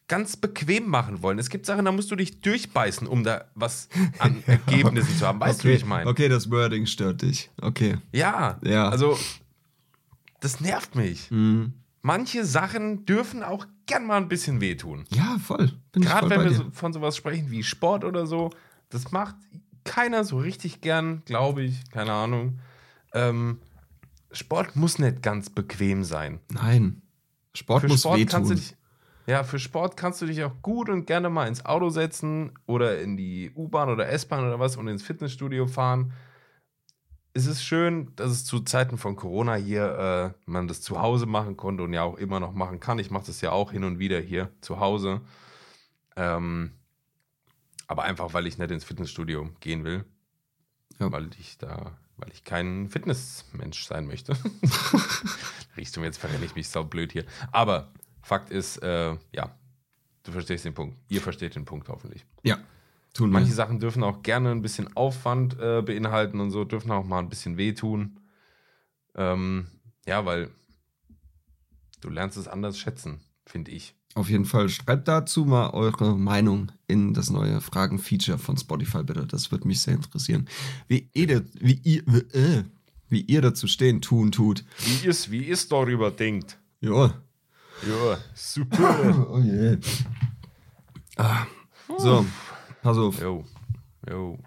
ganz 0.08 0.38
bequem 0.38 0.88
machen 0.88 1.22
wollen? 1.24 1.40
Es 1.40 1.50
gibt 1.50 1.66
Sachen, 1.66 1.86
da 1.86 1.92
musst 1.92 2.12
du 2.12 2.16
dich 2.16 2.42
durchbeißen, 2.42 3.08
um 3.08 3.24
da 3.24 3.46
was 3.56 3.90
an 4.20 4.44
Ergebnissen 4.48 5.18
zu 5.18 5.26
haben. 5.26 5.40
Weißt 5.40 5.60
okay. 5.62 5.68
du, 5.70 5.74
wie 5.74 5.78
ich 5.78 5.86
meine? 5.86 6.10
Okay, 6.10 6.30
das 6.30 6.52
Wording 6.52 6.86
stört 6.86 7.22
dich. 7.24 7.50
Okay. 7.62 7.98
Ja, 8.12 8.60
Ja. 8.64 8.90
also 8.90 9.18
das 10.42 10.60
nervt 10.60 10.96
mich. 10.96 11.32
Mhm. 11.32 11.74
Manche 12.02 12.44
Sachen 12.46 13.06
dürfen 13.06 13.44
auch 13.44 13.66
gern 13.86 14.06
mal 14.06 14.18
ein 14.18 14.28
bisschen 14.28 14.60
wehtun. 14.60 15.06
Ja, 15.10 15.38
voll. 15.40 15.72
Gerade 15.94 16.30
wenn 16.30 16.44
wir 16.44 16.50
dir. 16.52 16.72
von 16.74 16.92
sowas 16.92 17.16
sprechen 17.16 17.50
wie 17.50 17.64
Sport 17.64 18.04
oder 18.04 18.28
so, 18.28 18.50
das 18.90 19.12
macht 19.12 19.36
keiner 19.84 20.24
so 20.24 20.38
richtig 20.38 20.82
gern, 20.82 21.24
glaube 21.26 21.64
ich. 21.64 21.90
Keine 21.92 22.14
Ahnung. 22.14 22.60
Ähm, 23.14 23.60
Sport 24.32 24.76
muss 24.76 25.00
nicht 25.00 25.22
ganz 25.22 25.50
bequem 25.50 26.04
sein. 26.04 26.40
Nein. 26.52 27.02
Sport 27.54 27.82
Für 27.82 27.88
muss 27.88 28.02
Sport 28.02 28.28
kannst 28.28 28.50
du 28.50 28.56
wehtun. 28.56 28.56
dich, 28.56 28.76
ja, 29.28 29.44
für 29.44 29.60
Sport 29.60 29.96
kannst 29.96 30.22
du 30.22 30.26
dich 30.26 30.44
auch 30.44 30.62
gut 30.62 30.90
und 30.90 31.06
gerne 31.06 31.30
mal 31.30 31.48
ins 31.48 31.66
Auto 31.66 31.90
setzen 31.90 32.54
oder 32.66 33.00
in 33.00 33.16
die 33.16 33.52
U-Bahn 33.56 33.90
oder 33.90 34.10
S-Bahn 34.10 34.46
oder 34.46 34.60
was 34.60 34.76
und 34.76 34.88
ins 34.88 35.04
Fitnessstudio 35.04 35.68
fahren. 35.68 36.14
Es 37.36 37.46
ist 37.46 37.64
schön, 37.64 38.12
dass 38.16 38.32
es 38.32 38.46
zu 38.46 38.60
Zeiten 38.60 38.98
von 38.98 39.16
Corona 39.16 39.56
hier 39.56 40.36
äh, 40.36 40.50
man 40.50 40.68
das 40.68 40.82
zu 40.82 41.02
Hause 41.02 41.26
machen 41.26 41.58
konnte 41.58 41.84
und 41.84 41.94
ja 41.94 42.04
auch 42.04 42.18
immer 42.18 42.40
noch 42.40 42.54
machen 42.54 42.80
kann. 42.80 43.00
Ich 43.00 43.12
mache 43.12 43.26
das 43.26 43.42
ja 43.42 43.52
auch 43.52 43.72
hin 43.72 43.84
und 43.84 43.98
wieder 43.98 44.20
hier 44.20 44.50
zu 44.62 44.80
Hause. 44.80 45.22
Ähm, 46.16 46.74
aber 47.94 48.06
einfach, 48.06 48.34
weil 48.34 48.48
ich 48.48 48.58
nicht 48.58 48.72
ins 48.72 48.84
Fitnessstudio 48.84 49.52
gehen 49.60 49.84
will. 49.84 50.04
Ja. 50.98 51.12
Weil 51.12 51.30
ich 51.40 51.60
da, 51.60 51.96
weil 52.18 52.32
ich 52.32 52.44
kein 52.44 52.90
Fitnessmensch 52.90 53.86
sein 53.86 54.08
möchte. 54.08 54.36
Riechst 55.78 55.96
du 55.96 56.00
mir 56.00 56.08
jetzt 56.08 56.18
verrenne 56.18 56.44
ich 56.44 56.56
mich 56.56 56.70
sau 56.70 56.84
blöd 56.84 57.12
hier. 57.12 57.24
Aber 57.52 57.94
Fakt 58.24 58.50
ist, 58.50 58.78
äh, 58.78 59.16
ja, 59.32 59.56
du 60.24 60.32
verstehst 60.32 60.66
den 60.66 60.74
Punkt. 60.74 60.98
Ihr 61.08 61.22
versteht 61.22 61.54
den 61.56 61.66
Punkt 61.66 61.88
hoffentlich. 61.88 62.26
Ja. 62.42 62.58
Tun 63.14 63.30
wir. 63.30 63.34
Manche 63.34 63.54
Sachen 63.54 63.80
dürfen 63.80 64.04
auch 64.04 64.24
gerne 64.24 64.50
ein 64.50 64.64
bisschen 64.64 64.98
Aufwand 64.98 65.60
äh, 65.60 65.84
beinhalten 65.84 66.40
und 66.40 66.50
so, 66.50 66.64
dürfen 66.64 66.90
auch 66.90 67.06
mal 67.06 67.20
ein 67.20 67.30
bisschen 67.30 67.58
wehtun. 67.58 68.20
Ähm, 69.14 69.68
ja, 70.08 70.26
weil 70.26 70.50
du 72.02 72.10
lernst 72.10 72.38
es 72.38 72.48
anders 72.48 72.80
schätzen, 72.80 73.22
finde 73.46 73.70
ich. 73.70 73.94
Auf 74.16 74.30
jeden 74.30 74.46
Fall. 74.46 74.70
Schreibt 74.70 75.08
dazu 75.08 75.46
mal 75.46 75.72
eure 75.72 76.18
Meinung 76.18 76.72
in 76.88 77.14
das 77.14 77.30
neue 77.32 77.62
Fragen-Feature 77.62 78.38
von 78.38 78.58
Spotify, 78.58 79.04
bitte. 79.04 79.26
Das 79.26 79.52
würde 79.52 79.68
mich 79.68 79.82
sehr 79.82 79.96
interessieren. 79.96 80.48
Wie 80.88 81.10
ihr, 81.14 81.44
wie 81.60 81.80
ihr, 81.84 82.08
äh, 82.34 82.64
wie 83.10 83.22
ihr 83.22 83.42
dazu 83.42 83.68
stehen, 83.68 84.02
tun, 84.02 84.32
tut. 84.32 84.64
Wie 84.80 85.08
ist, 85.08 85.32
wie 85.32 85.46
ist 85.46 85.72
darüber 85.72 86.12
denkt? 86.12 86.60
Ja. 86.82 87.16
Ja, 87.88 88.18
super. 88.36 89.28
Oh 89.32 89.40
je. 89.40 89.78
Ah. 91.18 91.46
So, 91.98 92.26
pass 92.82 92.98
auf. 92.98 93.20
jo, 93.22 93.46
jo. 94.10 94.40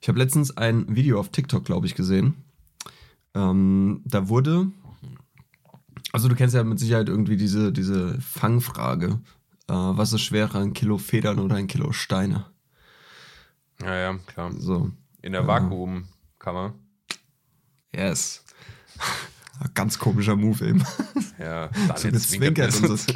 Ich 0.00 0.08
habe 0.08 0.18
letztens 0.18 0.56
ein 0.56 0.94
Video 0.94 1.18
auf 1.18 1.30
TikTok, 1.30 1.64
glaube 1.64 1.86
ich, 1.86 1.94
gesehen. 1.94 2.34
Ähm, 3.34 4.02
da 4.04 4.28
wurde, 4.28 4.70
also 6.12 6.28
du 6.28 6.34
kennst 6.34 6.54
ja 6.54 6.64
mit 6.64 6.78
Sicherheit 6.78 7.08
irgendwie 7.08 7.36
diese, 7.36 7.72
diese 7.72 8.20
Fangfrage. 8.20 9.20
Äh, 9.68 9.72
was 9.74 10.12
ist 10.12 10.22
schwerer, 10.22 10.60
ein 10.60 10.72
Kilo 10.72 10.98
Federn 10.98 11.38
oder 11.38 11.56
ein 11.56 11.66
Kilo 11.66 11.92
Steine? 11.92 12.46
Ja, 13.80 13.94
ja, 13.94 14.18
klar. 14.26 14.52
So, 14.58 14.90
In 15.22 15.32
der 15.32 15.46
Vakuumkammer. 15.46 16.74
yes. 17.94 18.44
Ganz 19.74 19.98
komischer 19.98 20.36
Move 20.36 20.66
eben. 20.68 20.84
Ja, 21.38 21.68
dann 21.88 21.96
So 21.96 22.08
gezwinkert 22.10 22.74
und 22.82 22.98
so. 22.98 23.12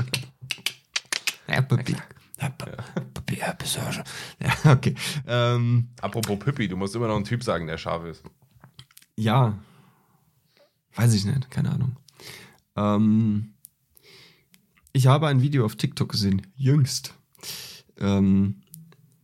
Ja, 1.48 1.60
Papier. 1.62 1.98
Ja, 2.40 2.48
Pa- 2.48 2.70
Papierpassage. 3.12 4.02
Ja, 4.40 4.72
okay. 4.72 4.94
Ähm, 5.26 5.90
Apropos 6.00 6.38
Püppi, 6.38 6.66
du 6.68 6.76
musst 6.76 6.94
immer 6.96 7.08
noch 7.08 7.16
einen 7.16 7.24
Typ 7.26 7.42
sagen, 7.44 7.66
der 7.66 7.76
scharf 7.76 8.04
ist. 8.04 8.22
Ja. 9.16 9.58
Weiß 10.94 11.12
ich 11.12 11.26
nicht, 11.26 11.50
keine 11.50 11.70
Ahnung. 11.72 11.96
Ähm, 12.76 13.54
ich 14.92 15.06
habe 15.06 15.28
ein 15.28 15.42
Video 15.42 15.64
auf 15.64 15.76
TikTok 15.76 16.10
gesehen, 16.10 16.46
jüngst. 16.56 17.14
Ähm, 17.98 18.62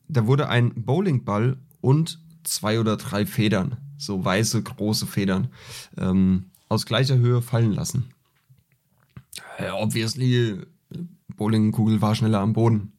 da 0.08 0.26
wurde 0.26 0.48
ein 0.48 0.72
Bowlingball 0.74 1.56
und 1.80 2.20
zwei 2.44 2.78
oder 2.78 2.96
drei 2.96 3.26
Federn, 3.26 3.76
so 3.98 4.24
weiße, 4.24 4.62
große 4.62 5.06
Federn, 5.06 5.48
ähm, 5.96 6.50
aus 6.68 6.86
gleicher 6.86 7.16
Höhe 7.16 7.42
fallen 7.42 7.72
lassen. 7.72 8.10
Äh, 9.58 9.70
obviously, 9.70 10.60
Bowlingkugel 11.36 12.00
war 12.00 12.14
schneller 12.14 12.40
am 12.40 12.52
Boden. 12.52 12.92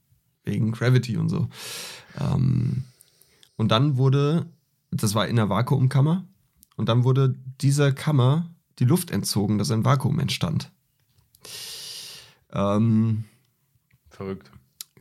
Wegen 0.44 0.72
Gravity 0.72 1.18
und 1.18 1.30
so. 1.30 1.50
Ähm, 2.20 2.86
und 3.58 3.70
dann 3.70 3.98
wurde, 3.98 4.46
das 4.92 5.14
war 5.14 5.28
in 5.28 5.36
der 5.36 5.50
Vakuumkammer, 5.50 6.26
und 6.78 6.88
dann 6.90 7.04
wurde 7.04 7.36
dieser 7.60 7.92
Kammer 7.92 8.50
die 8.80 8.86
Luft 8.86 9.12
entzogen, 9.12 9.58
dass 9.58 9.72
ein 9.72 9.86
Vakuum 9.86 10.20
entstand. 10.20 10.72
Ähm, 12.52 13.26
Verrückt. 14.10 14.52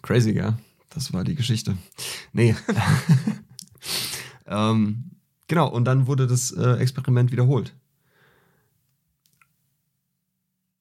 crazy, 0.03 0.33
ja. 0.33 0.59
Das 0.91 1.13
war 1.13 1.25
die 1.25 1.35
Geschichte. 1.35 1.77
Nee. 2.33 2.57
ähm, 4.47 5.11
genau, 5.47 5.69
und 5.69 5.85
dann 5.85 6.07
wurde 6.07 6.27
das 6.27 6.53
äh, 6.53 6.77
Experiment 6.79 7.33
wiederholt. 7.33 7.75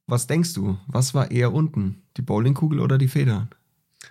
Was 0.07 0.27
denkst 0.27 0.53
du? 0.53 0.77
Was 0.87 1.13
war 1.13 1.31
eher 1.31 1.51
unten? 1.51 2.03
Die 2.17 2.21
Bowlingkugel 2.21 2.79
oder 2.79 2.97
die 2.97 3.07
Federn? 3.07 3.49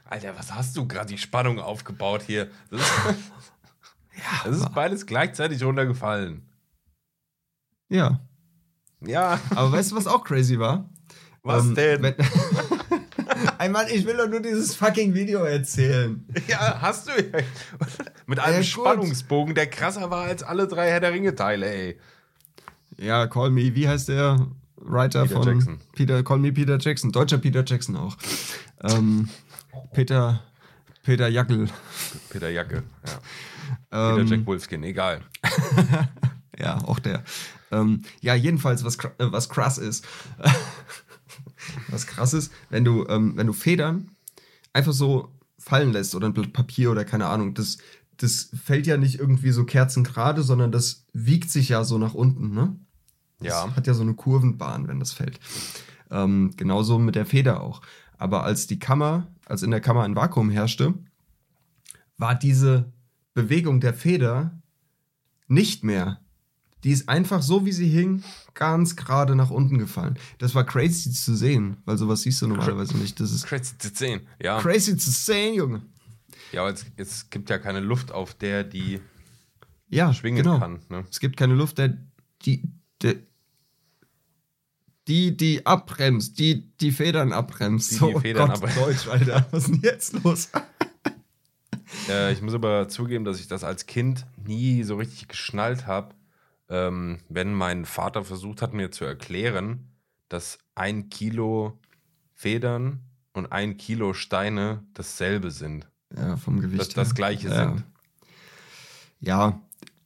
Alter, 0.05 0.37
was 0.37 0.53
hast 0.53 0.76
du 0.76 0.87
gerade 0.87 1.09
die 1.09 1.18
Spannung 1.18 1.59
aufgebaut 1.59 2.22
hier? 2.22 2.51
Das 2.70 2.80
ist, 2.80 2.93
das 4.45 4.57
ist 4.57 4.74
beides 4.74 5.07
gleichzeitig 5.07 5.62
runtergefallen. 5.62 6.43
Ja. 7.89 8.20
Ja, 9.07 9.40
Aber 9.55 9.72
weißt 9.72 9.92
du, 9.92 9.96
was 9.96 10.07
auch 10.07 10.24
crazy 10.24 10.59
war? 10.59 10.88
was 11.42 11.64
Ähm, 11.64 11.74
denn? 11.74 12.02
wenn- 12.02 12.14
Ey 13.59 13.68
Mann, 13.68 13.86
ich 13.92 14.07
will 14.07 14.16
doch 14.16 14.28
nur 14.28 14.40
dieses 14.40 14.74
fucking 14.74 15.14
Video 15.14 15.40
erzählen. 15.44 16.24
Ja, 16.48 16.80
hast 16.80 17.09
du 17.09 17.12
ja. 17.12 17.38
Mit 18.26 18.38
einem 18.38 18.57
Ja. 18.59 18.62
Spannungsbogen, 18.62 19.55
der 19.55 19.66
krasser 19.68 20.11
war 20.11 20.24
als 20.24 20.42
alle 20.42 20.66
drei 20.68 20.90
Herr 20.90 21.00
der 21.00 21.12
Ringe-Teile, 21.12 21.66
ey. 21.72 21.98
Ja, 22.98 23.26
Call 23.26 23.50
Me, 23.50 23.74
wie 23.74 23.88
heißt 23.88 24.09
der 24.09 24.46
Writer 24.76 25.22
Peter 25.22 25.34
von 25.34 25.46
Jackson. 25.48 25.80
Peter, 25.94 26.22
Call 26.22 26.38
Me 26.38 26.52
Peter 26.52 26.78
Jackson, 26.78 27.11
deutscher 27.12 27.38
Peter 27.38 27.64
Jackson 27.66 27.96
auch. 27.96 28.16
Ähm, 28.82 29.28
Peter, 29.92 30.42
Peter 31.05 31.28
Jackel. 31.28 31.68
Peter 32.30 32.50
Jacke, 32.50 32.82
ja. 33.07 33.18
Peter 33.90 34.20
Ähm, 34.20 34.26
Jack 34.26 34.46
Wolfskin, 34.46 34.82
egal. 34.84 35.20
Ja, 36.57 36.78
auch 36.84 37.00
der. 37.00 37.24
Ähm, 37.70 38.02
ja, 38.20 38.34
jedenfalls, 38.34 38.84
was, 38.84 38.96
äh, 38.96 39.10
was 39.18 39.48
krass 39.48 39.78
ist, 39.78 40.06
was 41.88 42.06
krass 42.06 42.34
ist, 42.34 42.52
wenn 42.70 42.84
du, 42.84 43.06
ähm, 43.08 43.36
wenn 43.36 43.46
du 43.46 43.52
Federn 43.52 44.10
einfach 44.72 44.92
so 44.92 45.32
fallen 45.58 45.92
lässt 45.92 46.14
oder 46.14 46.28
ein 46.28 46.34
Blatt 46.34 46.52
Papier 46.52 46.90
oder 46.90 47.04
keine 47.04 47.26
Ahnung, 47.26 47.54
das, 47.54 47.78
das 48.18 48.50
fällt 48.62 48.86
ja 48.86 48.96
nicht 48.96 49.18
irgendwie 49.18 49.50
so 49.50 49.64
kerzengerade, 49.64 50.42
sondern 50.42 50.72
das 50.72 51.06
wiegt 51.12 51.50
sich 51.50 51.70
ja 51.70 51.84
so 51.84 51.98
nach 51.98 52.14
unten, 52.14 52.52
ne? 52.52 52.76
Ja. 53.40 53.66
Das 53.66 53.76
hat 53.76 53.86
ja 53.86 53.94
so 53.94 54.02
eine 54.02 54.14
Kurvenbahn, 54.14 54.88
wenn 54.88 55.00
das 55.00 55.12
fällt. 55.12 55.40
Ähm, 56.10 56.52
genauso 56.56 56.98
mit 56.98 57.14
der 57.14 57.26
Feder 57.26 57.62
auch. 57.62 57.82
Aber 58.16 58.44
als 58.44 58.66
die 58.66 58.78
Kammer, 58.78 59.26
als 59.46 59.62
in 59.62 59.70
der 59.70 59.80
Kammer 59.80 60.02
ein 60.02 60.16
Vakuum 60.16 60.50
herrschte, 60.50 60.94
war 62.16 62.34
diese 62.34 62.92
Bewegung 63.34 63.80
der 63.80 63.94
Feder 63.94 64.62
nicht 65.48 65.84
mehr. 65.84 66.20
Die 66.85 66.91
ist 66.91 67.09
einfach 67.09 67.43
so, 67.43 67.64
wie 67.64 67.72
sie 67.72 67.89
hing, 67.89 68.22
ganz 68.53 68.95
gerade 68.95 69.35
nach 69.35 69.51
unten 69.51 69.78
gefallen. 69.78 70.18
Das 70.39 70.55
war 70.55 70.64
crazy 70.64 71.11
zu 71.11 71.35
sehen, 71.35 71.78
weil 71.87 71.97
sowas 71.97 72.22
siehst 72.22 72.43
du 72.43 72.47
normalerweise 72.47 72.97
nicht. 72.99 73.18
Das 73.20 73.32
ist 73.32 73.47
Crazy 73.47 73.76
zu 73.78 73.89
sehen. 73.95 74.26
Ja, 74.41 74.61
crazy 74.61 74.97
zu 74.97 75.11
sehen, 75.11 75.55
Junge. 75.55 75.82
ja 76.53 76.61
aber 76.61 76.72
es, 76.72 76.85
es 76.97 77.30
gibt 77.30 77.49
ja 77.51 77.59
keine 77.59 77.80
Luft, 77.80 78.12
auf 78.12 78.35
der 78.35 78.64
die 78.64 79.01
Ja, 79.89 80.12
schwingen 80.12 80.43
genau. 80.45 80.59
kann. 80.59 80.80
Ne? 80.91 81.05
Es 81.11 81.20
gibt 81.20 81.37
keine 81.39 81.55
Luft, 81.55 81.78
der, 81.78 81.97
die, 82.43 82.62
der, 83.03 83.16
die, 85.09 85.37
die 85.37 85.64
abbremst, 85.66 86.39
die, 86.39 86.70
die 86.80 86.93
Federn 86.93 87.32
abbremst. 87.32 87.93
Die 87.93 87.99
die 88.12 88.20
Federn 88.20 88.49
Gott, 88.51 88.57
abbremst. 88.57 88.78
Deutsch, 88.78 89.09
Alter. 89.09 89.47
Was 89.51 89.64
ist 89.64 89.72
denn 89.74 89.80
jetzt 89.82 90.22
los? 90.22 90.49
Äh, 92.09 92.32
ich 92.32 92.43
muss 92.43 92.55
aber 92.55 92.89
zugeben, 92.89 93.24
dass 93.24 93.39
ich 93.41 93.47
das 93.49 93.64
als 93.64 93.87
Kind 93.87 94.26
nie 94.45 94.82
so 94.82 94.97
richtig 94.97 95.28
geschnallt 95.28 95.87
habe, 95.87 96.14
ähm, 96.74 97.20
wenn 97.28 97.54
mein 97.54 97.84
Vater 97.84 98.24
versucht 98.24 98.60
hat, 98.62 98.74
mir 98.74 98.90
zu 98.90 99.04
erklären, 99.04 99.92
dass 100.28 100.58
ein 100.74 101.08
Kilo 101.08 101.78
Federn 102.32 103.00
und 103.32 103.52
ein 103.52 103.76
Kilo 103.76 104.12
Steine 104.12 104.82
dasselbe 104.92 105.50
sind. 105.52 105.86
Ja, 106.16 106.36
vom 106.36 106.60
Gewicht. 106.60 106.80
Dass 106.80 106.88
das 106.88 107.14
gleiche 107.14 107.48
ja. 107.48 107.54
sind. 107.54 107.84
Ja, 109.20 109.60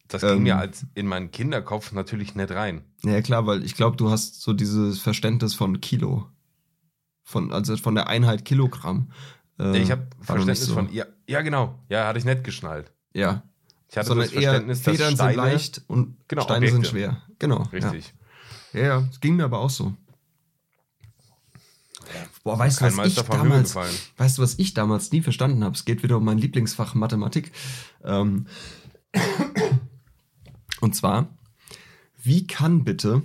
Das 0.08 0.22
Ähm. 0.22 0.34
ging 0.34 0.42
mir 0.44 0.56
als 0.56 0.86
in 0.94 1.06
meinen 1.06 1.30
Kinderkopf 1.30 1.92
natürlich 1.92 2.34
nicht 2.34 2.50
rein. 2.50 2.82
ja 3.02 3.20
klar, 3.20 3.46
weil 3.46 3.62
ich 3.64 3.74
glaube, 3.74 3.96
du 3.96 4.10
hast 4.10 4.40
so 4.42 4.52
dieses 4.54 5.00
Verständnis 5.00 5.54
von 5.54 5.80
Kilo. 5.80 6.26
Von, 7.24 7.52
also 7.52 7.76
von 7.76 7.94
der 7.94 8.08
Einheit 8.08 8.44
Kilogramm. 8.46 9.10
Äh, 9.58 9.78
ich 9.78 9.90
habe 9.90 10.06
Verständnis 10.20 10.66
so. 10.66 10.74
von, 10.74 10.90
ja, 10.92 11.04
ja, 11.28 11.42
genau, 11.42 11.78
ja, 11.90 12.06
hatte 12.06 12.18
ich 12.18 12.24
nicht 12.24 12.42
geschnallt. 12.44 12.90
Ja, 13.12 13.42
Ich 13.91 13.97
hatte 13.97 14.09
sondern 14.09 14.26
das 14.26 14.34
eher 14.34 14.43
Verständnis, 14.51 14.82
dass 14.82 14.95
Federn 14.95 15.14
Steine, 15.14 15.32
sind 15.32 15.36
leicht 15.36 15.82
und 15.86 16.16
Genau, 16.28 16.43
Steine 16.43 16.66
sind 16.66 16.76
Objekte. 16.76 16.91
schwer. 16.91 17.22
Genau. 17.39 17.62
Richtig. 17.72 18.14
Ja, 18.72 18.80
ja, 18.80 19.09
es 19.11 19.20
ging 19.20 19.36
mir 19.36 19.45
aber 19.45 19.61
auch 19.61 19.70
so. 19.70 19.95
Boah, 22.43 22.59
weißt 22.59 22.80
du, 22.80 22.84
was 22.86 22.95
Meister 22.95 23.22
ich 23.22 23.28
damals, 23.28 23.74
weißt 23.74 24.39
du, 24.39 24.43
was 24.43 24.59
ich 24.59 24.74
damals 24.74 25.12
nie 25.12 25.20
verstanden 25.20 25.64
habe? 25.64 25.74
Es 25.74 25.84
geht 25.84 26.03
wieder 26.03 26.16
um 26.16 26.24
mein 26.24 26.39
Lieblingsfach 26.39 26.95
Mathematik. 26.95 27.53
Ähm, 28.05 28.47
und 30.80 30.95
zwar, 30.95 31.28
wie 32.22 32.47
kann 32.47 32.84
bitte 32.84 33.22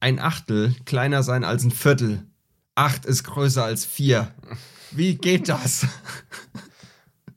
ein 0.00 0.18
Achtel 0.18 0.74
kleiner 0.84 1.22
sein 1.22 1.44
als 1.44 1.62
ein 1.64 1.70
Viertel? 1.70 2.26
Acht 2.74 3.04
ist 3.04 3.24
größer 3.24 3.64
als 3.64 3.84
vier. 3.84 4.34
Wie 4.90 5.14
geht 5.16 5.48
das? 5.48 5.86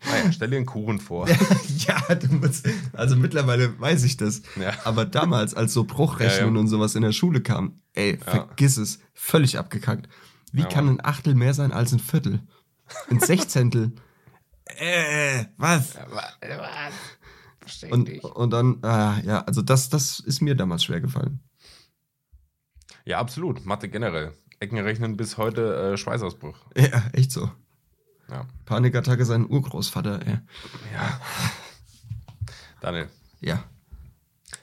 Naja, 0.09 0.31
stell 0.31 0.49
dir 0.49 0.57
einen 0.57 0.65
Kuchen 0.65 0.99
vor. 0.99 1.27
ja, 1.77 2.15
du 2.15 2.27
musst, 2.35 2.67
also 2.93 3.15
mittlerweile 3.15 3.79
weiß 3.79 4.03
ich 4.03 4.17
das. 4.17 4.41
Ja. 4.55 4.73
Aber 4.83 5.05
damals, 5.05 5.53
als 5.53 5.73
so 5.73 5.83
Bruchrechnung 5.83 6.55
Ja, 6.55 6.59
und 6.59 6.67
sowas 6.67 6.95
in 6.95 7.01
der 7.01 7.11
Schule 7.11 7.41
kam, 7.41 7.79
ey, 7.93 8.17
vergiss 8.17 8.77
es, 8.77 8.99
völlig 9.13 9.57
abgekackt. 9.57 10.07
Wie 10.51 10.63
kann 10.63 10.87
ein 10.87 11.03
Achtel 11.03 11.35
mehr 11.35 11.53
sein 11.53 11.71
als 11.71 11.91
ein 11.91 11.99
Viertel? 11.99 12.41
Ein 13.09 13.19
Sechzehntel? 13.21 13.91
äh, 14.65 15.45
was? 15.57 15.97
Versteh 17.59 17.91
Und, 17.91 18.09
und 18.23 18.51
dann, 18.51 18.83
ah, 18.83 19.19
ja, 19.23 19.41
also 19.41 19.61
das, 19.61 19.89
das 19.89 20.19
ist 20.19 20.41
mir 20.41 20.55
damals 20.55 20.83
schwer 20.83 21.01
gefallen. 21.01 21.39
Ja, 23.05 23.19
absolut. 23.19 23.65
Mathe 23.65 23.89
generell. 23.89 24.33
Ecken 24.59 24.79
rechnen 24.79 25.17
bis 25.17 25.37
heute 25.37 25.93
äh, 25.93 25.97
Schweißausbruch. 25.97 26.57
Ja, 26.77 27.03
echt 27.13 27.31
so. 27.31 27.51
Ja. 28.29 28.45
Panikattacke 28.65 29.25
seinen 29.25 29.47
Urgroßvater, 29.49 30.21
ey. 30.25 30.37
ja. 30.93 31.19
Daniel, 32.81 33.07
Ja. 33.39 33.63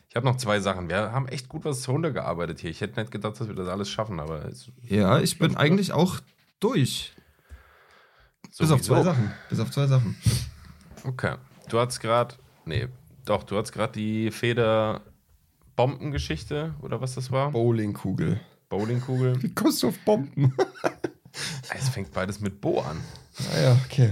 ich 0.08 0.16
habe 0.16 0.26
noch 0.26 0.36
zwei 0.36 0.58
Sachen. 0.60 0.88
Wir 0.88 1.12
haben 1.12 1.28
echt 1.28 1.48
gut 1.48 1.64
was 1.64 1.88
runtergearbeitet 1.88 2.58
hier. 2.60 2.70
Ich 2.70 2.80
hätte 2.80 2.98
nicht 3.00 3.10
gedacht, 3.12 3.40
dass 3.40 3.46
wir 3.48 3.54
das 3.54 3.68
alles 3.68 3.88
schaffen, 3.90 4.20
aber 4.20 4.44
es, 4.46 4.70
Ja, 4.82 5.18
ich 5.20 5.38
bin 5.38 5.56
eigentlich 5.56 5.92
auch 5.92 6.20
durch. 6.60 7.14
Bis 8.58 8.70
auf 8.70 8.82
zwei 8.82 9.02
Sachen. 9.02 9.32
Bis 9.48 9.60
auf 9.60 9.70
zwei 9.70 9.86
Sachen. 9.86 10.16
Okay. 11.04 11.36
Du 11.68 11.80
hattest 11.80 12.00
gerade, 12.00 12.34
nee, 12.64 12.88
doch, 13.24 13.44
du 13.44 13.56
hattest 13.56 13.72
gerade 13.72 13.92
die 13.92 14.30
Feder-Bombengeschichte 14.30 16.74
oder 16.82 17.00
was 17.00 17.14
das 17.14 17.30
war? 17.30 17.50
Bowlingkugel. 17.52 18.40
Bowlingkugel. 18.68 19.42
Wie 19.42 19.54
kommst 19.54 19.82
du 19.82 19.88
auf 19.88 19.98
Bomben? 20.00 20.54
Es 21.74 21.88
fängt 21.88 22.12
beides 22.12 22.40
mit 22.40 22.60
Bo 22.60 22.80
an. 22.82 23.00
Ah 23.54 23.60
ja, 23.60 23.80
okay. 23.84 24.10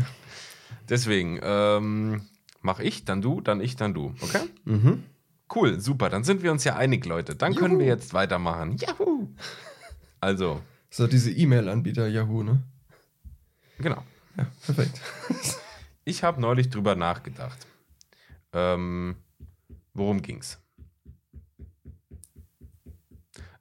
Deswegen, 0.88 1.38
ähm, 1.42 2.22
mach 2.62 2.80
ich, 2.80 3.04
dann 3.04 3.22
du, 3.22 3.40
dann 3.40 3.60
ich, 3.60 3.76
dann 3.76 3.94
du. 3.94 4.14
Okay? 4.20 4.42
Mhm. 4.64 5.04
Cool, 5.54 5.80
super. 5.80 6.08
Dann 6.08 6.24
sind 6.24 6.42
wir 6.42 6.52
uns 6.52 6.64
ja 6.64 6.76
einig, 6.76 7.04
Leute. 7.06 7.34
Dann 7.34 7.54
können 7.54 7.78
wir 7.78 7.86
jetzt 7.86 8.14
weitermachen. 8.14 8.76
Yahoo! 8.78 9.28
Also, 10.20 10.60
So, 10.90 11.06
diese 11.06 11.30
E-Mail-Anbieter 11.30 12.06
Yahoo, 12.08 12.42
ne? 12.42 12.62
genau. 13.78 14.02
Ja, 14.36 14.46
perfekt. 14.64 15.00
Ich 16.04 16.22
habe 16.22 16.40
neulich 16.40 16.70
drüber 16.70 16.94
nachgedacht. 16.94 17.66
Ähm, 18.52 19.16
worum 19.94 20.22
ging's? 20.22 20.58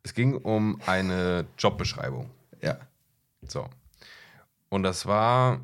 Es 0.03 0.14
ging 0.14 0.36
um 0.36 0.80
eine 0.86 1.45
Jobbeschreibung. 1.57 2.30
ja. 2.62 2.78
So. 3.47 3.68
Und 4.70 4.84
das 4.84 5.05
war 5.05 5.61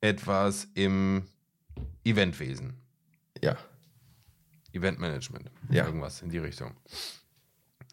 etwas 0.00 0.68
im 0.74 1.24
Eventwesen. 2.04 2.74
Ja. 3.42 3.56
Eventmanagement. 4.72 5.50
Ja. 5.70 5.86
Irgendwas 5.86 6.22
in 6.22 6.30
die 6.30 6.38
Richtung. 6.38 6.76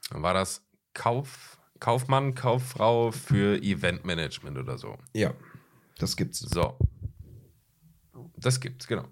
Dann 0.09 0.21
war 0.23 0.33
das 0.33 0.63
Kauf, 0.93 1.57
Kaufmann, 1.79 2.35
Kauffrau 2.35 3.11
für 3.11 3.61
Eventmanagement 3.61 4.57
oder 4.57 4.77
so. 4.77 4.97
Ja. 5.13 5.33
Das 5.97 6.15
gibt's. 6.15 6.39
So. 6.39 6.77
Das 8.37 8.59
gibt's, 8.59 8.87
genau. 8.87 9.05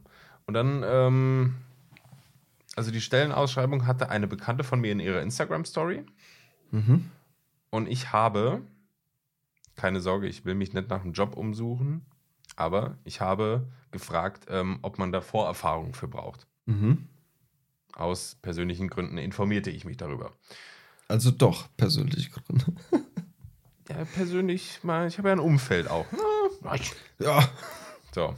Und 0.46 0.54
dann, 0.54 0.84
ähm, 0.86 1.56
also 2.76 2.92
die 2.92 3.02
Stellenausschreibung 3.02 3.88
hatte 3.88 4.10
eine 4.10 4.28
Bekannte 4.28 4.64
von 4.64 4.82
mir 4.82 4.92
in 4.92 5.00
ihrer 5.00 5.22
Instagram-Story. 5.22 6.06
Mhm. 6.72 7.10
Und 7.70 7.88
ich 7.88 8.12
habe, 8.12 8.62
keine 9.76 10.02
Sorge, 10.02 10.28
ich 10.28 10.46
will 10.46 10.56
mich 10.56 10.74
nicht 10.74 10.90
nach 10.90 11.02
einem 11.04 11.14
Job 11.14 11.36
umsuchen, 11.36 12.06
aber 12.56 12.98
ich 13.04 13.22
habe 13.22 13.68
gefragt, 13.92 14.46
ähm, 14.50 14.80
ob 14.82 14.98
man 15.00 15.12
da 15.12 15.22
Vorerfahrung 15.22 15.94
für 15.94 16.08
braucht. 16.08 16.48
Mhm. 16.66 17.08
Aus 17.96 18.36
persönlichen 18.42 18.88
Gründen 18.88 19.18
informierte 19.18 19.70
ich 19.70 19.86
mich 19.86 19.98
darüber. 19.98 20.32
Also 21.08 21.32
doch, 21.32 21.68
persönliche 21.78 22.30
Gründe. 22.32 22.66
Ja, 23.90 24.06
persönlich, 24.06 24.82
mal, 24.84 25.08
ich 25.10 25.18
habe 25.18 25.28
ja 25.28 25.34
ein 25.36 25.40
Umfeld 25.42 25.90
auch. 25.90 26.06
Ja, 26.64 26.74
ich- 26.76 26.94
Ja. 27.20 27.50
So. 28.16 28.34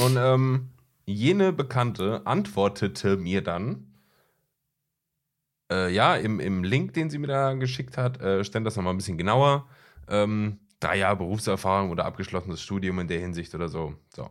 Und 0.00 0.16
ähm, 0.16 0.70
jene 1.04 1.52
Bekannte 1.52 2.22
antwortete 2.26 3.16
mir 3.16 3.42
dann, 3.42 3.92
äh, 5.70 5.92
ja, 5.92 6.14
im, 6.16 6.38
im 6.40 6.62
Link, 6.62 6.94
den 6.94 7.10
sie 7.10 7.18
mir 7.18 7.26
da 7.26 7.54
geschickt 7.54 7.96
hat, 7.98 8.20
äh, 8.20 8.44
stand 8.44 8.66
das 8.66 8.76
nochmal 8.76 8.94
ein 8.94 8.98
bisschen 8.98 9.18
genauer. 9.18 9.66
Ähm, 10.08 10.60
drei 10.84 10.98
Jahre 10.98 11.16
Berufserfahrung 11.16 11.90
oder 11.90 12.04
abgeschlossenes 12.04 12.60
Studium 12.60 12.98
in 13.00 13.08
der 13.08 13.20
Hinsicht 13.20 13.54
oder 13.54 13.68
so. 13.68 13.94
So. 14.14 14.30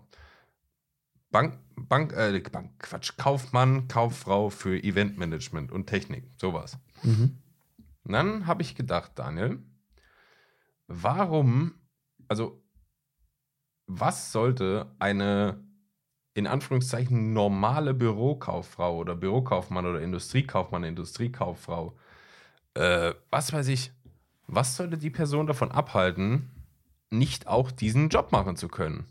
Bank, 1.31 1.57
Bank, 1.75 2.13
äh, 2.13 2.39
Bank, 2.51 2.77
Quatsch, 2.79 3.17
Kaufmann, 3.17 3.87
Kauffrau 3.87 4.49
für 4.49 4.81
Eventmanagement 4.81 5.71
und 5.71 5.87
Technik, 5.87 6.25
sowas. 6.37 6.77
Mhm. 7.01 7.39
Und 8.03 8.11
dann 8.11 8.45
habe 8.45 8.61
ich 8.61 8.75
gedacht, 8.75 9.13
Daniel, 9.15 9.59
warum, 10.87 11.73
also, 12.27 12.61
was 13.87 14.31
sollte 14.31 14.93
eine 14.99 15.63
in 16.35 16.47
Anführungszeichen 16.47 17.33
normale 17.33 17.93
Bürokauffrau 17.93 18.97
oder 18.97 19.15
Bürokaufmann 19.15 19.85
oder 19.85 20.01
Industriekaufmann, 20.01 20.83
Industriekauffrau, 20.83 21.95
äh, 22.73 23.13
was 23.29 23.53
weiß 23.53 23.67
ich, 23.67 23.91
was 24.55 24.75
sollte 24.75 24.97
die 24.97 25.09
Person 25.09 25.47
davon 25.47 25.71
abhalten, 25.71 26.49
nicht 27.09 27.47
auch 27.47 27.71
diesen 27.71 28.09
Job 28.09 28.31
machen 28.31 28.55
zu 28.55 28.67
können? 28.67 29.05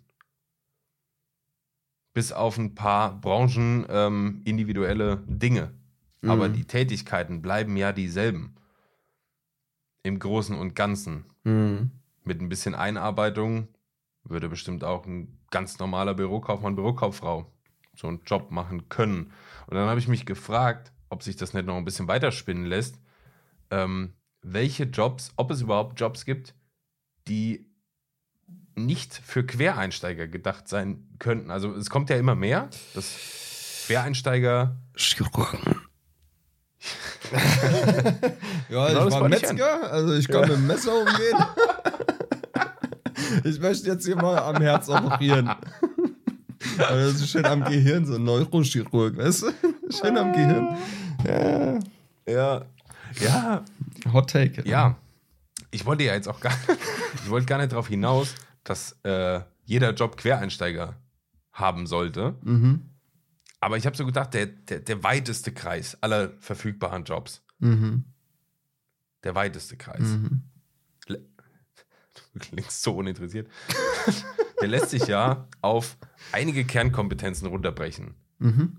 bis 2.14 2.30
auf 2.30 2.58
ein 2.58 2.74
paar 2.74 3.18
Branchen 3.22 3.86
ähm, 3.88 4.42
individuelle 4.44 5.22
Dinge. 5.26 5.72
Aber 6.26 6.48
Mhm. 6.50 6.52
die 6.52 6.66
Tätigkeiten 6.66 7.40
bleiben 7.40 7.74
ja 7.78 7.92
dieselben. 7.92 8.54
Im 10.02 10.18
Großen 10.18 10.54
und 10.54 10.74
Ganzen. 10.74 11.24
Mhm. 11.44 11.90
Mit 12.24 12.40
ein 12.42 12.50
bisschen 12.50 12.74
Einarbeitung 12.74 13.68
würde 14.24 14.48
bestimmt 14.50 14.84
auch 14.84 15.06
ein 15.06 15.38
ganz 15.50 15.78
normaler 15.78 16.12
Bürokaufmann, 16.12 16.76
Bürokauffrau 16.76 17.50
so 17.96 18.08
einen 18.08 18.20
Job 18.24 18.50
machen 18.50 18.90
können. 18.90 19.32
Und 19.66 19.74
dann 19.76 19.88
habe 19.88 19.98
ich 19.98 20.06
mich 20.06 20.26
gefragt, 20.26 20.92
ob 21.08 21.22
sich 21.22 21.36
das 21.36 21.54
nicht 21.54 21.64
noch 21.66 21.76
ein 21.76 21.84
bisschen 21.86 22.08
weiterspinnen 22.08 22.66
lässt, 22.66 23.00
ähm, 23.70 24.12
welche 24.42 24.84
Jobs, 24.84 25.32
ob 25.36 25.50
es 25.50 25.62
überhaupt 25.62 25.98
Jobs 25.98 26.24
gibt, 26.24 26.54
die 27.28 27.66
nicht 28.74 29.14
für 29.14 29.44
Quereinsteiger 29.44 30.26
gedacht 30.26 30.68
sein 30.68 31.06
könnten. 31.18 31.50
Also 31.50 31.74
es 31.74 31.90
kommt 31.90 32.10
ja 32.10 32.16
immer 32.16 32.34
mehr, 32.34 32.68
dass 32.94 33.84
Quereinsteiger 33.86 34.76
ja, 38.68 38.88
Genau, 38.88 39.08
ich 39.08 39.14
war 39.14 39.28
Metzger, 39.28 39.92
also 39.92 40.14
ich 40.14 40.28
kann 40.28 40.42
mit 40.42 40.50
dem 40.50 40.66
Messer 40.66 40.92
umgehen. 40.94 41.38
ich 43.44 43.60
möchte 43.60 43.86
jetzt 43.88 44.04
hier 44.04 44.16
mal 44.16 44.38
am 44.38 44.60
Herz 44.60 44.88
operieren. 44.88 45.48
Aber 46.78 46.96
das 46.96 47.14
ist 47.14 47.30
schön 47.30 47.44
am 47.44 47.64
Gehirn, 47.64 48.06
so 48.06 48.14
ein 48.14 48.24
Neurochirurg, 48.24 49.16
weißt 49.16 49.42
du? 49.42 49.52
Schön 49.90 50.16
am 50.16 50.32
Gehirn. 50.32 50.76
Ja. 51.24 51.78
ja, 52.26 52.64
ja, 53.20 53.64
Hot 54.12 54.30
Take. 54.30 54.66
Ja, 54.68 54.96
ich 55.70 55.84
wollte 55.86 56.04
ja 56.04 56.14
jetzt 56.14 56.28
auch 56.28 56.40
gar, 56.40 56.52
ich 57.14 57.28
wollte 57.30 57.46
gar 57.46 57.58
nicht 57.58 57.72
darauf 57.72 57.88
hinaus, 57.88 58.34
dass 58.64 58.92
äh, 59.04 59.40
jeder 59.64 59.92
Job 59.94 60.16
Quereinsteiger 60.16 60.96
haben 61.52 61.86
sollte. 61.86 62.34
Mhm. 62.42 62.88
Aber 63.60 63.76
ich 63.76 63.86
habe 63.86 63.96
so 63.96 64.04
gedacht, 64.06 64.34
der, 64.34 64.46
der, 64.46 64.80
der 64.80 65.02
weiteste 65.04 65.52
Kreis 65.52 65.96
aller 66.02 66.32
verfügbaren 66.40 67.04
Jobs, 67.04 67.42
Mhm. 67.60 68.04
der 69.22 69.34
weiteste 69.36 69.76
Kreis, 69.76 70.00
Mhm. 70.00 70.42
du 71.06 71.16
klingst 72.40 72.82
so 72.82 72.96
uninteressiert, 72.96 73.48
der 74.60 74.68
lässt 74.68 74.90
sich 74.90 75.06
ja 75.06 75.46
auf 75.60 75.96
einige 76.32 76.64
Kernkompetenzen 76.64 77.46
runterbrechen. 77.48 78.14
Mhm. 78.38 78.78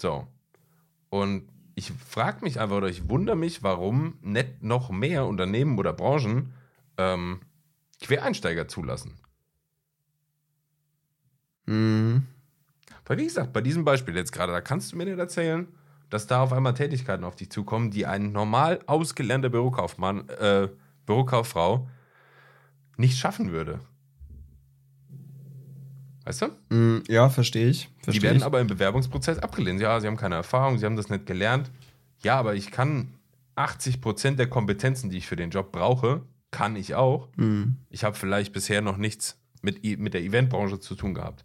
So. 0.00 0.26
Und 1.08 1.48
ich 1.76 1.92
frage 1.92 2.42
mich 2.42 2.58
einfach 2.58 2.78
oder 2.78 2.88
ich 2.88 3.08
wundere 3.08 3.36
mich, 3.36 3.62
warum 3.62 4.14
nicht 4.22 4.62
noch 4.62 4.88
mehr 4.90 5.26
Unternehmen 5.26 5.78
oder 5.78 5.92
Branchen 5.92 6.54
ähm, 6.96 7.40
Quereinsteiger 8.00 8.66
zulassen. 8.66 9.12
Mhm. 11.66 12.26
Weil, 13.04 13.18
wie 13.18 13.24
gesagt, 13.24 13.52
bei 13.52 13.60
diesem 13.60 13.84
Beispiel 13.84 14.16
jetzt 14.16 14.32
gerade, 14.32 14.52
da 14.52 14.62
kannst 14.62 14.90
du 14.90 14.96
mir 14.96 15.04
nicht 15.04 15.18
erzählen, 15.18 15.68
dass 16.08 16.26
da 16.26 16.42
auf 16.42 16.52
einmal 16.54 16.72
Tätigkeiten 16.72 17.24
auf 17.24 17.36
dich 17.36 17.50
zukommen, 17.50 17.90
die 17.90 18.06
ein 18.06 18.32
normal 18.32 18.80
ausgelernter 18.86 19.50
Bürokaufmann, 19.50 20.30
äh, 20.30 20.68
Bürokauffrau 21.04 21.88
nicht 22.96 23.18
schaffen 23.18 23.52
würde. 23.52 23.80
Weißt 26.26 26.42
du? 26.42 26.48
Mhm. 26.70 27.04
Ja, 27.08 27.28
verstehe 27.30 27.68
ich. 27.68 27.88
Die 28.00 28.04
Verstehe 28.04 28.22
werden 28.24 28.38
ich. 28.38 28.44
aber 28.44 28.60
im 28.60 28.66
Bewerbungsprozess 28.66 29.38
abgelehnt. 29.38 29.80
Ja, 29.80 30.00
sie 30.00 30.08
haben 30.08 30.16
keine 30.16 30.34
Erfahrung, 30.34 30.76
sie 30.76 30.84
haben 30.84 30.96
das 30.96 31.08
nicht 31.08 31.24
gelernt. 31.24 31.70
Ja, 32.22 32.36
aber 32.38 32.54
ich 32.56 32.70
kann 32.72 33.14
80% 33.56 34.34
der 34.34 34.48
Kompetenzen, 34.48 35.08
die 35.08 35.18
ich 35.18 35.26
für 35.26 35.36
den 35.36 35.50
Job 35.50 35.70
brauche, 35.72 36.22
kann 36.50 36.74
ich 36.76 36.94
auch. 36.94 37.28
Mhm. 37.36 37.76
Ich 37.90 38.02
habe 38.04 38.16
vielleicht 38.16 38.52
bisher 38.52 38.82
noch 38.82 38.96
nichts 38.96 39.38
mit, 39.62 39.82
mit 39.98 40.14
der 40.14 40.22
Eventbranche 40.22 40.80
zu 40.80 40.94
tun 40.96 41.14
gehabt. 41.14 41.44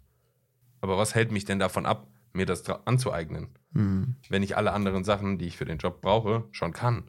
Aber 0.80 0.98
was 0.98 1.14
hält 1.14 1.30
mich 1.30 1.44
denn 1.44 1.58
davon 1.60 1.86
ab, 1.86 2.08
mir 2.32 2.46
das 2.46 2.68
anzueignen, 2.68 3.48
Mhm. 3.74 4.16
wenn 4.28 4.42
ich 4.42 4.56
alle 4.56 4.72
anderen 4.72 5.02
Sachen, 5.04 5.38
die 5.38 5.46
ich 5.46 5.56
für 5.56 5.64
den 5.64 5.78
Job 5.78 6.00
brauche, 6.02 6.44
schon 6.50 6.72
kann? 6.72 7.04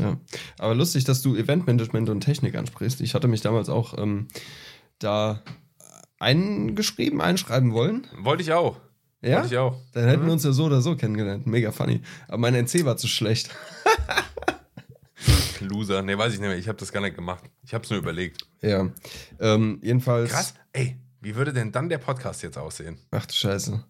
Ja, 0.00 0.16
aber 0.58 0.74
lustig, 0.74 1.04
dass 1.04 1.22
du 1.22 1.36
Eventmanagement 1.36 2.08
und 2.10 2.20
Technik 2.22 2.56
ansprichst. 2.56 3.00
Ich 3.02 3.14
hatte 3.14 3.28
mich 3.28 3.40
damals 3.40 3.68
auch 3.68 3.96
ähm, 3.98 4.28
da 4.98 5.42
eingeschrieben, 6.22 7.20
einschreiben 7.20 7.72
wollen. 7.72 8.06
Wollte 8.18 8.42
ich 8.42 8.52
auch. 8.52 8.78
Ja, 9.20 9.36
Wollte 9.42 9.54
ich 9.54 9.58
auch. 9.58 9.76
dann 9.92 10.08
hätten 10.08 10.22
Mhm. 10.22 10.26
wir 10.26 10.32
uns 10.32 10.44
ja 10.44 10.52
so 10.52 10.64
oder 10.64 10.80
so 10.80 10.96
kennengelernt. 10.96 11.46
Mega 11.46 11.70
funny. 11.72 12.00
Aber 12.28 12.38
mein 12.38 12.54
NC 12.54 12.84
war 12.84 12.96
zu 12.96 13.08
schlecht. 13.08 13.50
Loser. 15.60 16.02
Nee, 16.02 16.18
weiß 16.18 16.34
ich 16.34 16.40
nicht 16.40 16.48
mehr. 16.48 16.58
Ich 16.58 16.66
habe 16.68 16.78
das 16.78 16.92
gar 16.92 17.00
nicht 17.00 17.14
gemacht. 17.14 17.44
Ich 17.62 17.72
habe 17.74 17.84
es 17.84 17.90
nur 17.90 17.98
überlegt. 18.00 18.44
Ja, 18.62 18.88
ähm, 19.38 19.78
jedenfalls. 19.82 20.30
Krass. 20.30 20.54
Ey, 20.72 20.96
wie 21.20 21.36
würde 21.36 21.52
denn 21.52 21.70
dann 21.70 21.88
der 21.88 21.98
Podcast 21.98 22.42
jetzt 22.42 22.58
aussehen? 22.58 22.98
Ach 23.12 23.26
du 23.26 23.32
Scheiße. 23.34 23.84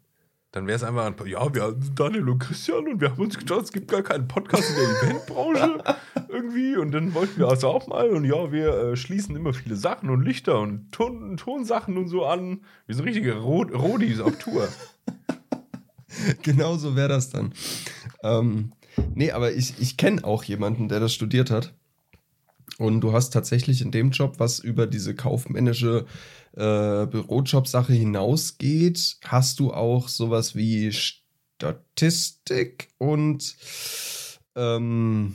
Dann 0.52 0.66
wäre 0.66 0.76
es 0.76 0.84
einfach 0.84 1.06
ein, 1.06 1.14
ja, 1.26 1.54
wir 1.54 1.74
sind 1.80 1.98
Daniel 1.98 2.28
und 2.28 2.38
Christian 2.38 2.86
und 2.86 3.00
wir 3.00 3.10
haben 3.10 3.22
uns 3.22 3.38
gedacht, 3.38 3.62
es 3.62 3.72
gibt 3.72 3.90
gar 3.90 4.02
keinen 4.02 4.28
Podcast 4.28 4.68
in 4.68 4.76
der 4.76 5.10
Eventbranche 5.10 5.82
irgendwie 6.28 6.76
und 6.76 6.92
dann 6.92 7.14
wollten 7.14 7.38
wir 7.38 7.48
also 7.48 7.68
auch 7.68 7.86
mal 7.86 8.10
und 8.10 8.26
ja, 8.26 8.52
wir 8.52 8.68
äh, 8.68 8.96
schließen 8.96 9.34
immer 9.34 9.54
viele 9.54 9.76
Sachen 9.76 10.10
und 10.10 10.22
Lichter 10.22 10.60
und 10.60 10.92
Ton, 10.92 11.38
Tonsachen 11.38 11.96
und 11.96 12.08
so 12.08 12.26
an. 12.26 12.60
Wir 12.86 12.94
sind 12.94 13.06
richtige 13.06 13.36
Ro 13.36 13.62
Rodis 13.62 14.20
auf 14.20 14.36
Tour. 14.38 14.68
genau 16.42 16.76
so 16.76 16.96
wäre 16.96 17.08
das 17.08 17.30
dann. 17.30 17.54
Ähm, 18.22 18.72
nee, 19.14 19.30
aber 19.32 19.52
ich, 19.52 19.80
ich 19.80 19.96
kenne 19.96 20.22
auch 20.22 20.44
jemanden, 20.44 20.90
der 20.90 21.00
das 21.00 21.14
studiert 21.14 21.50
hat. 21.50 21.72
Und 22.76 23.00
du 23.00 23.14
hast 23.14 23.30
tatsächlich 23.30 23.80
in 23.80 23.90
dem 23.90 24.10
Job, 24.10 24.34
was 24.36 24.58
über 24.58 24.86
diese 24.86 25.14
kaufmännische 25.14 26.04
äh, 26.54 27.06
Bürojob-Sache 27.06 27.92
hinausgeht, 27.92 29.16
hast 29.24 29.60
du 29.60 29.72
auch 29.72 30.08
sowas 30.08 30.54
wie 30.54 30.92
Statistik 30.92 32.88
und 32.98 33.56
ähm, 34.54 35.34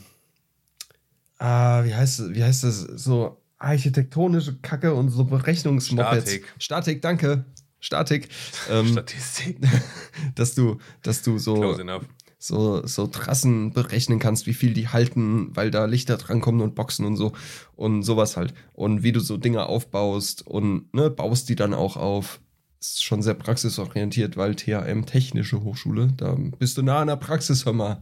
ah, 1.40 1.84
wie 1.84 1.96
heißt 1.96 2.34
wie 2.34 2.44
heißt 2.44 2.64
das? 2.64 2.82
So 2.82 3.42
architektonische 3.58 4.58
Kacke 4.58 4.94
und 4.94 5.10
so 5.10 5.24
Berechnungsmopeds. 5.26 6.30
Statik. 6.30 6.54
Statik, 6.60 7.02
danke. 7.02 7.46
Statik. 7.80 8.30
Ähm, 8.70 8.88
Statistik. 8.88 9.58
dass 10.36 10.56
du, 10.56 10.78
dass 11.02 11.22
du 11.22 11.38
so, 11.38 11.56
Close 11.56 11.82
enough. 11.82 12.04
So, 12.40 12.86
so 12.86 13.08
Trassen 13.08 13.72
berechnen 13.74 14.20
kannst, 14.20 14.46
wie 14.46 14.54
viel 14.54 14.74
die 14.74 14.90
halten, 14.90 15.56
weil 15.56 15.72
da 15.72 15.86
Lichter 15.86 16.18
drankommen 16.18 16.62
und 16.62 16.76
Boxen 16.76 17.06
und 17.06 17.16
so 17.16 17.34
und 17.76 18.04
sowas 18.04 18.38
halt. 18.38 18.54
Und 18.74 19.04
wie 19.04 19.12
du 19.12 19.20
so 19.20 19.38
Dinge 19.38 19.66
aufbaust 19.66 20.46
und 20.46 20.94
ne, 20.94 21.10
baust 21.10 21.50
die 21.50 21.56
dann 21.56 21.74
auch 21.74 21.98
auf. 21.98 22.40
Ist 22.80 23.04
schon 23.04 23.24
sehr 23.24 23.34
praxisorientiert, 23.34 24.38
weil 24.38 24.56
THM 24.56 25.06
Technische 25.08 25.64
Hochschule, 25.64 26.14
da 26.16 26.36
bist 26.60 26.78
du 26.78 26.84
nah 26.84 27.00
an 27.00 27.08
der 27.08 27.16
Praxis, 27.16 27.66
hör 27.66 27.74
mal. 27.74 28.02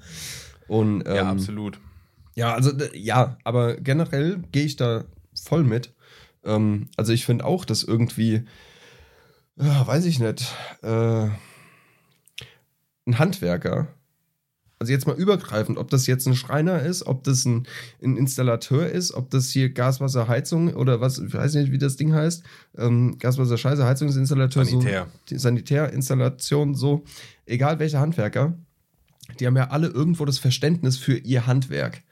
Und, 0.68 1.04
ähm, 1.08 1.16
Ja, 1.16 1.30
absolut. 1.30 1.80
ja, 2.34 2.54
also 2.54 2.72
ja, 2.94 3.38
aber 3.46 3.76
generell 3.76 4.44
gehe 4.52 4.66
ich 4.66 4.76
da 4.76 5.06
voll 5.34 5.64
mit. 5.64 5.94
Ähm, 6.44 6.90
also 6.98 7.14
ich 7.14 7.26
finde 7.26 7.46
auch, 7.46 7.64
dass 7.64 7.84
irgendwie, 7.84 8.44
ja, 9.56 9.88
weiß 9.88 10.04
ich 10.06 10.20
nicht, 10.20 10.54
äh, 10.84 11.30
ein 13.08 13.20
Handwerker, 13.20 13.88
also 14.80 14.92
jetzt 14.92 15.08
mal 15.08 15.16
übergreifend, 15.16 15.78
ob 15.78 15.90
das 15.90 16.06
jetzt 16.06 16.28
ein 16.28 16.36
Schreiner 16.36 16.82
ist, 16.82 17.06
ob 17.06 17.24
das 17.24 17.46
ein, 17.46 17.66
ein 18.04 18.18
Installateur 18.18 18.90
ist, 18.90 19.14
ob 19.14 19.30
das 19.30 19.50
hier 19.50 19.70
Gaswasser, 19.70 20.28
Heizung 20.28 20.74
oder 20.74 21.00
was, 21.00 21.18
ich 21.18 21.34
weiß 21.34 21.56
nicht, 21.56 21.72
wie 21.72 21.78
das 21.78 21.96
Ding 21.96 22.14
heißt, 22.14 22.44
ähm, 22.78 23.18
Gaswasser, 23.18 23.58
Scheiße, 23.58 23.86
Heizungsinstallateur, 23.86 24.66
Sanitär. 24.66 25.06
so, 25.06 25.20
die 25.30 25.40
Sanitärinstallation, 25.40 26.76
so, 26.76 27.04
egal 27.46 27.80
welcher 27.80 28.00
Handwerker, 28.00 28.58
die 29.40 29.48
haben 29.48 29.56
ja 29.56 29.70
alle 29.70 29.88
irgendwo 29.88 30.26
das 30.26 30.40
Verständnis 30.40 30.98
für 30.98 31.18
ihr 31.18 31.48
Handwerk. 31.48 32.04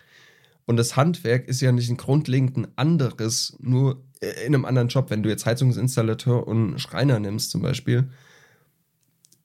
Und 0.66 0.78
das 0.78 0.96
Handwerk 0.96 1.48
ist 1.48 1.62
ja 1.62 1.74
nicht 1.74 1.90
ein 1.90 1.98
grundlegend 1.98 2.58
ein 2.58 2.68
anderes, 2.78 3.58
nur 3.60 4.02
in 4.22 4.56
einem 4.56 4.64
anderen 4.64 4.88
Job. 4.88 5.10
Wenn 5.10 5.22
du 5.22 5.30
jetzt 5.30 5.46
Heizungsinstallateur 5.46 6.48
und 6.48 6.80
Schreiner 6.80 7.20
nimmst 7.20 7.52
zum 7.52 7.62
Beispiel, 7.62 8.10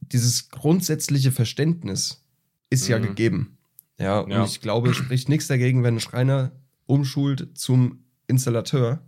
dieses 0.00 0.50
grundsätzliche 0.50 1.32
Verständnis 1.32 2.22
ist 2.70 2.88
ja 2.88 2.98
Mhm. 2.98 3.02
gegeben. 3.02 3.58
Ja, 3.98 4.20
und 4.20 4.30
Ja. 4.30 4.44
ich 4.44 4.60
glaube, 4.60 4.90
es 4.90 4.96
spricht 4.96 5.28
nichts 5.28 5.46
dagegen, 5.48 5.82
wenn 5.82 5.96
ein 5.96 6.00
Schreiner 6.00 6.52
umschult 6.86 7.56
zum 7.58 8.04
Installateur. 8.26 9.02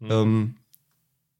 Mhm. 0.00 0.10
Ähm, 0.10 0.54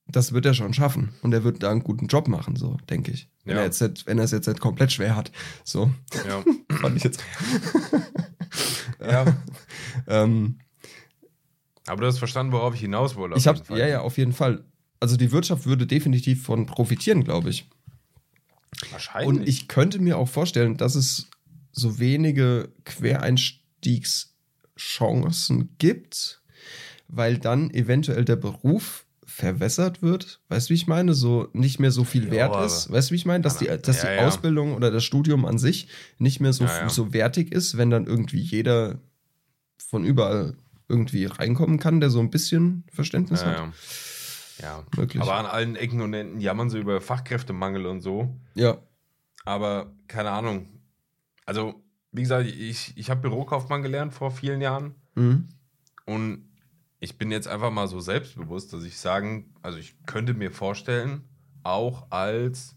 das 0.06 0.32
wird 0.32 0.44
er 0.46 0.54
schon 0.54 0.74
schaffen. 0.74 1.14
Und 1.22 1.32
er 1.32 1.44
wird 1.44 1.62
da 1.62 1.70
einen 1.70 1.82
guten 1.82 2.06
Job 2.06 2.28
machen, 2.28 2.56
so, 2.56 2.76
denke 2.90 3.10
ich. 3.10 3.28
Wenn, 3.44 3.54
Ja. 3.56 3.60
er 3.62 3.66
jetzt 3.66 3.80
nicht, 3.80 4.06
wenn 4.06 4.18
er 4.18 4.24
es 4.24 4.30
jetzt 4.30 4.46
nicht 4.46 4.60
komplett 4.60 4.92
schwer 4.92 5.16
hat. 5.16 5.32
So, 5.64 5.90
Ja. 6.26 6.44
fand 6.80 6.96
ich 6.96 7.04
jetzt. 7.04 7.22
ja. 9.00 9.24
Ähm, 10.06 10.58
Aber 11.86 12.00
du 12.02 12.06
hast 12.06 12.18
verstanden, 12.18 12.52
worauf 12.52 12.74
ich 12.74 12.80
hinaus 12.80 13.14
wollte. 13.16 13.36
ich 13.38 13.46
habe, 13.46 13.60
ja, 13.78 13.86
ja, 13.86 14.00
auf 14.00 14.16
jeden 14.18 14.32
Fall. 14.32 14.64
Also 15.00 15.16
die 15.16 15.30
Wirtschaft 15.32 15.66
würde 15.66 15.86
definitiv 15.86 16.42
von 16.42 16.66
profitieren, 16.66 17.22
glaube 17.24 17.50
ich. 17.50 17.68
Wahrscheinlich. 18.90 19.28
Und 19.28 19.48
ich 19.48 19.68
könnte 19.68 19.98
mir 20.00 20.18
auch 20.18 20.28
vorstellen, 20.28 20.76
dass 20.76 20.94
es 20.94 21.28
so 21.76 21.98
wenige 21.98 22.68
Quereinstiegschancen 22.84 25.76
gibt, 25.78 26.42
weil 27.08 27.38
dann 27.38 27.70
eventuell 27.70 28.24
der 28.24 28.36
Beruf 28.36 29.04
verwässert 29.26 30.02
wird. 30.02 30.40
Weißt 30.48 30.68
du, 30.68 30.70
wie 30.70 30.74
ich 30.76 30.86
meine? 30.86 31.14
So 31.14 31.48
nicht 31.52 31.80
mehr 31.80 31.90
so 31.90 32.04
viel 32.04 32.30
wert 32.30 32.54
aber- 32.54 32.66
ist. 32.66 32.90
Weißt 32.90 33.10
du, 33.10 33.12
wie 33.12 33.16
ich 33.16 33.26
meine? 33.26 33.42
Dass 33.42 33.58
die, 33.58 33.66
dass 33.66 34.02
Ja, 34.02 34.10
die 34.10 34.16
ja. 34.16 34.26
Ausbildung 34.26 34.74
oder 34.74 34.90
das 34.90 35.04
Studium 35.04 35.44
an 35.44 35.58
sich 35.58 35.88
nicht 36.18 36.40
mehr 36.40 36.52
so, 36.52 36.64
Ja, 36.64 36.88
so 36.88 37.12
wertig 37.12 37.52
ist, 37.52 37.76
wenn 37.76 37.90
dann 37.90 38.06
irgendwie 38.06 38.40
jeder 38.40 39.00
von 39.78 40.04
überall 40.04 40.56
irgendwie 40.88 41.24
reinkommen 41.24 41.78
kann, 41.78 42.00
der 42.00 42.10
so 42.10 42.20
ein 42.20 42.30
bisschen 42.30 42.84
Verständnis 42.92 43.44
hat. 43.44 43.56
ja. 43.56 43.72
ja. 44.62 44.84
Möglich. 44.96 45.22
Aber 45.22 45.34
an 45.34 45.46
allen 45.46 45.76
Ecken 45.76 46.00
und 46.02 46.12
Enden 46.14 46.40
jammern 46.40 46.70
sie 46.70 46.78
über 46.78 47.00
Fachkräftemangel 47.00 47.86
und 47.86 48.02
so. 48.02 48.36
Ja. 48.54 48.78
Aber 49.46 49.92
keine 50.06 50.30
Ahnung. 50.30 50.68
Also, 51.46 51.82
wie 52.12 52.22
gesagt, 52.22 52.46
ich, 52.46 52.96
ich 52.96 53.10
habe 53.10 53.20
Bürokaufmann 53.20 53.82
gelernt 53.82 54.14
vor 54.14 54.30
vielen 54.30 54.60
Jahren. 54.60 54.94
Mhm. 55.14 55.48
Und 56.06 56.48
ich 57.00 57.18
bin 57.18 57.30
jetzt 57.30 57.48
einfach 57.48 57.70
mal 57.70 57.88
so 57.88 58.00
selbstbewusst, 58.00 58.72
dass 58.72 58.84
ich 58.84 58.98
sagen, 58.98 59.54
also 59.62 59.78
ich 59.78 59.96
könnte 60.06 60.34
mir 60.34 60.50
vorstellen, 60.50 61.28
auch 61.62 62.10
als 62.10 62.76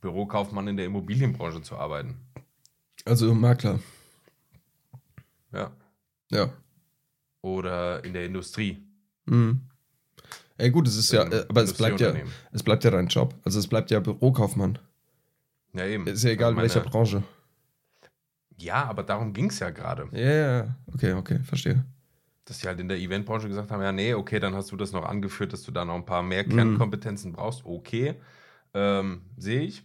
Bürokaufmann 0.00 0.68
in 0.68 0.76
der 0.76 0.86
Immobilienbranche 0.86 1.62
zu 1.62 1.76
arbeiten. 1.76 2.20
Also 3.04 3.34
Makler. 3.34 3.80
Ja. 5.52 5.70
Ja. 6.30 6.52
Oder 7.40 8.04
in 8.04 8.12
der 8.12 8.26
Industrie. 8.26 8.86
Mhm. 9.26 9.68
Ey, 10.58 10.70
gut, 10.70 10.88
es 10.88 10.96
ist 10.96 11.12
ja, 11.12 11.22
äh, 11.24 11.44
aber 11.48 11.62
es 11.62 11.74
bleibt 11.74 12.00
ja, 12.00 12.14
es 12.52 12.62
bleibt 12.62 12.84
ja 12.84 12.90
dein 12.90 13.08
Job. 13.08 13.34
Also 13.44 13.58
es 13.58 13.66
bleibt 13.66 13.90
ja 13.90 14.00
Bürokaufmann. 14.00 14.78
Ja, 15.74 15.84
eben. 15.84 16.06
Ist 16.06 16.24
ja 16.24 16.30
egal, 16.30 16.50
in 16.50 16.56
Meine- 16.56 16.68
welcher 16.68 16.80
Branche. 16.88 17.22
Ja, 18.58 18.84
aber 18.84 19.02
darum 19.02 19.32
ging 19.34 19.50
es 19.50 19.58
ja 19.58 19.68
gerade. 19.70 20.08
Ja, 20.12 20.18
ja, 20.20 20.56
ja. 20.64 20.76
Okay, 20.94 21.12
okay, 21.12 21.40
verstehe. 21.40 21.84
Dass 22.46 22.58
die 22.60 22.68
halt 22.68 22.80
in 22.80 22.88
der 22.88 22.96
Eventbranche 22.98 23.48
gesagt 23.48 23.70
haben, 23.70 23.82
ja, 23.82 23.92
nee, 23.92 24.14
okay, 24.14 24.40
dann 24.40 24.54
hast 24.54 24.72
du 24.72 24.76
das 24.76 24.92
noch 24.92 25.04
angeführt, 25.04 25.52
dass 25.52 25.62
du 25.62 25.72
da 25.72 25.84
noch 25.84 25.94
ein 25.96 26.06
paar 26.06 26.22
mehr 26.22 26.44
Mhm. 26.46 26.50
Kernkompetenzen 26.54 27.32
brauchst. 27.32 27.66
Okay, 27.66 28.14
ähm, 28.72 29.22
sehe 29.36 29.60
ich. 29.60 29.82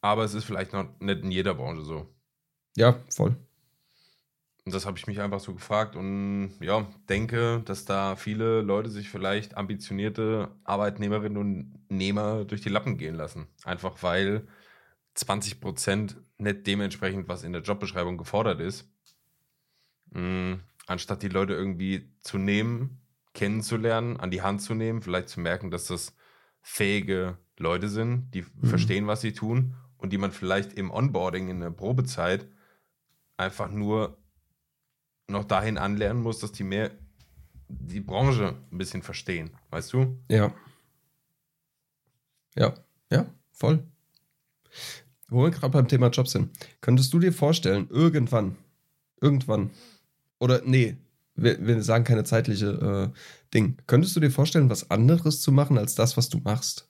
Aber 0.00 0.24
es 0.24 0.34
ist 0.34 0.44
vielleicht 0.44 0.72
noch 0.72 0.88
nicht 1.00 1.22
in 1.22 1.30
jeder 1.30 1.54
Branche 1.54 1.82
so. 1.82 2.06
Ja, 2.76 2.96
voll. 3.14 3.36
Und 4.66 4.74
das 4.74 4.84
habe 4.84 4.98
ich 4.98 5.06
mich 5.06 5.20
einfach 5.20 5.38
so 5.38 5.54
gefragt 5.54 5.94
und 5.94 6.54
ja, 6.60 6.88
denke, 7.08 7.62
dass 7.64 7.84
da 7.84 8.16
viele 8.16 8.62
Leute 8.62 8.90
sich 8.90 9.08
vielleicht 9.08 9.56
ambitionierte 9.56 10.50
Arbeitnehmerinnen 10.64 11.38
und 11.38 11.78
Nehmer 11.88 12.44
durch 12.44 12.62
die 12.62 12.68
Lappen 12.68 12.98
gehen 12.98 13.14
lassen. 13.14 13.46
Einfach 13.62 14.02
weil 14.02 14.48
20 15.14 15.60
Prozent 15.60 16.16
nicht 16.36 16.66
dementsprechend, 16.66 17.28
was 17.28 17.44
in 17.44 17.52
der 17.52 17.62
Jobbeschreibung 17.62 18.18
gefordert 18.18 18.60
ist. 18.60 18.90
Mm, 20.10 20.54
anstatt 20.88 21.22
die 21.22 21.28
Leute 21.28 21.52
irgendwie 21.54 22.10
zu 22.20 22.36
nehmen, 22.36 23.00
kennenzulernen, 23.34 24.16
an 24.16 24.32
die 24.32 24.42
Hand 24.42 24.62
zu 24.62 24.74
nehmen, 24.74 25.00
vielleicht 25.00 25.28
zu 25.28 25.38
merken, 25.38 25.70
dass 25.70 25.86
das 25.86 26.16
fähige 26.60 27.38
Leute 27.56 27.88
sind, 27.88 28.32
die 28.32 28.44
verstehen, 28.64 29.06
was 29.06 29.20
sie 29.20 29.32
tun 29.32 29.76
und 29.96 30.12
die 30.12 30.18
man 30.18 30.32
vielleicht 30.32 30.72
im 30.72 30.90
Onboarding 30.90 31.50
in 31.50 31.60
der 31.60 31.70
Probezeit 31.70 32.48
einfach 33.36 33.70
nur 33.70 34.18
noch 35.28 35.44
dahin 35.44 35.78
anlernen 35.78 36.22
muss, 36.22 36.38
dass 36.38 36.52
die 36.52 36.64
mehr 36.64 36.90
die 37.68 38.00
Branche 38.00 38.56
ein 38.70 38.78
bisschen 38.78 39.02
verstehen, 39.02 39.50
weißt 39.70 39.92
du? 39.92 40.18
Ja. 40.30 40.54
Ja, 42.56 42.74
ja, 43.10 43.26
voll. 43.52 43.82
Wo 45.28 45.42
wir 45.42 45.50
gerade 45.50 45.72
beim 45.72 45.88
Thema 45.88 46.08
Jobs 46.08 46.30
sind. 46.32 46.56
Könntest 46.80 47.12
du 47.12 47.18
dir 47.18 47.32
vorstellen, 47.32 47.88
irgendwann, 47.90 48.56
irgendwann, 49.20 49.70
oder 50.38 50.62
nee, 50.64 50.96
wir, 51.34 51.64
wir 51.66 51.82
sagen 51.82 52.04
keine 52.04 52.24
zeitliche 52.24 53.12
äh, 53.12 53.18
Ding. 53.52 53.76
Könntest 53.86 54.16
du 54.16 54.20
dir 54.20 54.30
vorstellen, 54.30 54.70
was 54.70 54.90
anderes 54.90 55.40
zu 55.40 55.52
machen 55.52 55.76
als 55.76 55.94
das, 55.94 56.16
was 56.16 56.28
du 56.28 56.38
machst? 56.38 56.88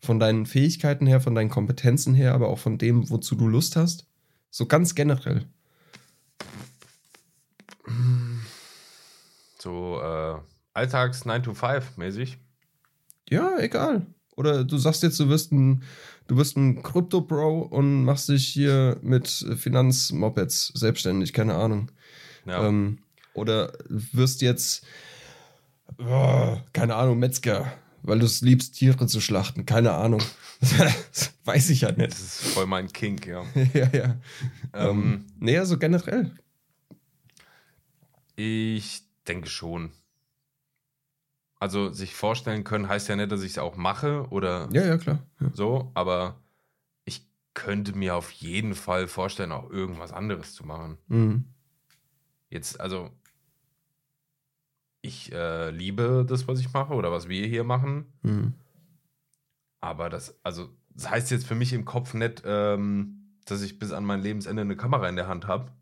Von 0.00 0.20
deinen 0.20 0.46
Fähigkeiten 0.46 1.06
her, 1.06 1.20
von 1.20 1.34
deinen 1.34 1.50
Kompetenzen 1.50 2.14
her, 2.14 2.34
aber 2.34 2.48
auch 2.48 2.58
von 2.58 2.78
dem, 2.78 3.10
wozu 3.10 3.34
du 3.34 3.48
Lust 3.48 3.76
hast? 3.76 4.06
So 4.50 4.66
ganz 4.66 4.94
generell. 4.94 5.46
So 9.60 10.00
äh, 10.00 10.38
Alltags 10.74 11.24
9 11.24 11.42
to 11.42 11.54
5 11.54 11.96
mäßig. 11.96 12.38
Ja, 13.28 13.58
egal. 13.58 14.06
Oder 14.36 14.64
du 14.64 14.78
sagst 14.78 15.02
jetzt, 15.02 15.18
du 15.18 15.28
wirst 15.28 15.50
ein, 15.50 15.82
du 16.28 16.36
wirst 16.36 16.56
ein 16.56 16.82
Krypto-Bro 16.82 17.62
und 17.62 18.04
machst 18.04 18.28
dich 18.28 18.46
hier 18.46 18.98
mit 19.02 19.26
Finanzmopeds 19.28 20.68
selbstständig, 20.74 21.32
keine 21.32 21.54
Ahnung. 21.56 21.90
Ja. 22.46 22.66
Ähm, 22.68 23.00
oder 23.34 23.72
wirst 23.88 24.40
jetzt, 24.42 24.86
oh, 25.98 26.56
keine 26.72 26.94
Ahnung, 26.94 27.18
Metzger, 27.18 27.72
weil 28.02 28.20
du 28.20 28.26
es 28.26 28.40
liebst, 28.40 28.76
Tiere 28.76 29.06
zu 29.06 29.20
schlachten, 29.20 29.66
keine 29.66 29.92
Ahnung. 29.92 30.22
Das 30.60 31.32
weiß 31.44 31.70
ich 31.70 31.82
ja 31.82 31.92
nicht. 31.92 32.12
das 32.12 32.20
ist 32.20 32.54
voll 32.54 32.66
mein 32.66 32.92
Kink, 32.92 33.26
ja. 33.26 33.44
ja, 33.74 33.88
ja. 33.92 34.20
Ähm, 34.72 34.88
Ähm, 34.88 35.26
nee, 35.40 35.58
also 35.58 35.78
generell. 35.78 36.30
ich 38.36 39.07
denke 39.28 39.48
schon. 39.48 39.92
Also 41.60 41.90
sich 41.92 42.14
vorstellen 42.14 42.62
können 42.64 42.88
heißt 42.88 43.08
ja 43.08 43.16
nicht, 43.16 43.32
dass 43.32 43.42
ich 43.42 43.52
es 43.52 43.58
auch 43.58 43.76
mache 43.76 44.28
oder 44.30 44.68
Ja, 44.72 44.84
ja, 44.86 44.96
klar. 44.96 45.18
Ja. 45.40 45.50
so, 45.52 45.90
aber 45.94 46.40
ich 47.04 47.26
könnte 47.54 47.96
mir 47.96 48.14
auf 48.14 48.30
jeden 48.30 48.74
Fall 48.74 49.08
vorstellen, 49.08 49.50
auch 49.52 49.68
irgendwas 49.70 50.12
anderes 50.12 50.54
zu 50.54 50.64
machen. 50.64 50.98
Mhm. 51.08 51.44
Jetzt, 52.48 52.80
also, 52.80 53.10
ich 55.02 55.32
äh, 55.32 55.70
liebe 55.70 56.24
das, 56.28 56.46
was 56.48 56.60
ich 56.60 56.72
mache 56.72 56.94
oder 56.94 57.10
was 57.12 57.28
wir 57.28 57.46
hier 57.46 57.64
machen, 57.64 58.12
Mhm. 58.22 58.54
aber 59.80 60.08
das, 60.10 60.38
also, 60.44 60.68
das 60.90 61.10
heißt 61.10 61.30
jetzt 61.30 61.46
für 61.46 61.54
mich 61.54 61.72
im 61.72 61.84
Kopf 61.84 62.14
nicht, 62.14 62.42
ähm, 62.44 63.34
dass 63.46 63.62
ich 63.62 63.78
bis 63.78 63.92
an 63.92 64.04
mein 64.04 64.20
Lebensende 64.22 64.62
eine 64.62 64.76
Kamera 64.76 65.08
in 65.08 65.16
der 65.16 65.26
Hand 65.28 65.46
habe. 65.46 65.72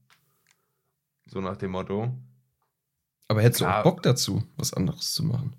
So 1.26 1.40
nach 1.40 1.56
dem 1.56 1.72
Motto. 1.72 2.14
Aber 3.28 3.42
hättest 3.42 3.60
du 3.60 3.64
Klar. 3.64 3.80
auch 3.80 3.84
Bock 3.84 4.02
dazu, 4.02 4.42
was 4.56 4.72
anderes 4.72 5.12
zu 5.12 5.24
machen? 5.24 5.56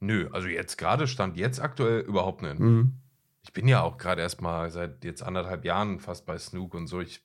Nö, 0.00 0.28
also 0.32 0.48
jetzt 0.48 0.78
gerade 0.78 1.06
stand 1.06 1.36
jetzt 1.36 1.60
aktuell 1.60 2.00
überhaupt 2.00 2.42
nicht. 2.42 2.58
Mhm. 2.58 2.94
Ich 3.42 3.52
bin 3.52 3.68
ja 3.68 3.82
auch 3.82 3.98
gerade 3.98 4.22
erst 4.22 4.40
mal 4.40 4.70
seit 4.70 5.04
jetzt 5.04 5.22
anderthalb 5.22 5.64
Jahren 5.64 6.00
fast 6.00 6.26
bei 6.26 6.38
Snook 6.38 6.74
und 6.74 6.86
so. 6.86 7.00
Ich 7.00 7.24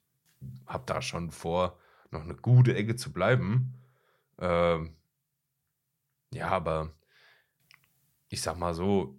habe 0.65 0.83
da 0.85 1.01
schon 1.01 1.31
vor, 1.31 1.79
noch 2.11 2.21
eine 2.21 2.35
gute 2.35 2.75
Ecke 2.75 2.95
zu 2.95 3.11
bleiben. 3.11 3.73
Ähm, 4.39 4.95
ja, 6.33 6.49
aber 6.49 6.91
ich 8.29 8.41
sag 8.41 8.57
mal 8.57 8.73
so, 8.73 9.17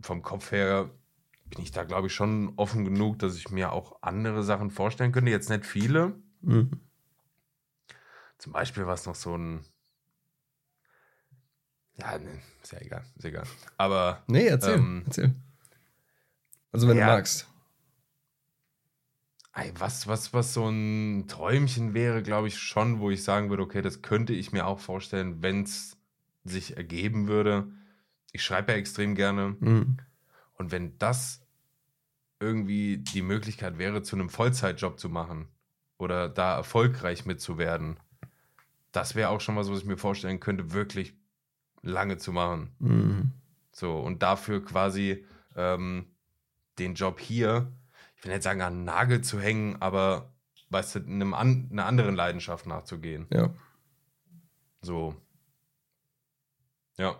vom 0.00 0.22
Kopf 0.22 0.52
her 0.52 0.90
bin 1.46 1.62
ich 1.62 1.70
da, 1.70 1.84
glaube 1.84 2.08
ich, 2.08 2.14
schon 2.14 2.52
offen 2.56 2.84
genug, 2.84 3.18
dass 3.18 3.36
ich 3.36 3.50
mir 3.50 3.72
auch 3.72 4.02
andere 4.02 4.42
Sachen 4.42 4.70
vorstellen 4.70 5.12
könnte. 5.12 5.30
Jetzt 5.30 5.48
nicht 5.48 5.64
viele. 5.64 6.20
Mhm. 6.40 6.70
Zum 8.38 8.52
Beispiel 8.52 8.86
war 8.86 8.94
es 8.94 9.06
noch 9.06 9.16
so 9.16 9.36
ein. 9.36 9.64
Ja, 11.96 12.16
ne, 12.18 12.40
ist 12.62 12.72
ja 12.72 12.80
egal, 12.80 13.04
ist 13.16 13.24
egal. 13.24 13.46
Aber 13.76 14.22
Nee, 14.28 14.46
erzähl. 14.46 14.74
Ähm, 14.74 15.02
erzähl. 15.06 15.34
Also, 16.70 16.86
wenn 16.86 16.96
ja. 16.96 17.06
du 17.06 17.12
magst. 17.12 17.48
Ey, 19.54 19.72
was, 19.76 20.06
was, 20.06 20.32
was 20.32 20.54
so 20.54 20.68
ein 20.68 21.26
Träumchen 21.26 21.92
wäre, 21.92 22.22
glaube 22.22 22.46
ich 22.46 22.58
schon, 22.58 23.00
wo 23.00 23.10
ich 23.10 23.24
sagen 23.24 23.50
würde, 23.50 23.64
okay, 23.64 23.82
das 23.82 24.02
könnte 24.02 24.32
ich 24.32 24.52
mir 24.52 24.66
auch 24.66 24.78
vorstellen, 24.78 25.42
wenn 25.42 25.64
es 25.64 25.96
sich 26.44 26.76
ergeben 26.76 27.26
würde. 27.26 27.72
Ich 28.30 28.44
schreibe 28.44 28.70
ja 28.70 28.78
extrem 28.78 29.16
gerne. 29.16 29.56
Mhm. 29.58 29.96
Und 30.52 30.70
wenn 30.70 30.96
das 30.98 31.40
irgendwie 32.38 32.98
die 32.98 33.22
Möglichkeit 33.22 33.78
wäre, 33.78 34.02
zu 34.02 34.14
einem 34.14 34.30
Vollzeitjob 34.30 35.00
zu 35.00 35.08
machen 35.08 35.48
oder 35.96 36.28
da 36.28 36.54
erfolgreich 36.54 37.26
mitzuwerden, 37.26 37.98
das 38.92 39.14
wäre 39.14 39.30
auch 39.30 39.40
schon 39.40 39.56
was, 39.56 39.70
was 39.70 39.80
ich 39.80 39.84
mir 39.84 39.96
vorstellen 39.98 40.40
könnte, 40.40 40.72
wirklich 40.72 41.14
lange 41.82 42.16
zu 42.18 42.32
machen. 42.32 42.70
Mhm. 42.78 43.32
So, 43.72 43.98
und 43.98 44.22
dafür 44.22 44.64
quasi 44.64 45.24
ähm, 45.56 46.06
den 46.78 46.94
Job 46.94 47.20
hier, 47.20 47.72
ich 48.16 48.24
will 48.24 48.32
nicht 48.32 48.42
sagen, 48.42 48.62
an 48.62 48.74
den 48.74 48.84
Nagel 48.84 49.20
zu 49.20 49.40
hängen, 49.40 49.80
aber 49.80 50.32
weißt 50.70 50.96
du, 50.96 50.98
einem 51.00 51.34
an, 51.34 51.68
einer 51.70 51.86
anderen 51.86 52.14
Leidenschaft 52.14 52.66
nachzugehen. 52.66 53.26
Ja. 53.32 53.50
So. 54.82 55.14
Ja. 56.96 57.18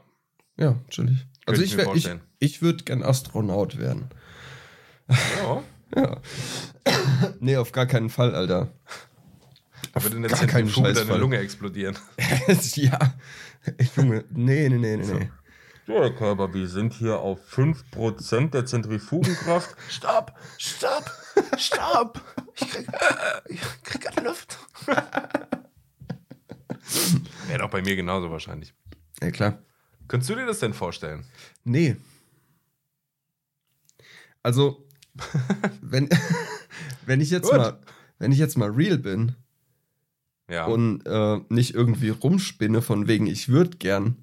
Ja, 0.56 0.72
natürlich. 0.72 1.26
Also 1.46 1.62
ich 1.62 1.72
ich, 1.72 1.78
ich, 1.78 1.84
vorstellen. 1.84 2.20
ich 2.38 2.62
würde 2.62 2.84
gern 2.84 3.02
Astronaut 3.02 3.78
werden. 3.78 4.08
ja. 5.08 5.62
Ja. 5.96 6.20
nee, 7.40 7.56
auf 7.56 7.72
gar 7.72 7.86
keinen 7.86 8.10
Fall, 8.10 8.34
Alter. 8.34 8.68
Da 9.92 10.02
würde 10.02 10.16
in 10.16 10.22
der 10.22 10.30
gar 10.30 10.40
keinen 10.46 10.66
Zentrifuge 10.66 10.88
deine 10.88 10.98
Scheißfall. 11.00 11.20
Lunge 11.20 11.38
explodieren. 11.38 11.98
ja. 12.74 12.98
Junge, 13.96 14.24
nee, 14.30 14.68
nee, 14.68 14.78
nee, 14.78 14.96
nee. 14.96 15.30
So, 15.86 15.94
Herr 15.94 16.14
Körper, 16.14 16.52
wir 16.52 16.68
sind 16.68 16.92
hier 16.92 17.18
auf 17.18 17.40
5% 17.50 18.50
der 18.50 18.66
Zentrifugenkraft. 18.66 19.74
stopp, 19.88 20.38
stopp, 20.58 21.10
stopp, 21.56 22.20
Ich 22.56 22.68
krieg, 22.68 22.86
ich 23.46 23.60
krieg 23.84 24.02
keine 24.02 24.28
Luft. 24.28 24.58
Wäre 27.46 27.58
doch 27.58 27.70
bei 27.70 27.80
mir 27.80 27.96
genauso 27.96 28.30
wahrscheinlich. 28.30 28.74
Ja, 29.22 29.30
klar. 29.30 29.62
Könntest 30.08 30.28
du 30.30 30.34
dir 30.34 30.44
das 30.44 30.58
denn 30.58 30.74
vorstellen? 30.74 31.24
Nee. 31.64 31.96
Also, 34.42 34.86
wenn, 35.80 36.08
wenn 37.06 37.22
ich 37.22 37.30
jetzt 37.30 37.48
Gut. 37.50 37.58
mal, 37.58 37.80
wenn 38.18 38.32
ich 38.32 38.38
jetzt 38.38 38.58
mal 38.58 38.70
real 38.70 38.98
bin 38.98 39.36
Ja. 40.50 40.66
und 40.66 41.04
äh, 41.06 41.40
nicht 41.48 41.74
irgendwie 41.74 42.08
rumspinne 42.10 42.80
von 42.82 43.06
wegen, 43.06 43.26
ich 43.26 43.48
würde 43.48 43.76
gern, 43.76 44.16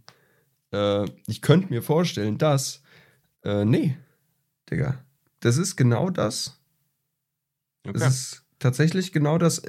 äh, 0.71 1.05
ich 1.27 1.41
könnte 1.41 1.69
mir 1.69 1.81
vorstellen, 1.83 2.37
dass, 2.37 2.81
äh, 3.43 3.63
nee, 3.65 3.95
Digga, 4.69 4.97
das 5.41 5.57
ist 5.57 5.75
genau 5.75 6.09
das. 6.09 6.59
okay. 7.87 7.97
Es 7.97 8.07
ist 8.07 8.43
tatsächlich 8.59 9.11
genau 9.11 9.37
das, 9.37 9.61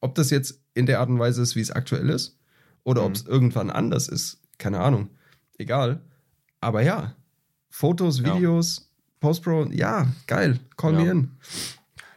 ob 0.00 0.14
das 0.16 0.30
jetzt 0.30 0.60
in 0.74 0.86
der 0.86 0.98
Art 1.00 1.08
und 1.08 1.18
Weise 1.20 1.40
ist, 1.42 1.54
wie 1.56 1.60
es 1.60 1.70
aktuell 1.70 2.10
ist, 2.10 2.36
oder 2.84 3.02
ob 3.02 3.10
Mhm. 3.10 3.14
es 3.14 3.22
irgendwann 3.26 3.70
anders 3.70 4.08
ist, 4.08 4.40
keine 4.58 4.80
Ahnung. 4.80 5.10
Egal. 5.58 6.00
Aber 6.60 6.82
ja, 6.82 7.14
Fotos, 7.70 8.18
Ja. 8.20 8.34
Videos, 8.34 8.90
Postpro, 9.20 9.66
ja, 9.70 10.06
geil, 10.26 10.58
call 10.76 10.94
Ja. 10.94 11.04
me 11.04 11.10
in. 11.10 11.30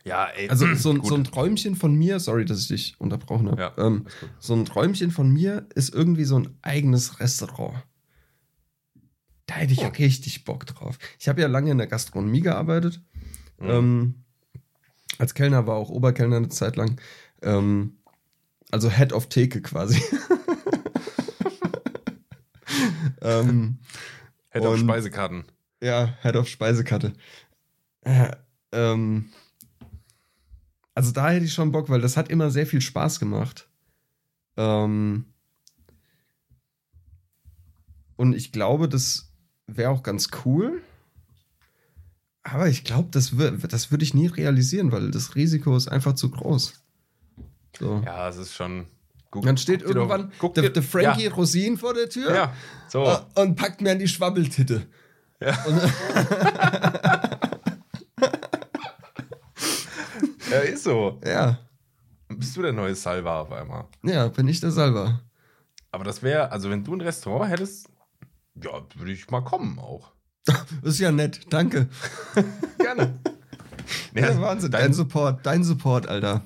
Ja, 0.10 0.26
ey. 0.27 0.49
Also 0.49 0.65
so, 0.76 0.91
ein- 0.91 1.03
so 1.03 1.15
ein 1.15 1.23
Träumchen 1.23 1.76
von 1.76 1.94
mir, 1.95 2.19
sorry, 2.19 2.45
dass 2.45 2.60
ich 2.61 2.68
dich 2.68 2.95
unterbrochen 2.99 3.49
habe. 3.52 3.61
Ja, 3.61 3.73
ähm, 3.77 4.06
so 4.40 4.53
ein 4.56 4.65
Träumchen 4.65 5.11
von 5.11 5.30
mir 5.31 5.68
ist 5.76 5.94
irgendwie 5.94 6.23
so 6.26 6.38
ein 6.40 6.57
eigenes 6.61 7.19
Restaurant. 7.19 7.84
Da 9.45 9.56
hätte 9.56 9.73
ich 9.73 9.84
Oh. 9.84 9.88
richtig 9.98 10.45
Bock 10.45 10.65
drauf. 10.68 10.98
Ich 11.19 11.27
habe 11.27 11.41
ja 11.41 11.48
lange 11.48 11.72
in 11.72 11.77
der 11.80 11.88
Gastronomie 11.88 12.41
gearbeitet. 12.41 13.02
Mhm. 13.60 13.69
Ähm, 13.69 14.15
als 15.18 15.34
Kellner 15.34 15.65
war 15.68 15.76
auch 15.76 15.90
Oberkellner 15.90 16.38
eine 16.38 16.49
Zeit 16.49 16.76
lang. 16.76 16.99
Ähm, 17.41 17.98
also 18.72 18.90
Head 18.91 19.11
of 19.14 19.27
Theke 19.30 19.61
quasi. 19.61 20.02
ähm, 23.22 23.80
auch 24.53 24.61
und- 24.72 24.80
Speisekarten. 24.80 25.45
ja, 25.81 26.15
Head 26.22 26.36
of 26.36 26.48
Speisekarte. 26.48 27.14
Äh, 28.02 28.31
ähm, 28.72 29.30
also 30.95 31.11
da 31.11 31.30
hätte 31.30 31.45
ich 31.45 31.53
schon 31.53 31.72
Bock, 31.72 31.90
weil 31.90 32.02
das 32.02 32.18
hat 32.18 32.30
immer 32.30 32.52
sehr 32.52 32.66
viel 32.68 32.82
Spaß 32.82 33.20
gemacht. 33.20 33.68
Ähm, 34.57 35.26
und 38.18 38.34
ich 38.34 38.52
glaube, 38.52 38.90
das 38.90 39.32
wäre 39.68 39.91
auch 39.91 40.03
ganz 40.03 40.30
cool. 40.45 40.82
Aber 42.44 42.68
ich 42.68 42.84
glaube, 42.84 43.10
das, 43.11 43.34
das 43.70 43.91
würde 43.91 44.03
ich 44.03 44.14
nie 44.14 44.28
realisieren, 44.28 44.91
weil 44.91 45.11
das 45.11 45.36
Risiko 45.36 45.76
ist 45.78 45.88
einfach 45.88 46.16
zu 46.16 46.32
groß. 46.32 46.74
So. 47.78 48.02
Ja, 48.06 48.28
es 48.28 48.38
ist 48.38 48.53
schon. 48.56 48.88
Guck, 49.32 49.44
Dann 49.45 49.57
steht 49.57 49.84
doch- 49.84 49.90
irgendwann 49.90 50.32
guck 50.40 50.56
der, 50.56 50.70
der 50.70 50.82
Frankie 50.82 51.28
Rosin 51.28 51.78
vor 51.78 51.94
der 51.94 52.10
Tür 52.10 52.30
Ja, 52.30 52.36
ja 52.36 52.53
so. 52.88 53.20
und 53.41 53.56
packt 53.56 53.80
mir 53.82 53.91
an 53.91 53.99
die 53.99 54.07
Schwabbeltitte. 54.07 54.88
Ja. 55.40 55.56
Und, 55.66 55.82
ja, 60.51 60.59
ist 60.59 60.84
so. 60.84 61.19
ja, 61.26 61.59
Bist 62.30 62.55
du 62.57 62.61
der 62.61 62.73
neue 62.73 62.95
Salva 62.95 63.41
auf 63.41 63.51
einmal? 63.51 63.85
ja, 64.03 64.27
bin 64.27 64.47
ich 64.47 64.59
der 64.59 64.71
Salva. 64.71 65.21
Aber 65.91 66.03
das 66.03 66.21
wäre, 66.21 66.51
also 66.51 66.69
wenn 66.69 66.84
du 66.84 66.93
ein 66.93 67.01
Restaurant 67.01 67.49
hättest, 67.51 67.89
ja, 68.55 68.71
würde 68.95 69.11
ich 69.11 69.30
mal 69.30 69.41
kommen 69.41 69.80
auch. 69.80 70.11
Ist 70.84 70.99
ja 70.99 71.11
nett, 71.11 71.41
danke. 71.51 71.89
Gerne. 72.77 73.19
Nee, 74.13 74.21
Ja, 74.21 74.39
Wahnsinn, 74.41 74.71
dein, 74.71 74.81
Dein, 74.84 74.93
Support, 74.93 75.45
dein 75.45 75.63
Support, 75.63 76.07
Alter. 76.07 76.43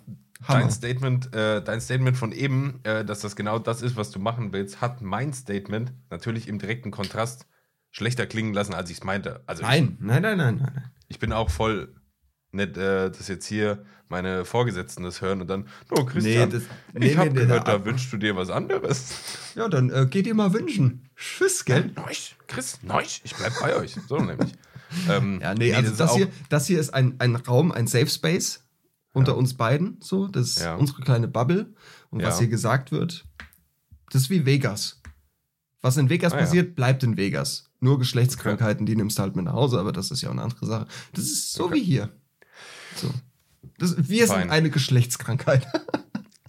Hammer. 0.47 0.59
dein, 0.61 0.71
Statement, 0.71 1.33
äh, 1.35 1.61
dein 1.63 1.79
Statement 1.81 2.17
von 2.17 2.31
eben, 2.33 2.79
äh, 2.83 3.05
dass 3.05 3.21
das 3.21 3.35
genau 3.35 3.59
das 3.59 3.81
ist, 3.81 3.95
was 3.95 4.11
du 4.11 4.19
machen 4.19 4.51
willst, 4.51 4.81
hat 4.81 5.01
mein 5.01 5.33
Statement 5.33 5.93
natürlich 6.09 6.47
im 6.47 6.59
direkten 6.59 6.91
Kontrast 6.91 7.47
schlechter 7.91 8.25
klingen 8.25 8.53
lassen, 8.53 8.73
als 8.73 8.89
ich 8.89 8.97
es 8.97 9.03
meinte. 9.03 9.41
Also 9.45 9.63
Nein, 9.63 9.97
nein, 10.01 10.21
nein, 10.21 10.37
nein, 10.37 10.55
nein. 10.57 10.71
nein. 10.75 10.91
ich, 11.07 11.15
ich 11.15 11.19
bin 11.19 11.31
auch 11.31 11.49
voll 11.49 11.95
nett, 12.53 12.77
äh, 12.77 13.09
dass 13.11 13.27
jetzt 13.27 13.45
hier 13.45 13.83
meine 14.09 14.45
Vorgesetzten 14.45 15.03
das 15.03 15.21
hören 15.21 15.41
und 15.41 15.47
dann, 15.47 15.67
oh 15.91 16.05
Christian, 16.05 16.49
das- 16.51 16.63
ich 16.63 16.99
nee, 16.99 17.15
habe 17.15 17.29
nee, 17.29 17.39
nee, 17.39 17.45
gehört, 17.47 17.67
da- 17.67 17.77
da 17.79 17.85
wünschst 17.85 18.11
du 18.13 18.17
dir 18.17 18.35
was 18.35 18.49
anderes. 18.49 19.13
Ja, 19.55 19.67
dann 19.67 19.89
äh, 19.89 20.05
geht 20.09 20.27
ihr 20.27 20.35
mal 20.35 20.53
wünschen. 20.53 21.09
Tschüss, 21.15 21.65
gell? 21.65 21.91
Neusch, 21.95 22.35
Chris, 22.47 22.79
Neusch, 22.83 23.21
ich 23.23 23.35
bleib 23.35 23.53
bei 23.59 23.75
euch. 23.75 23.95
So 24.07 24.17
nämlich. 24.17 24.51
Ähm, 25.09 25.39
Ja, 25.41 25.55
nee, 25.55 25.73
also 25.73 25.91
ist 25.91 25.99
das, 25.99 26.11
auch- 26.11 26.15
hier, 26.17 26.27
das 26.49 26.67
hier 26.67 26.79
ist 26.79 26.93
ein, 26.93 27.15
ein 27.19 27.35
Raum, 27.35 27.71
ein 27.71 27.87
Safe 27.87 28.07
Space 28.07 28.63
unter 29.13 29.31
Ja. 29.31 29.37
uns 29.37 29.55
beiden. 29.55 29.97
So, 30.01 30.27
das 30.27 30.49
ist 30.49 30.59
Ja. 30.61 30.75
unsere 30.75 31.01
kleine 31.01 31.27
Bubble. 31.27 31.73
Und 32.11 32.19
Ja. 32.19 32.27
was 32.27 32.37
hier 32.39 32.47
gesagt 32.47 32.91
wird, 32.91 33.25
das 34.11 34.23
ist 34.23 34.29
wie 34.29 34.45
Vegas. 34.45 35.01
Was 35.81 35.97
in 35.97 36.09
Vegas 36.09 36.33
Ah, 36.33 36.37
passiert, 36.37 36.75
bleibt 36.75 37.01
in 37.03 37.17
Vegas. 37.17 37.71
Nur 37.79 37.97
Geschlechtskrankheiten, 37.99 38.85
die 38.85 38.95
nimmst 38.95 39.17
du 39.17 39.23
halt 39.23 39.35
mit 39.35 39.45
nach 39.45 39.53
Hause, 39.53 39.79
aber 39.79 39.91
das 39.91 40.11
ist 40.11 40.21
ja 40.21 40.29
auch 40.29 40.33
eine 40.33 40.43
andere 40.43 40.65
Sache. 40.65 40.87
Das 41.13 41.25
ist 41.25 41.51
so 41.53 41.65
Okay. 41.65 41.75
wie 41.75 41.83
hier. 41.83 42.09
So. 42.95 43.11
Das, 43.77 44.09
wir 44.09 44.27
Fein. 44.27 44.41
sind 44.41 44.51
eine 44.51 44.69
Geschlechtskrankheit. 44.69 45.67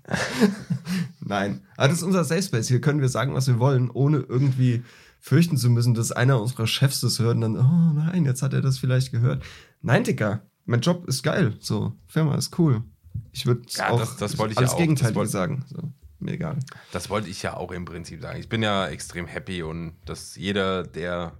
Nein. 1.20 1.62
Aber 1.76 1.88
das 1.88 1.98
ist 1.98 2.02
unser 2.02 2.24
Safe 2.24 2.42
Space. 2.42 2.68
Hier 2.68 2.80
können 2.80 3.00
wir 3.00 3.08
sagen, 3.08 3.34
was 3.34 3.46
wir 3.46 3.58
wollen, 3.58 3.90
ohne 3.90 4.18
irgendwie 4.18 4.82
fürchten 5.20 5.56
zu 5.56 5.70
müssen, 5.70 5.94
dass 5.94 6.12
einer 6.12 6.40
unserer 6.40 6.66
Chefs 6.66 7.00
das 7.00 7.18
hört 7.18 7.36
und 7.36 7.40
dann, 7.40 7.56
oh 7.56 7.92
nein, 7.94 8.24
jetzt 8.26 8.42
hat 8.42 8.52
er 8.52 8.60
das 8.60 8.78
vielleicht 8.78 9.10
gehört. 9.10 9.42
Nein, 9.80 10.04
Digga, 10.04 10.42
mein 10.66 10.80
Job 10.80 11.08
ist 11.08 11.22
geil. 11.22 11.56
So, 11.60 11.94
Firma 12.06 12.34
ist 12.36 12.58
cool. 12.58 12.82
Ich 13.32 13.46
würde 13.46 13.62
Ja, 13.70 13.90
auch 13.90 14.00
das- 14.00 14.16
das 14.16 14.38
wollte 14.38 14.52
ich 14.52 14.56
ja 14.58 14.62
alles 14.62 14.72
auch. 14.74 14.78
Gegenteil 14.78 15.08
Das 15.08 15.14
wollte- 15.16 15.30
sagen. 15.32 15.64
So, 15.68 15.92
mir 16.18 16.32
egal. 16.32 16.58
Das 16.92 17.08
wollte 17.08 17.28
ich 17.30 17.42
ja 17.42 17.56
auch 17.56 17.72
im 17.72 17.84
Prinzip 17.86 18.20
sagen. 18.20 18.38
Ich 18.38 18.48
bin 18.50 18.62
ja 18.62 18.86
extrem 18.88 19.26
happy 19.26 19.62
und 19.62 19.94
dass 20.04 20.36
jeder, 20.36 20.82
der 20.82 21.38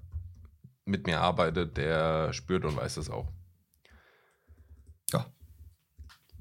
mit 0.87 1.07
mir 1.07 1.21
arbeitet, 1.21 1.77
der 1.77 2.33
spürt 2.33 2.65
und 2.65 2.77
weiß 2.77 2.95
das 2.95 3.11
auch. 3.11 3.31
Ja. 5.13 5.27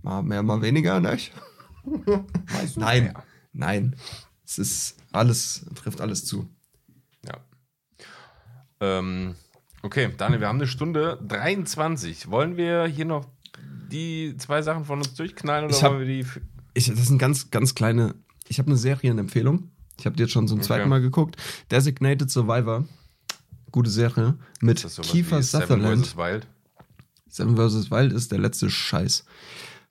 Mal 0.04 0.22
mehr, 0.22 0.44
mal 0.44 0.62
weniger, 0.62 1.00
ne? 1.00 1.18
Nein, 2.76 3.04
mehr. 3.04 3.24
nein. 3.54 3.96
Es 4.46 4.58
ist 4.58 4.98
alles, 5.12 5.66
trifft 5.76 6.02
alles 6.02 6.26
zu. 6.26 6.48
Ja. 7.26 7.38
Ähm, 8.80 9.36
okay, 9.82 10.12
Daniel, 10.18 10.42
wir 10.42 10.48
haben 10.48 10.58
eine 10.58 10.68
Stunde 10.68 11.20
23. 11.28 12.30
Wollen 12.30 12.58
wir 12.58 12.86
hier 12.86 13.06
noch 13.06 13.26
die 13.90 14.36
zwei 14.38 14.62
Sachen 14.62 14.86
von 14.86 15.00
uns 15.00 15.14
durchknallen 15.14 15.66
oder 15.66 15.76
Ich 15.76 15.84
hab- 15.84 15.92
wollen 15.94 16.08
wir 16.08 16.24
die. 16.24 16.28
Ich, 16.74 16.88
das 16.88 17.08
sind 17.08 17.18
ganz, 17.20 17.50
ganz 17.52 17.76
kleine. 17.76 18.16
Ich 18.48 18.60
habe 18.60 18.68
eine 18.68 18.78
Serienempfehlung. 18.78 19.70
Ich 20.00 20.06
habe 20.06 20.16
die 20.16 20.24
jetzt 20.24 20.32
schon 20.34 20.48
zum 20.48 20.58
Okay. 20.58 20.68
zweiten 20.68 20.90
Mal 20.90 21.02
geguckt. 21.02 21.38
Designated 21.72 22.30
Survivor. 22.30 22.86
Gute 23.72 23.90
Serie. 23.90 24.38
Mit 24.60 24.86
Kiefer 25.02 25.40
wie 25.40 25.44
Seven 25.44 25.68
Sutherland. 25.68 26.06
vs. 26.08 26.18
Wild? 26.18 26.48
Seven 27.30 27.56
vs. 27.56 27.90
Wild 27.92 28.12
ist 28.14 28.32
der 28.32 28.40
letzte 28.40 28.70
Scheiß. 28.70 29.26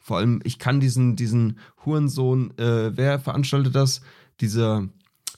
Vor 0.03 0.19
allem, 0.19 0.41
ich 0.45 0.59
kann 0.59 0.81
diesen, 0.81 1.17
diesen 1.17 1.59
Hurensohn, 1.85 2.57
äh, 2.59 2.97
wer 2.97 3.21
veranstaltet 3.21 3.75
das? 3.75 4.01
Dieser 4.41 4.89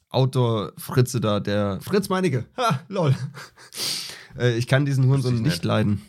Outdoor-Fritze 0.09 1.21
da, 1.21 1.41
der 1.41 1.81
Fritz 1.81 2.09
Meinecke. 2.09 2.47
Ha, 2.57 2.81
lol. 2.89 3.15
äh, 4.39 4.57
ich 4.57 4.67
kann 4.67 4.87
diesen 4.87 5.07
Hurensohn 5.07 5.35
ich 5.35 5.41
nicht 5.41 5.53
nicht. 5.53 5.65
leiden. 5.65 6.03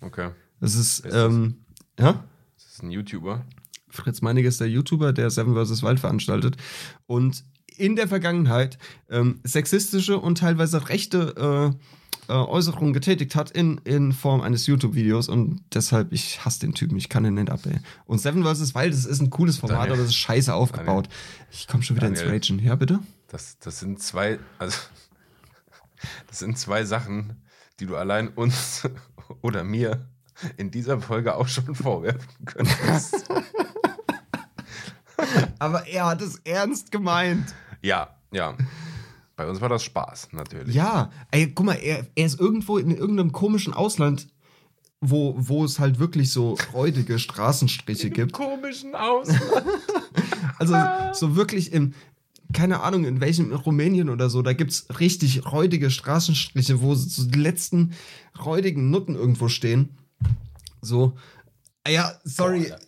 Okay. 0.00 0.30
Das 0.60 0.74
ist, 0.74 1.00
ist 1.00 1.12
das? 1.12 1.32
ähm, 1.32 1.64
ja? 1.98 2.22
Das 2.54 2.72
ist 2.74 2.82
ein 2.82 2.90
YouTuber. 2.90 3.44
Fritz 3.88 4.22
Meinecke 4.22 4.48
ist 4.48 4.60
der 4.60 4.68
YouTuber, 4.68 5.12
der 5.12 5.30
Seven 5.30 5.54
vs. 5.54 5.82
Wild 5.82 6.00
veranstaltet. 6.00 6.56
Und 7.06 7.44
in 7.76 7.96
der 7.96 8.08
Vergangenheit 8.08 8.78
ähm, 9.10 9.40
sexistische 9.44 10.18
und 10.18 10.38
teilweise 10.38 10.88
rechte 10.88 11.74
äh, 11.74 12.01
äh, 12.32 12.34
Äußerungen 12.34 12.94
getätigt 12.94 13.36
hat 13.36 13.50
in, 13.50 13.76
in 13.84 14.12
Form 14.12 14.40
eines 14.40 14.66
YouTube-Videos. 14.66 15.28
Und 15.28 15.60
deshalb, 15.74 16.12
ich 16.12 16.42
hasse 16.42 16.60
den 16.60 16.72
Typen, 16.72 16.96
ich 16.96 17.10
kann 17.10 17.24
den 17.24 17.34
nicht 17.34 17.50
ab, 17.50 17.60
ey. 17.66 17.78
Und 18.06 18.20
Seven 18.20 18.42
vs. 18.42 18.74
Wild, 18.74 18.94
das 18.94 19.04
ist 19.04 19.20
ein 19.20 19.28
cooles 19.28 19.58
Format, 19.58 19.80
Daniel. 19.80 19.92
aber 19.92 20.00
das 20.00 20.12
ist 20.12 20.16
scheiße 20.16 20.54
aufgebaut. 20.54 21.10
Ich 21.50 21.68
komme 21.68 21.82
schon 21.82 21.96
wieder 21.96 22.08
ins 22.08 22.20
Daniel. 22.20 22.40
Ragen. 22.40 22.58
Ja, 22.60 22.74
bitte? 22.74 23.00
Das, 23.28 23.58
das 23.58 23.80
sind 23.80 24.02
zwei, 24.02 24.38
also 24.58 24.78
das 26.28 26.38
sind 26.38 26.56
zwei 26.56 26.86
Sachen, 26.86 27.36
die 27.80 27.86
du 27.86 27.96
allein 27.96 28.28
uns 28.28 28.88
oder 29.42 29.62
mir 29.62 30.08
in 30.56 30.70
dieser 30.70 31.02
Folge 31.02 31.36
auch 31.36 31.48
schon 31.48 31.74
vorwerfen 31.74 32.46
könntest. 32.46 33.28
Aber 35.58 35.86
er 35.86 36.06
hat 36.06 36.22
es 36.22 36.40
ernst 36.44 36.90
gemeint. 36.90 37.54
ja, 37.82 38.08
ja. 38.32 38.56
Bei 39.42 39.48
uns 39.48 39.60
war 39.60 39.68
das 39.68 39.82
Spaß, 39.82 40.28
natürlich. 40.30 40.72
Ja, 40.72 41.10
ey, 41.32 41.48
guck 41.48 41.66
mal, 41.66 41.74
er, 41.74 42.06
er 42.14 42.26
ist 42.26 42.38
irgendwo 42.38 42.78
in 42.78 42.96
irgendeinem 42.96 43.32
komischen 43.32 43.72
Ausland, 43.72 44.28
wo, 45.00 45.34
wo 45.36 45.64
es 45.64 45.80
halt 45.80 45.98
wirklich 45.98 46.30
so 46.30 46.54
freudige 46.54 47.18
Straßenstriche 47.18 48.10
gibt. 48.10 48.32
Komischen 48.32 48.94
Aus. 48.94 49.28
Also 50.58 50.76
so 51.14 51.34
wirklich 51.34 51.72
im, 51.72 51.94
keine 52.52 52.82
Ahnung, 52.82 53.04
in 53.04 53.20
welchem 53.20 53.50
in 53.50 53.56
Rumänien 53.56 54.10
oder 54.10 54.30
so, 54.30 54.42
da 54.42 54.52
gibt's 54.52 54.86
richtig 55.00 55.44
räudige 55.50 55.90
Straßenstriche, 55.90 56.80
wo 56.82 56.94
so 56.94 57.24
die 57.24 57.38
letzten 57.40 57.94
räudigen 58.44 58.90
Nutten 58.90 59.16
irgendwo 59.16 59.48
stehen. 59.48 59.96
So. 60.80 61.14
Ah 61.82 61.90
Ja, 61.90 62.12
sorry. 62.22 62.68
Boah, 62.68 62.78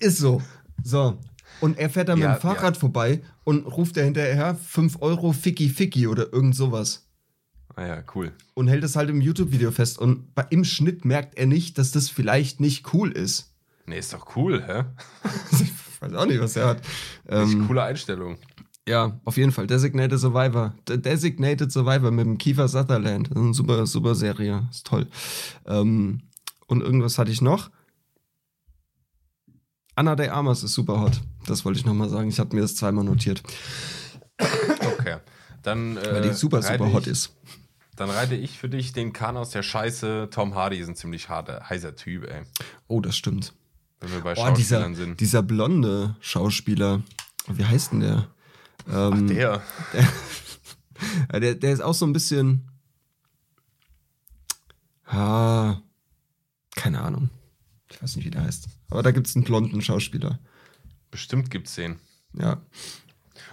Ist 0.00 0.18
so. 0.18 0.42
So. 0.82 1.16
Und 1.60 1.78
er 1.78 1.90
fährt 1.90 2.08
da 2.08 2.16
mit 2.16 2.24
Ja, 2.24 2.34
dem 2.34 2.40
Fahrrad 2.40 2.76
vorbei 2.76 3.22
und 3.44 3.66
ruft 3.66 3.96
er 3.96 4.04
hinterher 4.04 4.54
5 4.54 5.00
Euro 5.00 5.32
Ficky 5.32 5.68
Ficky 5.68 6.06
oder 6.06 6.32
irgend 6.32 6.54
sowas. 6.54 7.06
Ah 7.74 7.86
ja, 7.86 8.02
cool. 8.14 8.32
Und 8.54 8.68
hält 8.68 8.84
es 8.84 8.96
halt 8.96 9.10
im 9.10 9.20
YouTube-Video 9.20 9.70
fest. 9.70 9.98
Und 9.98 10.34
bei, 10.34 10.46
im 10.50 10.64
Schnitt 10.64 11.04
merkt 11.04 11.38
er 11.38 11.46
nicht, 11.46 11.78
dass 11.78 11.92
das 11.92 12.08
vielleicht 12.08 12.60
nicht 12.60 12.92
cool 12.94 13.12
ist. 13.12 13.52
Nee, 13.86 13.98
ist 13.98 14.12
doch 14.12 14.34
cool, 14.36 14.62
hä? 14.66 14.84
ich 15.52 15.72
weiß 16.00 16.14
auch 16.14 16.26
nicht, 16.26 16.40
was 16.40 16.56
er 16.56 16.68
hat. 16.68 16.82
Ähm, 17.28 17.66
coole 17.66 17.82
Einstellung. 17.82 18.38
Ja, 18.88 19.18
auf 19.24 19.36
jeden 19.36 19.52
Fall. 19.52 19.66
Designated 19.66 20.18
Survivor. 20.18 20.74
De 20.88 20.96
Designated 20.96 21.70
Survivor 21.72 22.10
mit 22.10 22.24
dem 22.24 22.38
Kiefer 22.38 22.68
Sutherland. 22.68 23.28
Das 23.28 23.36
ist 23.36 23.44
eine 23.44 23.54
super, 23.54 23.86
super 23.86 24.14
Serie. 24.14 24.66
Ist 24.70 24.86
toll. 24.86 25.06
Ähm, 25.66 26.22
und 26.66 26.82
irgendwas 26.82 27.18
hatte 27.18 27.30
ich 27.30 27.42
noch. 27.42 27.70
Anna 29.96 30.14
de 30.14 30.28
Armas 30.28 30.62
ist 30.62 30.74
super 30.74 31.00
hot. 31.00 31.20
Das 31.46 31.64
wollte 31.64 31.78
ich 31.80 31.86
nochmal 31.86 32.08
sagen. 32.08 32.28
Ich 32.28 32.38
habe 32.38 32.54
mir 32.54 32.62
das 32.62 32.76
zweimal 32.76 33.04
notiert. 33.04 33.42
Okay. 34.38 35.16
Dann, 35.62 35.96
äh, 35.96 36.12
Weil 36.12 36.22
die 36.28 36.34
super, 36.34 36.62
super 36.62 36.92
hot 36.92 37.02
ich, 37.06 37.12
ist. 37.12 37.34
Dann 37.96 38.10
reite 38.10 38.34
ich 38.36 38.58
für 38.58 38.68
dich 38.68 38.92
den 38.92 39.12
Kahn 39.14 39.36
aus 39.38 39.50
der 39.50 39.62
Scheiße. 39.62 40.28
Tom 40.30 40.54
Hardy 40.54 40.76
ist 40.78 40.88
ein 40.88 40.96
ziemlich 40.96 41.28
harter, 41.30 41.68
heißer 41.68 41.96
Typ, 41.96 42.24
ey. 42.24 42.42
Oh, 42.88 43.00
das 43.00 43.16
stimmt. 43.16 43.54
Wenn 44.00 44.12
wir 44.12 44.20
bei 44.20 44.32
Oh, 44.36 44.52
dieser, 44.54 44.76
Schauspielern 44.76 44.94
sind. 44.94 45.20
dieser 45.20 45.42
blonde 45.42 46.14
Schauspieler. 46.20 47.02
Wie 47.48 47.64
heißt 47.64 47.92
denn 47.92 48.00
der? 48.00 48.26
Ähm, 48.92 49.26
Der. 49.28 49.62
Ja, 51.30 51.40
der, 51.40 51.54
der 51.56 51.72
ist 51.74 51.80
auch 51.82 51.92
so 51.92 52.06
ein 52.06 52.14
bisschen. 52.14 52.70
Ah, 55.04 55.76
keine 56.74 57.02
Ahnung. 57.02 57.28
Ich 57.90 58.02
weiß 58.02 58.16
nicht, 58.16 58.24
wie 58.24 58.30
der 58.30 58.44
heißt. 58.44 58.68
Aber 58.90 59.02
da 59.02 59.10
gibt 59.10 59.26
es 59.26 59.36
einen 59.36 59.44
blonden 59.44 59.82
Schauspieler. 59.82 60.38
Bestimmt 61.10 61.50
gibt's 61.50 61.74
den. 61.74 61.96
Ja. 62.34 62.60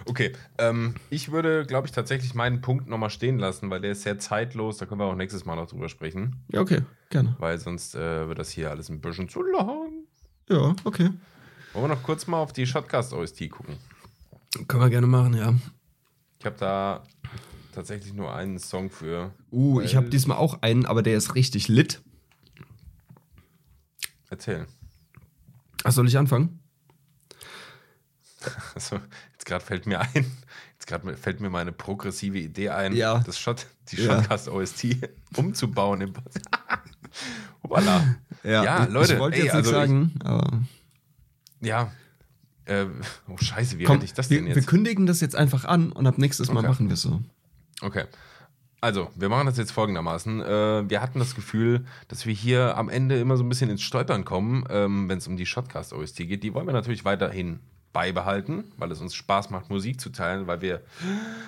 Okay, 0.06 0.32
ähm, 0.58 0.94
ich 1.10 1.30
würde, 1.30 1.64
glaube 1.66 1.86
ich, 1.86 1.92
tatsächlich 1.92 2.34
meinen 2.34 2.60
Punkt 2.60 2.88
nochmal 2.88 3.10
stehen 3.10 3.38
lassen, 3.38 3.70
weil 3.70 3.80
der 3.80 3.92
ist 3.92 4.02
sehr 4.02 4.18
zeitlos. 4.18 4.78
Da 4.78 4.86
können 4.86 5.00
wir 5.00 5.06
auch 5.06 5.14
nächstes 5.14 5.44
Mal 5.44 5.56
noch 5.56 5.68
drüber 5.68 5.88
sprechen, 5.88 6.44
Ja, 6.52 6.60
okay, 6.60 6.82
gerne. 7.10 7.36
weil 7.38 7.58
sonst 7.58 7.94
äh, 7.94 8.28
wird 8.28 8.38
das 8.38 8.50
hier 8.50 8.70
alles 8.70 8.88
ein 8.88 9.00
bisschen 9.00 9.28
zu 9.28 9.42
lang. 9.42 10.04
Ja, 10.48 10.74
okay. 10.84 11.10
Wollen 11.72 11.84
wir 11.84 11.94
noch 11.94 12.02
kurz 12.02 12.26
mal 12.26 12.38
auf 12.38 12.52
die 12.52 12.66
Shotcast 12.66 13.12
OST 13.12 13.50
gucken? 13.50 13.76
Können 14.68 14.82
wir 14.82 14.90
gerne 14.90 15.06
machen, 15.06 15.34
ja. 15.34 15.54
Ich 16.38 16.46
habe 16.46 16.56
da 16.58 17.04
tatsächlich 17.72 18.12
nur 18.12 18.34
einen 18.34 18.58
Song 18.58 18.90
für. 18.90 19.32
Uh, 19.50 19.80
ich 19.80 19.96
habe 19.96 20.08
diesmal 20.08 20.36
auch 20.36 20.62
einen, 20.62 20.86
aber 20.86 21.02
der 21.02 21.16
ist 21.16 21.34
richtig 21.34 21.68
lit. 21.68 22.02
Erzähl. 24.28 24.66
Ach, 25.84 25.92
soll 25.92 26.08
ich 26.08 26.18
anfangen? 26.18 26.58
Also, 28.74 29.00
jetzt 29.32 29.46
gerade 29.46 29.64
fällt 29.64 29.86
mir 29.86 30.00
ein, 30.00 30.26
jetzt 30.74 30.86
gerade 30.86 31.16
fällt 31.16 31.40
mir 31.40 31.48
meine 31.48 31.72
progressive 31.72 32.38
Idee 32.38 32.68
ein, 32.70 32.92
Ja. 32.94 33.20
das 33.20 33.38
Shot, 33.38 33.66
die 33.88 33.96
Ja. 34.02 34.16
Shotcast 34.20 34.48
OST 34.48 34.98
umzubauen 35.36 36.02
im 36.02 36.12
Hoppala. 37.62 38.16
Ja, 38.42 38.84
ich- 38.84 38.90
Leute, 38.90 39.14
Ich 39.14 39.18
wollte 39.18 39.38
ey, 39.38 39.44
jetzt 39.44 39.54
also 39.54 39.70
nichts 39.70 39.88
sagen, 39.88 40.12
aber. 40.24 40.60
Ja. 41.60 41.90
Äh, 42.66 42.86
oh, 43.28 43.36
Scheiße, 43.38 43.78
wie 43.78 43.84
Komm, 43.84 43.94
rette 43.96 44.04
ich 44.06 44.12
das 44.14 44.28
wir, 44.28 44.38
denn 44.38 44.46
wir 44.48 44.56
jetzt? 44.56 44.66
kündigen 44.66 45.06
das 45.06 45.20
jetzt 45.22 45.36
einfach 45.36 45.64
an 45.64 45.90
und 45.92 46.06
ab 46.06 46.18
nächstes 46.18 46.48
Mal 46.50 46.60
Okay. 46.60 46.68
machen 46.68 46.88
wir 46.88 46.94
es 46.94 47.02
so. 47.02 47.22
Okay. 47.80 48.04
Also, 48.84 49.08
wir 49.16 49.30
machen 49.30 49.46
das 49.46 49.56
jetzt 49.56 49.72
folgendermaßen. 49.72 50.42
Äh, 50.42 50.90
wir 50.90 51.00
hatten 51.00 51.18
das 51.18 51.34
Gefühl, 51.34 51.86
dass 52.08 52.26
wir 52.26 52.34
hier 52.34 52.76
am 52.76 52.90
Ende 52.90 53.18
immer 53.18 53.38
so 53.38 53.42
ein 53.42 53.48
bisschen 53.48 53.70
ins 53.70 53.80
Stolpern 53.80 54.26
kommen, 54.26 54.66
ähm, 54.68 55.08
wenn 55.08 55.16
es 55.16 55.26
um 55.26 55.38
die 55.38 55.46
Shotcast 55.46 55.94
OST 55.94 56.18
geht. 56.18 56.42
Die 56.42 56.52
wollen 56.52 56.66
wir 56.66 56.74
natürlich 56.74 57.02
weiterhin 57.06 57.60
beibehalten, 57.94 58.64
weil 58.76 58.92
es 58.92 59.00
uns 59.00 59.14
Spaß 59.14 59.48
macht, 59.48 59.70
Musik 59.70 60.02
zu 60.02 60.10
teilen, 60.10 60.46
weil 60.46 60.60
wir 60.60 60.82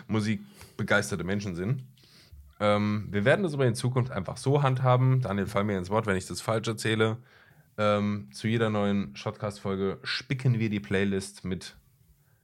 musikbegeisterte 0.09 1.25
Menschen 1.25 1.55
sind. 1.57 1.85
Ähm, 2.59 3.09
wir 3.11 3.27
werden 3.27 3.43
das 3.43 3.53
aber 3.53 3.67
in 3.67 3.75
Zukunft 3.75 4.13
einfach 4.13 4.39
so 4.39 4.63
handhaben. 4.63 5.21
Daniel, 5.21 5.45
fall 5.45 5.65
mir 5.65 5.77
ins 5.77 5.91
Wort, 5.91 6.07
wenn 6.07 6.17
ich 6.17 6.27
das 6.27 6.41
falsch 6.41 6.69
erzähle. 6.69 7.19
Ähm, 7.77 8.31
zu 8.33 8.49
jeder 8.49 8.71
neuen 8.71 9.15
Shotcast-Folge 9.15 9.99
spicken 10.05 10.59
wir 10.59 10.71
die 10.71 10.81
Playlist 10.81 11.45
mit, 11.45 11.77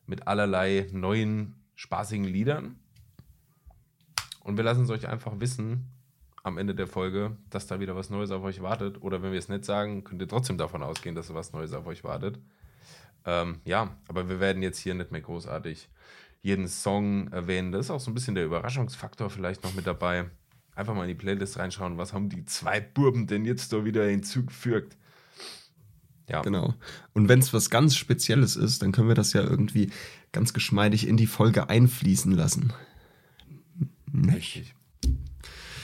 mit 0.06 0.28
allerlei 0.28 0.86
neuen, 0.93 1.55
spaßigen 1.77 2.27
Liedern. 2.27 2.77
Und 4.43 4.56
wir 4.56 4.64
lassen 4.64 4.85
es 4.85 4.90
euch 4.90 5.09
einfach 5.09 5.39
wissen 5.40 5.89
am 6.43 6.59
Ende 6.59 6.74
der 6.74 6.86
Folge, 6.86 7.36
dass 7.51 7.66
da 7.66 7.78
wieder 7.81 7.94
was 7.94 8.10
Neues 8.10 8.31
auf 8.31 8.43
euch 8.43 8.62
wartet. 8.62 9.01
Oder 9.02 9.23
wenn 9.23 9.32
wir 9.32 9.39
es 9.39 9.48
nicht 9.48 9.64
sagen, 9.64 10.05
könnt 10.05 10.20
ihr 10.20 10.28
trotzdem 10.28 10.59
davon 10.59 10.82
ausgehen, 10.82 11.14
dass 11.14 11.32
was 11.32 11.52
Neues 11.52 11.73
auf 11.73 11.86
euch 11.86 12.02
wartet. 12.02 12.40
Ähm, 13.24 13.60
ja, 13.64 13.97
aber 14.09 14.28
wir 14.28 14.40
werden 14.40 14.62
jetzt 14.62 14.78
hier 14.78 14.94
nicht 14.94 15.12
mehr 15.12 15.20
großartig 15.20 15.89
jeden 16.40 16.66
Song 16.66 17.28
erwähnen. 17.28 17.70
Das 17.70 17.86
ist 17.86 17.90
auch 17.90 18.01
so 18.01 18.10
ein 18.10 18.14
bisschen 18.14 18.35
der 18.35 18.44
Überraschungsfaktor 18.44 19.31
vielleicht 19.31 19.62
noch 19.62 19.74
mit 19.74 19.86
dabei. 19.86 20.28
Einfach 20.74 20.94
mal 20.94 21.02
in 21.02 21.09
die 21.09 21.14
Playlist 21.14 21.59
reinschauen, 21.59 21.98
was 21.98 22.12
haben 22.12 22.28
die 22.28 22.44
zwei 22.47 22.81
Burben 22.81 23.27
denn 23.27 23.44
jetzt 23.44 23.73
da 23.73 23.85
wieder 23.85 24.05
hinzugefügt. 24.05 24.97
Ja, 26.28 26.43
Genau. 26.43 26.74
Und 27.12 27.28
wenn 27.28 27.40
es 27.40 27.52
was 27.52 27.70
ganz 27.70 27.94
Spezielles 27.94 28.56
ist, 28.56 28.82
dann 28.82 28.90
können 28.90 29.09
wir 29.09 29.14
das 29.14 29.32
ja 29.35 29.43
irgendwie 29.43 29.93
ganz 30.32 30.52
geschmeidig 30.52 31.06
in 31.06 31.16
die 31.16 31.27
Folge 31.27 31.69
einfließen 31.69 32.32
lassen. 32.32 32.73
Nicht? 34.13 34.35
richtig. 34.37 34.75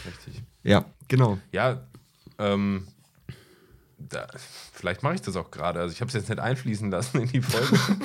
Richtig. 0.06 0.42
Ja, 0.62 0.84
genau. 1.08 1.38
Ja, 1.52 1.82
ähm, 2.38 2.86
da, 3.98 4.26
vielleicht 4.72 5.02
mache 5.02 5.14
ich 5.16 5.22
das 5.22 5.36
auch 5.36 5.50
gerade. 5.50 5.80
Also 5.80 5.92
ich 5.92 6.00
habe 6.00 6.08
es 6.08 6.14
jetzt 6.14 6.28
nicht 6.28 6.38
einfließen 6.38 6.90
lassen 6.90 7.20
in 7.22 7.28
die 7.28 7.42
Folge. 7.42 7.78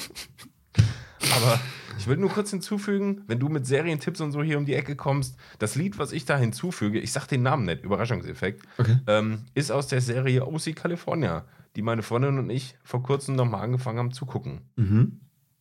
Aber 1.36 1.60
ich 1.98 2.08
will 2.08 2.18
nur 2.18 2.30
kurz 2.30 2.50
hinzufügen, 2.50 3.22
wenn 3.28 3.40
du 3.40 3.48
mit 3.48 3.66
Serientipps 3.66 4.20
und 4.22 4.32
so 4.32 4.44
hier 4.44 4.58
um 4.58 4.66
die 4.66 4.74
Ecke 4.74 4.96
kommst, 4.96 5.38
das 5.60 5.76
Lied, 5.76 5.98
was 5.98 6.12
ich 6.12 6.26
da 6.26 6.38
hinzufüge, 6.38 7.00
ich 7.00 7.12
sag 7.12 7.28
den 7.28 7.44
Namen 7.44 7.66
nicht, 7.66 7.84
Überraschungseffekt, 7.84 8.64
Okay. 8.78 8.98
ähm, 9.08 9.46
ist 9.54 9.72
aus 9.72 9.88
der 9.88 10.02
Serie 10.02 10.46
OC 10.46 10.76
California, 10.76 11.46
die 11.76 11.82
meine 11.82 12.02
Freundin 12.04 12.40
und 12.40 12.50
ich 12.50 12.76
vor 12.84 13.04
kurzem 13.04 13.36
nochmal 13.36 13.62
angefangen 13.62 14.00
haben 14.00 14.12
zu 14.12 14.26
gucken. 14.26 14.62
Mhm. 14.76 15.20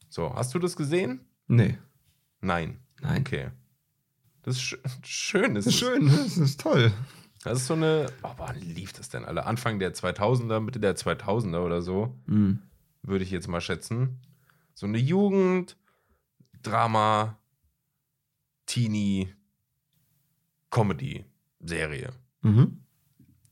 So, 0.08 0.34
hast 0.34 0.52
du 0.54 0.58
das 0.58 0.76
gesehen? 0.76 1.20
Nee. 1.46 1.78
Nein. 2.40 2.78
Nein. 3.00 3.20
Okay. 3.20 3.50
Das 4.42 4.56
ist 4.56 4.62
sch 4.62 4.76
schön. 5.04 5.54
Das 5.54 5.66
ist 5.66 5.78
schön, 5.78 6.06
das 6.08 6.36
ist 6.36 6.60
toll. 6.60 6.92
Das 7.44 7.58
ist 7.60 7.66
so 7.66 7.74
eine, 7.74 8.06
oh, 8.22 8.30
wann 8.36 8.56
lief 8.60 8.92
das 8.92 9.08
denn 9.08 9.24
alle? 9.24 9.46
Anfang 9.46 9.78
der 9.78 9.94
2000er, 9.94 10.60
Mitte 10.60 10.78
der 10.80 10.96
2000er 10.96 11.64
oder 11.64 11.82
so, 11.82 12.16
Mhm. 12.26 12.60
würde 13.02 13.24
ich 13.24 13.30
jetzt 13.30 13.48
mal 13.48 13.60
schätzen. 13.60 14.20
So 14.74 14.86
eine 14.86 14.98
Jugend, 14.98 15.76
Drama, 16.62 17.38
Teenie, 18.66 19.32
Comedy-Serie. 20.70 22.10
Mhm. 22.42 22.78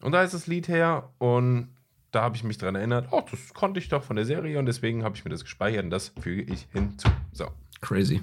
Und 0.03 0.13
da 0.13 0.23
ist 0.23 0.35
das 0.35 0.47
Lied 0.47 0.69
her 0.69 1.13
und 1.19 1.69
da 2.11 2.23
habe 2.23 2.35
ich 2.37 2.43
mich 2.45 2.59
dran 2.59 2.75
erinnert, 2.75 3.09
oh, 3.11 3.23
das 3.31 3.55
konnte 3.55 3.79
ich 3.79 3.89
doch 3.89 4.03
von 4.03 4.17
der 4.17 4.25
Serie 4.25 4.59
und 4.59 4.67
deswegen 4.67 5.05
habe 5.05 5.17
ich 5.17 5.25
mir 5.25 5.31
das 5.31 5.43
gespeichert 5.45 5.85
und 5.85 5.91
das 5.91 6.09
füge 6.21 6.43
ich 6.43 6.67
hinzu. 6.73 7.09
So. 7.33 7.49
Crazy. 7.81 8.23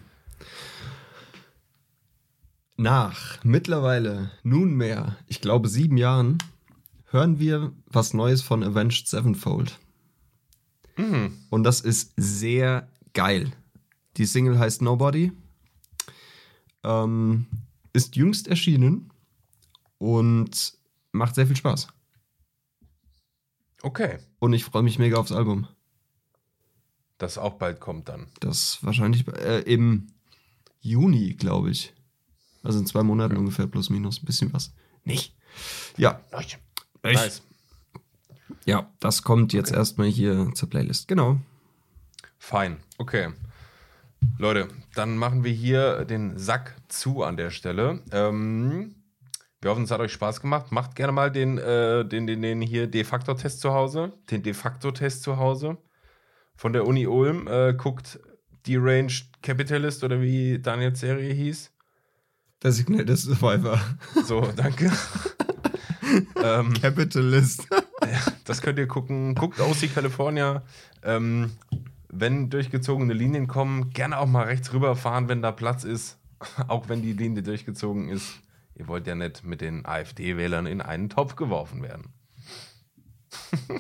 Nach 2.78 3.44
mittlerweile 3.44 4.30
nunmehr, 4.44 5.18
ich 5.26 5.42
glaube, 5.42 5.68
sieben 5.68 5.98
Jahren, 5.98 6.38
hören 7.10 7.40
wir 7.40 7.74
was 7.88 8.14
Neues 8.14 8.44
von 8.44 8.64
Avenged 8.64 9.08
Sevenfold. 9.08 9.80
Mhm. 10.96 11.36
Und 11.50 11.64
das 11.64 11.82
ist 11.82 12.14
sehr 12.18 12.88
geil. 13.14 13.52
Die 14.18 14.28
Single 14.28 14.60
heißt 14.60 14.84
Nobody. 14.84 15.32
Ähm, 16.84 17.48
ist 17.94 18.16
jüngst 18.16 18.48
erschienen 18.48 19.12
und 19.98 20.78
macht 21.12 21.34
sehr 21.34 21.48
viel 21.48 21.56
Spaß. 21.56 21.88
Okay. 23.82 24.20
Und 24.38 24.54
ich 24.54 24.64
freue 24.64 24.84
mich 24.84 25.00
mega 25.00 25.18
aufs 25.18 25.32
Album. 25.32 25.68
Das 27.18 27.40
auch 27.40 27.56
bald 27.56 27.80
kommt 27.80 28.10
dann. 28.10 28.28
Das 28.40 28.84
wahrscheinlich 28.84 29.28
äh, 29.28 29.62
im 29.62 30.08
Juni, 30.80 31.34
glaube 31.34 31.72
ich. 31.72 31.94
Also 32.68 32.80
in 32.80 32.86
zwei 32.86 33.02
Monaten 33.02 33.38
ungefähr, 33.38 33.66
plus 33.66 33.90
minus, 33.90 34.22
ein 34.22 34.26
bisschen 34.26 34.52
was. 34.52 34.74
Nicht. 35.06 35.34
Ja, 35.96 36.20
Nice. 37.02 37.42
ja, 38.66 38.92
das 39.00 39.24
kommt 39.24 39.54
jetzt 39.54 39.72
erstmal 39.72 40.08
hier 40.08 40.52
zur 40.54 40.70
Playlist. 40.70 41.08
Genau. 41.08 41.40
Fein. 42.38 42.78
Okay. 42.98 43.30
Leute, 44.38 44.68
dann 44.96 45.16
machen 45.16 45.46
wir 45.46 45.52
hier 45.54 46.04
den 46.04 46.38
Sack 46.38 46.76
zu 46.90 47.24
an 47.24 47.38
der 47.38 47.52
Stelle. 47.52 48.02
Ähm, 48.12 48.96
wir 49.62 49.72
hoffen, 49.72 49.86
es 49.86 49.92
hat 49.92 50.02
euch 50.02 50.12
Spaß 50.12 50.42
gemacht. 50.42 50.74
Macht 50.74 50.96
gerne 50.96 51.14
mal 51.14 51.32
den, 51.32 51.58
äh, 51.58 52.06
den, 52.06 52.28
den, 52.28 52.42
den 52.42 52.62
hier 52.62 52.88
De 52.88 53.06
facto-Test 53.06 53.62
zu 53.62 53.72
Hause. 53.74 54.12
Den 54.30 54.44
De 54.44 54.54
facto-Test 54.54 55.24
zu 55.24 55.38
Hause. 55.38 55.78
Von 56.58 56.74
der 56.74 56.86
Uni 56.86 57.08
Ulm. 57.08 57.48
Äh, 57.48 57.74
guckt 57.76 58.20
Deranged 58.68 59.42
Capitalist 59.42 60.04
oder 60.04 60.22
wie 60.22 60.60
Daniels 60.60 61.00
Serie 61.00 61.34
hieß. 61.34 61.72
Designated 62.68 63.18
Survivor. 63.18 63.80
So, 64.26 64.42
danke. 64.54 64.92
ähm, 66.44 66.74
Capitalist. 66.74 67.66
das 68.44 68.62
könnt 68.62 68.78
ihr 68.78 68.88
gucken. 68.88 69.36
Guckt 69.36 69.62
aus 69.62 69.80
die 69.80 69.88
California. 69.88 70.64
Ähm, 71.02 71.52
wenn 72.10 72.50
durchgezogene 72.50 73.14
Linien 73.14 73.48
kommen, 73.48 73.92
gerne 73.92 74.18
auch 74.18 74.26
mal 74.26 74.44
rechts 74.44 74.74
rüberfahren, 74.74 75.30
wenn 75.30 75.42
da 75.42 75.54
Platz 75.54 75.86
ist. 75.86 76.18
Auch 76.68 76.90
wenn 76.90 77.02
die 77.02 77.14
Linie 77.14 77.42
durchgezogen 77.42 78.10
ist. 78.10 78.42
Ihr 78.76 78.90
wollt 78.90 79.08
ja 79.08 79.16
nicht 79.16 79.46
mit 79.46 79.62
den 79.62 79.86
AfD-Wählern 79.86 80.66
in 80.66 80.82
einen 80.82 81.10
Topf 81.10 81.38
geworfen 81.38 81.84
werden. 81.84 82.12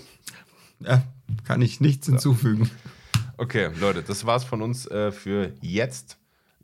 ja, 0.79 1.03
kann 1.43 1.61
ich 1.61 1.81
nichts 1.81 2.05
hinzufügen. 2.07 2.69
Okay, 3.35 3.69
Leute, 3.81 4.01
das 4.01 4.25
war's 4.25 4.45
von 4.45 4.61
uns 4.61 4.87
äh, 4.87 5.11
für 5.11 5.51
jetzt. 5.59 6.17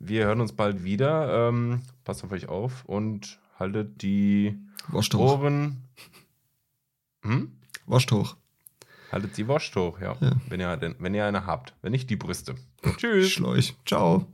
Wir 0.05 0.25
hören 0.25 0.41
uns 0.41 0.51
bald 0.51 0.83
wieder. 0.83 1.47
Ähm, 1.47 1.81
passt 2.03 2.23
auf 2.23 2.31
euch 2.31 2.49
auf 2.49 2.83
und 2.85 3.39
haltet 3.57 4.01
die 4.01 4.57
Wascht 4.87 5.13
hoch. 5.13 5.39
Ohren. 5.39 5.83
Hm? 7.21 7.53
Wascht 7.85 8.11
hoch. 8.11 8.35
Haltet 9.11 9.37
die 9.37 9.47
Wascht 9.47 9.75
hoch, 9.75 10.01
ja. 10.01 10.17
ja. 10.19 10.33
Wenn, 10.49 10.59
ihr, 10.59 10.95
wenn 10.99 11.13
ihr 11.13 11.25
eine 11.25 11.45
habt. 11.45 11.73
Wenn 11.81 11.91
nicht 11.91 12.09
die 12.09 12.17
Brüste. 12.17 12.55
Tschüss. 12.97 13.29
Schläuch. 13.29 13.75
Ciao. 13.85 14.27